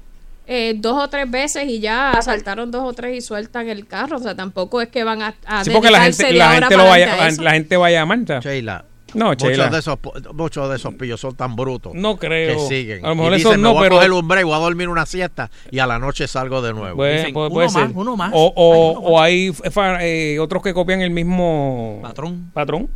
eh, 0.48 0.74
dos 0.78 1.00
o 1.02 1.08
tres 1.08 1.30
veces 1.30 1.68
y 1.68 1.78
ya 1.78 2.10
asaltaron 2.12 2.70
dos 2.70 2.82
o 2.82 2.92
tres 2.94 3.16
y 3.16 3.20
sueltan 3.20 3.68
el 3.68 3.86
carro. 3.86 4.16
O 4.16 4.20
sea, 4.20 4.34
tampoco 4.34 4.80
es 4.80 4.88
que 4.88 5.04
van 5.04 5.22
a, 5.22 5.34
a 5.46 5.62
Sí, 5.62 5.70
porque 5.70 5.90
la 5.90 6.02
gente, 6.02 6.32
la 6.32 6.52
gente, 6.52 6.76
lo 6.76 6.86
vaya, 6.86 7.12
a 7.26 7.30
la 7.30 7.50
gente 7.52 7.76
va 7.76 7.86
a. 7.88 8.40
Sheila. 8.40 8.84
No, 9.14 9.32
Sheila. 9.34 9.64
Muchos 9.66 9.72
de, 9.72 9.78
esos, 9.78 9.98
muchos 10.34 10.68
de 10.70 10.76
esos 10.76 10.94
pillos 10.94 11.20
son 11.20 11.34
tan 11.34 11.54
brutos. 11.56 11.94
No 11.94 12.16
creo. 12.16 12.56
Que 12.56 12.66
siguen. 12.66 13.04
A 13.04 13.10
lo 13.10 13.14
mejor 13.14 13.32
y 13.32 13.36
eso 13.36 13.48
dicen, 13.50 13.62
no, 13.62 13.68
me 13.70 13.74
voy 13.74 13.82
pero- 13.84 13.94
a 13.96 13.98
coger 13.98 14.12
un 14.12 14.28
break, 14.28 14.44
voy 14.44 14.54
a 14.54 14.58
dormir 14.58 14.88
una 14.88 15.06
siesta 15.06 15.50
y 15.70 15.78
a 15.78 15.86
la 15.86 15.98
noche 15.98 16.26
salgo 16.28 16.60
de 16.62 16.72
nuevo. 16.74 16.96
Puede, 16.96 17.32
puede- 17.32 17.50
puede 17.50 17.68
ser. 17.68 17.90
O, 17.94 18.52
o, 18.54 18.98
o 19.00 19.20
hay 19.20 19.52
eh, 20.00 20.38
otros 20.40 20.62
que 20.62 20.74
copian 20.74 21.00
el 21.00 21.10
mismo 21.10 22.00
patrón. 22.02 22.50
patrón. 22.52 22.90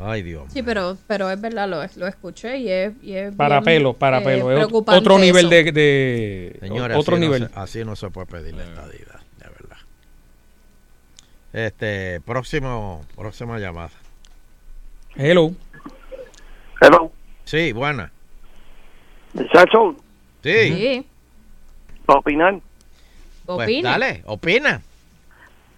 Ay, 0.00 0.22
Dios. 0.22 0.44
Sí, 0.52 0.62
pero, 0.62 0.96
pero 1.06 1.30
es 1.30 1.40
verdad, 1.40 1.68
lo, 1.68 1.82
lo 1.96 2.06
escuché 2.06 2.58
y 2.58 2.70
es, 2.70 2.92
y 3.02 3.14
es 3.14 3.34
Para 3.34 3.56
bien, 3.60 3.64
pelo, 3.64 3.92
para 3.94 4.18
eh, 4.20 4.24
pelo. 4.24 4.50
Es 4.52 4.68
otro 4.72 5.18
nivel 5.18 5.46
eso. 5.46 5.54
de, 5.54 5.72
de- 5.72 6.56
Señores, 6.60 6.96
otro 6.96 7.16
así, 7.16 7.20
nivel. 7.20 7.42
No 7.42 7.48
se, 7.48 7.54
así 7.58 7.84
no 7.84 7.96
se 7.96 8.10
puede 8.10 8.26
pedir 8.26 8.54
la 8.54 8.64
estadidad, 8.64 9.20
de 9.38 9.48
verdad. 9.48 9.76
Este, 11.52 12.20
próximo, 12.20 13.04
próxima 13.16 13.58
llamada. 13.58 13.90
Hello. 15.16 15.52
Hello. 16.80 17.10
Sí, 17.44 17.72
buena. 17.72 18.12
Muchacho, 19.34 19.96
Sí. 20.42 20.50
Sí. 20.74 21.06
para 22.06 22.20
opinar. 22.20 22.60
Pues 23.46 23.66
Opine. 23.66 23.82
dale, 23.88 24.22
opina. 24.26 24.82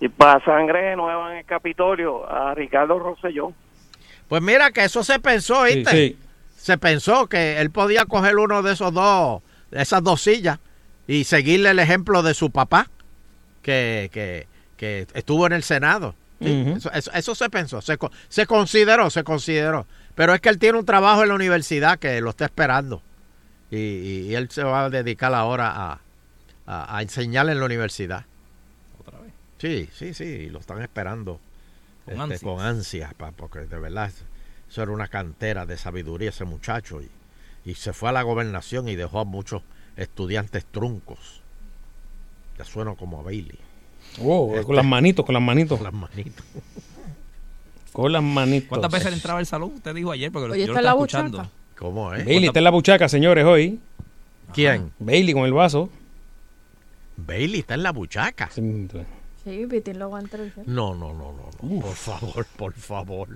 Y 0.01 0.09
para 0.09 0.44
sangre 0.44 0.97
nueva 0.97 1.32
en 1.32 1.38
el 1.38 1.44
Capitolio, 1.44 2.28
a 2.28 2.55
Ricardo 2.55 2.98
Rosselló. 2.98 3.52
Pues 4.31 4.40
mira 4.43 4.70
que 4.70 4.85
eso 4.85 5.05
se 5.05 5.19
pensó, 5.19 5.65
¿viste? 5.65 5.90
sí. 5.90 6.16
Se 6.57 6.78
pensó 6.78 7.27
que 7.27 7.59
él 7.61 7.70
podía 7.70 8.05
coger 8.07 8.36
uno 8.36 8.62
de 8.62 8.73
esos 8.74 8.93
dos, 8.94 9.43
de 9.70 9.82
esas 9.82 10.02
dos 10.02 10.23
sillas 10.23 10.59
y 11.07 11.24
seguirle 11.24 11.70
el 11.70 11.78
ejemplo 11.78 12.23
de 12.23 12.32
su 12.35 12.51
papá, 12.51 12.89
que, 13.62 14.09
que, 14.12 14.47
que 14.77 15.07
estuvo 15.15 15.47
en 15.47 15.52
el 15.52 15.62
Senado. 15.62 16.15
Sí, 16.40 16.47
eso, 16.77 16.90
eso- 16.93 17.11
eso 17.12 17.35
se 17.35 17.51
pensó, 17.51 17.82
se, 17.82 17.98
co- 17.98 18.11
se 18.28 18.47
consideró, 18.47 19.11
se 19.11 19.24
consideró. 19.24 19.86
Pero 20.15 20.32
es 20.35 20.40
que 20.40 20.48
él 20.48 20.59
tiene 20.59 20.78
un 20.78 20.86
trabajo 20.86 21.23
en 21.23 21.28
la 21.31 21.35
universidad 21.35 21.98
que 21.98 22.20
lo 22.20 22.31
está 22.31 22.44
esperando. 22.47 23.02
Y, 23.70 23.77
y- 23.77 24.27
y 24.31 24.35
él 24.35 24.48
se 24.51 24.62
va 24.62 24.85
a 24.86 24.90
dedicar 24.90 25.35
ahora 25.35 25.70
a, 25.74 26.01
a, 26.66 26.97
a 26.97 27.02
enseñar 27.02 27.48
en 27.51 27.59
la 27.59 27.66
universidad. 27.66 28.24
Otra 29.01 29.19
vez. 29.20 29.32
Sí, 29.59 29.89
sí, 29.94 30.15
sí, 30.15 30.48
lo 30.51 30.61
están 30.61 30.81
esperando 30.82 31.40
Con 32.16 32.20
este, 32.32 32.34
ansias. 32.34 32.42
con 32.42 32.60
ansias, 32.60 33.14
pa- 33.14 33.32
porque 33.32 33.60
de 33.60 33.78
verdad 33.78 34.10
eso 34.68 34.82
era 34.82 34.90
una 34.92 35.08
cantera 35.08 35.66
de 35.66 35.76
sabiduría 35.76 36.30
ese 36.30 36.44
muchacho 36.44 37.00
y, 37.02 37.10
y 37.64 37.74
se 37.74 37.92
fue 37.92 38.08
a 38.08 38.12
la 38.12 38.22
gobernación 38.22 38.88
y 38.88 38.96
dejó 38.96 39.20
a 39.20 39.24
muchos 39.24 39.62
estudiantes 39.96 40.64
truncos. 40.66 41.42
Ya 42.58 42.64
suena 42.64 42.94
como 42.94 43.20
a 43.20 43.22
Bailey. 43.22 43.58
Wow, 44.18 44.54
Este- 44.54 44.66
con 44.66 44.76
las 44.76 44.84
manitos, 44.84 45.24
con 45.24 45.32
las 45.34 45.42
manitos. 45.42 45.78
Con 45.78 45.84
las 45.84 45.94
manitos. 45.94 46.44
Con 47.92 48.12
las 48.12 48.22
manitos. 48.22 48.68
¿Cuántas 48.68 48.92
veces 48.92 49.12
entraba 49.12 49.38
al 49.40 49.46
salón? 49.46 49.72
Usted 49.74 49.94
dijo 49.94 50.12
ayer, 50.12 50.30
porque 50.30 50.50
Oye, 50.52 50.66
yo 50.66 50.72
está 50.72 50.80
lo 50.80 50.84
la 50.84 50.90
estaba 50.90 51.00
buchaca. 51.00 51.24
escuchando. 51.26 51.50
¿Cómo 51.78 52.14
es? 52.14 52.24
Bailey 52.24 52.46
está 52.46 52.58
en 52.60 52.64
la 52.64 52.70
buchaca, 52.70 53.08
señores, 53.08 53.44
hoy. 53.44 53.80
¿Quién? 54.52 54.92
Bailey 54.98 55.32
con 55.34 55.44
el 55.44 55.52
vaso. 55.52 55.90
Bailey 57.16 57.60
está 57.60 57.74
en 57.74 57.82
la 57.82 57.92
buchaca. 57.92 58.48
Sí, 58.50 58.60
Pitín 58.60 59.06
lo 59.44 60.10
va 60.10 60.18
a 60.18 60.20
entrevistar. 60.22 60.64
No, 60.66 60.94
no, 60.94 61.12
no, 61.14 61.32
no, 61.32 61.50
no. 61.62 61.80
Por 61.80 61.94
favor, 61.94 62.46
por 62.56 62.72
favor. 62.74 63.28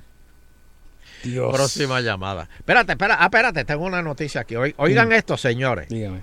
Dios. 1.23 1.53
Próxima 1.55 2.01
llamada. 2.01 2.49
Espérate, 2.59 2.93
espérate, 2.93 3.21
ah, 3.23 3.25
espérate, 3.27 3.65
tengo 3.65 3.85
una 3.85 4.03
noticia 4.03 4.43
aquí. 4.43 4.57
Oi- 4.57 4.75
Oigan 4.79 5.09
Mm. 5.09 5.13
esto, 5.13 5.37
señores. 5.37 5.89
Dígame. 5.89 6.23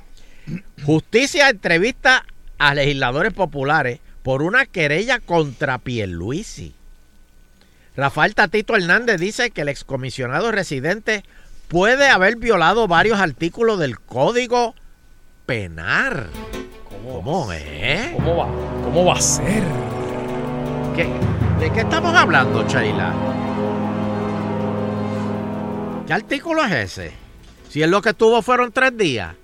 Justicia 0.86 1.50
entrevista 1.50 2.26
a 2.58 2.74
legisladores 2.76 3.34
populares 3.34 4.00
por 4.24 4.42
una 4.44 4.66
querella 4.66 5.20
contra 5.20 5.78
Pierluisi. 5.80 6.76
Rafael 7.96 8.36
Tatito 8.36 8.76
Hernández 8.76 9.20
dice 9.20 9.52
que 9.52 9.62
el 9.62 9.70
excomisionado 9.70 10.52
residente 10.52 11.24
puede 11.68 12.08
haber 12.08 12.38
violado 12.38 12.88
varios 12.88 13.20
artículos 13.20 13.80
del 13.80 14.00
Código 14.00 14.76
Penal. 15.46 16.30
¿Cómo, 17.14 17.52
es? 17.52 18.10
¿Cómo 18.14 18.36
va? 18.38 18.48
¿Cómo 18.84 19.06
va 19.06 19.14
a 19.14 19.22
ser? 19.22 19.64
¿Qué- 20.96 21.10
¿De 21.60 21.72
qué 21.72 21.82
estamos 21.82 22.14
hablando, 22.16 22.68
Sheila? 22.68 23.14
¿Qué 26.08 26.14
artículo 26.14 26.64
es 26.66 26.72
ese? 26.72 27.12
Si 27.70 27.82
él 27.82 27.92
lo 27.92 28.02
que 28.02 28.14
tuvo 28.14 28.42
fueron 28.42 28.72
tres 28.72 28.98
días. 28.98 29.36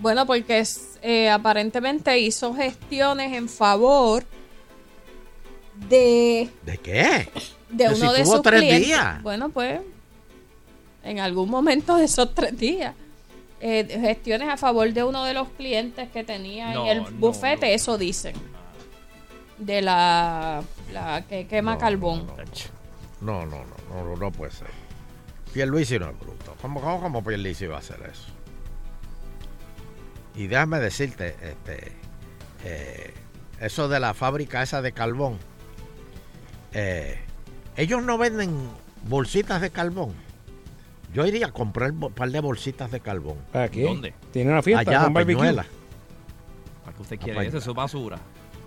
Bueno, 0.00 0.26
porque 0.26 0.58
es, 0.60 0.98
eh, 1.02 1.28
aparentemente 1.30 2.18
hizo 2.18 2.54
gestiones 2.54 3.32
en 3.36 3.48
favor 3.48 4.24
de, 5.88 6.50
¿De 6.64 6.78
qué? 6.78 7.28
de 7.68 7.84
Pero 7.86 7.96
uno 7.96 8.10
si 8.12 8.18
de 8.18 8.24
tuvo 8.24 8.32
sus 8.34 8.42
tres 8.42 8.60
clientes. 8.60 8.86
días. 8.86 9.22
Bueno, 9.22 9.48
pues 9.50 9.80
en 11.04 11.18
algún 11.20 11.50
momento 11.50 11.96
de 11.96 12.04
esos 12.04 12.34
tres 12.34 12.56
días. 12.58 12.94
Eh, 13.64 13.86
gestiones 14.00 14.48
a 14.48 14.56
favor 14.56 14.92
de 14.92 15.04
uno 15.04 15.24
de 15.24 15.34
los 15.34 15.48
clientes 15.50 16.10
que 16.10 16.24
tenía 16.24 16.74
No, 16.74 16.84
en 16.84 16.88
el 16.98 17.02
no, 17.04 17.10
bufete, 17.12 17.72
eso 17.74 17.96
dicen. 17.96 18.34
De 19.58 19.80
la, 19.80 20.62
la 20.92 21.22
que 21.28 21.46
quema 21.46 21.78
carbón. 21.78 22.26
No, 23.20 23.46
no, 23.46 23.46
no, 23.46 23.64
no, 23.88 24.04
no, 24.04 24.16
no 24.16 24.32
puede 24.32 24.50
ser. 24.50 24.66
Pierluisi 25.52 25.98
no 25.98 26.10
es 26.10 26.18
bruto. 26.18 26.56
¿Cómo, 26.60 26.80
cómo, 26.80 27.00
cómo 27.00 27.22
Pierluisi 27.22 27.66
va 27.66 27.76
a 27.76 27.78
hacer 27.78 28.00
eso? 28.10 28.26
Y 30.34 30.48
déjame 30.48 30.80
decirte, 30.80 31.36
este, 31.42 31.92
eh, 32.64 33.14
eso 33.60 33.88
de 33.88 34.00
la 34.00 34.12
fábrica 34.12 34.62
esa 34.62 34.82
de 34.82 34.90
carbón, 34.90 35.38
eh, 36.72 37.20
ellos 37.76 38.02
no 38.02 38.18
venden 38.18 38.70
bolsitas 39.04 39.60
de 39.60 39.70
carbón. 39.70 40.14
Yo 41.12 41.26
iría 41.26 41.46
a 41.46 41.52
comprar 41.52 41.92
un 41.92 42.12
par 42.12 42.30
de 42.30 42.40
bolsitas 42.40 42.90
de 42.90 43.00
carbón. 43.00 43.36
¿Para 43.52 43.68
qué? 43.70 43.82
¿Dónde? 43.84 44.14
¿Tiene 44.32 44.50
una 44.50 44.62
fiesta 44.62 44.80
Allá, 44.90 45.04
con 45.04 45.12
barbecue? 45.14 45.40
Peñuela. 45.42 45.66
¿Para 46.84 46.96
qué 46.96 47.02
usted 47.02 47.16
Ah, 47.20 47.24
quiere 47.24 47.50
pues, 47.50 47.66
es 47.66 47.74
basura. 47.74 48.18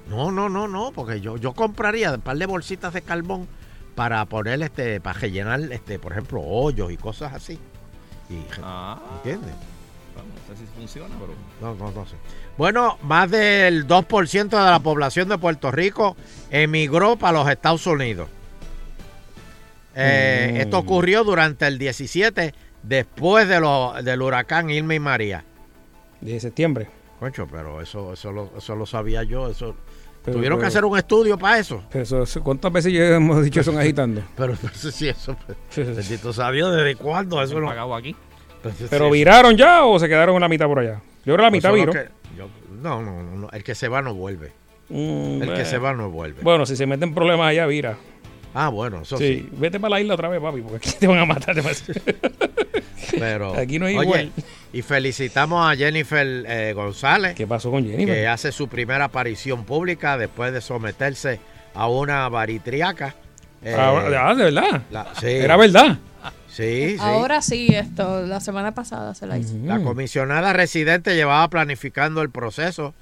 No, 0.09 0.31
no, 0.31 0.49
no, 0.49 0.67
no, 0.67 0.91
porque 0.93 1.19
yo, 1.21 1.37
yo 1.37 1.53
compraría 1.53 2.13
un 2.13 2.21
par 2.21 2.37
de 2.37 2.45
bolsitas 2.45 2.93
de 2.93 3.01
carbón 3.01 3.47
para 3.95 4.23
poner, 4.25 4.61
este, 4.61 4.99
para 5.01 5.19
rellenar, 5.19 5.59
este, 5.71 5.97
por 5.97 6.11
ejemplo, 6.11 6.41
hoyos 6.41 6.91
y 6.91 6.97
cosas 6.97 7.33
así. 7.33 7.53
Y, 8.29 8.37
Ah. 8.61 8.99
¿Entiendes? 9.17 9.53
Bueno, 10.13 10.29
no 10.47 10.55
sé 10.55 10.61
si 10.61 10.65
funciona, 10.77 11.13
pero... 11.19 11.33
No, 11.61 11.75
no, 11.83 11.91
no 11.91 12.05
sé. 12.05 12.15
Bueno, 12.57 12.97
más 13.01 13.29
del 13.31 13.87
2% 13.87 14.49
de 14.49 14.71
la 14.71 14.79
población 14.79 15.27
de 15.29 15.37
Puerto 15.37 15.71
Rico 15.71 16.15
emigró 16.51 17.15
para 17.17 17.39
los 17.39 17.49
Estados 17.49 17.85
Unidos. 17.87 18.29
Eh, 19.95 20.51
Mm. 20.53 20.57
Esto 20.57 20.77
ocurrió 20.79 21.23
durante 21.23 21.65
el 21.67 21.77
17, 21.77 22.53
después 22.83 23.47
de 23.47 23.59
lo, 23.59 23.93
del 24.03 24.21
huracán 24.21 24.69
Irma 24.69 24.93
y 24.95 24.99
María. 24.99 25.43
De 26.21 26.39
septiembre. 26.39 26.87
Concho, 27.19 27.47
pero 27.49 27.81
eso, 27.81 28.13
eso, 28.13 28.31
lo, 28.31 28.51
eso 28.57 28.75
lo 28.75 28.85
sabía 28.85 29.23
yo. 29.23 29.49
Eso, 29.49 29.75
Pero- 30.23 30.37
Tuvieron 30.37 30.59
que 30.59 30.65
hacer 30.65 30.83
un 30.83 30.97
estudio 30.97 31.37
para 31.37 31.59
eso. 31.59 31.83
Eso- 31.93 32.25
¿Cuántas 32.43 32.71
veces 32.73 32.91
ya 32.91 33.15
hemos 33.15 33.43
dicho 33.43 33.63
son 33.63 33.77
agitando? 33.79 34.21
Pero 34.35 34.53
no 34.61 34.69
sé 34.73 34.91
si 34.91 35.07
eso. 35.07 35.35
Bendito 35.77 36.33
sabía 36.33 36.67
desde 36.67 36.95
cuándo 36.95 37.41
eso 37.41 37.59
no. 37.59 37.67
pagado 37.67 37.95
aquí. 37.95 38.15
Entonces, 38.57 38.87
¿Pero 38.89 39.05
sí, 39.05 39.11
viraron 39.11 39.55
ya 39.55 39.85
o 39.85 39.99
se 39.99 40.07
quedaron 40.09 40.35
en 40.35 40.41
la 40.41 40.49
mitad 40.49 40.65
por 40.65 40.79
allá? 40.79 40.95
Yo 41.25 41.33
creo 41.33 41.37
que 41.37 41.41
la 41.43 41.51
mitad 41.51 41.71
eso 41.75 41.79
es 41.79 41.85
lo 41.85 41.91
viró. 41.93 42.03
que- 42.05 42.35
yo- 42.37 42.49
no, 42.81 43.01
no, 43.01 43.23
no, 43.23 43.35
no, 43.37 43.49
El 43.51 43.63
que 43.63 43.75
se 43.75 43.87
va 43.87 44.01
no 44.01 44.13
vuelve. 44.15 44.51
Mm, 44.89 45.41
el 45.43 45.53
que 45.53 45.65
se 45.65 45.77
va 45.77 45.93
no 45.93 46.09
vuelve. 46.11 46.41
Bueno, 46.41 46.65
si 46.65 46.75
se 46.75 46.85
meten 46.85 47.13
problemas 47.13 47.47
allá, 47.49 47.65
vira. 47.67 47.95
Ah, 48.57 48.69
bueno, 48.69 49.01
eso 49.01 49.17
sí. 49.17 49.39
sí. 49.41 49.49
Vete 49.51 49.79
para 49.79 49.91
la 49.91 50.01
isla 50.01 50.13
otra 50.15 50.29
vez, 50.29 50.41
papi, 50.41 50.61
porque 50.61 50.77
aquí 50.77 50.91
te 50.97 51.07
van 51.07 51.19
a 51.19 51.25
matar 51.25 51.53
demasiado. 51.55 51.99
Pero, 53.19 53.55
Aquí 53.55 53.77
no 53.79 53.87
es 53.87 53.95
oye, 53.97 54.05
igual. 54.05 54.31
Y 54.73 54.81
felicitamos 54.81 55.69
a 55.71 55.75
Jennifer 55.75 56.25
eh, 56.47 56.73
González. 56.73 57.35
¿Qué 57.35 57.45
pasó 57.47 57.69
con 57.71 57.83
Jennifer? 57.85 58.15
Que 58.15 58.27
hace 58.27 58.51
su 58.51 58.67
primera 58.67 59.05
aparición 59.05 59.63
pública 59.65 60.17
después 60.17 60.51
de 60.53 60.61
someterse 60.61 61.39
a 61.73 61.87
una 61.87 62.27
baritriaca. 62.29 63.15
Eh, 63.63 63.75
Ah, 63.77 64.33
de 64.35 64.43
verdad. 64.45 64.81
la- 64.91 65.07
sí. 65.19 65.27
Era 65.27 65.57
verdad. 65.57 65.97
Sí, 66.49 66.91
sí. 66.91 66.97
Ahora 66.99 67.41
sí, 67.41 67.67
esto, 67.75 68.21
la 68.25 68.39
semana 68.39 68.73
pasada 68.73 69.13
se 69.13 69.27
la 69.27 69.37
hizo. 69.37 69.53
La 69.65 69.81
comisionada 69.81 70.53
residente 70.53 71.15
llevaba 71.15 71.47
planificando 71.49 72.21
el 72.21 72.29
proceso 72.29 72.93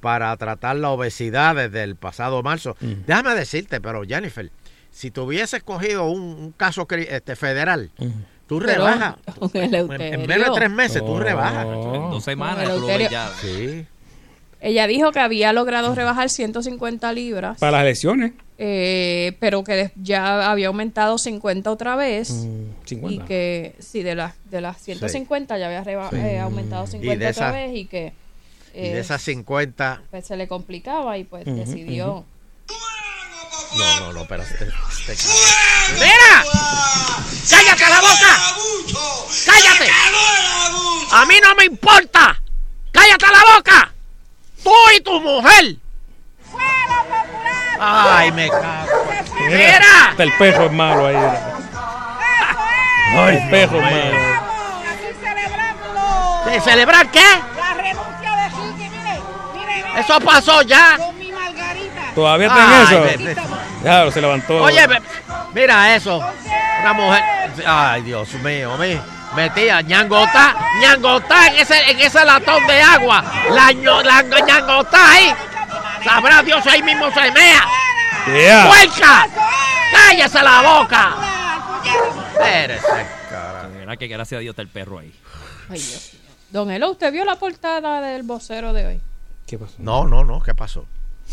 para 0.00 0.34
tratar 0.36 0.76
la 0.76 0.90
obesidad 0.90 1.56
desde 1.56 1.82
el 1.82 1.96
pasado 1.96 2.42
marzo. 2.42 2.76
Déjame 2.80 3.34
decirte, 3.34 3.80
pero 3.80 4.02
Jennifer, 4.04 4.50
si 4.92 5.10
tuvieses 5.10 5.62
cogido 5.62 6.06
un, 6.10 6.20
un 6.22 6.52
caso 6.56 6.86
este, 6.90 7.36
federal, 7.36 7.90
tú 8.46 8.60
rebajas. 8.60 9.16
En, 9.54 9.70
menos 10.26 10.48
de 10.48 10.52
tres 10.54 10.70
meses 10.70 10.98
tú 11.04 11.12
Oh. 11.12 11.20
rebajas. 11.20 11.66
En 11.66 12.10
dos 12.10 12.24
semanas 12.24 12.68
tú 12.74 12.80
lo 12.80 12.98
ya. 12.98 13.30
Sí. 13.40 13.86
Ella 14.62 14.86
dijo 14.86 15.10
que 15.10 15.20
había 15.20 15.54
logrado 15.54 15.94
rebajar 15.94 16.28
150 16.28 17.12
libras, 17.14 17.58
Para 17.58 17.72
las 17.78 17.82
elecciones. 17.82 18.32
eh, 18.58 19.34
pero 19.40 19.64
que 19.64 19.90
ya 19.96 20.50
había 20.50 20.66
aumentado 20.66 21.16
50 21.16 21.70
otra 21.70 21.96
vez. 21.96 22.30
Mm, 22.30 22.62
Y 22.84 22.88
50. 22.88 23.24
que 23.24 23.74
sí, 23.78 24.02
de 24.02 24.14
las 24.14 24.34
de 24.50 24.60
las 24.60 24.76
150 24.82 25.56
ya 25.56 25.66
había 25.66 25.82
reba- 25.82 26.10
Sí. 26.10 26.16
eh, 26.16 26.38
aumentado 26.40 26.86
50 26.86 27.14
Y 27.14 27.18
de 27.18 27.28
otra 27.28 27.52
vez 27.52 27.74
y 27.74 27.86
que 27.86 28.12
Y 28.74 28.80
de 28.80 28.92
eh, 28.96 29.00
esas 29.00 29.22
50. 29.22 30.02
pues 30.10 30.26
se 30.26 30.36
le 30.36 30.46
complicaba 30.46 31.16
y 31.16 31.24
pues 31.24 31.46
decidió. 31.46 32.16
ujú. 32.16 32.24
No, 33.76 34.00
no, 34.00 34.12
no, 34.12 34.24
pero 34.26 34.42
este, 34.42 34.68
este- 35.08 35.28
¡Mira! 35.94 36.44
¡Cállate 37.48 37.88
la 37.88 38.00
boca! 38.00 38.38
¡Cállate! 39.46 39.90
¡A 41.12 41.24
mí 41.26 41.34
no 41.42 41.54
me 41.54 41.64
importa! 41.64 42.40
¡Cállate 42.92 43.26
la 43.26 43.54
boca! 43.56 43.92
¡Tú 44.62 44.74
y 44.96 45.00
tu 45.00 45.20
mujer! 45.20 45.76
Ay, 47.80 48.30
me 48.32 48.48
cago. 48.48 49.04
¡Mira! 49.48 50.14
El 50.18 50.32
perro 50.34 50.66
es 50.66 50.72
malo 50.72 51.06
ahí. 51.06 51.16
Ay, 53.16 53.36
el 53.36 53.48
perro 53.50 53.78
es 53.78 53.82
malo. 53.82 54.30
¿De 56.50 56.60
celebrar 56.60 57.10
qué? 57.10 57.24
La 57.56 57.74
renuncia 57.74 58.36
de 58.36 58.48
Ricky, 58.48 58.88
mire, 58.90 59.20
mire, 59.54 60.00
Eso 60.00 60.20
pasó 60.20 60.62
ya. 60.62 60.98
¿Todavía 62.14 62.48
Ay, 62.52 62.86
tienen 62.86 63.24
ve- 63.24 63.32
eso? 63.32 63.42
Ya, 63.84 64.10
se 64.10 64.20
levantó. 64.20 64.62
Oye, 64.62 64.86
mira 65.54 65.94
eso. 65.94 66.18
Una 66.80 66.92
mujer. 66.92 67.22
Ay, 67.66 68.02
Dios 68.02 68.32
mío, 68.34 68.76
mi. 68.78 68.98
Metía 69.36 69.80
ñangota, 69.80 70.56
ñangota 70.80 71.46
en 71.46 71.56
ese, 71.58 71.90
en 71.90 72.00
ese 72.00 72.24
latón 72.24 72.66
de 72.66 72.82
agua. 72.82 73.22
La, 73.50 73.72
la 74.02 74.22
ñangota 74.22 75.12
ahí. 75.12 75.32
Sabrá 76.04 76.42
Dios 76.42 76.66
ahí 76.66 76.82
mismo 76.82 77.10
se 77.12 77.30
mea. 77.30 77.64
Yeah. 78.26 78.66
¡Puerca! 78.66 79.26
¡Cállese 79.92 80.42
la 80.42 80.62
boca! 80.62 81.14
Espérese, 82.32 83.06
cara. 83.30 83.68
Mira 83.78 83.96
que 83.96 84.08
gracias 84.08 84.38
a 84.38 84.40
Dios 84.40 84.52
está 84.52 84.62
el 84.62 84.68
perro 84.68 84.98
ahí. 84.98 85.12
Ay, 85.70 85.78
Dios 85.78 86.10
mío. 86.12 86.20
Don 86.50 86.70
Elo, 86.70 86.90
¿usted 86.90 87.12
vio 87.12 87.24
la 87.24 87.36
portada 87.36 88.00
del 88.00 88.22
vocero 88.24 88.72
de 88.72 88.86
hoy? 88.86 89.00
¿Qué 89.46 89.58
pasó? 89.58 89.74
No, 89.78 90.06
no, 90.06 90.24
no, 90.24 90.40
¿qué 90.42 90.54
pasó? 90.54 90.86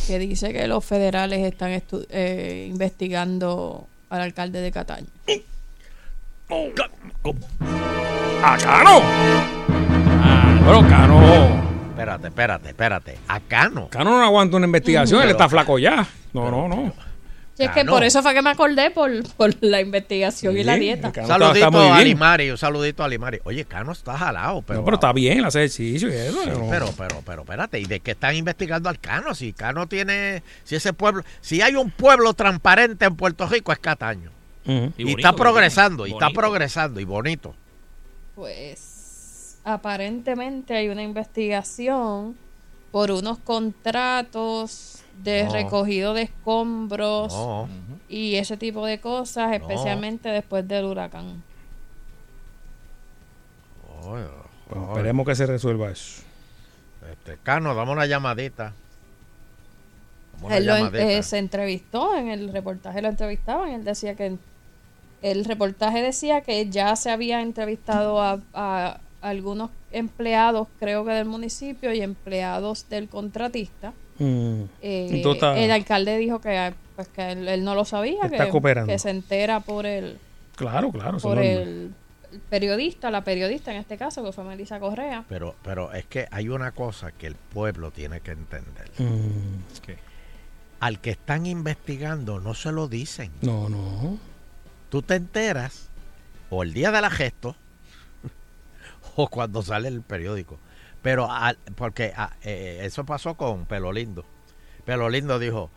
Que 0.05 0.19
dice 0.19 0.53
que 0.53 0.67
los 0.67 0.85
federales 0.85 1.39
están 1.45 1.71
estu- 1.71 2.05
eh, 2.09 2.67
investigando 2.69 3.87
al 4.09 4.21
alcalde 4.21 4.61
de 4.61 4.71
Cataño. 4.71 5.07
¡A 8.43 8.57
Cano! 8.57 9.01
Ah, 10.21 10.59
bueno, 10.63 10.87
Cano. 10.87 11.67
Espérate, 11.89 12.27
espérate, 12.27 12.69
espérate. 12.69 13.17
Acá 13.27 13.69
no. 13.69 13.87
Cano 13.89 14.11
no 14.11 14.23
aguanta 14.23 14.55
una 14.57 14.67
investigación, 14.67 15.19
él 15.21 15.27
Pero- 15.27 15.37
está 15.37 15.49
flaco 15.49 15.79
ya. 15.79 16.07
No, 16.33 16.51
no, 16.51 16.67
no. 16.67 16.93
Sí, 17.57 17.63
es 17.63 17.71
que 17.71 17.85
por 17.85 18.03
eso 18.03 18.21
fue 18.21 18.35
que 18.35 18.43
me 18.43 18.51
acordé 18.51 18.91
por, 18.91 19.11
por 19.33 19.51
la 19.61 19.81
investigación 19.81 20.55
y 20.59 20.63
la 20.63 20.75
dieta. 20.75 21.11
Saludito 21.25 21.71
muy 21.71 21.87
a. 21.87 22.03
Limari, 22.03 22.51
un 22.51 22.57
saludito 22.57 23.03
a 23.03 23.07
Limari. 23.07 23.39
Oye, 23.45 23.65
Cano 23.65 23.93
está 23.93 24.15
jalado, 24.15 24.61
pero. 24.61 24.81
No, 24.81 24.85
pero 24.85 24.95
está 24.97 25.11
bien, 25.11 25.43
hace 25.43 25.61
ejercicio 25.61 26.07
y 26.09 26.13
eso. 26.13 26.43
Sí, 26.43 26.49
no. 26.51 26.69
pero, 26.69 26.93
pero, 26.95 27.23
pero, 27.25 27.41
espérate, 27.41 27.79
¿y 27.79 27.85
de 27.85 27.99
qué 27.99 28.11
están 28.11 28.35
investigando 28.35 28.89
al 28.89 28.99
Cano? 28.99 29.33
Si 29.33 29.53
Cano 29.53 29.87
tiene, 29.87 30.43
si 30.65 30.75
ese 30.75 30.93
pueblo, 30.93 31.23
si 31.41 31.63
hay 31.63 31.73
un 31.73 31.89
pueblo 31.89 32.35
transparente 32.35 33.05
en 33.05 33.15
Puerto 33.15 33.47
Rico 33.47 33.71
es 33.71 33.79
Cataño. 33.79 34.29
Y, 34.63 34.71
bonito, 34.73 35.17
está 35.17 35.33
progresando, 35.33 36.05
y 36.05 36.11
está 36.11 36.29
progresando, 36.29 36.99
y 36.99 37.05
bonito. 37.05 37.55
Pues 38.35 39.57
aparentemente 39.63 40.75
hay 40.75 40.89
una 40.89 41.01
investigación 41.01 42.37
por 42.91 43.09
unos 43.09 43.39
contratos 43.39 44.96
de 45.23 45.43
No. 45.45 45.51
recogido 45.53 46.13
de 46.13 46.23
escombros 46.23 47.33
No. 47.33 47.67
y 48.09 48.35
ese 48.35 48.57
tipo 48.57 48.85
de 48.85 48.99
cosas, 48.99 49.53
especialmente 49.53 50.29
después 50.29 50.67
del 50.67 50.85
huracán. 50.85 51.43
Bueno, 54.03 54.29
esperemos 54.89 55.25
que 55.25 55.35
se 55.35 55.45
resuelva 55.45 55.91
eso. 55.91 56.23
este, 57.11 57.37
Cano, 57.41 57.73
dame 57.73 57.91
una 57.91 58.05
llamadita. 58.05 58.73
Una 60.41 60.57
Él 60.57 60.63
en- 60.69 60.75
llamadita. 60.75 61.03
eh, 61.11 61.23
se 61.23 61.37
entrevistó 61.37 62.15
en 62.15 62.27
el 62.29 62.51
reportaje, 62.51 63.01
lo 63.01 63.07
entrevistaban. 63.07 63.69
Él 63.71 63.83
decía 63.85 64.15
que 64.15 64.37
el 65.21 65.45
reportaje 65.45 66.01
decía 66.01 66.41
que 66.41 66.69
ya 66.69 66.95
se 66.95 67.09
había 67.09 67.41
entrevistado 67.41 68.21
a, 68.21 68.39
a 68.53 68.99
algunos 69.21 69.71
empleados, 69.91 70.67
creo 70.79 71.05
que 71.05 71.11
del 71.11 71.25
municipio, 71.25 71.91
y 71.93 72.01
empleados 72.01 72.87
del 72.89 73.07
contratista. 73.09 73.93
Mm. 74.19 74.63
Eh, 74.81 75.23
el 75.57 75.71
alcalde 75.71 76.17
dijo 76.17 76.39
que, 76.41 76.73
pues, 76.95 77.07
que 77.09 77.31
él, 77.31 77.47
él 77.47 77.63
no 77.63 77.75
lo 77.75 77.85
sabía, 77.85 78.23
Está 78.25 78.45
que, 78.45 78.51
cooperando. 78.51 78.91
que 78.91 78.99
se 78.99 79.09
entera 79.09 79.59
por 79.59 79.85
el, 79.85 80.17
Claro, 80.55 80.91
claro. 80.91 81.19
por 81.19 81.37
el, 81.37 81.93
el 82.31 82.39
periodista, 82.49 83.11
la 83.11 83.23
periodista 83.23 83.71
en 83.71 83.77
este 83.77 83.97
caso, 83.97 84.23
que 84.23 84.31
fue 84.31 84.43
Melissa 84.43 84.79
Correa. 84.79 85.23
Pero, 85.29 85.55
pero 85.63 85.93
es 85.93 86.05
que 86.05 86.27
hay 86.31 86.49
una 86.49 86.71
cosa 86.71 87.11
que 87.11 87.27
el 87.27 87.35
pueblo 87.35 87.91
tiene 87.91 88.21
que 88.21 88.31
entender. 88.31 88.89
Mm. 88.97 89.61
Al 90.79 90.99
que 90.99 91.11
están 91.11 91.45
investigando 91.45 92.39
no 92.39 92.53
se 92.53 92.71
lo 92.71 92.87
dicen. 92.87 93.31
No, 93.41 93.69
no. 93.69 94.17
Tú 94.89 95.01
te 95.01 95.15
enteras 95.15 95.89
o 96.49 96.63
el 96.63 96.73
día 96.73 96.91
de 96.91 97.01
la 97.01 97.09
gesto 97.09 97.55
o 99.15 99.27
cuando 99.27 99.61
sale 99.61 99.87
el 99.87 100.01
periódico. 100.01 100.59
Pero 101.01 101.31
al- 101.31 101.57
porque 101.75 102.13
ah, 102.15 102.31
eh, 102.43 102.79
eso 102.83 103.05
pasó 103.05 103.35
con 103.35 103.65
Pelo 103.65 103.91
Lindo. 103.91 104.25
Pelo 104.85 105.09
Lindo 105.09 105.39
dijo, 105.39 105.69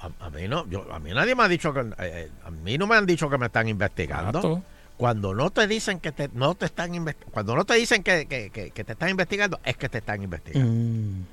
a, 0.00 0.06
a- 0.06 0.26
a 0.26 0.30
mí 0.30 0.46
no, 0.48 0.66
yo, 0.68 0.86
a 0.92 0.98
mí 0.98 1.12
nadie 1.12 1.34
me 1.34 1.42
ha 1.44 1.48
dicho 1.48 1.72
que, 1.72 1.80
eh, 1.80 1.94
eh, 1.98 2.30
a 2.44 2.50
mí 2.50 2.78
no 2.78 2.86
me 2.86 2.96
han 2.96 3.06
dicho 3.06 3.28
que 3.30 3.38
me 3.38 3.46
están 3.46 3.68
investigando. 3.68 4.38
Exacto. 4.38 4.62
Cuando 4.96 5.34
no 5.34 5.50
te 5.50 5.66
dicen 5.66 6.00
que 6.00 6.10
te, 6.12 6.28
no 6.32 6.54
te 6.54 6.64
están 6.66 6.92
cuando 7.30 7.54
no 7.54 7.64
te 7.66 7.74
dicen 7.74 8.02
que, 8.02 8.26
que- 8.26 8.50
que- 8.50 8.70
que 8.70 8.84
te 8.84 8.92
están 8.92 9.10
investigando, 9.10 9.60
es 9.64 9.76
que 9.76 9.88
te 9.88 9.98
están 9.98 10.22
investigando. 10.22 10.70
Mm. 10.72 11.24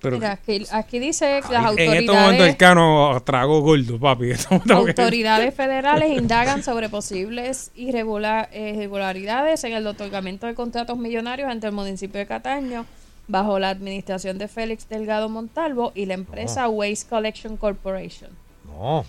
Pero 0.00 0.16
Mira, 0.16 0.32
aquí, 0.32 0.64
aquí 0.70 0.98
dice 0.98 1.40
que 1.46 1.52
las 1.52 1.62
en 1.62 1.66
autoridades... 1.68 2.00
este 2.00 2.12
momento 2.12 2.44
el 2.46 2.56
Cano 2.56 3.22
tragó 3.24 3.60
gordo, 3.60 3.98
papi. 3.98 4.30
Que- 4.66 4.72
Autoridades 4.72 5.54
federales 5.62 6.16
indagan 6.18 6.62
sobre 6.62 6.88
posibles 6.88 7.70
irregular- 7.76 8.48
eh, 8.52 8.72
irregularidades 8.74 9.62
en 9.64 9.74
el 9.74 9.86
otorgamiento 9.86 10.46
de 10.46 10.54
contratos 10.54 10.96
millonarios 10.96 11.50
entre 11.52 11.68
el 11.68 11.74
municipio 11.74 12.18
de 12.18 12.26
Cataño 12.26 12.86
bajo 13.28 13.58
la 13.58 13.68
administración 13.68 14.38
de 14.38 14.48
Félix 14.48 14.88
Delgado 14.88 15.28
Montalvo 15.28 15.92
y 15.94 16.06
la 16.06 16.14
empresa 16.14 16.68
Waste 16.68 17.08
Collection 17.08 17.56
Corporation. 17.58 18.30
No, 18.66 19.04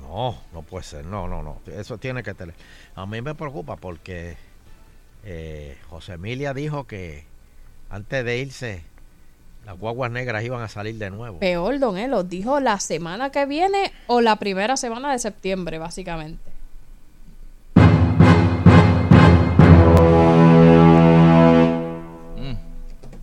no, 0.00 0.36
no 0.52 0.62
puede 0.62 0.84
ser. 0.84 1.04
No, 1.04 1.28
no, 1.28 1.42
no. 1.42 1.60
Eso 1.66 1.98
tiene 1.98 2.22
que 2.22 2.34
tener. 2.34 2.54
A 2.94 3.06
mí 3.06 3.20
me 3.22 3.34
preocupa 3.34 3.76
porque 3.76 4.36
eh, 5.24 5.78
José 5.88 6.14
Emilia 6.14 6.52
dijo 6.54 6.84
que 6.84 7.24
antes 7.88 8.24
de 8.24 8.38
irse, 8.38 8.82
las 9.66 9.76
guaguas 9.76 10.12
negras 10.12 10.44
iban 10.44 10.62
a 10.62 10.68
salir 10.68 10.94
de 10.94 11.10
nuevo. 11.10 11.40
Peor, 11.40 11.80
Don 11.80 11.98
Elo, 11.98 12.22
dijo 12.22 12.60
la 12.60 12.78
semana 12.78 13.30
que 13.30 13.46
viene 13.46 13.90
o 14.06 14.20
la 14.20 14.36
primera 14.36 14.76
semana 14.76 15.10
de 15.10 15.18
septiembre, 15.18 15.78
básicamente. 15.78 16.52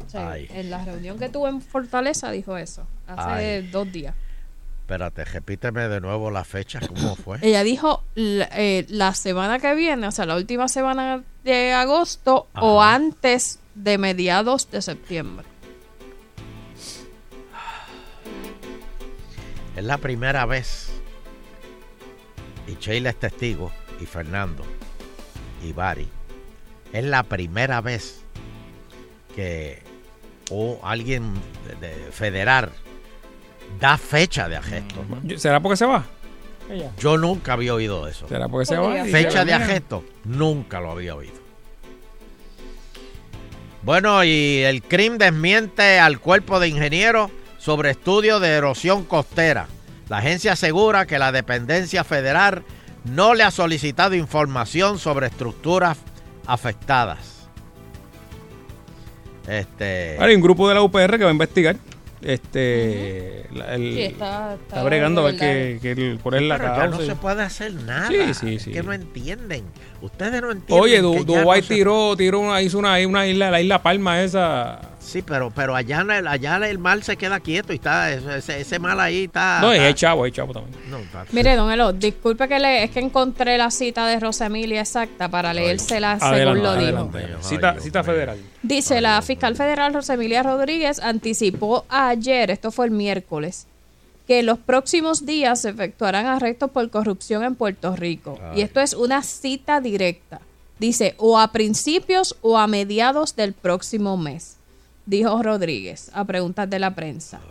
Sí, 0.07 0.17
Ay. 0.17 0.47
en 0.53 0.69
la 0.69 0.83
reunión 0.83 1.17
que 1.17 1.29
tuvo 1.29 1.47
en 1.47 1.61
Fortaleza 1.61 2.29
dijo 2.29 2.57
eso, 2.57 2.85
hace 3.07 3.55
Ay. 3.55 3.69
dos 3.71 3.89
días. 3.89 4.13
Espérate, 4.81 5.23
repíteme 5.23 5.87
de 5.87 6.01
nuevo 6.01 6.29
la 6.29 6.43
fecha, 6.43 6.81
¿cómo 6.85 7.15
fue? 7.15 7.37
Ella 7.41 7.63
dijo 7.63 8.03
eh, 8.17 8.85
la 8.89 9.15
semana 9.15 9.59
que 9.59 9.73
viene, 9.75 10.07
o 10.07 10.11
sea, 10.11 10.25
la 10.25 10.35
última 10.35 10.67
semana 10.67 11.23
de 11.45 11.71
agosto 11.71 12.47
o 12.53 12.81
antes 12.81 13.59
de 13.75 13.97
mediados 13.97 14.69
de 14.69 14.81
septiembre. 14.81 15.52
Es 19.75 19.83
la 19.83 19.97
primera 19.97 20.45
vez, 20.45 20.91
y 22.67 22.75
Sheila 22.75 23.09
es 23.09 23.15
testigo, 23.17 23.71
y 23.99 24.05
Fernando, 24.05 24.63
y 25.63 25.73
Bari, 25.73 26.07
es 26.91 27.03
la 27.03 27.23
primera 27.23 27.81
vez 27.81 28.21
que 29.35 29.81
o 30.51 30.79
alguien 30.83 31.33
de, 31.79 31.87
de 31.87 32.11
federal 32.11 32.71
da 33.79 33.97
fecha 33.97 34.47
de 34.47 34.57
arresto. 34.57 35.03
¿Será 35.37 35.59
porque 35.59 35.77
se 35.77 35.85
va? 35.85 36.05
Yo 36.99 37.17
nunca 37.17 37.53
había 37.53 37.73
oído 37.73 38.07
eso. 38.07 38.27
¿Será 38.27 38.47
porque 38.47 38.65
se 38.65 38.77
va? 38.77 39.05
Fecha 39.05 39.39
se 39.39 39.45
de 39.45 39.51
va. 39.51 39.63
arresto, 39.63 40.03
nunca 40.23 40.79
lo 40.79 40.91
había 40.91 41.15
oído. 41.15 41.41
Bueno, 43.81 44.23
y 44.23 44.59
el 44.59 44.81
CRIM 44.81 45.17
desmiente 45.17 45.99
al 45.99 46.19
cuerpo 46.19 46.59
de 46.59 46.69
ingenieros 46.69 47.31
sobre 47.63 47.91
estudio 47.91 48.39
de 48.41 48.49
erosión 48.49 49.05
costera. 49.05 49.67
La 50.09 50.17
agencia 50.17 50.51
asegura 50.53 51.05
que 51.05 51.17
la 51.17 51.31
dependencia 51.31 52.03
federal 52.03 52.63
no 53.05 53.33
le 53.35 53.43
ha 53.43 53.51
solicitado 53.51 54.15
información 54.15 54.99
sobre 54.99 55.27
estructuras 55.27 55.97
afectadas. 56.45 57.47
Este. 59.47 60.15
Ahora 60.15 60.27
hay 60.27 60.35
un 60.35 60.41
grupo 60.41 60.67
de 60.67 60.75
la 60.75 60.81
UPR 60.81 61.17
que 61.17 61.23
va 61.23 61.29
a 61.29 61.33
investigar. 61.33 61.75
Este. 62.21 63.47
la- 63.53 63.75
el- 63.75 63.93
Sí, 63.95 64.01
está- 64.03 64.53
está, 64.53 64.63
está 64.77 64.83
bregando 64.83 65.21
a 65.21 65.25
ver 65.31 65.37
que, 65.37 65.79
que 65.81 65.91
el- 65.91 66.19
cuál 66.23 66.35
es 66.35 66.41
la 66.43 66.57
Pero 66.57 66.69
ya 66.69 66.81
causa. 66.83 66.97
no 66.99 67.05
se 67.05 67.15
puede 67.15 67.43
hacer 67.43 67.73
nada. 67.73 68.07
Sí, 68.07 68.33
sí, 68.33 68.55
Es 68.55 68.63
sí. 68.63 68.71
que 68.71 68.81
no 68.83 68.93
entienden. 68.93 69.63
Ustedes 70.03 70.41
no 70.41 70.51
entienden. 70.51 70.83
Oye, 70.83 71.01
Du- 71.01 71.23
Dubái 71.23 71.61
no 71.61 71.67
se- 71.67 71.73
tiró, 71.75 72.15
tiró 72.17 72.39
una, 72.41 72.61
hizo 72.61 72.77
una, 72.77 72.95
una 73.07 73.25
isla, 73.25 73.49
la 73.49 73.61
isla 73.61 73.81
Palma 73.81 74.21
esa. 74.21 74.81
Sí, 74.99 75.21
pero, 75.21 75.51
pero 75.53 75.75
allá, 75.75 76.05
allá 76.27 76.57
el 76.69 76.77
mar 76.77 77.01
se 77.03 77.15
queda 77.17 77.39
quieto 77.39 77.71
y 77.73 77.75
está 77.75 78.11
ese, 78.11 78.61
ese 78.61 78.79
mar 78.79 78.99
ahí 78.99 79.25
está. 79.25 79.59
no, 79.61 79.71
está- 79.71 79.85
hay 79.85 79.93
chavo, 79.93 80.23
hay 80.25 80.31
chavo 80.31 80.53
también. 80.53 80.77
no, 80.89 80.97
está- 80.99 81.25
Mire, 81.31 81.55
don 81.55 81.71
Elo, 81.71 81.93
disculpe 81.93 82.47
que 82.47 82.59
le, 82.59 82.83
es 82.83 82.91
que 82.91 82.99
encontré 82.99 83.57
la 83.57 83.69
cita 83.71 84.05
de 84.07 84.19
Rosemilia 84.19 84.81
exacta 84.81 85.29
para 85.29 85.53
leérsela 85.53 86.19
según 86.19 86.33
Adelante, 86.33 86.61
lo 86.61 86.75
dijo. 86.75 86.97
adelante. 87.13 87.27
Cita, 87.41 87.79
cita 87.79 88.03
federal. 88.03 88.37
Dice, 88.61 89.01
la 89.01 89.21
fiscal 89.21 89.55
federal 89.55 89.93
Rosemilia 89.93 90.43
Rodríguez 90.43 90.99
anticipó 90.99 91.85
ayer, 91.89 92.51
esto 92.51 92.71
fue 92.71 92.85
el 92.85 92.91
miércoles, 92.91 93.67
que 94.27 94.39
en 94.39 94.45
los 94.45 94.57
próximos 94.57 95.25
días 95.25 95.61
se 95.61 95.69
efectuarán 95.69 96.25
arrestos 96.25 96.71
por 96.71 96.89
corrupción 96.89 97.43
en 97.43 97.55
Puerto 97.55 97.95
Rico. 97.95 98.39
Y 98.55 98.61
esto 98.61 98.79
es 98.79 98.93
una 98.93 99.21
cita 99.23 99.81
directa. 99.81 100.41
Dice, 100.79 101.15
o 101.17 101.39
a 101.39 101.51
principios 101.51 102.35
o 102.41 102.57
a 102.57 102.67
mediados 102.67 103.35
del 103.35 103.53
próximo 103.53 104.17
mes, 104.17 104.57
dijo 105.05 105.41
Rodríguez 105.41 106.09
a 106.13 106.25
preguntas 106.25 106.69
de 106.69 106.79
la 106.79 106.95
prensa. 106.95 107.41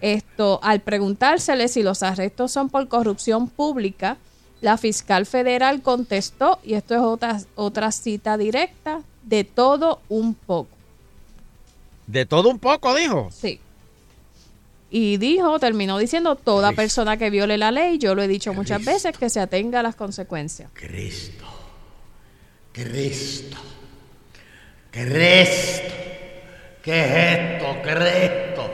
Esto, 0.00 0.60
al 0.62 0.80
preguntársele 0.80 1.68
si 1.68 1.82
los 1.82 2.02
arrestos 2.02 2.52
son 2.52 2.70
por 2.70 2.88
corrupción 2.88 3.48
pública, 3.48 4.16
la 4.60 4.78
fiscal 4.78 5.26
federal 5.26 5.82
contestó, 5.82 6.58
y 6.64 6.74
esto 6.74 6.94
es 6.94 7.00
otra, 7.00 7.40
otra 7.54 7.92
cita 7.92 8.36
directa, 8.36 9.02
de 9.22 9.44
todo 9.44 10.00
un 10.08 10.34
poco. 10.34 10.70
De 12.06 12.26
todo 12.26 12.48
un 12.48 12.58
poco, 12.58 12.94
dijo. 12.94 13.28
Sí. 13.30 13.60
Y 14.90 15.16
dijo, 15.18 15.60
terminó 15.60 15.98
diciendo, 15.98 16.34
toda 16.34 16.72
persona 16.72 17.16
que 17.16 17.30
viole 17.30 17.56
la 17.56 17.70
ley, 17.70 17.98
yo 17.98 18.16
lo 18.16 18.22
he 18.22 18.28
dicho 18.28 18.52
muchas 18.52 18.84
veces, 18.84 19.16
que 19.16 19.30
se 19.30 19.38
atenga 19.38 19.78
a 19.80 19.84
las 19.84 19.94
consecuencias. 19.94 20.68
Cristo. 20.74 21.44
Cristo. 22.72 23.56
Cristo. 24.90 25.94
¿Qué 26.82 27.04
es 27.04 27.38
esto? 27.38 27.76
Cristo. 27.82 28.70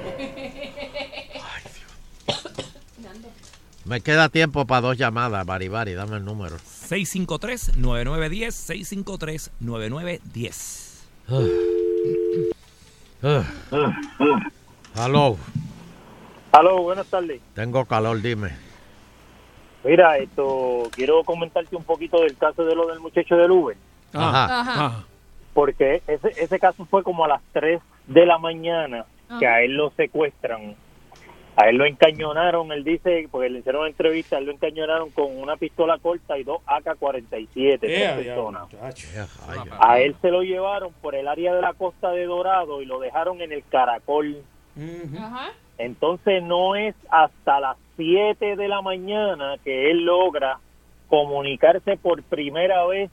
Me 3.85 4.01
queda 4.01 4.29
tiempo 4.29 4.67
para 4.67 4.81
dos 4.81 4.97
llamadas, 4.97 5.47
Baribari, 5.47 5.95
dame 5.95 6.17
el 6.17 6.25
número. 6.25 6.57
653-9910, 6.57 9.51
653-9910. 9.61 10.87
Aló, 14.95 15.37
Aló, 16.57 16.83
buenas 16.83 17.07
tardes. 17.09 17.43
tengo 17.55 17.85
calor, 17.85 18.23
dime. 18.23 18.49
Mira, 19.85 20.17
esto 20.17 20.85
quiero 20.91 21.23
comentarte 21.23 21.77
un 21.77 21.85
poquito 21.85 22.23
del 22.23 22.35
caso 22.39 22.65
de 22.65 22.75
lo 22.75 22.87
del 22.87 22.99
muchacho 22.99 23.37
del 23.37 23.51
Uber. 23.51 23.77
Ajá. 24.15 24.61
Ajá. 24.61 25.05
Porque 25.53 26.03
ese, 26.07 26.29
ese 26.29 26.59
caso 26.59 26.87
fue 26.87 27.03
como 27.03 27.27
a 27.27 27.29
las 27.29 27.43
3 27.53 27.79
de 28.07 28.25
la 28.25 28.39
mañana 28.39 29.05
que 29.39 29.47
a 29.47 29.61
él 29.61 29.75
lo 29.75 29.91
secuestran. 29.91 30.77
A 31.57 31.69
él 31.69 31.77
lo 31.77 31.85
encañonaron, 31.85 32.73
él 32.73 32.85
dice, 32.85 33.29
porque 33.31 33.51
le 33.51 33.59
hicieron 33.59 33.83
una 33.83 33.91
entrevista, 33.91 34.37
a 34.37 34.39
él 34.39 34.47
lo 34.47 34.53
encañonaron 34.53 35.11
con 35.11 35.37
una 35.37 35.57
pistola 35.57 35.99
corta 35.99 36.39
y 36.39 36.45
dos 36.45 36.63
AK-47, 36.67 37.81
tres 37.81 38.01
Ea, 38.01 38.17
personas. 38.17 38.69
Ay, 38.81 39.59
A 39.79 40.01
él 40.01 40.17
se 40.23 40.31
lo 40.31 40.43
llevaron 40.43 40.93
por 41.03 41.15
el 41.15 41.29
área 41.29 41.55
de 41.55 41.61
la 41.61 41.75
costa 41.75 42.13
de 42.13 42.25
Dorado 42.25 42.81
y 42.81 42.87
lo 42.87 42.99
dejaron 42.99 43.43
en 43.43 43.53
el 43.53 43.63
Caracol. 43.69 44.39
Entonces 45.79 46.43
no 46.43 46.75
es 46.75 46.95
hasta 47.11 47.61
las 47.61 47.77
7 47.97 48.57
de 48.57 48.69
la 48.69 48.83
mañana 48.83 49.57
que 49.65 49.91
él 49.91 50.05
logra 50.05 50.59
comunicarse 51.09 51.97
por 51.97 52.23
primera 52.23 52.85
vez 52.87 53.11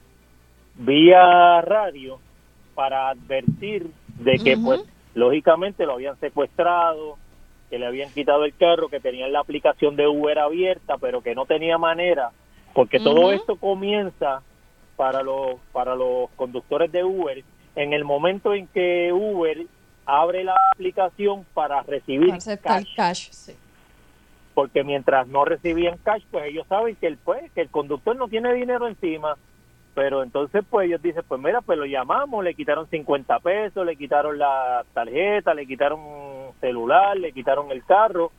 vía 0.76 1.60
radio 1.60 2.18
para 2.74 3.08
advertir 3.10 3.90
de 4.18 4.38
que 4.38 4.56
pues 4.56 4.84
lógicamente 5.14 5.86
lo 5.86 5.94
habían 5.94 6.18
secuestrado, 6.18 7.16
que 7.70 7.78
le 7.78 7.86
habían 7.86 8.12
quitado 8.12 8.44
el 8.44 8.54
carro, 8.54 8.88
que 8.88 9.00
tenían 9.00 9.32
la 9.32 9.40
aplicación 9.40 9.96
de 9.96 10.08
Uber 10.08 10.38
abierta, 10.38 10.96
pero 10.98 11.22
que 11.22 11.34
no 11.34 11.46
tenía 11.46 11.78
manera, 11.78 12.30
porque 12.72 12.98
todo 12.98 13.32
esto 13.32 13.56
comienza 13.56 14.42
para 14.96 15.22
los 15.22 15.56
para 15.72 15.94
los 15.94 16.30
conductores 16.36 16.90
de 16.92 17.04
Uber. 17.04 17.44
En 17.76 17.92
el 17.92 18.04
momento 18.04 18.54
en 18.54 18.68
que 18.68 19.12
Uber 19.12 19.66
abre 20.06 20.44
la 20.44 20.54
aplicación 20.72 21.44
para 21.54 21.82
recibir 21.82 22.32
aceptar 22.32 22.82
cash 22.82 22.94
cash, 22.96 23.28
sí. 23.30 23.54
porque 24.54 24.84
mientras 24.84 25.26
no 25.28 25.44
recibían 25.44 25.98
cash, 25.98 26.22
pues 26.30 26.46
ellos 26.46 26.66
saben 26.68 26.96
que 26.96 27.06
el 27.06 27.16
pues, 27.16 27.50
que 27.52 27.62
el 27.62 27.68
conductor 27.68 28.16
no 28.16 28.28
tiene 28.28 28.52
dinero 28.54 28.88
encima, 28.88 29.36
pero 29.94 30.22
entonces 30.22 30.64
pues 30.68 30.86
ellos 30.86 31.02
dicen, 31.02 31.22
pues 31.26 31.40
mira, 31.40 31.60
pues 31.60 31.78
lo 31.78 31.86
llamamos, 31.86 32.44
le 32.44 32.54
quitaron 32.54 32.88
50 32.88 33.38
pesos, 33.40 33.86
le 33.86 33.96
quitaron 33.96 34.38
la 34.38 34.84
tarjeta, 34.92 35.54
le 35.54 35.66
quitaron 35.66 36.00
celular, 36.60 37.16
le 37.16 37.32
quitaron 37.32 37.70
el 37.70 37.84
carro, 37.84 38.32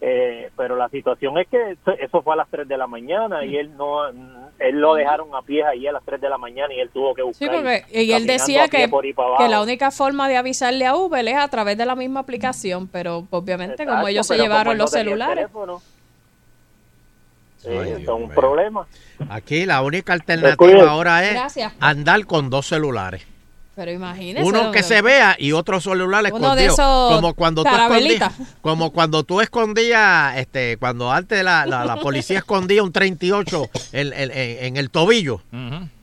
eh, 0.00 0.50
pero 0.56 0.76
la 0.76 0.88
situación 0.90 1.38
es 1.38 1.48
que 1.48 1.70
eso, 1.72 1.92
eso 1.98 2.22
fue 2.22 2.34
a 2.34 2.36
las 2.36 2.48
3 2.50 2.68
de 2.68 2.76
la 2.76 2.86
mañana 2.86 3.44
y 3.44 3.56
él 3.56 3.74
no, 3.76 4.06
él 4.06 4.78
lo 4.78 4.94
dejaron 4.94 5.34
a 5.34 5.40
pie 5.42 5.64
ahí 5.64 5.86
a 5.86 5.92
las 5.92 6.04
3 6.04 6.20
de 6.20 6.28
la 6.28 6.36
mañana 6.36 6.74
y 6.74 6.80
él 6.80 6.90
tuvo 6.90 7.14
que 7.14 7.22
buscar. 7.22 7.48
Sí, 7.48 7.54
porque 7.54 7.84
y 8.02 8.12
él 8.12 8.26
decía 8.26 8.68
que, 8.68 8.90
que 9.38 9.48
la 9.48 9.62
única 9.62 9.90
forma 9.90 10.28
de 10.28 10.36
avisarle 10.36 10.86
a 10.86 10.94
Uber 10.94 11.26
es 11.26 11.36
a 11.36 11.48
través 11.48 11.78
de 11.78 11.86
la 11.86 11.94
misma 11.96 12.20
aplicación, 12.20 12.88
pero 12.88 13.26
obviamente 13.30 13.86
como 13.86 14.06
ellos 14.06 14.26
se 14.26 14.36
llevaron 14.36 14.72
él 14.72 14.78
los 14.78 14.90
celulares. 14.90 15.48
sí, 17.58 17.68
Ay, 17.68 18.06
un 18.06 18.28
problema. 18.28 18.86
Aquí 19.30 19.64
la 19.64 19.82
única 19.82 20.12
alternativa 20.12 20.90
ahora 20.90 21.24
es 21.24 21.32
Gracias. 21.32 21.72
andar 21.80 22.26
con 22.26 22.50
dos 22.50 22.66
celulares. 22.66 23.26
Pero 23.76 23.92
imagínese. 23.92 24.42
Uno 24.42 24.72
que 24.72 24.82
se 24.82 25.02
vea 25.02 25.36
y 25.38 25.52
otro 25.52 25.82
celular 25.82 26.24
Uno 26.32 26.54
de 26.56 26.64
escondido. 26.64 26.72
esos 26.72 27.14
como 27.14 27.34
cuando 27.34 27.62
tú 27.62 27.68
escondías, 27.76 28.32
como 28.62 28.90
cuando 28.90 29.22
tú 29.22 29.40
escondías, 29.42 30.38
este, 30.38 30.78
cuando 30.78 31.12
antes 31.12 31.44
la, 31.44 31.66
la, 31.66 31.84
la 31.84 31.96
policía 31.96 32.38
escondía 32.38 32.82
un 32.82 32.90
38 32.90 33.68
en, 33.92 34.12
en- 34.14 34.30
en- 34.30 34.64
en 34.64 34.76
el 34.78 34.88
tobillo 34.88 35.42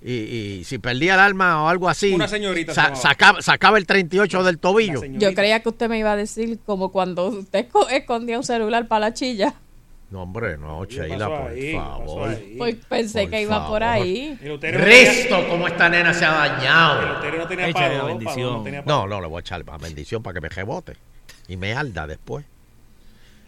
y, 0.03 0.11
y 0.13 0.63
si 0.65 0.77
perdía 0.77 1.15
el 1.15 1.19
arma 1.21 1.63
o 1.63 1.67
algo 1.67 1.89
así, 1.89 2.13
Una 2.13 2.27
señorita 2.27 2.73
se 2.75 2.79
sa- 2.79 2.95
sacaba, 2.95 3.41
sacaba 3.41 3.79
el 3.79 3.87
38 3.87 4.43
del 4.43 4.59
tobillo. 4.59 5.01
Yo 5.03 5.33
creía 5.33 5.59
que 5.61 5.69
usted 5.69 5.89
me 5.89 5.97
iba 5.97 6.11
a 6.11 6.15
decir 6.15 6.59
como 6.67 6.91
cuando 6.91 7.25
usted 7.29 7.67
esco- 7.67 7.89
escondía 7.89 8.37
un 8.37 8.43
celular 8.43 8.87
para 8.87 8.99
la 9.07 9.13
chilla. 9.15 9.55
No, 10.13 10.21
hombre, 10.21 10.59
no, 10.59 10.85
Sheila, 10.85 11.27
por 11.27 11.57
favor. 11.73 12.37
Pues 12.59 12.75
pensé 12.87 13.21
Por 13.23 13.31
que 13.31 13.41
iba 13.41 13.67
por 13.67 13.81
ahí. 13.81 14.37
Cristo, 14.61 15.43
cómo 15.49 15.67
esta 15.67 15.89
nena 15.89 16.13
se 16.13 16.23
ha 16.23 16.31
dañado. 16.31 17.17
Pero 17.19 17.39
no 17.39 17.47
tenía 17.47 17.67
Échale 17.69 17.95
la 17.95 18.01
pago, 18.01 18.07
bendición. 18.09 18.53
no 18.53 18.63
tenía 18.63 18.85
pago. 18.85 18.99
No, 19.01 19.07
no, 19.07 19.21
le 19.21 19.27
voy 19.27 19.37
a 19.37 19.39
echar 19.39 19.65
la 19.65 19.77
bendición 19.79 20.21
para 20.21 20.35
que 20.35 20.41
me 20.41 20.49
rebote 20.49 20.93
y 21.47 21.57
me 21.57 21.73
arda 21.73 22.05
después. 22.05 22.45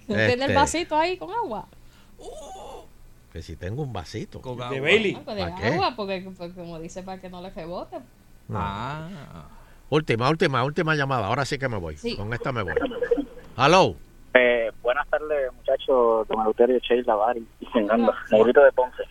¿No 0.08 0.16
tiene 0.16 0.34
el 0.34 0.42
Este, 0.42 0.54
vasito 0.56 0.98
ahí 0.98 1.18
con 1.18 1.30
agua? 1.32 1.68
Que 3.32 3.44
si 3.44 3.56
tengo 3.56 3.84
un 3.84 3.94
vasito. 3.94 4.42
De 4.72 4.80
Bailey. 4.80 5.14
Ah, 5.20 5.22
pues 5.24 5.38
de 5.38 5.44
¿Para 5.44 5.56
qué? 5.56 5.68
agua, 5.68 5.94
porque, 5.96 6.32
porque 6.36 6.54
como 6.56 6.80
dice, 6.80 7.04
para 7.04 7.22
que 7.22 7.30
no 7.30 7.44
le 7.44 7.52
rebote. 7.52 7.98
No. 8.48 8.60
Última, 9.92 10.28
última, 10.32 10.64
última 10.64 10.96
llamada. 10.96 11.28
Ahora 11.28 11.46
sí 11.46 11.60
que 11.60 11.70
me 11.70 11.78
voy. 11.78 11.96
Sí. 11.96 12.16
Con 12.16 12.34
esta 12.34 12.52
me 12.52 12.64
voy. 12.64 12.74
Hello. 13.56 13.96
Eh, 14.38 14.70
buenas 14.82 15.08
tardes, 15.08 15.52
muchachos. 15.54 16.28
Don 16.28 16.42
Eleuterio, 16.42 16.78
Sheila, 16.80 17.16
Bari 17.16 17.48
y 17.62 17.66
Fernando. 17.68 18.14
De 18.30 18.72
Ponce. 18.74 19.04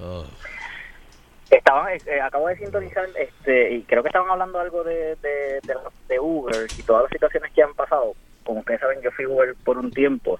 Oh. 0.00 0.24
Estaban, 1.50 1.92
eh, 1.92 2.20
acabo 2.22 2.46
de 2.46 2.56
sintonizar 2.56 3.08
este 3.18 3.72
y 3.72 3.82
creo 3.82 4.04
que 4.04 4.10
estaban 4.10 4.30
hablando 4.30 4.60
algo 4.60 4.84
de, 4.84 5.16
de, 5.16 5.60
de, 5.64 5.74
de 6.08 6.20
Uber 6.20 6.68
y 6.78 6.82
todas 6.84 7.02
las 7.02 7.10
situaciones 7.10 7.52
que 7.52 7.64
han 7.64 7.74
pasado. 7.74 8.14
Como 8.44 8.60
ustedes 8.60 8.78
saben, 8.78 9.02
yo 9.02 9.10
fui 9.10 9.26
Uber 9.26 9.56
por 9.64 9.76
un 9.76 9.90
tiempo 9.90 10.38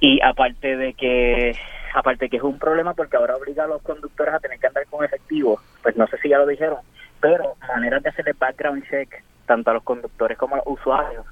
y 0.00 0.20
aparte 0.20 0.76
de 0.76 0.94
que 0.94 1.56
aparte 1.94 2.28
que 2.28 2.38
es 2.38 2.42
un 2.42 2.58
problema 2.58 2.94
porque 2.94 3.16
ahora 3.16 3.36
obliga 3.36 3.64
a 3.64 3.68
los 3.68 3.82
conductores 3.82 4.34
a 4.34 4.40
tener 4.40 4.58
que 4.58 4.66
andar 4.66 4.84
con 4.86 5.04
efectivo, 5.04 5.60
pues 5.80 5.96
no 5.96 6.08
sé 6.08 6.18
si 6.18 6.28
ya 6.28 6.38
lo 6.38 6.46
dijeron, 6.48 6.78
pero 7.20 7.54
maneras 7.68 8.02
de 8.02 8.08
hacerle 8.08 8.32
background 8.36 8.84
check 8.90 9.22
tanto 9.46 9.70
a 9.70 9.74
los 9.74 9.84
conductores 9.84 10.36
como 10.36 10.56
a 10.56 10.58
los 10.58 10.66
usuarios 10.66 11.24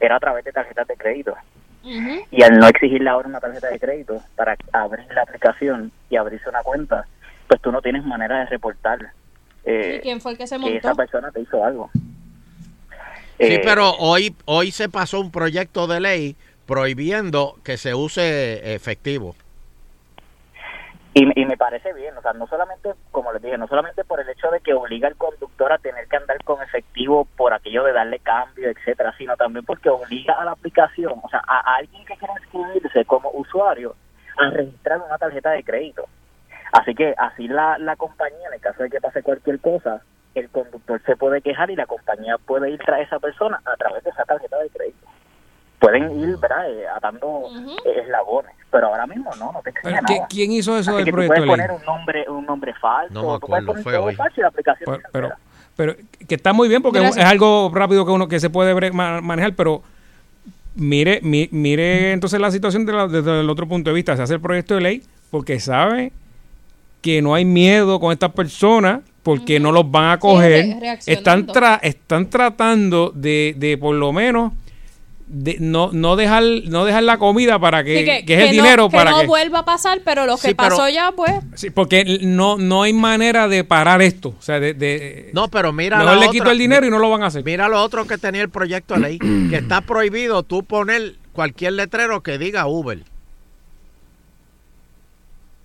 era 0.00 0.16
a 0.16 0.20
través 0.20 0.44
de 0.44 0.52
tarjetas 0.52 0.88
de 0.88 0.96
crédito. 0.96 1.36
Y 2.30 2.42
al 2.42 2.58
no 2.58 2.66
exigirle 2.68 3.08
ahora 3.08 3.28
una 3.28 3.40
tarjeta 3.40 3.68
de 3.68 3.78
crédito 3.80 4.22
para 4.36 4.56
abrir 4.72 5.06
la 5.14 5.22
aplicación 5.22 5.90
y 6.10 6.16
abrirse 6.16 6.48
una 6.48 6.62
cuenta, 6.62 7.06
pues 7.46 7.60
tú 7.60 7.72
no 7.72 7.80
tienes 7.80 8.04
manera 8.04 8.40
de 8.40 8.46
reportar 8.46 8.98
eh, 9.64 9.96
¿Y 9.98 10.00
quién 10.00 10.20
fue 10.20 10.32
el 10.32 10.38
que 10.38 10.46
se 10.46 10.58
que 10.58 10.76
esa 10.76 10.88
montó? 10.88 10.96
persona 11.02 11.30
te 11.30 11.40
hizo 11.42 11.62
algo. 11.64 11.90
Sí, 11.94 12.04
Eh, 13.38 13.60
pero 13.62 13.90
hoy, 13.98 14.34
hoy 14.46 14.70
se 14.70 14.88
pasó 14.88 15.20
un 15.20 15.30
proyecto 15.30 15.86
de 15.86 16.00
ley 16.00 16.36
prohibiendo 16.66 17.58
que 17.64 17.76
se 17.76 17.94
use 17.94 18.74
efectivo. 18.74 19.34
Y, 21.18 21.26
y 21.34 21.46
me 21.46 21.56
parece 21.56 21.92
bien, 21.94 22.16
o 22.16 22.22
sea, 22.22 22.32
no 22.32 22.46
solamente, 22.46 22.90
como 23.10 23.32
les 23.32 23.42
dije, 23.42 23.58
no 23.58 23.66
solamente 23.66 24.04
por 24.04 24.20
el 24.20 24.28
hecho 24.28 24.52
de 24.52 24.60
que 24.60 24.72
obliga 24.72 25.08
al 25.08 25.16
conductor 25.16 25.72
a 25.72 25.78
tener 25.78 26.06
que 26.06 26.16
andar 26.16 26.36
con 26.44 26.62
efectivo 26.62 27.26
por 27.36 27.52
aquello 27.52 27.82
de 27.82 27.92
darle 27.92 28.20
cambio, 28.20 28.70
etcétera, 28.70 29.12
sino 29.18 29.36
también 29.36 29.64
porque 29.64 29.88
obliga 29.88 30.34
a 30.34 30.44
la 30.44 30.52
aplicación, 30.52 31.14
o 31.20 31.28
sea, 31.28 31.42
a 31.44 31.74
alguien 31.74 32.04
que 32.06 32.16
quiera 32.16 32.34
inscribirse 32.40 33.04
como 33.04 33.32
usuario 33.32 33.96
a 34.38 34.50
registrar 34.50 35.00
una 35.00 35.18
tarjeta 35.18 35.50
de 35.50 35.64
crédito. 35.64 36.04
Así 36.70 36.94
que 36.94 37.12
así 37.18 37.48
la, 37.48 37.78
la 37.78 37.96
compañía, 37.96 38.46
en 38.46 38.54
el 38.54 38.60
caso 38.60 38.84
de 38.84 38.90
que 38.90 39.00
pase 39.00 39.24
cualquier 39.24 39.58
cosa, 39.58 40.00
el 40.36 40.48
conductor 40.50 41.02
se 41.04 41.16
puede 41.16 41.42
quejar 41.42 41.68
y 41.72 41.74
la 41.74 41.86
compañía 41.86 42.36
puede 42.38 42.70
ir 42.70 42.78
tras 42.78 43.00
esa 43.00 43.18
persona 43.18 43.60
a 43.64 43.74
través 43.74 44.04
de 44.04 44.10
esa 44.10 44.24
tarjeta 44.24 44.56
de 44.58 44.70
crédito. 44.70 45.07
Pueden 45.80 46.18
ir, 46.20 46.36
¿verdad?, 46.38 46.70
eh, 46.70 46.86
atando 46.88 47.44
eh, 47.84 48.00
eslabones, 48.02 48.52
pero 48.70 48.88
ahora 48.88 49.06
mismo 49.06 49.30
no, 49.38 49.52
no 49.52 49.60
te 49.62 49.72
¿qué- 49.72 49.90
nada. 49.92 50.26
¿Quién 50.28 50.50
hizo 50.52 50.76
eso 50.76 50.90
Así 50.90 50.96
del 50.96 51.04
que 51.04 51.10
tú 51.12 51.14
proyecto 51.16 51.34
puedes 51.36 51.42
de 51.50 51.56
ley? 51.56 51.66
poner 51.66 51.70
un 51.80 51.84
nombre, 51.86 52.24
un 52.28 52.46
nombre 52.46 52.74
falso, 52.80 53.14
No 53.14 53.20
me 53.34 53.38
tú 53.38 53.46
puedes 53.46 53.62
acuerdo, 53.64 53.66
poner 53.66 53.84
todo 53.84 54.04
hoy. 54.06 54.14
falso 54.16 54.34
y 54.38 54.42
la 54.42 54.48
aplicación 54.48 54.84
Pero, 54.86 55.08
pero, 55.12 55.28
pero 55.76 55.94
que 56.26 56.34
está 56.34 56.52
muy 56.52 56.68
bien 56.68 56.82
porque 56.82 56.98
es 57.06 57.16
algo 57.18 57.70
rápido 57.72 58.04
que 58.04 58.10
uno 58.12 58.26
que 58.26 58.40
se 58.40 58.50
puede 58.50 58.90
manejar, 58.90 59.54
pero 59.54 59.82
mire, 60.74 61.20
mi- 61.22 61.48
mire 61.52 62.12
entonces 62.12 62.40
la 62.40 62.50
situación 62.50 62.84
de 62.86 62.92
la- 62.92 63.06
desde 63.08 63.40
el 63.40 63.48
otro 63.50 63.66
punto 63.68 63.90
de 63.90 63.94
vista. 63.94 64.16
Se 64.16 64.22
hace 64.22 64.34
el 64.34 64.40
proyecto 64.40 64.74
de 64.74 64.80
ley 64.80 65.02
porque 65.30 65.60
sabe 65.60 66.12
que 67.02 67.22
no 67.22 67.34
hay 67.34 67.44
miedo 67.44 68.00
con 68.00 68.12
estas 68.12 68.32
personas 68.32 69.00
porque 69.22 69.60
no 69.60 69.70
los 69.72 69.88
van 69.90 70.10
a 70.12 70.18
coger. 70.18 70.64
están, 71.06 71.46
tra- 71.46 71.78
están 71.82 72.28
tratando 72.30 73.12
de, 73.14 73.54
de 73.56 73.76
por 73.78 73.94
lo 73.94 74.12
menos 74.12 74.52
de 75.30 75.58
no, 75.60 75.90
no 75.92 76.16
dejar 76.16 76.42
no 76.68 76.86
dejar 76.86 77.02
la 77.02 77.18
comida 77.18 77.58
para 77.58 77.84
que, 77.84 77.98
Sí, 77.98 78.04
que, 78.06 78.24
que 78.24 78.34
es 78.34 78.40
el 78.40 78.46
que 78.46 78.52
dinero 78.52 78.84
no, 78.84 78.88
que 78.90 78.96
para 78.96 79.10
no 79.10 79.20
que 79.20 79.26
vuelva 79.26 79.58
a 79.58 79.64
pasar, 79.66 80.00
pero 80.04 80.24
lo 80.26 80.36
que 80.36 80.48
Sí, 80.48 80.54
pero- 80.54 80.70
pasó 80.70 80.88
ya, 80.88 81.12
pues. 81.12 81.32
Sí, 81.54 81.68
porque 81.70 82.20
no, 82.22 82.56
no 82.56 82.82
hay 82.82 82.92
manera 82.94 83.46
de 83.46 83.62
parar 83.62 84.00
esto. 84.00 84.30
O 84.38 84.42
sea, 84.42 84.58
de, 84.58 84.72
de- 84.74 85.30
No, 85.34 85.48
pero 85.48 85.72
mira 85.72 85.98
Mejor 85.98 86.14
la 86.14 86.20
le 86.20 86.26
otra. 86.28 86.32
quito 86.32 86.50
el 86.50 86.58
dinero 86.58 86.86
y 86.86 86.90
no 86.90 86.98
lo 86.98 87.10
van 87.10 87.22
a 87.22 87.26
hacer. 87.26 87.44
Mira 87.44 87.68
lo 87.68 87.82
otro 87.82 88.06
que 88.06 88.16
tenía 88.16 88.40
el 88.42 88.48
proyecto 88.48 88.94
de 88.94 89.00
ley, 89.00 89.18
que 89.18 89.56
está 89.56 89.80
prohibido 89.82 90.42
tú 90.44 90.62
poner 90.62 91.16
cualquier 91.32 91.74
letrero 91.74 92.22
que 92.22 92.38
diga 92.38 92.66
Uber. 92.66 93.02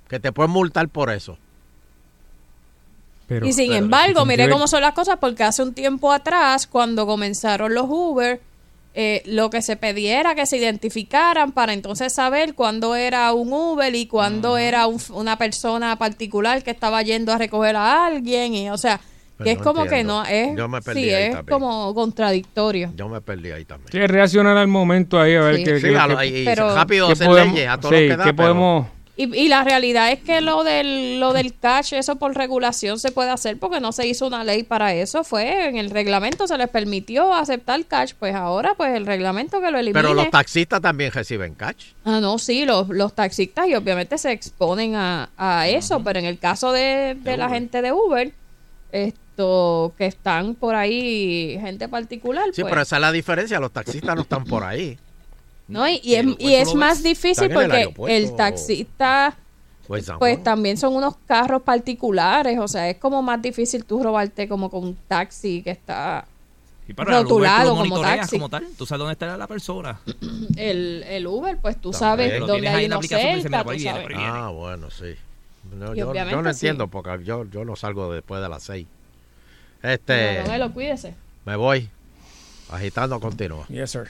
Que 0.09 0.19
te 0.19 0.31
pueden 0.31 0.51
multar 0.51 0.89
por 0.89 1.09
eso. 1.09 1.37
y 3.43 3.53
sin 3.53 3.71
embargo, 3.73 4.25
mire 4.25 4.49
cómo 4.49 4.67
son 4.67 4.81
las 4.81 4.93
cosas, 4.93 5.17
porque 5.19 5.43
hace 5.43 5.63
un 5.63 5.73
tiempo 5.73 6.11
atrás, 6.11 6.67
cuando 6.67 7.05
comenzaron 7.07 7.73
los 7.73 7.85
Uber, 7.87 8.41
eh, 8.95 9.23
lo 9.25 9.49
que 9.49 9.61
se 9.63 9.75
pedía 9.75 10.19
era 10.19 10.35
que 10.35 10.45
se 10.45 10.57
identificaran 10.57 11.51
para 11.51 11.73
entonces 11.73 12.13
saber 12.13 12.53
cuándo 12.53 12.95
era 12.95 13.33
un 13.33 13.51
Uber 13.51 13.93
y 13.95 14.05
cuándo 14.05 14.57
era 14.57 14.85
un- 14.87 15.01
una 15.13 15.37
persona 15.37 15.97
particular 15.97 16.61
que 16.63 16.71
estaba 16.71 17.01
yendo 17.01 17.31
a 17.33 17.37
recoger 17.37 17.75
a 17.75 18.05
alguien. 18.05 18.53
y 18.53 18.69
O 18.69 18.77
sea, 18.77 18.99
Pues 19.37 19.45
que 19.45 19.51
es 19.53 19.57
no 19.57 19.63
como 19.63 19.81
que 19.85 19.99
entiendo. 19.99 20.19
no 20.21 20.25
es. 20.25 20.55
Yo 20.55 20.67
me 20.67 20.81
perdí 20.81 21.03
sí, 21.05 21.09
ahí 21.09 21.23
es 21.23 21.31
también. 21.35 21.59
como 21.59 21.93
contradictorio. 21.95 22.91
Yo 22.95 23.09
me 23.09 23.19
perdí 23.19 23.49
ahí 23.51 23.65
también. 23.65 23.89
que 23.89 24.07
reaccionar 24.07 24.57
al 24.57 24.67
momento 24.67 25.19
ahí 25.19 25.33
a 25.35 25.41
ver 25.41 25.55
Sí. 25.57 25.63
qué, 25.63 25.75
Sí, 25.77 25.81
qué- 25.87 25.91
lo- 25.93 26.17
qué- 26.19 26.27
y 26.27 26.45
Pero- 26.45 26.75
rápido 26.75 27.07
qué 27.07 27.13
hacer 27.13 27.27
podemos- 27.27 27.55
leyes 27.55 27.69
a 27.69 27.77
todo 27.79 27.91
sí, 27.91 27.95
lo 27.95 28.01
que 28.11 28.17
da. 28.17 28.23
qué 28.25 28.33
pero- 28.33 28.47
podemos 28.47 28.87
Y, 29.15 29.31
y 29.37 29.47
la 29.47 29.63
realidad 29.63 30.11
es 30.11 30.19
que 30.21 30.41
lo 30.41 30.63
del, 30.63 31.19
lo 31.19 31.33
del 31.33 31.55
cash, 31.55 31.93
eso 31.93 32.15
por 32.15 32.35
regulación 32.35 32.97
se 32.97 33.11
puede 33.11 33.29
hacer 33.29 33.59
porque 33.59 33.79
no 33.79 33.91
se 33.91 34.07
hizo 34.07 34.25
una 34.25 34.43
ley 34.43 34.63
para 34.63 34.95
eso. 34.95 35.23
Fue 35.23 35.67
en 35.67 35.77
el 35.77 35.91
reglamento, 35.91 36.47
se 36.47 36.57
les 36.57 36.67
permitió 36.67 37.31
aceptar 37.31 37.85
cash. 37.85 38.13
Pues 38.17 38.33
ahora, 38.33 38.73
pues 38.75 38.95
el 38.95 39.05
reglamento 39.05 39.61
que 39.61 39.69
lo 39.69 39.77
elimine. 39.77 40.01
Pero 40.01 40.15
los 40.15 40.31
taxistas 40.31 40.81
también 40.81 41.11
reciben 41.11 41.53
catch. 41.53 41.85
Ah, 42.05 42.19
no, 42.21 42.39
sí, 42.39 42.65
los, 42.65 42.89
los 42.89 43.13
taxistas 43.13 43.67
y 43.67 43.75
obviamente 43.75 44.17
se 44.17 44.31
exponen 44.31 44.95
a, 44.95 45.29
a 45.37 45.67
eso, 45.67 46.03
pero 46.03 46.17
en 46.17 46.25
el 46.25 46.39
caso 46.39 46.71
de, 46.71 47.15
de 47.21 47.37
la 47.37 47.49
gente 47.49 47.83
de 47.83 47.91
Uber, 47.91 48.33
esto 48.91 49.93
que 49.97 50.05
están 50.07 50.55
por 50.55 50.75
ahí, 50.75 51.57
gente 51.61 51.87
particular, 51.87 52.45
Sí, 52.53 52.61
pues, 52.61 52.71
pero 52.71 52.81
esa 52.81 52.95
es 52.97 53.01
la 53.01 53.11
diferencia. 53.11 53.59
Los 53.59 53.71
taxistas 53.71 54.15
no 54.15 54.21
están 54.21 54.43
por 54.43 54.63
ahí. 54.63 54.97
¿No? 55.73 55.87
Y, 55.89 55.99
y 56.03 56.15
es, 56.15 56.25
y 56.39 56.55
es 56.55 56.73
más 56.75 57.03
difícil 57.03 57.45
el 57.45 57.53
porque 57.53 57.93
el 58.15 58.35
taxista, 58.35 59.35
pues 59.87 60.05
Juan. 60.09 60.43
también 60.43 60.77
son 60.77 60.95
unos 60.95 61.15
carros 61.27 61.61
particulares, 61.63 62.57
o 62.59 62.67
sea, 62.67 62.89
es 62.89 62.97
como 62.97 63.21
más 63.21 63.41
difícil 63.41 63.83
tú 63.85 64.01
robarte 64.01 64.47
como 64.47 64.69
con 64.69 64.83
un 64.83 64.97
taxi 65.07 65.61
que 65.61 65.71
está 65.71 66.25
Y 66.87 66.93
para 66.93 67.11
Uber 67.11 67.23
rotulado 67.23 67.69
como 67.71 67.85
monitoreas 67.85 68.17
taxi. 68.21 68.35
como 68.37 68.49
tal. 68.49 68.67
Tú 68.77 68.85
sabes 68.85 68.99
dónde 68.99 69.13
está 69.13 69.37
la 69.37 69.47
persona. 69.47 69.99
El, 70.55 71.03
el 71.07 71.27
Uber, 71.27 71.57
pues 71.61 71.79
tú 71.81 71.91
sabes 71.93 72.39
dónde 72.39 72.67
hay 72.67 72.87
dice, 72.87 73.07
cerca, 73.41 73.63
tú 73.63 73.79
sabes. 73.79 74.07
Ah, 74.15 74.49
bueno, 74.49 74.89
sí. 74.89 75.15
No, 75.75 75.95
yo, 75.95 76.13
yo 76.13 76.41
no 76.41 76.43
sí. 76.43 76.49
entiendo 76.67 76.87
porque 76.89 77.23
yo, 77.23 77.45
yo 77.49 77.65
no 77.65 77.75
salgo 77.75 78.11
después 78.13 78.41
de 78.41 78.49
las 78.49 78.63
seis. 78.63 78.85
No, 79.81 79.89
Este, 79.89 80.41
don 80.43 80.51
Elo, 80.51 80.71
cuídese. 80.73 81.15
me 81.45 81.55
voy. 81.55 81.89
Agitando 82.69 83.19
continúa. 83.19 83.65
Yes, 83.67 83.91
sir. 83.91 84.07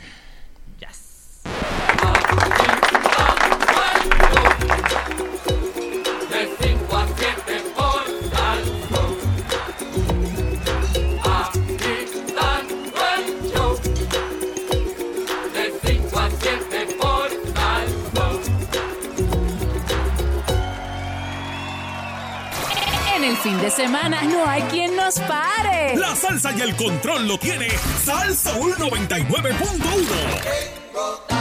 Semana 23.76 24.22
no 24.24 24.48
hay 24.48 24.62
quien 24.64 24.96
nos 24.96 25.20
pare. 25.20 25.96
La 25.98 26.16
salsa 26.16 26.52
y 26.52 26.62
el 26.62 26.76
control 26.76 27.28
lo 27.28 27.38
tiene 27.38 27.70
Salsa 28.04 28.58
99.1. 28.78 31.33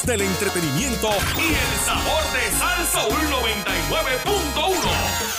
pierdas 0.00 0.06
del 0.06 0.22
entretenimiento 0.22 1.10
y 1.36 1.54
el 1.54 1.78
sabor 1.84 2.32
de 2.32 2.50
Salsa 2.58 3.06
99.1. 3.08 5.29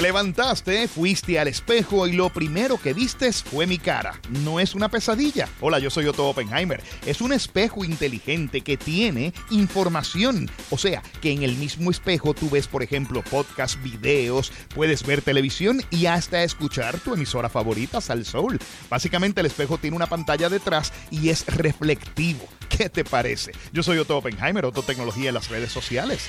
Te 0.00 0.06
levantaste, 0.06 0.88
fuiste 0.88 1.38
al 1.38 1.48
espejo 1.48 2.06
y 2.06 2.12
lo 2.12 2.30
primero 2.30 2.78
que 2.78 2.94
vistes 2.94 3.42
fue 3.42 3.66
mi 3.66 3.76
cara. 3.76 4.18
No 4.42 4.58
es 4.58 4.74
una 4.74 4.88
pesadilla. 4.88 5.46
Hola, 5.60 5.78
yo 5.78 5.90
soy 5.90 6.06
Otto 6.06 6.26
Oppenheimer. 6.26 6.82
Es 7.04 7.20
un 7.20 7.34
espejo 7.34 7.84
inteligente 7.84 8.62
que 8.62 8.78
tiene 8.78 9.34
información. 9.50 10.50
O 10.70 10.78
sea, 10.78 11.02
que 11.20 11.32
en 11.32 11.42
el 11.42 11.54
mismo 11.56 11.90
espejo 11.90 12.32
tú 12.32 12.48
ves, 12.48 12.66
por 12.66 12.82
ejemplo, 12.82 13.22
podcast, 13.22 13.76
videos, 13.82 14.50
puedes 14.74 15.04
ver 15.04 15.20
televisión 15.20 15.82
y 15.90 16.06
hasta 16.06 16.44
escuchar 16.44 16.98
tu 17.00 17.12
emisora 17.12 17.50
favorita, 17.50 18.00
Sal 18.00 18.24
Soul. 18.24 18.58
Básicamente 18.88 19.40
el 19.40 19.48
espejo 19.48 19.76
tiene 19.76 19.96
una 19.96 20.06
pantalla 20.06 20.48
detrás 20.48 20.94
y 21.10 21.28
es 21.28 21.44
reflectivo. 21.44 22.48
¿Qué 22.70 22.88
te 22.88 23.04
parece? 23.04 23.52
Yo 23.70 23.82
soy 23.82 23.98
Otto 23.98 24.16
Oppenheimer, 24.16 24.64
Otto 24.64 24.82
Tecnología 24.82 25.28
en 25.28 25.34
las 25.34 25.50
redes 25.50 25.70
sociales. 25.70 26.26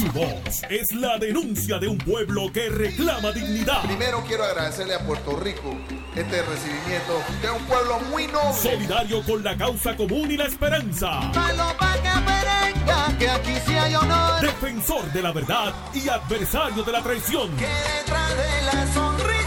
Su 0.00 0.10
voz 0.12 0.62
es 0.70 0.92
la 0.94 1.18
denuncia 1.18 1.78
de 1.78 1.86
un 1.86 1.98
pueblo 1.98 2.50
que 2.50 2.70
reclama 2.70 3.32
dignidad. 3.32 3.82
Primero 3.82 4.24
quiero 4.26 4.44
agradecerle 4.44 4.94
a 4.94 5.00
Puerto 5.00 5.36
Rico 5.36 5.76
este 6.16 6.42
recibimiento 6.42 7.22
de 7.42 7.50
un 7.50 7.62
pueblo 7.66 8.00
muy 8.10 8.26
noble. 8.28 8.54
Solidario 8.54 9.22
con 9.22 9.44
la 9.44 9.54
causa 9.58 9.94
común 9.94 10.30
y 10.30 10.38
la 10.38 10.46
esperanza. 10.46 11.30
que 13.18 13.28
aquí 13.28 13.52
sí 13.66 13.74
hay 13.74 13.94
honor. 13.94 14.40
Defensor 14.40 15.12
de 15.12 15.20
la 15.20 15.32
verdad 15.32 15.74
y 15.92 16.08
adversario 16.08 16.82
de 16.82 16.92
la 16.92 17.02
traición. 17.02 17.50
Detrás 17.58 18.30
de 18.38 18.62
la 18.72 18.94
sonrisa, 18.94 19.39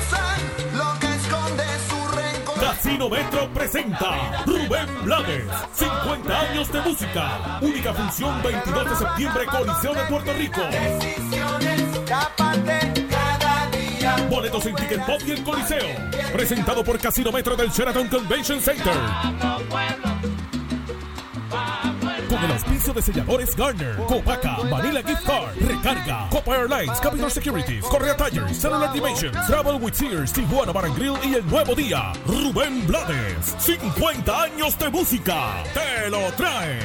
Casino 2.74 3.08
Metro 3.08 3.48
presenta 3.54 4.44
Rubén 4.48 4.88
Blades, 5.04 5.46
50 5.74 6.40
años 6.40 6.72
de 6.72 6.82
música. 6.82 7.60
Única 7.62 7.94
función 7.94 8.42
22 8.42 8.90
de 8.90 8.96
septiembre, 8.96 9.46
Coliseo 9.46 9.94
de 9.94 10.04
Puerto 10.06 10.34
Rico. 10.34 10.62
Boletos 14.28 14.66
en 14.66 14.76
Ticket 14.76 15.06
Pop 15.06 15.22
y 15.26 15.32
el 15.32 15.44
Coliseo. 15.44 15.88
Presentado 16.34 16.84
por 16.84 16.98
Casino 17.00 17.32
Metro 17.32 17.56
del 17.56 17.70
Sheraton 17.70 18.08
Convention 18.08 18.60
Center. 18.60 18.94
Con 22.34 22.44
el 22.46 22.52
auspicio 22.52 22.94
de 22.94 23.02
selladores 23.04 23.56
Garner, 23.56 23.96
Copaca, 24.08 24.58
Manila 24.64 25.04
Gift 25.04 25.24
Card, 25.24 25.56
Recarga, 25.56 26.28
Copa 26.32 26.56
Airlines, 26.56 27.00
Capital 27.00 27.30
Securities, 27.30 27.86
Correa 27.86 28.18
Tires, 28.18 28.58
Cellular 28.58 28.92
Dimensions, 28.92 29.38
Travel 29.46 29.76
with 29.80 29.94
Sears, 29.94 30.34
Tijuana 30.34 30.72
Bar 30.72 30.90
Grill 30.96 31.14
y 31.24 31.36
el 31.36 31.46
nuevo 31.46 31.76
día, 31.76 32.12
Rubén 32.26 32.88
Blades. 32.88 33.54
50 33.60 34.42
años 34.46 34.80
de 34.80 34.90
música. 34.90 35.64
Te 35.76 36.10
lo 36.10 36.32
trae. 36.32 36.80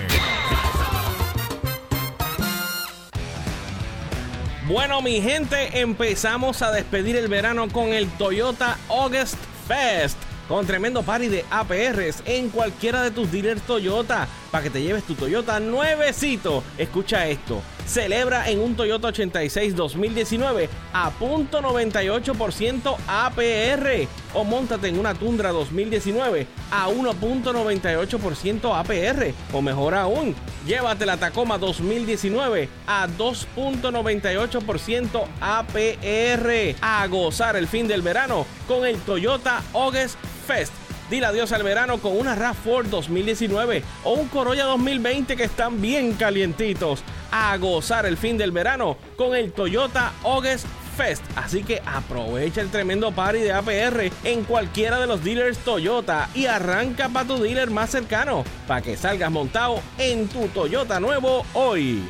Bueno, 4.67 5.01
mi 5.01 5.23
gente, 5.23 5.81
empezamos 5.81 6.61
a 6.61 6.71
despedir 6.73 7.17
el 7.17 7.29
verano 7.29 7.69
con 7.71 7.95
el 7.95 8.07
Toyota 8.19 8.77
August 8.91 9.39
Fest. 9.67 10.28
Con 10.49 10.67
tremendo 10.67 11.03
party 11.03 11.29
de 11.29 11.45
APRs 11.51 12.23
en 12.25 12.49
cualquiera 12.49 13.03
de 13.03 13.11
tus 13.11 13.31
dealers 13.31 13.61
Toyota. 13.63 14.27
Para 14.51 14.65
que 14.65 14.71
te 14.71 14.83
lleves 14.83 15.05
tu 15.05 15.15
Toyota 15.15 15.61
nuevecito. 15.61 16.65
Escucha 16.79 17.29
esto. 17.29 17.61
Celebra 17.89 18.49
en 18.51 18.61
un 18.61 18.77
Toyota 18.77 19.09
86 19.09 19.75
2019 19.75 20.69
a 20.93 21.11
punto 21.11 21.63
.98% 21.63 22.97
APR. 23.09 24.07
O 24.35 24.45
montate 24.45 24.89
en 24.89 24.99
una 24.99 25.15
Tundra 25.15 25.53
2019 25.53 26.47
a 26.71 26.91
1.98% 26.91 28.79
APR. 28.79 29.33
O 29.55 29.63
mejor 29.63 29.95
aún, 29.95 30.35
llévate 30.67 31.07
la 31.07 31.17
Tacoma 31.17 31.57
2019 31.57 32.69
a 32.87 33.09
2.98% 33.09 35.25
APR. 35.41 36.77
A 36.83 37.07
gozar 37.07 37.57
el 37.57 37.69
fin 37.69 37.89
del 37.89 38.03
verano 38.03 38.45
con 38.67 38.85
el 38.85 38.99
Toyota 38.99 39.63
August 39.73 40.19
Fest. 40.47 40.75
Dile 41.11 41.25
adiós 41.25 41.53
al 41.53 41.63
verano 41.63 41.99
con 41.99 42.19
una 42.19 42.37
RAV4 42.37 42.85
2019 42.85 43.83
o 44.05 44.13
un 44.13 44.29
Corolla 44.29 44.65
2020 44.65 45.37
que 45.37 45.45
están 45.45 45.81
bien 45.81 46.13
calientitos. 46.13 47.03
A 47.31 47.57
gozar 47.57 48.05
el 48.05 48.19
fin 48.19 48.37
del 48.37 48.53
verano 48.53 48.99
con 49.17 49.35
el 49.35 49.53
Toyota 49.53 50.13
August 50.23 50.67
Fest. 50.99 51.25
Así 51.35 51.63
que 51.63 51.81
aprovecha 51.87 52.61
el 52.61 52.71
tremendo 52.71 53.13
party 53.13 53.39
de 53.39 53.53
APR 53.53 54.11
en 54.25 54.45
cualquiera 54.45 55.01
de 55.01 55.07
los 55.07 55.25
dealers 55.25 55.59
Toyota 55.59 56.29
y 56.35 56.45
arranca 56.45 57.09
para 57.09 57.27
tu 57.27 57.39
dealer 57.39 57.71
más 57.71 57.91
cercano 57.91 58.45
para 58.67 58.83
que 58.83 58.97
salgas 58.97 59.31
montado 59.31 59.81
en 59.97 60.29
tu 60.29 60.49
Toyota 60.49 61.01
nuevo 61.01 61.47
hoy. 61.55 62.03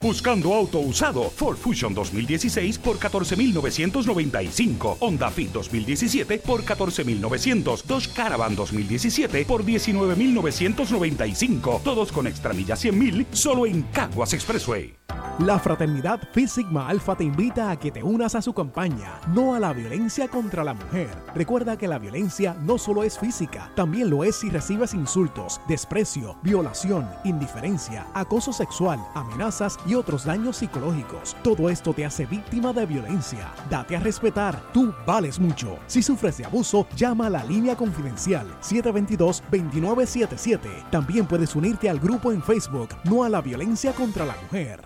Buscando 0.00 0.52
auto 0.52 0.78
usado, 0.78 1.30
Ford 1.30 1.56
Fusion 1.56 1.94
2016 1.94 2.78
por 2.78 2.98
14.995, 2.98 4.98
Honda 5.00 5.30
Fit 5.30 5.50
2017 5.52 6.38
por 6.38 6.64
14.900, 6.64 7.82
Dodge 7.84 8.10
Caravan 8.10 8.54
2017 8.54 9.46
por 9.46 9.64
19.995, 9.64 11.82
todos 11.82 12.12
con 12.12 12.26
extra 12.26 12.52
millas 12.52 12.84
100.000 12.84 13.26
solo 13.32 13.64
en 13.66 13.82
Caguas 13.84 14.34
Expressway. 14.34 14.94
La 15.40 15.58
fraternidad 15.58 16.18
Phi 16.32 16.48
Sigma 16.48 16.88
Alpha 16.88 17.14
te 17.14 17.22
invita 17.22 17.70
a 17.70 17.76
que 17.76 17.90
te 17.90 18.02
unas 18.02 18.34
a 18.34 18.40
su 18.40 18.54
campaña, 18.54 19.20
no 19.34 19.54
a 19.54 19.60
la 19.60 19.74
violencia 19.74 20.28
contra 20.28 20.64
la 20.64 20.72
mujer. 20.72 21.10
Recuerda 21.34 21.76
que 21.76 21.86
la 21.86 21.98
violencia 21.98 22.56
no 22.62 22.78
solo 22.78 23.02
es 23.02 23.18
física, 23.18 23.70
también 23.74 24.08
lo 24.08 24.24
es 24.24 24.36
si 24.36 24.48
recibes 24.48 24.94
insultos, 24.94 25.60
desprecio, 25.68 26.38
violación, 26.42 27.06
indiferencia, 27.24 28.06
acoso 28.14 28.50
sexual, 28.50 28.98
amenazas 29.14 29.78
y 29.86 29.94
otros 29.94 30.24
daños 30.24 30.56
psicológicos. 30.56 31.36
Todo 31.42 31.68
esto 31.68 31.92
te 31.92 32.06
hace 32.06 32.24
víctima 32.24 32.72
de 32.72 32.86
violencia. 32.86 33.52
Date 33.68 33.94
a 33.94 34.00
respetar, 34.00 34.58
tú 34.72 34.94
vales 35.06 35.38
mucho. 35.38 35.78
Si 35.86 36.02
sufres 36.02 36.38
de 36.38 36.46
abuso, 36.46 36.86
llama 36.96 37.26
a 37.26 37.30
la 37.30 37.44
línea 37.44 37.76
confidencial 37.76 38.46
722-2977. 38.62 40.88
También 40.90 41.26
puedes 41.26 41.54
unirte 41.54 41.90
al 41.90 42.00
grupo 42.00 42.32
en 42.32 42.42
Facebook 42.42 42.88
No 43.04 43.22
a 43.22 43.28
la 43.28 43.42
violencia 43.42 43.92
contra 43.92 44.24
la 44.24 44.34
mujer. 44.40 44.85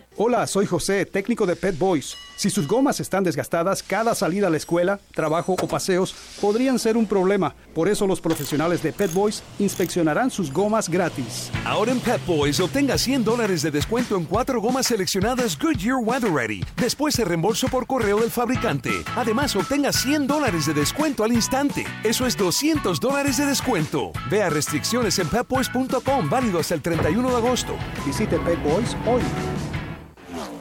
Hola, 0.23 0.45
soy 0.45 0.67
José, 0.67 1.07
técnico 1.07 1.47
de 1.47 1.55
Pet 1.55 1.75
Boys. 1.79 2.15
Si 2.35 2.51
sus 2.51 2.67
gomas 2.67 2.99
están 2.99 3.23
desgastadas, 3.23 3.81
cada 3.81 4.13
salida 4.13 4.45
a 4.45 4.49
la 4.51 4.57
escuela, 4.57 4.99
trabajo 5.15 5.55
o 5.59 5.67
paseos 5.67 6.13
podrían 6.39 6.77
ser 6.77 6.95
un 6.95 7.07
problema. 7.07 7.55
Por 7.73 7.89
eso 7.89 8.05
los 8.05 8.21
profesionales 8.21 8.83
de 8.83 8.93
Pet 8.93 9.11
Boys 9.13 9.41
inspeccionarán 9.57 10.29
sus 10.29 10.53
gomas 10.53 10.89
gratis. 10.89 11.49
Ahora 11.65 11.91
en 11.91 11.99
Pet 11.99 12.23
Boys 12.27 12.59
obtenga 12.59 12.99
100 12.99 13.23
dólares 13.23 13.63
de 13.63 13.71
descuento 13.71 14.15
en 14.15 14.25
cuatro 14.25 14.61
gomas 14.61 14.85
seleccionadas 14.85 15.57
Goodyear 15.57 15.97
Weather 16.03 16.31
Ready. 16.31 16.63
Después 16.77 17.17
de 17.17 17.25
reembolso 17.25 17.67
por 17.67 17.87
correo 17.87 18.19
del 18.19 18.29
fabricante. 18.29 18.91
Además, 19.15 19.55
obtenga 19.55 19.91
100 19.91 20.27
dólares 20.27 20.67
de 20.67 20.75
descuento 20.75 21.23
al 21.23 21.31
instante. 21.31 21.83
Eso 22.03 22.27
es 22.27 22.37
200 22.37 22.99
dólares 22.99 23.37
de 23.37 23.47
descuento. 23.47 24.11
Vea 24.29 24.51
restricciones 24.51 25.17
en 25.17 25.29
petboys.com, 25.29 26.29
válido 26.29 26.59
hasta 26.59 26.75
el 26.75 26.83
31 26.83 27.27
de 27.27 27.35
agosto. 27.37 27.75
Visite 28.05 28.37
Pet 28.37 28.61
Boys 28.61 28.95
hoy. 29.07 29.23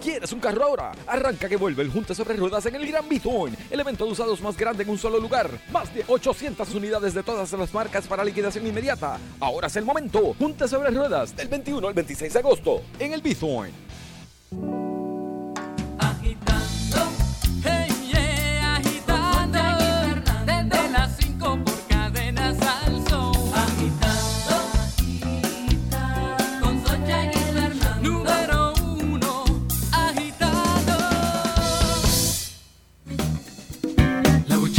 ¿Quieres 0.03 0.33
un 0.33 0.41
carro 0.41 0.65
ahora? 0.65 0.93
Arranca 1.07 1.47
que 1.47 1.57
vuelve 1.57 1.83
el 1.83 1.91
Junte 1.91 2.15
sobre 2.15 2.35
Ruedas 2.35 2.65
en 2.65 2.75
el 2.75 2.87
Gran 2.87 3.07
Bitoin, 3.07 3.55
el 3.71 3.81
evento 3.81 4.07
de 4.07 4.13
usados 4.13 4.41
más 4.41 4.57
grande 4.57 4.83
en 4.83 4.89
un 4.89 4.97
solo 4.97 5.21
lugar. 5.21 5.51
Más 5.71 5.95
de 5.95 6.05
800 6.09 6.75
unidades 6.75 7.13
de 7.13 7.23
todas 7.23 7.53
las 7.53 7.75
marcas 7.75 8.07
para 8.07 8.25
liquidación 8.25 8.67
inmediata. 8.67 9.19
Ahora 9.41 9.67
es 9.67 9.77
el 9.77 9.85
momento. 9.85 10.35
Junte 10.39 10.67
sobre 10.69 10.91
Ruedas 10.91 11.37
del 11.37 11.49
21 11.49 11.87
al 11.87 11.93
26 11.93 12.33
de 12.33 12.39
agosto 12.39 12.83
en 12.99 13.13
el 13.13 13.21
Bitoin. 13.21 14.90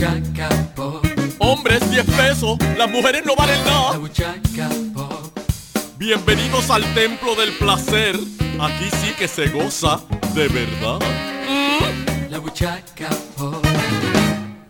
Buchaca 0.01 0.49
pop. 0.75 1.05
Hombres 1.37 1.91
10 1.91 2.05
pesos, 2.05 2.57
las 2.75 2.89
mujeres 2.89 3.23
no 3.23 3.35
valen 3.35 3.63
nada. 3.65 3.91
La 3.91 3.97
buchaca 3.99 4.69
pop. 4.95 5.37
Bienvenidos 5.99 6.71
al 6.71 6.83
templo 6.95 7.35
del 7.35 7.51
placer. 7.59 8.15
Aquí 8.59 8.89
sí 8.89 9.13
que 9.19 9.27
se 9.27 9.49
goza 9.49 10.01
de 10.33 10.47
verdad. 10.47 10.99
La 12.31 12.39
buchaca 12.39 13.09
pop. 13.37 13.63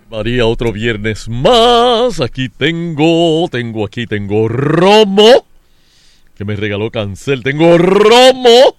María, 0.09 0.45
otro 0.45 0.73
viernes 0.73 1.29
más. 1.29 2.19
Aquí 2.19 2.49
tengo, 2.49 3.47
tengo 3.49 3.85
aquí, 3.85 4.07
tengo 4.07 4.49
romo. 4.49 5.45
Que 6.35 6.43
me 6.43 6.57
regaló 6.57 6.91
Cancel. 6.91 7.41
Tengo 7.41 7.77
romo 7.77 8.75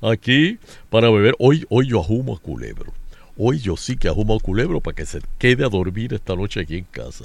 aquí 0.00 0.58
para 0.90 1.10
beber. 1.10 1.34
Hoy, 1.40 1.66
hoy 1.70 1.88
yo 1.88 2.00
ajumo 2.00 2.36
a 2.36 2.38
culebro. 2.38 2.97
Hoy 3.38 3.60
yo 3.60 3.76
sí 3.76 3.96
que 3.96 4.08
ajumo 4.08 4.34
a 4.34 4.40
culebro 4.40 4.80
para 4.80 4.96
que 4.96 5.06
se 5.06 5.20
quede 5.38 5.64
a 5.64 5.68
dormir 5.68 6.12
esta 6.12 6.34
noche 6.34 6.60
aquí 6.60 6.76
en 6.76 6.84
casa. 6.84 7.22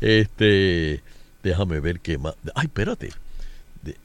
Este, 0.00 1.00
déjame 1.44 1.78
ver 1.80 2.00
qué 2.00 2.18
más. 2.18 2.34
Ay, 2.56 2.66
espérate. 2.66 3.10
De- 3.82 3.96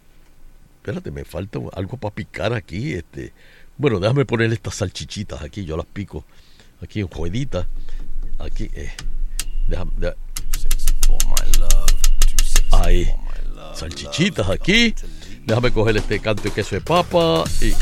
espérate, 0.78 1.10
me 1.12 1.26
falta 1.26 1.60
algo 1.74 1.98
para 1.98 2.14
picar 2.14 2.54
aquí. 2.54 2.94
Este, 2.94 3.34
bueno, 3.78 4.00
déjame 4.00 4.26
poner 4.26 4.54
estas 4.54 4.76
salchichitas 4.76 5.42
aquí. 5.42 5.66
Yo 5.66 5.76
las 5.76 5.88
pico 5.88 6.24
aquí 6.84 7.00
en 7.00 7.10
rueditas. 7.10 7.66
Aquí, 8.38 8.70
eh, 8.74 8.92
déjame, 9.68 9.92
déjame- 9.98 10.18
Ahí, 12.72 13.10
salchichitas 13.74 14.48
aquí. 14.50 14.94
Déjame 15.46 15.72
coger 15.72 15.98
este 15.98 16.20
canto 16.20 16.44
de 16.44 16.52
queso 16.52 16.76
de 16.76 16.82
papa 16.82 17.44
y 17.60 17.74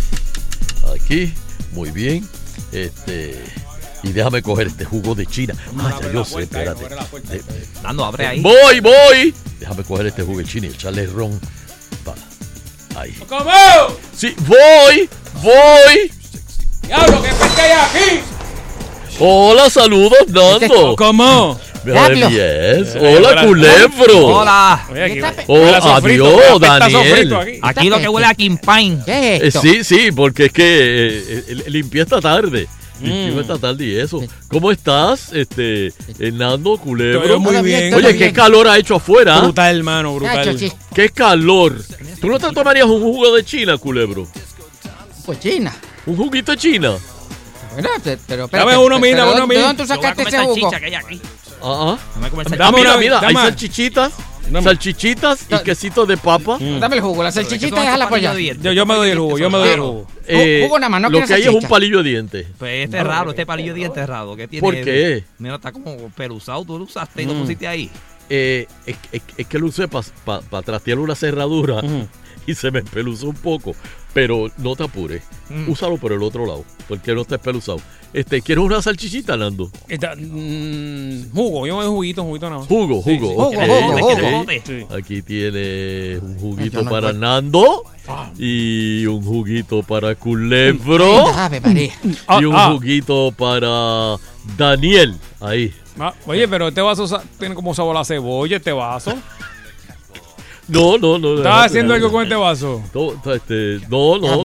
aquí, 0.96 1.34
muy 1.74 1.92
bien. 1.92 2.26
Este 2.72 3.44
y 4.04 4.12
déjame 4.12 4.42
coger 4.44 4.68
este 4.68 4.86
jugo 4.86 5.16
de 5.16 5.26
China. 5.26 5.56
Ah, 5.80 6.00
ya 6.02 6.12
yo 6.12 6.24
sé, 6.26 6.42
espérate. 6.44 6.84
De- 7.30 7.44
Dando, 7.82 8.06
abre 8.06 8.28
ahí. 8.28 8.42
Voy, 8.42 8.80
voy. 8.80 9.34
Déjame 9.60 9.84
coger 9.84 10.08
este 10.08 10.22
jugo 10.24 10.38
de 10.40 10.46
China 10.46 10.68
y 10.68 10.70
echarle 10.70 11.08
ron. 11.08 11.40
Pa- 12.06 13.00
Ahí. 13.00 13.14
¿Cómo? 13.28 13.52
Sí, 14.16 14.36
voy, 14.40 15.10
voy. 15.42 16.12
Diablo, 16.84 17.22
¿qué 17.22 17.30
pesca 17.30 17.64
hay 17.64 17.72
aquí? 17.72 18.22
Hola, 19.20 19.70
saludos, 19.70 20.20
Nando. 20.28 20.96
¿Cómo? 20.96 21.60
Mira, 21.94 22.10
Diablo. 22.10 22.30
yes. 22.30 22.96
Eh, 22.96 23.16
Hola, 23.18 23.46
culebro. 23.46 24.26
Hola. 24.28 24.86
Oh, 25.48 25.66
adiós, 25.66 26.60
Daniel. 26.60 27.34
aquí. 27.36 27.60
Aquí 27.62 27.90
lo 27.90 28.00
que 28.00 28.08
huele 28.10 28.28
a 28.28 28.34
King 28.34 28.58
Pine. 28.58 29.00
Eh, 29.08 29.52
sí, 29.52 29.84
sí, 29.84 30.12
porque 30.12 30.46
es 30.46 30.52
que 30.52 30.64
eh, 30.66 31.44
eh, 31.48 31.64
limpié 31.68 32.02
esta 32.04 32.20
tarde. 32.22 32.68
Limpié 33.02 33.32
Mm. 33.32 33.40
esta 33.42 33.58
tarde 33.60 33.86
y 33.86 33.96
eso. 33.96 34.22
¿Cómo 34.48 34.72
estás, 34.72 35.32
este, 35.32 35.94
Hernando 36.18 36.78
Culebro? 36.78 37.40
Muy 37.40 37.62
bien, 37.62 37.94
Oye, 37.94 38.08
qué 38.08 38.14
bien. 38.14 38.34
calor 38.34 38.68
ha 38.68 38.78
hecho 38.78 38.96
afuera. 38.96 39.40
Brutal, 39.40 39.76
hermano, 39.78 40.16
brutal. 40.16 40.58
Qué 40.96 41.10
calor. 41.10 41.76
¿Tú 42.20 42.28
no 42.28 42.40
te 42.40 42.50
tomarías 42.52 42.88
un 42.88 43.00
jugo 43.02 43.36
de 43.36 43.46
China, 43.46 43.78
Culebro? 43.78 44.28
Pues 45.26 45.40
China. 45.40 45.76
¿Un 46.08 46.18
juguito 46.18 46.54
de 46.54 46.58
China? 46.58 46.94
Bueno, 47.74 47.90
pero 48.04 48.18
Dame 48.26 48.46
espérate, 48.46 48.78
uno, 48.78 48.88
pero 48.88 49.00
mira, 49.00 49.18
¿de 49.18 49.24
uno, 49.30 49.40
dónde- 49.42 49.48
mira. 49.48 49.60
¿De 49.62 49.68
dónde 49.68 49.84
tú 49.84 49.88
sacaste 49.88 50.24
ese 50.24 50.38
jugo? 50.40 50.72
Ah, 50.74 50.80
Dame 50.80 50.92
comer 50.92 50.96
ah. 50.96 51.37
Ah, 51.62 51.98
mira, 52.20 52.56
Dame, 52.58 52.78
mira, 53.00 53.20
hay 53.20 53.34
dame. 53.34 53.34
salchichitas, 53.50 54.14
salchichitas 54.64 55.46
y 55.50 55.64
quesito 55.64 56.06
de 56.06 56.18
papa. 56.18 56.58
Dame 56.80 56.96
el 56.98 57.02
jugo, 57.02 57.24
la 57.24 57.32
salchichita 57.32 57.82
déjala 57.82 58.08
por 58.10 58.18
allá. 58.18 58.34
Yo, 58.34 58.72
yo 58.72 58.86
me 58.86 58.96
doy 58.96 59.10
el 59.10 59.20
jugo, 59.20 59.38
yo 59.38 59.50
me 59.50 59.58
doy 59.58 59.70
el 59.70 59.80
jugo. 59.80 60.08
Eh, 60.28 60.62
Jugo 60.66 60.78
nada 60.80 60.90
más, 60.90 61.02
no 61.02 61.10
lo 61.10 61.26
que 61.26 61.34
hay 61.34 61.44
es 61.44 61.48
un 61.50 61.62
palillo 61.64 62.04
de 62.04 62.10
dientes. 62.10 62.48
Pues 62.58 62.86
este 62.86 62.98
es 62.98 63.04
raro, 63.04 63.30
este 63.32 63.46
palillo 63.46 63.74
de 63.74 63.80
dientes 63.80 64.04
es 64.04 64.10
raro. 64.10 64.36
¿Qué 64.36 64.48
tiene? 64.48 64.62
¿Por 64.62 64.76
qué? 64.76 65.24
Mira, 65.40 65.56
está 65.56 65.72
como 65.72 65.96
peluzado. 66.16 66.64
Tú 66.66 66.78
lo 66.78 66.84
usaste 66.86 67.24
y 67.24 67.26
lo 67.26 67.34
Mm. 67.34 67.42
pusiste 67.42 67.68
ahí. 67.68 67.90
Eh, 68.30 68.68
es, 68.86 68.98
es- 69.14 69.22
es 69.38 69.48
que 69.48 69.58
lo 69.58 69.68
usé 69.68 69.88
para 69.88 70.62
trastear 70.64 71.00
una 71.00 71.16
cerradura 71.16 71.82
y 72.48 72.56
se 72.56 72.72
me 72.72 72.80
espeluzó 72.80 73.28
un 73.28 73.36
poco. 73.36 73.74
Pero 74.14 74.50
no 74.58 74.76
te 74.76 74.84
apures. 74.84 75.22
Mm. 75.50 75.70
Úsalo 75.70 75.98
por 75.98 76.12
el 76.12 76.24
otro 76.24 76.48
lado, 76.48 76.66
porque 76.88 77.14
no 77.14 77.22
está 77.22 77.36
espeluzado. 77.36 77.80
Este, 78.14 78.42
¿Quieres 78.42 78.64
una 78.64 78.82
salchichita, 78.82 79.38
Nando? 79.38 79.70
Esta, 79.88 80.16
mm, 80.16 81.30
jugo, 81.34 81.68
yo 81.68 81.78
me 81.78 81.84
doy 81.84 81.92
juguito, 81.92 82.24
juguito 82.24 82.50
nada 82.50 82.60
más. 82.62 82.68
Jugo, 82.68 83.04
Sí, 83.04 83.20
jugo. 83.20 83.52
sí. 83.52 83.58
ok, 83.58 83.64
Jugo, 83.68 84.08
ok. 84.08 84.22
jugo, 84.32 84.46
Sí. 84.66 84.86
Aquí 84.98 85.22
tiene 85.22 86.18
un 86.20 86.40
juguito 86.40 86.82
no 86.82 86.90
para. 86.90 87.14
Nando 87.14 87.84
y 88.40 89.06
un 89.06 89.22
juguito 89.22 89.84
para 89.84 90.16
Culebro 90.16 91.26
y 92.40 92.46
un 92.46 92.56
Ah, 92.56 92.68
ah. 92.68 92.72
juguito 92.74 93.32
para 93.38 94.16
Daniel. 94.58 95.16
Ahí. 95.42 95.74
Ah, 96.00 96.14
oye, 96.26 96.48
pero 96.48 96.70
este 96.70 96.82
vaso 96.82 97.22
tiene 97.38 97.54
como 97.54 97.74
sabor 97.76 97.98
a 97.98 98.06
cebolla, 98.06 98.58
este 98.58 98.72
vaso. 98.72 99.14
No, 100.68 100.98
no, 100.98 101.18
no. 101.18 101.38
¿Estás 101.38 101.68
haciendo 101.68 101.94
algo 101.94 102.12
con 102.12 102.24
este 102.24 102.36
vaso? 102.36 102.84
No, 102.94 103.34
este, 103.34 103.80
no, 103.90 104.18
no. 104.18 104.44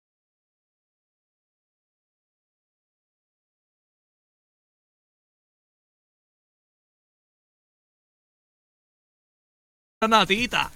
Natita. 10.08 10.70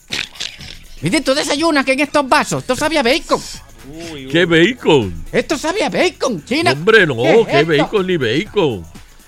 Mire, 1.01 1.21
tú 1.21 1.35
desayunas 1.35 1.85
que 1.85 1.93
en 1.93 2.01
estos 2.01 2.29
vasos. 2.29 2.63
Esto 2.63 2.77
sabe 2.77 2.99
a 2.99 3.03
bacon. 3.03 3.41
¿Qué 4.31 4.45
bacon? 4.45 5.25
Esto 5.33 5.57
sabe 5.57 5.85
a 5.85 5.89
bacon, 5.91 6.45
China. 6.45 6.73
Hombre, 6.73 7.07
no, 7.07 7.17
¿Qué 7.17 7.41
es 7.41 7.47
qué 7.47 7.61
esto? 7.61 7.83
bacon 7.85 8.07
ni 8.07 8.17
bacon. 8.17 8.85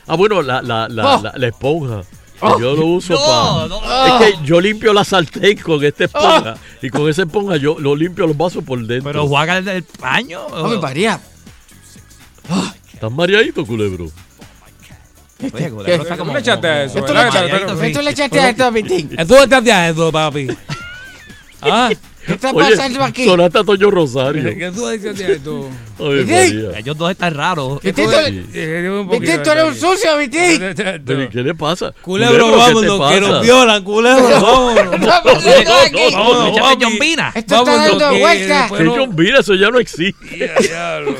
Ah, 0.06 0.16
bueno, 0.16 0.42
la, 0.42 0.62
la, 0.62 0.88
la, 0.88 1.16
Oh. 1.16 1.22
la, 1.22 1.32
la 1.36 1.46
esponja. 1.48 2.02
Oh. 2.40 2.58
Yo 2.60 2.74
lo 2.74 2.86
uso 2.86 3.14
No, 3.14 3.20
para. 3.20 3.68
no. 3.68 4.06
Es 4.20 4.36
que 4.36 4.44
yo 4.44 4.60
limpio 4.60 4.92
la 4.92 5.04
sartén 5.04 5.56
con 5.58 5.82
esta 5.84 6.04
esponja. 6.04 6.56
Y 6.82 6.90
con 6.90 7.08
esa 7.08 7.22
esponja 7.22 7.56
yo 7.56 7.78
lo 7.78 7.94
limpio 7.96 8.26
los 8.26 8.36
vasos 8.36 8.62
por 8.64 8.78
dentro. 8.84 9.12
Pero 9.12 9.26
juega 9.28 9.58
el 9.58 9.64
del 9.64 9.82
paño. 9.84 10.40
Ave 10.52 10.78
María. 10.78 11.20
¿Estás 12.92 13.10
mareadito, 13.12 13.64
culebro? 13.64 14.10
Oye, 15.52 15.70
culebro, 15.70 16.02
está 16.02 16.16
como- 16.16 16.30
¿Tú 16.30 16.34
le 16.34 16.40
echaste 16.40 16.66
a 16.66 16.84
eso? 16.84 16.98
Esto 16.98 17.12
¿verdad? 17.12 17.22
le 17.24 17.28
echaste- 17.28 17.50
Pero- 17.66 17.82
esto 17.82 18.02
le 18.02 18.10
echaste 18.10 18.40
a 18.40 18.48
esto, 18.50 18.72
Vitín. 18.72 19.08
Tú 19.08 19.34
le 19.34 19.44
echaste 19.44 19.72
a 19.72 19.88
eso, 19.90 20.12
papi. 20.12 20.46
¿Ah? 21.62 21.90
¿Qué 22.26 22.32
está 22.32 22.50
Oye, 22.52 22.70
pasando 22.70 23.02
aquí? 23.04 23.24
sonaste 23.24 23.58
a 23.58 23.64
Toño 23.64 23.90
Rosario. 23.90 24.42
¿Qué 24.56 24.70
tú 24.74 24.88
echaste 24.88 25.24
a 25.24 25.28
esto? 25.28 25.68
¿Qué? 25.98 26.24
María. 26.24 26.78
Ellos 26.78 26.96
dos 26.96 27.10
están 27.10 27.34
raros. 27.34 27.80
Vitín, 27.82 28.06
tú 29.42 29.50
eres 29.50 29.64
un 29.64 29.74
sucio, 29.74 30.20
¿y 30.20 30.28
¿Qué 30.28 31.42
le 31.42 31.54
pasa? 31.54 31.92
Culebro, 32.00 32.46
¿qué 32.46 32.56
vámonos, 32.56 33.12
que 33.12 33.20
nos 33.20 33.42
violan, 33.42 33.84
culebro, 33.84 34.28
vámonos. 34.40 35.00
No, 35.00 35.22
no, 35.22 36.66
aquí. 36.66 37.16
Esto 37.34 37.54
está 37.56 37.76
dando 37.76 38.94
John 38.94 39.16
Vina, 39.16 39.38
eso 39.40 39.54
ya 39.54 39.70
no 39.70 39.78
existe. 39.78 40.50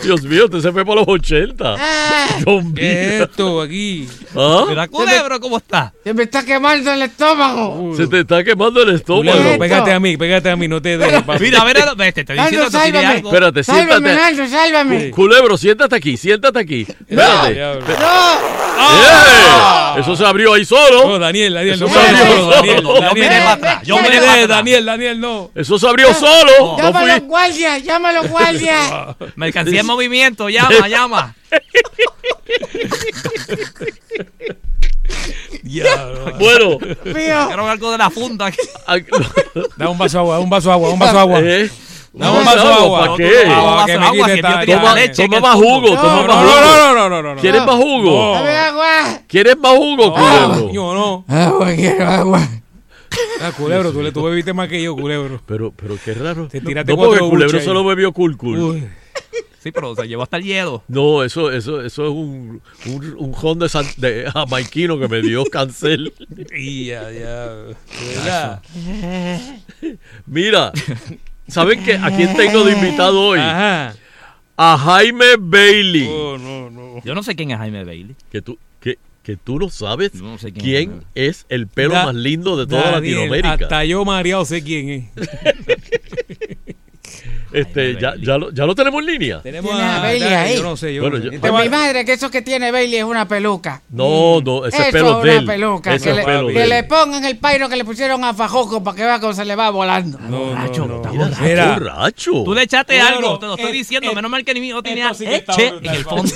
Dios 0.03 0.23
mío, 0.23 0.45
usted 0.47 0.61
se 0.61 0.73
fue 0.73 0.85
para 0.85 1.01
los 1.01 1.09
80. 1.09 1.77
Ah, 1.79 2.27
John 2.45 2.75
¿Qué 2.75 2.81
Vina. 2.83 3.01
es 3.01 3.21
esto 3.23 3.61
aquí? 3.61 4.09
¿Ah? 4.35 4.65
Mira, 4.69 4.89
culebro, 4.89 5.41
¿cómo 5.41 5.59
está? 5.59 5.93
se 6.03 6.13
me 6.13 6.25
está 6.25 6.45
quemando 6.45 6.93
el 6.93 7.03
estómago. 7.03 7.95
Se 7.97 8.07
te 8.07 8.21
está 8.21 8.43
quemando 8.45 8.83
el 8.83 8.95
estómago. 8.95 9.37
Culebro, 9.39 9.59
pégate 9.59 9.93
a 9.93 10.01
mí, 10.01 10.17
pégate 10.17 10.51
a 10.51 10.57
mí, 10.57 10.69
no 10.69 10.83
te 10.83 10.94
papi. 10.99 11.45
Mira, 11.45 11.61
a 11.61 11.65
ver, 11.65 11.79
a 11.83 11.95
ver, 11.95 12.13
te 12.13 12.21
estoy 12.21 12.37
diciendo 12.39 12.71
Nando, 12.71 13.01
que 13.01 13.07
algo. 13.07 13.29
Espérate, 13.29 13.65
Sálvame, 13.65 14.11
siéntate. 14.11 14.15
Nando, 14.15 14.49
sálvame. 14.49 15.11
Culebro, 15.11 15.59
siéntate 15.59 15.97
aquí, 15.97 16.17
siéntate 16.17 16.59
aquí. 16.59 16.87
Espérate. 17.09 17.55
Diablo. 17.55 17.85
¡Eh! 17.87 20.01
Eso 20.01 20.17
se 20.17 20.27
abrió 20.27 20.55
ahí 20.55 20.63
No, 20.63 20.67
solo. 20.67 21.19
Daniel, 21.19 21.55
Daniel, 21.55 21.81
no 21.81 21.87
Eso 21.87 21.95
me 21.95 21.95
se 21.95 22.01
abrió 22.17 22.35
solo, 22.37 22.51
Daniel. 22.51 22.77
solo. 22.83 22.95
Yo 22.95 23.01
Daniel, 23.01 23.29
miré 23.31 23.39
para 23.41 23.53
atrás. 23.53 23.83
Yo 23.85 23.97
no 23.97 24.03
me 24.03 24.09
miré 24.09 24.21
para 24.21 24.33
atrás. 24.33 24.49
Daniel, 24.49 24.85
Daniel, 24.85 25.21
no. 25.21 25.51
Eso 25.55 25.79
se 25.79 25.89
abrió 25.89 26.15
solo. 26.15 26.53
No 26.59 26.79
Llama 26.83 27.01
a 27.01 27.05
los 27.07 27.17
fui. 27.19 27.27
guardias, 27.29 27.83
llama 27.83 28.09
a 28.09 28.13
los 28.13 28.29
guardias. 28.29 28.91
Mercancía 29.37 29.81
en 29.81 29.87
movimiento, 29.87 30.49
llama, 30.49 30.89
llama. 30.89 31.35
Bueno. 36.39 36.79
Mío. 37.05 37.47
Quiero 37.47 37.69
algo 37.69 37.91
de 37.93 37.99
la 37.99 38.11
funda. 38.11 38.51
Da 39.77 39.89
un 39.89 39.99
vaso 39.99 40.19
de 40.19 40.23
agua, 40.23 40.39
un 40.41 40.51
vaso 40.51 40.69
de 40.69 40.75
agua, 40.75 40.91
un 40.91 40.99
vaso 40.99 41.13
de 41.15 41.19
agua. 41.21 41.41
¿Eh? 41.41 41.71
Dame 42.13 42.39
un 42.39 42.45
vaso 42.45 42.69
de 42.69 42.75
agua. 42.75 43.01
¿Para 43.01 43.17
qué? 43.17 43.33
Para 43.47 43.87
que 43.87 43.99
me 43.99 44.05
Agua, 44.07 44.27
que 44.27 44.73
Toma, 44.73 44.95
leche 44.95 45.23
toma 45.25 45.37
el 45.37 45.43
más 45.43 45.55
jugo, 45.55 45.81
No, 45.81 45.97
toma 45.97 46.23
No, 46.23 46.29
más 46.29 46.29
no, 46.29 46.37
jugo. 46.37 46.61
no, 46.61 46.95
no, 46.95 47.09
no, 47.09 47.23
no, 47.23 47.35
no. 47.35 47.41
¿Quieres 47.41 47.67
más 47.67 47.75
jugo? 47.77 48.33
Dame 48.35 48.57
agua. 48.57 49.21
¿Quieres 49.27 49.59
más 49.59 49.73
jugo, 49.73 50.15
culebro? 50.15 50.73
Yo 50.73 50.95
no. 50.95 51.25
Agua, 51.29 51.73
quiero 51.75 52.07
agua. 52.09 52.49
Ah, 53.41 53.53
culebro, 53.57 53.93
tú, 53.93 54.03
le, 54.03 54.13
tú 54.13 54.23
bebiste 54.25 54.53
más 54.53 54.69
que 54.69 54.83
yo, 54.83 54.95
culebro. 54.95 55.41
Pero, 55.47 55.73
pero 55.73 55.97
qué 56.05 56.15
raro. 56.15 56.49
Te 56.49 56.61
tiraste 56.61 56.93
no, 56.93 56.99
porque 56.99 57.21
culebro 57.21 57.61
solo 57.61 57.85
bebió. 57.85 58.13
Sí, 59.65 59.73
pero 59.73 59.97
se 59.97 60.07
llevó 60.07 60.23
hasta 60.23 60.37
el 60.37 60.45
hielo. 60.45 60.85
No, 60.89 61.25
eso, 61.25 61.51
eso, 61.51 61.83
eso 61.83 62.05
es 62.05 62.11
un, 62.11 62.61
un, 62.85 63.15
un 63.19 63.33
jon 63.33 63.59
de, 63.59 63.69
san- 63.71 63.87
de 63.97 64.31
jamaiquino 64.31 64.99
que 64.99 65.09
me 65.09 65.23
dio 65.23 65.43
cancel. 65.47 66.13
Y 66.55 66.85
ya, 66.85 67.11
ya. 67.11 68.61
Mira, 70.27 70.71
¿saben 71.49 71.83
qué? 71.83 71.95
¿A 71.95 72.15
quién 72.15 72.37
tengo 72.37 72.63
de 72.65 72.73
invitado 72.73 73.21
hoy? 73.21 73.39
Ajá. 73.41 73.95
A 74.57 74.77
Jaime 74.79 75.37
Bailey. 75.39 76.07
Oh, 76.11 76.37
no, 76.39 76.71
no. 76.71 77.03
Yo 77.03 77.15
no 77.15 77.23
sé 77.23 77.35
quién 77.35 77.51
es 77.51 77.57
Jaime 77.59 77.85
Bailey. 77.85 78.15
Que 78.31 78.41
tú, 78.43 78.59
que, 78.81 78.99
que 79.23 79.37
tú 79.37 79.59
no 79.59 79.69
sabes 79.71 80.13
Yo 80.13 80.23
no 80.23 80.39
sé 80.39 80.53
quién 80.53 80.91
quién 80.91 81.05
es 81.15 81.45
el 81.49 81.67
pelo 81.69 81.95
Da- 81.95 82.05
más 82.07 82.15
lindo 82.15 82.57
de 82.57 82.67
toda 82.67 82.91
Daniel, 82.93 83.15
Latinoamérica. 83.15 83.65
Hasta 83.65 83.85
yo 83.87 84.05
mareado 84.05 84.45
sé 84.45 84.63
quién 84.63 85.11
es. 85.17 85.29
Este, 87.55 87.95
ya, 88.01 88.15
ya, 88.21 88.37
lo, 88.37 88.51
ya 88.51 88.67
lo 88.67 88.75
tenemos 88.75 89.01
en 89.01 89.07
línea. 89.07 89.41
Tenemos 89.43 89.73
a 89.73 89.97
a 89.97 90.01
Bailey 90.01 90.33
ahí. 90.33 90.57
Yo 90.57 90.63
no 90.65 90.77
sé, 90.77 90.93
yo 90.93 91.03
Bueno, 91.03 91.19
no 91.19 91.25
sé. 91.25 91.31
yo- 91.37 91.41
Pues 91.41 91.53
mi 91.53 91.69
madre, 91.69 92.05
que 92.05 92.13
eso 92.15 92.31
que 92.31 92.43
tiene 92.43 92.71
Bailey 92.73 92.97
es 92.99 93.05
una 93.05 93.27
peluca. 93.29 93.81
No, 93.91 94.41
no, 94.41 94.67
ese 94.67 94.77
Eso 94.77 94.87
es 94.87 94.93
pelo 94.93 95.19
es 95.19 95.25
de 95.25 95.31
una 95.31 95.41
él. 95.41 95.47
peluca. 95.47 95.95
Ese 95.95 96.05
Que, 96.05 96.11
es 96.11 96.17
le, 96.17 96.25
pelo 96.25 96.49
que 96.49 96.63
él. 96.63 96.69
le 96.69 96.83
pongan 96.85 97.25
el 97.25 97.39
pairo 97.39 97.69
que 97.69 97.77
le 97.77 97.85
pusieron 97.85 98.25
a 98.25 98.35
Fajoco 98.35 98.83
para 98.83 98.97
que 98.97 99.05
vea 99.05 99.21
cómo 99.21 99.33
se 99.33 99.45
le 99.45 99.55
va 99.57 99.71
volando. 99.71 100.19
No, 100.19 100.39
Borracho, 100.47 100.87
no, 100.87 101.01
no. 101.03 101.11
Mira, 101.13 101.25
borracho. 101.27 101.43
Mira. 101.45 101.73
borracho. 101.79 102.45
Tú 102.45 102.55
le 102.55 102.63
echaste 102.63 103.01
algo, 103.01 103.39
te 103.39 103.47
lo 103.47 103.55
estoy 103.55 103.71
eh, 103.71 103.75
diciendo. 103.75 104.11
eh, 104.11 104.15
Menos 104.15 104.31
mal 104.31 104.45
que 104.45 104.55
ni 104.55 104.61
mío 104.61 104.83
tenía 104.83 105.15
sí 105.15 105.25
eche 105.27 105.69
en 105.81 105.87
el 105.87 106.05
fondo. 106.05 106.33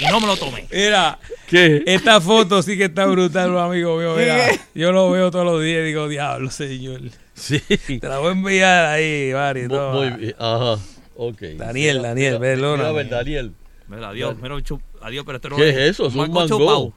y 0.00 0.04
no 0.06 0.20
me 0.20 0.26
lo 0.26 0.36
tomé. 0.36 0.66
Mira, 0.72 1.18
¿Qué? 1.48 1.82
esta 1.86 2.20
foto 2.20 2.62
sí 2.62 2.76
que 2.78 2.84
está 2.84 3.04
brutal, 3.06 3.56
amigo 3.58 3.96
mío. 3.98 4.14
Mira, 4.16 4.46
yo 4.74 4.92
lo 4.92 5.10
veo 5.10 5.30
todos 5.30 5.44
los 5.44 5.62
días 5.62 5.80
y 5.82 5.84
digo, 5.88 6.08
diablo, 6.08 6.50
señor. 6.50 7.00
Sí. 7.86 7.98
Te 7.98 8.08
la 8.08 8.18
voy 8.18 8.28
a 8.28 8.32
enviar 8.32 8.86
ahí, 8.86 9.30
Mari. 9.34 9.62
No. 9.66 9.92
Muy 9.92 10.10
bien. 10.10 10.34
Ajá. 10.38 10.78
Ok. 11.16 11.40
Daniel, 11.56 11.96
Mira, 11.98 12.08
Daniel, 12.08 12.38
mira, 12.40 12.88
a 12.88 12.92
ver, 12.92 13.08
Daniel. 13.08 13.52
Mira, 13.88 14.08
adiós, 14.10 14.36
mira, 14.40 14.54
chup- 14.56 14.80
adiós, 15.00 15.24
pero 15.26 15.36
esto 15.36 15.48
no 15.50 15.56
¿Qué 15.56 15.68
es 15.70 15.76
eso? 15.76 16.06
Es 16.06 16.14
un 16.14 16.30
mango. 16.32 16.94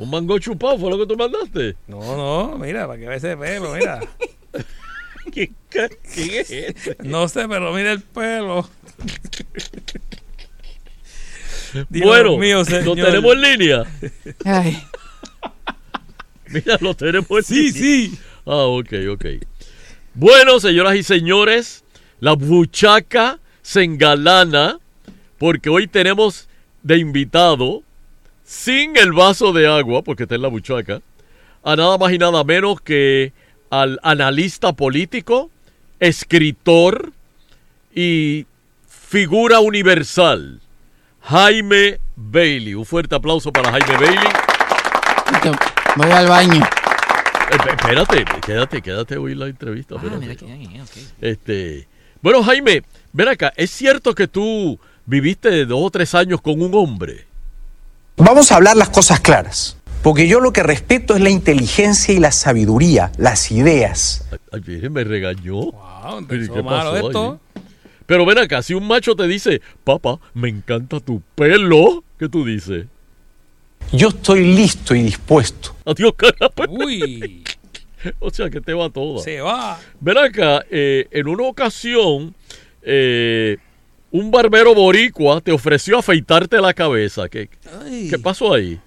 Un 0.00 0.10
mango 0.10 0.38
chupado 0.38 0.78
fue 0.78 0.90
lo 0.90 0.98
que 0.98 1.06
tú 1.06 1.16
mandaste. 1.16 1.76
No, 1.86 2.00
no, 2.16 2.58
mira, 2.58 2.86
para 2.86 2.98
que 2.98 3.06
vea 3.06 3.16
ese 3.18 3.36
pelo, 3.36 3.74
mira. 3.74 4.00
¿Qué, 5.32 5.52
qué, 5.70 5.88
qué 6.14 6.40
es 6.40 6.50
eso? 6.50 6.92
No 7.04 7.28
sé, 7.28 7.46
pero 7.48 7.72
mira 7.72 7.92
el 7.92 8.00
pelo. 8.00 8.68
Dios 11.90 12.06
bueno, 12.06 12.38
mío, 12.38 12.62
lo 12.84 12.94
tenemos 12.94 13.34
en 13.34 13.40
línea. 13.42 13.84
Ay. 14.44 14.82
Mira, 16.48 16.78
lo 16.80 16.94
tenemos 16.94 17.28
en 17.30 17.42
Sí, 17.44 17.54
línea. 17.72 17.72
sí. 17.82 18.18
Ah, 18.46 18.66
ok, 18.66 18.92
ok. 19.10 19.24
Bueno, 20.14 20.60
señoras 20.60 20.94
y 20.94 21.02
señores, 21.02 21.84
la 22.20 22.34
buchaca 22.34 23.40
se 23.60 23.82
engalana 23.82 24.78
porque 25.36 25.68
hoy 25.68 25.88
tenemos 25.88 26.48
de 26.84 26.98
invitado, 26.98 27.82
sin 28.44 28.96
el 28.96 29.12
vaso 29.12 29.52
de 29.52 29.66
agua, 29.66 30.02
porque 30.02 30.22
está 30.22 30.36
en 30.36 30.42
la 30.42 30.48
buchaca, 30.48 31.02
a 31.64 31.74
nada 31.74 31.98
más 31.98 32.12
y 32.12 32.18
nada 32.18 32.44
menos 32.44 32.80
que 32.80 33.32
al 33.68 33.98
analista 34.04 34.72
político, 34.72 35.50
escritor 35.98 37.12
y 37.92 38.46
figura 38.88 39.58
universal, 39.58 40.60
Jaime 41.22 41.98
Bailey. 42.14 42.74
Un 42.74 42.86
fuerte 42.86 43.16
aplauso 43.16 43.52
para 43.52 43.72
Jaime 43.72 44.06
Bailey. 44.06 44.28
Voy 45.96 46.10
al 46.12 46.28
baño. 46.28 46.85
Espérate, 47.56 48.24
quédate, 48.44 48.82
quédate 48.82 49.14
a 49.14 49.20
oír 49.20 49.36
la 49.36 49.46
entrevista. 49.46 49.96
Ah, 49.98 50.16
mira. 50.18 50.34
Este, 51.20 51.86
bueno, 52.22 52.42
Jaime, 52.42 52.82
ven 53.12 53.28
acá, 53.28 53.52
¿es 53.56 53.70
cierto 53.70 54.14
que 54.14 54.28
tú 54.28 54.78
viviste 55.06 55.64
dos 55.64 55.80
o 55.82 55.90
tres 55.90 56.14
años 56.14 56.40
con 56.40 56.60
un 56.60 56.74
hombre. 56.74 57.26
Vamos 58.16 58.50
a 58.50 58.56
hablar 58.56 58.76
las 58.76 58.88
cosas 58.88 59.20
claras, 59.20 59.78
porque 60.02 60.28
yo 60.28 60.40
lo 60.40 60.52
que 60.52 60.62
respeto 60.62 61.14
es 61.14 61.20
la 61.20 61.30
inteligencia 61.30 62.12
y 62.12 62.18
la 62.18 62.32
sabiduría, 62.32 63.12
las 63.16 63.50
ideas. 63.50 64.28
Ay, 64.52 64.88
me 64.90 65.04
regañó. 65.04 65.70
Pero, 66.28 66.42
¿y 66.42 66.44
empezó 66.46 66.62
malo 66.62 66.96
esto. 66.96 67.40
ahí? 67.54 67.62
Pero 68.06 68.24
ven 68.24 68.38
acá, 68.38 68.62
si 68.62 68.74
un 68.74 68.86
macho 68.86 69.16
te 69.16 69.26
dice, 69.26 69.60
papá, 69.82 70.18
me 70.32 70.48
encanta 70.48 71.00
tu 71.00 71.22
pelo, 71.34 72.04
¿qué 72.18 72.28
tú 72.28 72.44
dices? 72.44 72.86
Yo 73.92 74.08
estoy 74.08 74.44
listo 74.54 74.94
y 74.94 75.02
dispuesto. 75.02 75.76
Adiós, 75.84 76.14
cara. 76.16 76.50
Uy. 76.68 77.44
o 78.18 78.30
sea, 78.30 78.50
que 78.50 78.60
te 78.60 78.74
va 78.74 78.90
toda. 78.90 79.22
Se 79.22 79.40
va. 79.40 79.78
Ven 80.00 80.18
acá, 80.18 80.64
eh, 80.70 81.06
en 81.10 81.28
una 81.28 81.44
ocasión, 81.44 82.34
eh, 82.82 83.58
un 84.10 84.30
barbero 84.30 84.74
boricua 84.74 85.40
te 85.40 85.52
ofreció 85.52 85.98
afeitarte 85.98 86.60
la 86.60 86.74
cabeza. 86.74 87.28
¿Qué, 87.28 87.48
¿qué 88.10 88.18
pasó 88.18 88.54
ahí? 88.54 88.80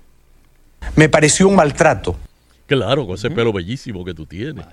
Me 0.96 1.10
pareció 1.10 1.48
un 1.48 1.56
maltrato. 1.56 2.18
Claro, 2.68 3.08
con 3.08 3.16
ese 3.16 3.32
pelo 3.32 3.52
bellísimo 3.52 4.06
que 4.06 4.14
tú 4.14 4.28
tienes. 4.28 4.64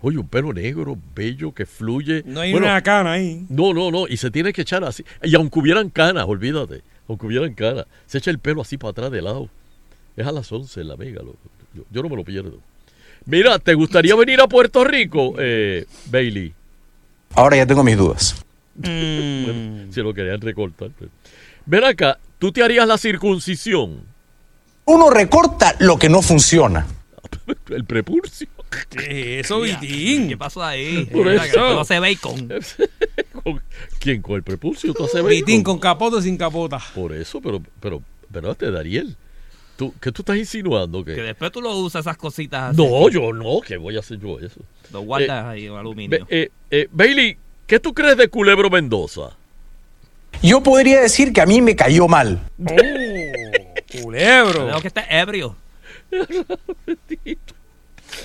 Oye, 0.00 0.16
un 0.16 0.26
pelo 0.26 0.54
negro, 0.54 0.96
bello, 1.14 1.52
que 1.52 1.66
fluye. 1.66 2.22
No 2.24 2.40
hay 2.40 2.54
una 2.54 2.80
cana 2.80 3.12
ahí. 3.12 3.44
No, 3.50 3.74
no, 3.74 3.90
no. 3.90 4.08
Y 4.08 4.16
se 4.16 4.30
tiene 4.30 4.54
que 4.54 4.62
echar 4.62 4.82
así. 4.84 5.04
Y 5.22 5.34
aunque 5.34 5.58
hubieran 5.58 5.90
canas, 5.90 6.24
olvídate. 6.26 6.82
Aunque 7.06 7.26
hubieran 7.26 7.52
canas, 7.52 7.84
se 8.06 8.18
echa 8.18 8.30
el 8.30 8.38
pelo 8.38 8.62
así 8.62 8.78
para 8.78 8.92
atrás 8.92 9.10
de 9.10 9.20
lado. 9.20 9.50
Es 10.16 10.26
a 10.26 10.32
las 10.32 10.50
11 10.50 10.80
en 10.80 10.88
la 10.88 10.96
mega. 10.96 11.22
loco. 11.22 11.38
Yo, 11.74 11.82
yo 11.90 12.02
no 12.02 12.08
me 12.08 12.16
lo 12.16 12.24
pierdo. 12.24 12.58
Mira, 13.24 13.58
¿te 13.58 13.74
gustaría 13.74 14.14
venir 14.16 14.40
a 14.40 14.48
Puerto 14.48 14.84
Rico, 14.84 15.34
eh, 15.38 15.86
Bailey? 16.10 16.52
Ahora 17.34 17.56
ya 17.56 17.66
tengo 17.66 17.82
mis 17.84 17.96
dudas. 17.96 18.44
Bueno, 18.74 19.92
si 19.92 20.00
lo 20.02 20.12
querían 20.12 20.40
recortar. 20.40 20.90
pues. 20.98 21.10
Ven 21.64 21.84
acá, 21.84 22.18
¿tú 22.38 22.52
te 22.52 22.62
harías 22.62 22.86
la 22.86 22.98
circuncisión? 22.98 24.02
Uno 24.84 25.10
recorta 25.10 25.76
lo 25.78 25.98
que 25.98 26.08
no 26.08 26.20
funciona. 26.22 26.86
El 27.70 27.84
prepulcio. 27.84 28.48
¿Qué 28.88 29.38
es 29.38 29.46
eso, 29.46 29.60
Vitín? 29.60 30.28
¿Qué 30.28 30.36
pasó 30.36 30.62
ahí? 30.62 31.04
Por 31.04 31.28
eso. 31.28 31.44
que 31.52 31.58
No 31.74 31.84
se 31.84 31.98
bacon. 32.00 32.48
¿Con- 33.44 33.62
¿Quién? 33.98 34.22
¿Con 34.22 34.36
el 34.36 34.42
prepulcio? 34.42 34.94
¿Tú 34.94 35.04
haces 35.04 35.22
Vitín 35.24 35.58
bacon? 35.58 35.62
con 35.62 35.78
capota 35.78 36.16
o 36.16 36.22
sin 36.22 36.36
capota. 36.38 36.80
Por 36.94 37.12
eso, 37.12 37.40
pero, 37.40 37.62
pero, 37.80 38.02
pero, 38.32 38.54
te 38.54 38.70
Dariel. 38.70 39.14
¿Tú, 39.82 39.92
¿Qué 40.00 40.12
tú 40.12 40.22
estás 40.22 40.36
insinuando? 40.36 41.04
Que 41.04 41.16
Que... 41.16 41.22
después 41.22 41.50
tú 41.50 41.60
lo 41.60 41.76
usas 41.76 42.02
esas 42.02 42.16
cositas 42.16 42.70
así. 42.70 42.76
No, 42.80 43.08
yo 43.08 43.32
no, 43.32 43.60
que 43.60 43.76
voy 43.76 43.96
a 43.96 43.98
hacer 43.98 44.20
yo 44.20 44.38
eso. 44.38 44.60
Lo 44.92 45.00
guardas 45.00 45.44
Eh, 45.46 45.48
ahí 45.48 45.66
en 45.66 45.72
aluminio. 45.74 46.24
Eh, 46.28 46.50
eh, 46.70 46.86
Bailey, 46.92 47.36
¿qué 47.66 47.80
tú 47.80 47.92
crees 47.92 48.16
de 48.16 48.28
Culebro 48.28 48.70
Mendoza? 48.70 49.30
Yo 50.40 50.62
podría 50.62 51.00
decir 51.00 51.32
que 51.32 51.40
a 51.40 51.46
mí 51.46 51.60
me 51.60 51.74
cayó 51.74 52.06
mal. 52.06 52.40
Culebro. 54.00 54.66
Creo 54.68 54.80
que 54.80 54.86
está 54.88 55.04
ebrio. 55.10 55.56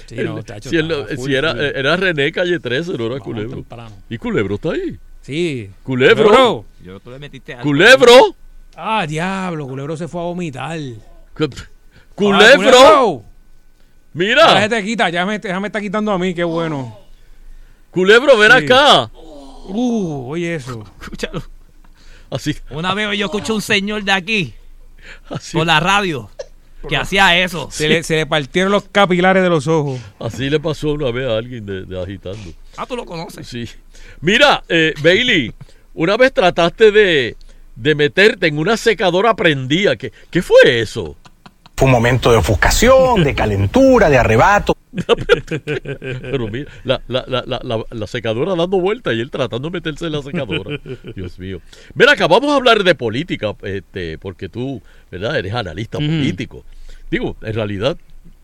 Sí, 0.06 0.16
no, 0.18 0.42
si 0.44 1.16
full, 1.16 1.34
era, 1.34 1.52
full. 1.54 1.62
era 1.62 1.96
René 1.96 2.32
Calle 2.32 2.60
13, 2.60 2.94
no 2.98 3.08
era 3.08 3.20
Culebro. 3.20 3.56
temprano. 3.56 3.96
¿Y 4.10 4.18
Culebro 4.20 4.56
está 4.56 4.74
ahí? 4.74 4.98
Sí. 5.22 5.70
Culebro. 5.84 6.66
Yo 6.84 7.00
tú 7.00 7.10
le 7.10 7.20
metiste 7.20 7.54
algo. 7.54 7.64
Culebro. 7.64 8.36
Ah, 8.76 9.06
diablo, 9.08 9.66
Culebro 9.68 9.98
se 9.98 10.08
fue 10.08 10.22
a 10.22 10.26
vomitar. 10.26 10.78
Ah, 11.40 11.66
Culebro. 12.16 13.22
Ya 13.22 13.28
Mira, 14.14 14.62
se 14.62 14.70
te 14.70 14.84
quita, 14.84 15.10
ya 15.10 15.26
me, 15.26 15.40
ya 15.40 15.60
me 15.60 15.68
está 15.68 15.80
quitando 15.80 16.12
a 16.12 16.18
mí, 16.18 16.34
qué 16.34 16.44
bueno. 16.44 16.98
Culebro, 17.92 18.38
ven 18.38 18.52
Sí. 18.52 18.66
acá. 18.66 19.12
Uh, 19.14 20.32
oye 20.32 20.56
eso. 20.56 20.84
Escúchalo. 21.02 21.44
Así, 22.30 22.56
Una 22.72 22.94
vez 22.94 23.18
yo 23.18 23.26
escuché 23.28 23.54
un 23.54 23.62
señor 23.62 24.04
de 24.04 24.12
aquí 24.12 24.54
así, 25.30 25.56
por 25.56 25.66
la 25.66 25.80
radio 25.80 26.30
que 26.90 26.98
hacía 26.98 27.38
eso. 27.40 27.70
Se, 27.72 27.88
le, 27.88 28.04
se 28.04 28.16
le 28.16 28.26
partieron 28.26 28.72
los 28.72 28.84
capilares 28.84 29.44
de 29.44 29.50
los 29.50 29.68
ojos. 29.68 30.00
así 30.20 30.50
le 30.50 30.60
pasó 30.60 30.92
una 30.92 31.12
vez 31.12 31.28
a 31.30 31.38
alguien 31.38 31.66
de, 31.66 31.84
de 31.86 32.02
agitando. 32.02 32.52
Ah, 32.76 32.86
tú 32.86 32.96
lo 32.98 33.06
conoces. 33.06 33.48
Sí. 33.48 33.70
Mira, 34.22 34.64
eh, 34.68 34.94
Bailey, 35.02 35.54
una 35.94 36.18
vez 36.18 36.34
trataste 36.34 36.92
de, 36.92 37.38
de 37.76 37.96
meterte 37.96 38.48
en 38.48 38.58
una 38.58 38.76
secadora 38.78 39.34
prendida. 39.36 39.96
¿Qué, 39.96 40.12
¿Qué 40.30 40.42
fue 40.42 40.80
eso? 40.82 41.16
Fue 41.78 41.86
un 41.86 41.92
momento 41.92 42.32
de 42.32 42.38
ofuscación, 42.38 43.24
de 43.24 43.36
calentura, 43.36 44.10
de 44.10 44.18
arrebato. 44.18 44.76
Pero 45.66 46.48
mira, 46.48 46.72
la, 46.84 47.02
la, 47.08 47.24
la, 47.28 47.44
la, 47.46 47.60
la- 47.64 47.84
la 47.92 48.08
secadora 48.08 48.56
dando 48.56 48.80
vueltas 48.80 49.14
y 49.14 49.20
él 49.20 49.30
tratando 49.30 49.70
de 49.70 49.74
meterse 49.74 50.08
en 50.08 50.14
la 50.14 50.24
secadora. 50.24 50.80
Dios 51.16 51.38
mío. 51.38 51.62
Ven 51.94 52.10
acá, 52.10 52.28
vamos 52.28 52.52
a 52.52 52.56
hablar 52.56 52.84
de 52.84 52.96
política, 52.96 53.56
este, 53.62 54.18
porque 54.18 54.50
tú, 54.50 54.82
¿verdad? 55.12 55.38
Eres 55.38 55.54
analista 55.54 56.00
político. 56.00 56.66
Digo, 57.12 57.38
en 57.44 57.54
realidad, 57.54 57.96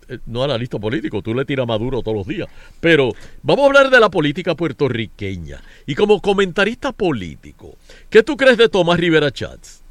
eh, 0.10 0.20
no 0.28 0.44
analista 0.44 0.78
político, 0.78 1.24
tú 1.24 1.34
le 1.34 1.44
tiras 1.46 1.66
maduro 1.66 2.04
todos 2.04 2.18
los 2.18 2.28
días. 2.28 2.48
Pero 2.82 3.14
vamos 3.42 3.64
a 3.64 3.68
hablar 3.68 3.90
de 3.90 4.00
la 4.00 4.10
política 4.12 4.54
puertorriqueña. 4.54 5.60
Y 5.88 5.96
como 5.96 6.22
comentarista 6.22 6.92
político, 6.92 7.78
¿qué 8.12 8.22
tú 8.22 8.38
crees 8.38 8.58
de 8.58 8.70
Tomás 8.70 9.00
Rivera 9.00 9.32
Chats? 9.32 9.82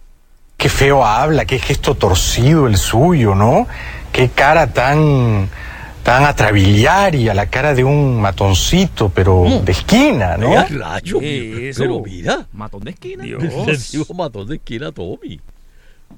Qué 0.62 0.68
feo 0.68 1.04
habla, 1.04 1.44
qué 1.44 1.58
gesto 1.58 1.96
torcido 1.96 2.68
el 2.68 2.76
suyo, 2.76 3.34
¿no? 3.34 3.66
Qué 4.12 4.28
cara 4.28 4.72
tan, 4.72 5.48
tan 6.04 6.24
atrabiliaria, 6.24 7.34
la 7.34 7.46
cara 7.46 7.74
de 7.74 7.82
un 7.82 8.20
matoncito, 8.20 9.08
pero 9.08 9.44
de 9.64 9.72
esquina, 9.72 10.36
¿no? 10.36 10.50
Vaya 10.50 10.68
rayo, 10.70 11.18
¿Qué 11.18 11.70
es 11.70 11.78
pero 11.78 11.98
mira. 11.98 12.46
Matón 12.52 12.84
de 12.84 12.92
esquina. 12.92 13.24
Le 13.24 13.38
digo 13.90 14.14
matón 14.14 14.46
de 14.46 14.54
esquina 14.54 14.92
Tommy. 14.92 15.40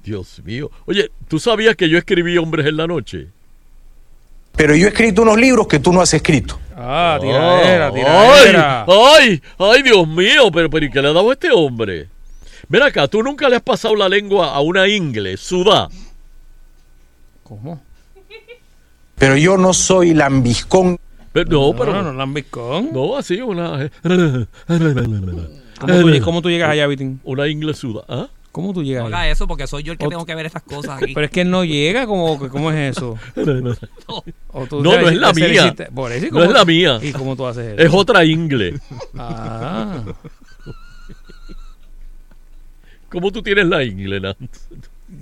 Dios 0.04 0.42
mío. 0.44 0.70
Oye, 0.84 1.10
¿tú 1.26 1.38
sabías 1.38 1.74
que 1.74 1.88
yo 1.88 1.96
escribí 1.96 2.36
Hombres 2.36 2.66
en 2.66 2.76
la 2.76 2.86
Noche? 2.86 3.28
Pero 4.54 4.76
yo 4.76 4.84
he 4.84 4.90
escrito 4.90 5.22
unos 5.22 5.38
libros 5.38 5.66
que 5.68 5.78
tú 5.78 5.90
no 5.90 6.02
has 6.02 6.12
escrito. 6.12 6.58
Ah, 6.76 7.16
tiradera, 7.18 7.86
Ah, 7.86 7.92
tiradera. 7.94 8.84
Ay, 8.86 9.40
ay, 9.40 9.42
ay, 9.58 9.82
Dios 9.82 10.06
mío, 10.06 10.50
pero, 10.52 10.68
pero 10.68 10.84
¿y 10.84 10.90
qué 10.90 11.00
le 11.00 11.08
ha 11.08 11.12
dado 11.14 11.30
a 11.30 11.32
este 11.32 11.50
hombre? 11.50 12.08
Ven 12.68 12.82
acá, 12.82 13.08
tú 13.08 13.22
nunca 13.22 13.48
le 13.48 13.56
has 13.56 13.62
pasado 13.62 13.94
la 13.96 14.08
lengua 14.08 14.54
a 14.54 14.60
una 14.60 14.88
ingle, 14.88 15.36
sudá. 15.36 15.88
¿Cómo? 17.42 17.80
Pero 19.16 19.36
yo 19.36 19.56
no 19.56 19.72
soy 19.72 20.14
lambiscón. 20.14 20.98
Pero, 21.32 21.50
no, 21.50 21.74
pero. 21.76 21.92
No, 21.92 22.02
no, 22.02 22.12
lambiscón. 22.12 22.90
No, 22.92 23.16
así, 23.16 23.40
una. 23.40 23.90
¿Cómo 24.02 26.00
tú, 26.00 26.20
cómo 26.22 26.42
tú 26.42 26.50
llegas 26.50 26.70
allá, 26.70 26.86
Vitín? 26.86 27.20
Una 27.24 27.48
ingle 27.48 27.74
sudá. 27.74 28.02
¿Ah? 28.08 28.28
¿Cómo 28.52 28.72
tú 28.72 28.84
llegas 28.84 29.02
No 29.02 29.08
allá? 29.08 29.16
haga 29.22 29.30
eso 29.32 29.48
porque 29.48 29.66
soy 29.66 29.82
yo 29.82 29.92
el 29.92 29.98
que 29.98 30.06
tengo 30.06 30.24
que 30.24 30.34
ver 30.36 30.46
esas 30.46 30.62
cosas 30.62 31.02
aquí. 31.02 31.12
Pero 31.12 31.24
es 31.26 31.30
que 31.32 31.44
no 31.44 31.64
llega, 31.64 32.06
¿cómo, 32.06 32.38
cómo 32.48 32.70
es 32.70 32.96
eso? 32.96 33.18
No, 33.36 34.80
no 34.80 35.08
es 35.08 35.16
la 35.16 35.32
mía. 35.32 35.48
hiciste- 35.66 35.90
Por 35.92 36.12
eso, 36.12 36.26
¿y 36.26 36.30
No 36.30 36.44
es 36.44 36.50
la 36.52 36.64
mía. 36.64 37.00
¿Y 37.02 37.10
cómo 37.12 37.34
tú 37.34 37.46
haces 37.46 37.74
eso? 37.74 37.82
Es 37.82 37.92
otra 37.92 38.24
ingle. 38.24 38.78
Ah. 39.18 40.02
¿Cómo 43.14 43.30
tú 43.32 43.42
tienes 43.42 43.66
la 43.66 43.82
ingle, 43.82 44.20
Nat? 44.20 44.36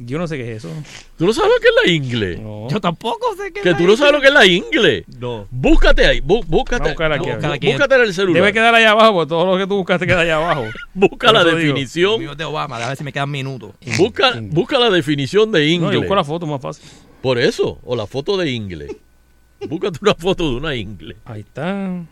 Yo 0.06 0.16
no 0.18 0.26
sé 0.26 0.36
qué 0.38 0.50
es 0.52 0.58
eso. 0.64 0.70
¿Tú 1.18 1.26
no 1.26 1.32
sabes 1.34 1.50
lo 1.54 1.60
que 1.60 1.68
es 1.68 1.74
la 1.84 1.92
ingle? 1.92 2.36
No. 2.38 2.68
Yo 2.70 2.80
tampoco 2.80 3.36
sé 3.36 3.52
qué 3.52 3.60
Que 3.60 3.70
es 3.70 3.76
tú 3.76 3.82
la 3.82 3.88
no 3.90 3.96
sabes 3.96 4.12
lo 4.14 4.20
que 4.22 4.28
es 4.28 4.32
la 4.32 4.46
ingle. 4.46 5.04
No. 5.20 5.46
Búscate 5.50 6.06
ahí, 6.06 6.20
bú- 6.20 6.42
búscate. 6.46 6.78
Vamos 6.84 6.88
a 6.88 6.92
buscar 6.92 7.12
aquí, 7.12 7.24
bú- 7.26 7.32
a 7.32 7.36
ver. 7.50 7.60
bú- 7.60 7.72
búscate 7.72 7.94
en 7.96 8.00
el 8.00 8.14
celular. 8.14 8.42
Debe 8.42 8.52
quedar 8.54 8.74
allá 8.74 8.90
abajo, 8.92 9.12
porque 9.12 9.28
todo 9.28 9.44
lo 9.52 9.58
que 9.58 9.66
tú 9.66 9.76
buscaste 9.76 10.06
queda 10.06 10.20
allá 10.20 10.36
abajo. 10.36 10.64
Busca 10.94 11.30
la 11.32 11.44
digo. 11.44 11.56
Definición. 11.56 12.22
es 12.22 12.36
de 12.38 12.44
Obama, 12.44 12.76
a 12.82 12.88
ver 12.88 12.96
si 12.96 13.04
me 13.04 13.12
quedan 13.12 13.30
minutos. 13.30 13.72
Busca, 13.98 14.32
busca 14.40 14.78
la 14.78 14.88
definición 14.88 15.52
de 15.52 15.60
No, 15.60 15.66
ingle. 15.66 15.92
yo 15.94 16.00
busco 16.00 16.14
la 16.14 16.24
foto 16.24 16.46
más 16.46 16.60
fácil. 16.62 16.84
Por 17.20 17.38
eso, 17.38 17.78
o 17.84 17.94
la 17.94 18.06
foto 18.06 18.36
de 18.38 18.50
ingle. 18.50 18.96
Búscate 19.68 19.98
una 20.00 20.14
foto 20.14 20.48
de 20.50 20.56
una 20.56 20.74
ingle. 20.74 21.16
Ahí 21.26 21.40
está. 21.40 22.02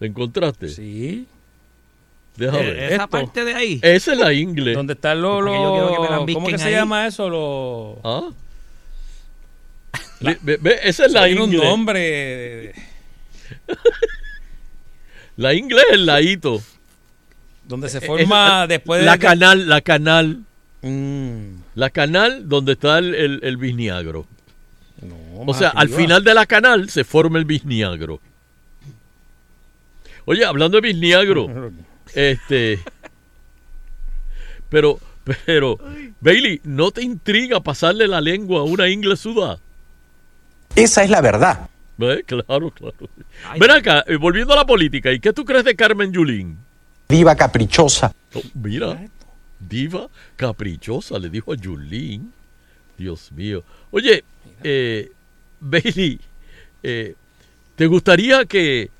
¿La 0.00 0.06
encontraste? 0.06 0.68
Sí. 0.68 1.26
Déjame 2.40 2.60
Eh, 2.60 2.72
ver. 2.72 2.78
Esa 2.84 2.94
Esto. 2.94 3.08
parte 3.08 3.44
de 3.44 3.54
ahí. 3.54 3.80
Esa 3.82 4.12
es 4.12 4.18
la 4.18 4.32
ingle. 4.32 4.72
¿Dónde 4.72 4.94
están 4.94 5.20
los... 5.20 5.42
Porque 5.42 5.52
yo 5.52 5.72
quiero 5.72 5.92
que 5.94 6.00
me 6.00 6.08
la 6.10 6.16
los- 6.16 6.30
¿Cómo 6.34 6.46
que 6.48 6.58
se 6.58 6.64
ahí. 6.68 6.72
llama 6.74 7.06
eso? 7.06 7.28
Los... 7.28 7.98
¿Ah? 8.04 8.30
Ve- 10.20 10.38
ve- 10.42 10.58
ve, 10.60 10.78
esa 10.84 11.06
es 11.06 11.12
la 11.12 11.26
Tiene 11.26 11.42
un 11.42 11.52
ingle. 11.52 11.64
nombre. 11.64 12.74
La 15.36 15.54
ingle 15.54 15.80
es 15.80 15.92
el 15.94 16.06
ladito. 16.06 16.62
Donde 17.66 17.88
se 17.88 18.00
forma 18.00 18.60
la- 18.60 18.66
después 18.66 19.00
de... 19.00 19.06
La 19.06 19.18
canal, 19.18 19.68
la 19.68 19.80
canal. 19.80 20.40
Mm. 20.82 21.56
La 21.74 21.90
canal 21.90 22.48
donde 22.48 22.72
está 22.72 22.98
el, 22.98 23.14
el, 23.14 23.40
el 23.42 23.56
bisniagro. 23.56 24.26
No, 25.02 25.14
O 25.40 25.44
más 25.44 25.58
sea, 25.58 25.68
al 25.70 25.86
arriba. 25.86 25.96
final 25.98 26.24
de 26.24 26.34
la 26.34 26.46
canal 26.46 26.90
se 26.90 27.04
forma 27.04 27.38
el 27.38 27.44
bisniagro. 27.44 28.20
Oye, 30.26 30.44
hablando 30.44 30.78
de 30.80 30.88
bisniagro, 30.88 31.46
este. 32.14 32.80
Pero, 34.68 35.00
pero, 35.44 35.78
Bailey, 36.20 36.60
¿no 36.64 36.90
te 36.90 37.02
intriga 37.02 37.60
pasarle 37.60 38.06
la 38.06 38.20
lengua 38.20 38.60
a 38.60 38.64
una 38.64 38.88
ingle 38.88 39.16
sudá? 39.16 39.58
Esa 40.76 41.02
es 41.02 41.10
la 41.10 41.20
verdad. 41.20 41.68
¿Ve? 41.98 42.24
Claro, 42.24 42.70
claro. 42.70 43.08
Ven 43.58 43.70
acá, 43.70 44.04
eh, 44.06 44.16
volviendo 44.16 44.54
a 44.54 44.56
la 44.56 44.64
política, 44.64 45.12
¿y 45.12 45.20
qué 45.20 45.32
tú 45.32 45.44
crees 45.44 45.64
de 45.64 45.74
Carmen 45.74 46.12
Yulín? 46.12 46.56
Diva 47.08 47.34
caprichosa. 47.34 48.14
Oh, 48.34 48.42
mira, 48.54 48.96
Diva 49.58 50.08
caprichosa, 50.36 51.18
le 51.18 51.28
dijo 51.28 51.52
a 51.52 51.56
Julín. 51.56 52.32
Dios 52.96 53.32
mío. 53.32 53.64
Oye, 53.90 54.24
eh, 54.62 55.10
Bailey, 55.58 56.20
eh, 56.82 57.14
¿te 57.76 57.86
gustaría 57.86 58.44
que, 58.44 58.90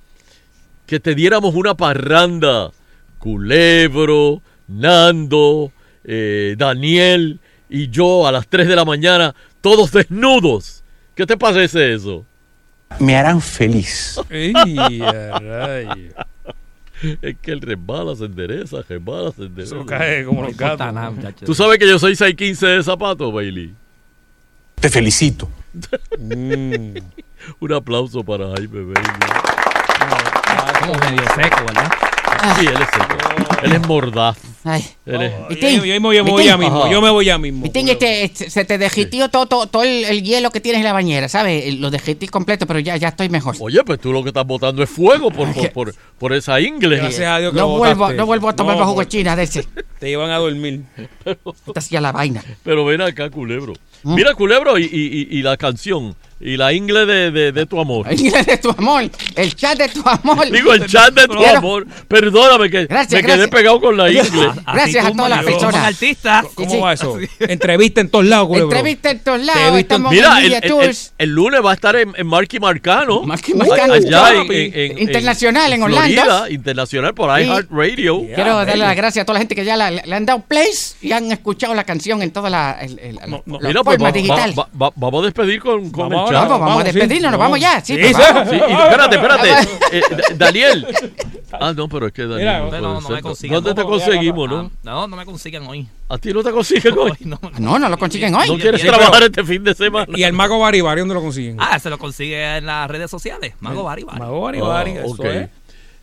que 0.86 1.00
te 1.00 1.14
diéramos 1.14 1.54
una 1.54 1.74
parranda? 1.74 2.72
Culebro, 3.20 4.42
Nando, 4.66 5.70
eh, 6.02 6.56
Daniel 6.59 7.38
y 7.68 7.88
yo 7.88 8.26
a 8.26 8.32
las 8.32 8.48
3 8.48 8.66
de 8.66 8.74
la 8.74 8.84
mañana, 8.84 9.34
todos 9.60 9.92
desnudos. 9.92 10.82
¿Qué 11.14 11.26
te 11.26 11.36
parece 11.36 11.94
eso? 11.94 12.24
Me 12.98 13.16
harán 13.16 13.40
feliz. 13.40 14.20
Es 17.01 17.34
que 17.40 17.52
el 17.52 17.62
resbala, 17.62 18.14
se 18.14 18.26
endereza, 18.26 18.82
resbala, 18.86 19.32
se 19.32 19.44
endereza. 19.44 19.74
Eso 19.74 19.86
cae 19.86 20.22
como 20.22 20.42
los 20.42 20.55
gatos. 20.55 20.86
Tú 21.47 21.55
sabes 21.55 21.78
que 21.78 21.88
yo 21.88 21.98
soy 21.98 22.14
615 22.14 22.66
de 22.66 22.82
zapatos, 22.82 23.32
Bailey. 23.32 23.72
Te 24.74 24.90
felicito. 24.90 25.48
Mm. 26.18 26.97
Un 27.60 27.72
aplauso 27.72 28.22
para 28.22 28.51
Jaime 28.51 28.92
Bailey. 28.92 29.12
Como 30.80 30.92
medio 30.92 31.22
seco, 31.34 31.64
¿verdad? 31.66 32.09
Sí, 32.58 32.66
él 32.66 32.74
es 32.74 32.88
seco. 32.90 33.60
Él 33.62 33.72
es 33.72 33.86
mordaz. 33.86 34.38
Ay. 34.64 34.84
Él 35.06 35.22
es- 35.22 35.60
Yo 35.60 36.00
me 36.00 36.00
voy 36.00 36.44
ya 36.44 36.56
mismo, 36.56 36.90
yo 36.90 37.00
me 37.02 37.10
voy 37.10 37.24
ya 37.26 37.38
mismo. 37.38 37.62
Vitín, 37.62 37.88
este, 37.88 38.24
este, 38.24 38.48
se 38.50 38.64
te 38.64 38.78
derritió 38.78 39.28
todo, 39.28 39.46
todo, 39.46 39.66
todo 39.66 39.82
el, 39.82 40.04
el 40.04 40.22
hielo 40.22 40.50
que 40.50 40.60
tienes 40.60 40.78
en 40.80 40.84
la 40.84 40.92
bañera, 40.92 41.28
¿sabes? 41.28 41.74
Lo 41.78 41.90
derrití 41.90 42.26
completo, 42.28 42.66
pero 42.66 42.78
ya, 42.78 42.96
ya 42.96 43.08
estoy 43.08 43.28
mejor. 43.28 43.56
Oye, 43.60 43.82
pues 43.84 44.00
tú 44.00 44.12
lo 44.12 44.22
que 44.22 44.28
estás 44.30 44.46
botando 44.46 44.82
es 44.82 44.88
fuego 44.90 45.30
por, 45.30 45.52
por, 45.52 45.72
por, 45.72 45.94
por 46.18 46.32
esa 46.32 46.60
ingle. 46.60 46.96
Gracias 46.96 47.26
a 47.28 47.38
Dios 47.38 47.52
que 47.52 47.58
no, 47.60 47.66
lo 47.68 47.78
vuelvo, 47.78 47.94
botaste. 48.00 48.16
no 48.16 48.26
vuelvo 48.26 48.48
a 48.48 48.56
tomar 48.56 48.74
No, 48.74 48.80
más 48.80 48.88
jugo 48.88 49.00
de 49.00 49.08
china 49.08 49.36
de 49.36 49.42
ese. 49.42 49.66
Te 49.98 50.08
llevan 50.08 50.30
a 50.30 50.38
dormir. 50.38 50.82
Esta 51.24 51.80
hacía 51.80 52.00
la 52.00 52.12
vaina. 52.12 52.42
Pero 52.62 52.84
ven 52.84 53.00
acá, 53.02 53.28
Culebro. 53.30 53.74
¿Mm? 54.02 54.14
Mira, 54.14 54.34
Culebro, 54.34 54.78
y, 54.78 54.84
y- 54.84 54.86
y- 55.30 55.38
y 55.38 55.42
la 55.42 55.56
canción. 55.58 56.16
Y 56.42 56.56
la 56.56 56.72
ingle 56.72 57.04
de, 57.04 57.30
de, 57.30 57.52
de 57.52 57.66
tu 57.66 57.78
amor. 57.78 58.06
El 58.10 58.18
inglés 58.18 58.46
de 58.46 58.56
tu 58.56 58.70
amor, 58.70 59.04
el 59.36 59.54
chat 59.54 59.76
de 59.76 59.88
tu 59.90 60.02
amor. 60.08 60.50
Digo, 60.50 60.72
el 60.72 60.86
chat 60.86 61.12
de 61.12 61.28
tu 61.28 61.36
Quiero- 61.36 61.58
amor. 61.58 61.86
Perdóname 62.08 62.70
que 62.70 62.86
Gracias, 62.86 63.12
me 63.12 63.18
quedé 63.26 63.36
gracias. 63.36 63.48
pegado 63.50 63.80
con 63.80 63.96
la 63.96 64.10
ingle. 64.10 64.50
Gracias 64.72 65.04
a 65.04 65.12
todas 65.12 65.28
las 65.30 65.44
personas. 65.44 65.84
artista. 65.84 66.42
¿Cómo 66.54 66.70
Sí, 66.70 66.76
sí. 66.76 66.82
va 66.82 66.92
eso? 66.94 67.18
Entrevista 67.40 68.00
en 68.00 68.08
todos 68.08 68.24
lados, 68.24 68.48
culebro. 68.48 68.70
Entrevista 68.74 69.10
en 69.10 69.18
todos 69.20 69.40
lados, 69.44 69.78
estamos 69.78 70.12
Mira, 70.12 70.30
en 70.30 70.36
el, 70.38 70.42
Media 70.44 70.58
el- 70.58 70.64
el- 70.64 70.70
Tours. 70.70 71.12
el 71.18 71.30
lunes 71.30 71.60
va 71.64 71.70
a 71.72 71.74
estar 71.74 71.94
en, 71.96 72.12
en 72.16 72.26
Marky 72.26 72.58
Marcano. 72.58 73.22
Marky 73.22 73.52
Marcano. 73.52 73.92
Allá 73.92 74.30
en, 74.32 74.42
Papi. 74.42 74.54
en- 74.56 74.74
en- 74.92 74.98
Internacional, 74.98 75.72
en 75.74 75.84
Florida, 75.84 76.22
Orlando. 76.22 76.48
internacional 76.48 77.12
por 77.14 77.36
Sí. 77.36 77.42
iHeartRadio. 77.44 78.20
Quiero 78.34 78.56
darle 78.56 78.76
las 78.76 78.96
gracias 78.96 79.22
a 79.24 79.26
toda 79.26 79.34
la 79.34 79.40
gente 79.40 79.54
que 79.54 79.64
ya 79.66 79.76
la- 79.76 79.90
le 79.90 80.14
han 80.14 80.24
dado 80.24 80.40
plays 80.40 80.96
y 81.02 81.12
han 81.12 81.30
escuchado 81.32 81.74
la 81.74 81.84
canción 81.84 82.22
en 82.22 82.30
todas 82.30 82.50
las 82.50 82.82
el, 82.82 82.98
el- 82.98 83.14
la- 83.16 83.26
las 83.26 83.62
Mira, 83.62 83.82
pues 83.84 84.02
va- 84.02 84.10
digitales. 84.12 84.58
va- 84.58 84.68
va- 84.80 84.92
vamos 84.96 85.22
a 85.22 85.26
despedir 85.26 85.60
con, 85.60 85.90
con 85.90 86.08
Vamos 86.08 86.30
vamos, 86.32 86.61
vamos 86.61 86.81
a 86.81 86.85
despedirnos, 86.85 87.31
nos 87.31 87.40
vamos 87.40 87.61
ya, 87.61 87.81
sí, 87.81 87.97
pues, 87.98 88.16
sí, 88.16 88.23
vamos. 88.32 88.48
sí, 88.51 88.57
y 88.57 88.73
espérate, 88.73 89.16
espérate. 89.16 89.51
Eh, 89.93 90.02
Da- 90.11 90.47
Daniel. 90.47 90.86
Ah, 91.52 91.73
no, 91.77 91.89
pero 91.89 92.07
es 92.07 92.12
que 92.12 92.23
Daniel. 92.23 92.39
Mira, 92.65 92.81
no 92.81 92.94
no, 92.94 93.01
no, 93.01 93.09
me 93.09 93.20
consiguen. 93.23 93.55
¿Dónde 93.57 93.74
te 93.74 93.81
No, 93.82 93.89
conseguimos, 93.89 94.48
ah, 94.48 94.52
no? 94.52 94.70
No, 94.82 95.09
no 95.09 95.16
me 95.16 95.24
consiguen 95.27 95.66
hoy. 95.66 95.86
¿A 96.09 96.16
ti 96.19 96.32
no 96.32 96.43
te 96.43 96.51
consiguen 96.52 96.97
hoy? 96.98 97.12
No, 97.59 97.78
no 97.78 97.89
lo 97.89 97.98
consiguen 97.98 98.35
hoy. 98.35 98.48
¿No 98.48 98.57
quieres 98.59 98.81
trabajar 98.82 99.23
este 99.24 99.44
fin 99.44 99.62
de 99.65 99.74
semana? 99.74 100.07
Y 100.16 100.23
el 100.23 100.32
mago 100.32 100.59
Bari 100.61 100.81
Bari, 100.81 101.01
¿dónde 101.01 101.15
lo 101.15 101.20
consiguen? 101.23 101.57
Ah, 101.59 101.78
se 101.78 101.90
lo 101.90 101.98
consigue 101.98 102.57
en 102.59 102.66
las 102.66 102.89
redes 102.90 103.11
sociales. 103.11 103.55
Mago 103.61 103.82
Bari 103.85 104.05
Bari. 104.05 104.19
Mago 104.20 104.40
Bari 104.43 104.61
Ah, 104.62 105.01
eso 105.05 105.09
ok. 105.15 105.24
es. 105.24 105.48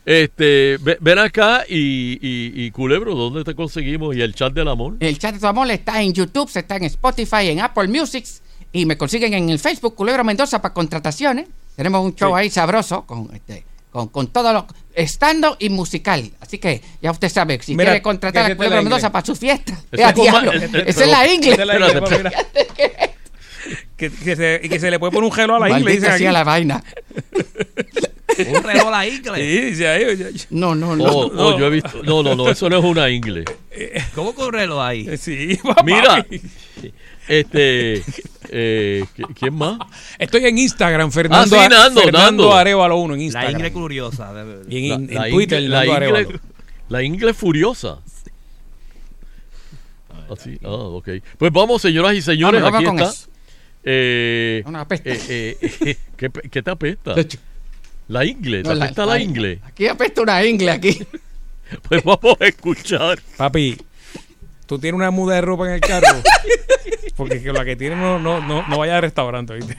Este, 0.04 0.78
ve- 0.80 0.96
ven 1.00 1.18
acá 1.18 1.64
y, 1.68 2.12
y, 2.22 2.64
y 2.64 2.70
Culebro, 2.70 3.14
¿dónde 3.14 3.44
te 3.44 3.54
conseguimos? 3.54 4.16
Y 4.16 4.22
el 4.22 4.34
chat 4.34 4.52
del 4.54 4.68
amor. 4.68 4.94
El 5.00 5.18
chat 5.18 5.34
de 5.34 5.40
tu 5.40 5.46
amor 5.46 5.70
está 5.70 6.00
en 6.00 6.14
YouTube, 6.14 6.50
está 6.54 6.76
en 6.76 6.84
Spotify, 6.84 7.48
en 7.50 7.60
Apple 7.60 7.88
Music 7.88 8.24
y 8.72 8.86
me 8.86 8.96
consiguen 8.98 9.34
en 9.34 9.50
el 9.50 9.58
Facebook 9.58 9.94
Culebro 9.94 10.24
Mendoza 10.24 10.60
para 10.62 10.74
contrataciones. 10.74 11.46
Tenemos 11.76 12.04
un 12.04 12.14
show 12.14 12.34
ahí 12.34 12.50
sabroso 12.50 13.04
con 13.06 13.28
este 13.34 13.64
con, 13.90 14.08
con 14.08 14.26
todo 14.28 14.52
lo 14.52 14.66
estando 14.94 15.56
y 15.58 15.70
musical. 15.70 16.30
Así 16.40 16.58
que 16.58 16.82
ya 17.00 17.10
usted 17.10 17.28
sabe, 17.30 17.58
si 17.62 17.74
Mira, 17.74 17.90
quiere 17.92 18.02
contratar 18.02 18.44
a 18.44 18.48
la 18.50 18.54
Mendoza 18.54 18.96
ingle. 19.06 19.10
para 19.10 19.24
su 19.26 19.34
fiesta, 19.34 19.72
Ese 19.90 20.02
¡eh, 20.02 20.06
es 20.06 20.12
con 20.12 20.22
diablo! 20.22 20.52
ma- 20.52 20.58
eh, 20.58 20.70
eh, 20.74 20.84
esa 20.86 21.04
es 21.04 21.10
la 21.10 21.26
ingle. 21.32 21.52
Esa 21.52 21.62
es 21.62 21.66
la 21.68 21.74
ingle, 21.74 21.88
Espérate, 21.88 22.00
papi, 22.00 22.16
mira. 22.16 22.32
que, 23.96 24.10
que 24.10 24.36
se, 24.36 24.60
y 24.62 24.68
que 24.68 24.78
se 24.80 24.90
le 24.90 24.98
puede 24.98 25.12
poner 25.12 25.24
un 25.30 25.32
gelo 25.34 25.56
a 25.56 25.58
la 25.60 25.68
ingle. 25.70 25.84
Maldita 25.84 26.00
Dice 26.06 26.10
aquí. 26.14 26.22
sea 26.24 26.32
la 26.32 26.44
vaina. 26.44 26.84
Un 28.38 28.62
reloj 28.62 28.86
a 28.86 28.90
la 28.90 29.06
ingle. 29.08 29.34
Sí, 29.36 29.60
dice 29.70 29.88
ahí. 29.88 30.04
oye, 30.04 30.30
No, 30.50 30.72
no, 30.74 30.94
no. 30.94 31.04
Oh, 31.04 31.26
oh, 31.34 31.58
yo 31.58 31.66
he 31.66 31.70
visto. 31.70 32.02
No, 32.04 32.22
no, 32.22 32.36
no, 32.36 32.48
eso 32.50 32.68
no 32.70 32.78
es 32.78 32.84
una 32.84 33.08
ingle. 33.10 33.44
¿Cómo 34.14 34.32
que 34.34 34.42
un 34.42 34.52
reloj 34.52 34.80
ahí? 34.80 35.16
Sí, 35.18 35.56
papá. 35.62 35.82
Mira, 35.82 36.24
este. 37.26 38.02
Eh, 38.50 39.04
¿qui- 39.16 39.34
¿Quién 39.38 39.54
más? 39.54 39.78
Estoy 40.18 40.44
en 40.46 40.58
Instagram, 40.58 41.10
Fernando, 41.12 41.56
Ah, 41.56 41.64
sí, 41.64 41.68
Nando, 41.70 42.00
Fernando 42.02 42.42
Nando. 42.42 42.54
Arevalo 42.54 42.96
1 42.98 43.14
en 43.14 43.20
La 43.20 43.24
Instagram. 43.24 43.52
ingle 43.52 43.72
curiosa. 43.72 44.32
Y 44.68 44.78
en, 44.78 44.88
La- 44.88 44.94
en 44.94 45.14
la 45.14 45.28
Twitter, 45.30 45.60
ingle- 45.62 45.68
la 45.68 45.78
Nando 45.78 45.92
ingle, 45.94 46.06
Arevalo. 46.18 46.40
la 46.88 47.02
ingle 47.02 47.34
furiosa. 47.34 47.98
Así, 50.30 50.58
ah, 50.64 50.68
ok. 50.68 51.08
Pues 51.38 51.52
vamos, 51.52 51.80
señoras 51.80 52.14
y 52.14 52.22
señores, 52.22 52.60
Vamos, 52.62 52.76
aquí 52.76 52.84
vamos 52.84 53.00
con 53.02 53.08
está. 53.10 53.20
eso. 53.22 53.30
Eh, 53.84 54.62
Una 54.66 54.80
apesta. 54.82 55.10
eh, 55.10 55.56
eh, 55.60 55.96
eh, 56.20 56.28
¿qué, 56.50 56.62
te 56.62 56.70
apesta? 56.70 57.14
De 57.14 57.22
hecho. 57.22 57.38
La 58.08 58.24
ingle, 58.24 58.62
¿te 58.62 58.68
No, 58.68 58.74
la- 58.74 58.84
apesta 58.86 59.06
la, 59.06 59.14
la- 59.14 59.20
ingle? 59.20 59.60
Aquí 59.64 59.86
apesta 59.86 60.22
una 60.22 60.44
ingle 60.44 60.70
aquí. 60.70 60.98
Pues 61.86 62.02
vamos 62.02 62.34
a 62.40 62.46
escuchar. 62.46 63.18
Papi, 63.36 63.76
tú 64.68 64.78
tienes 64.78 64.96
una 64.98 65.10
muda 65.10 65.36
de 65.36 65.40
ropa 65.40 65.66
en 65.66 65.72
el 65.72 65.80
carro. 65.80 66.06
Porque 67.16 67.42
que 67.42 67.52
la 67.52 67.64
que 67.64 67.74
tiene 67.74 67.96
no, 67.96 68.20
no, 68.20 68.40
no, 68.40 68.64
no 68.68 68.78
vaya 68.78 68.94
al 68.94 69.02
restaurante, 69.02 69.54
¿viste? 69.54 69.76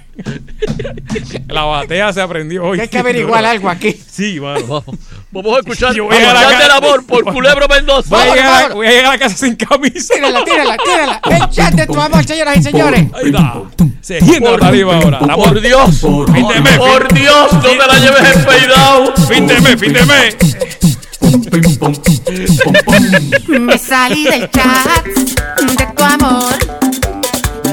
La 1.47 1.63
batea 1.63 2.11
se 2.11 2.21
aprendió 2.21 2.65
hoy. 2.65 2.81
Hay 2.81 2.89
que 2.89 2.97
averiguar 2.97 3.45
algo 3.45 3.69
aquí. 3.69 3.93
Sí, 3.93 4.41
mano. 4.41 4.59
Vamos, 4.67 4.83
vamos 5.31 5.55
a 5.55 5.59
escuchar 5.59 5.93
Yo 5.93 6.03
voy 6.05 6.17
a 6.17 6.31
a 6.31 6.33
la 6.33 6.49
del 6.49 6.67
ca- 6.67 6.75
amor 6.77 7.05
por 7.05 7.23
Culebro 7.23 7.67
Mendoza. 7.69 8.09
Voy 8.09 8.19
a, 8.27 8.35
llegar, 8.35 8.51
vámonos. 8.51 8.75
voy 8.75 8.87
a 8.87 8.89
llegar 8.89 9.05
a 9.05 9.09
la 9.11 9.17
casa 9.19 9.37
sin 9.37 9.55
camisa. 9.55 10.13
Tírala, 10.15 10.43
tírala, 10.43 10.77
tírala. 10.77 11.21
El 11.23 11.49
chat 11.49 11.73
de 11.75 11.87
tu 11.87 11.99
amor, 11.99 12.25
señoras 12.25 12.57
y 12.57 12.63
señores. 12.63 13.05
Ahí 13.13 13.27
está. 13.27 13.53
Se 14.01 14.19
gienda 14.19 14.51
la 14.51 14.57
tarifa 14.57 14.97
ahora. 14.97 15.21
La 15.21 15.35
Por 15.35 15.61
Dios, 15.61 15.97
por 16.01 17.13
Dios, 17.13 17.53
no 17.53 17.61
te 17.61 17.77
la 17.77 17.99
lleves 17.99 18.29
mes, 19.61 19.79
fin 19.79 19.93
de 19.93 20.05
mes. 20.05 20.37
Me 23.47 23.77
salí 23.77 24.23
del 24.23 24.49
chat 24.49 25.05
de 25.05 25.85
tu 25.95 26.03
amor. 26.03 26.55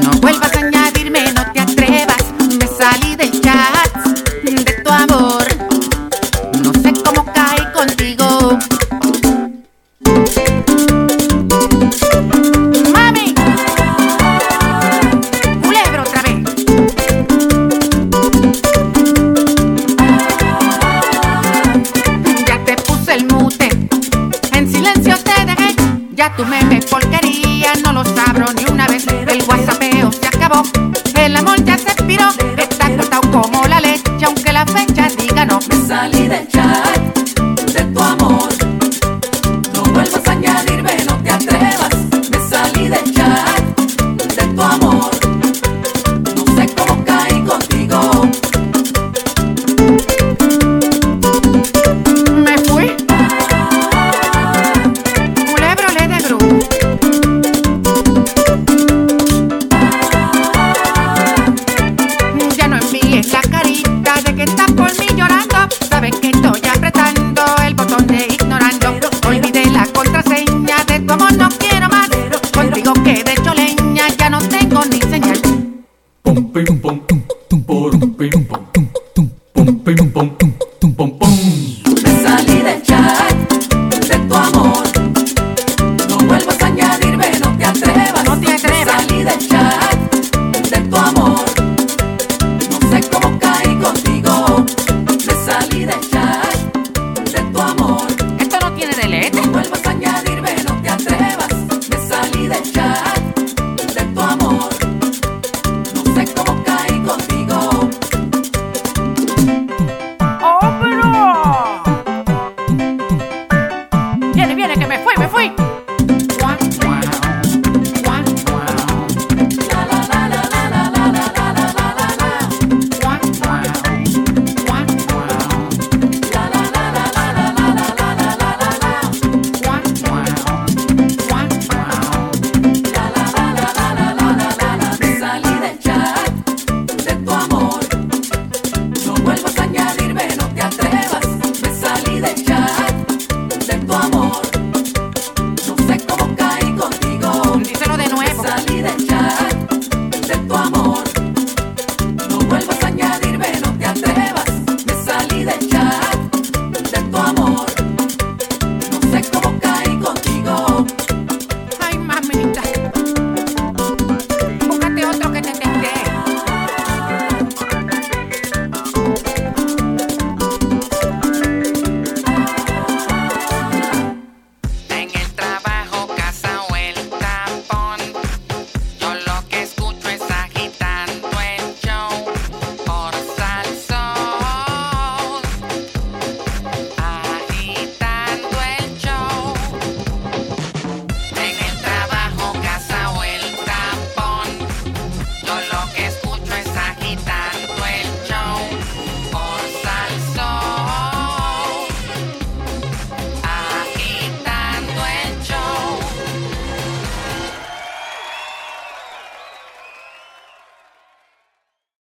No 0.02 0.10
vuelvas 0.20 0.54
a 0.56 0.58
añadirme, 0.58 1.32
no 1.32 1.52
te 1.52 1.60
atrevas. 1.60 2.24
Me 2.58 2.66
salí 2.66 3.16
del 3.16 3.40
chat 3.40 3.76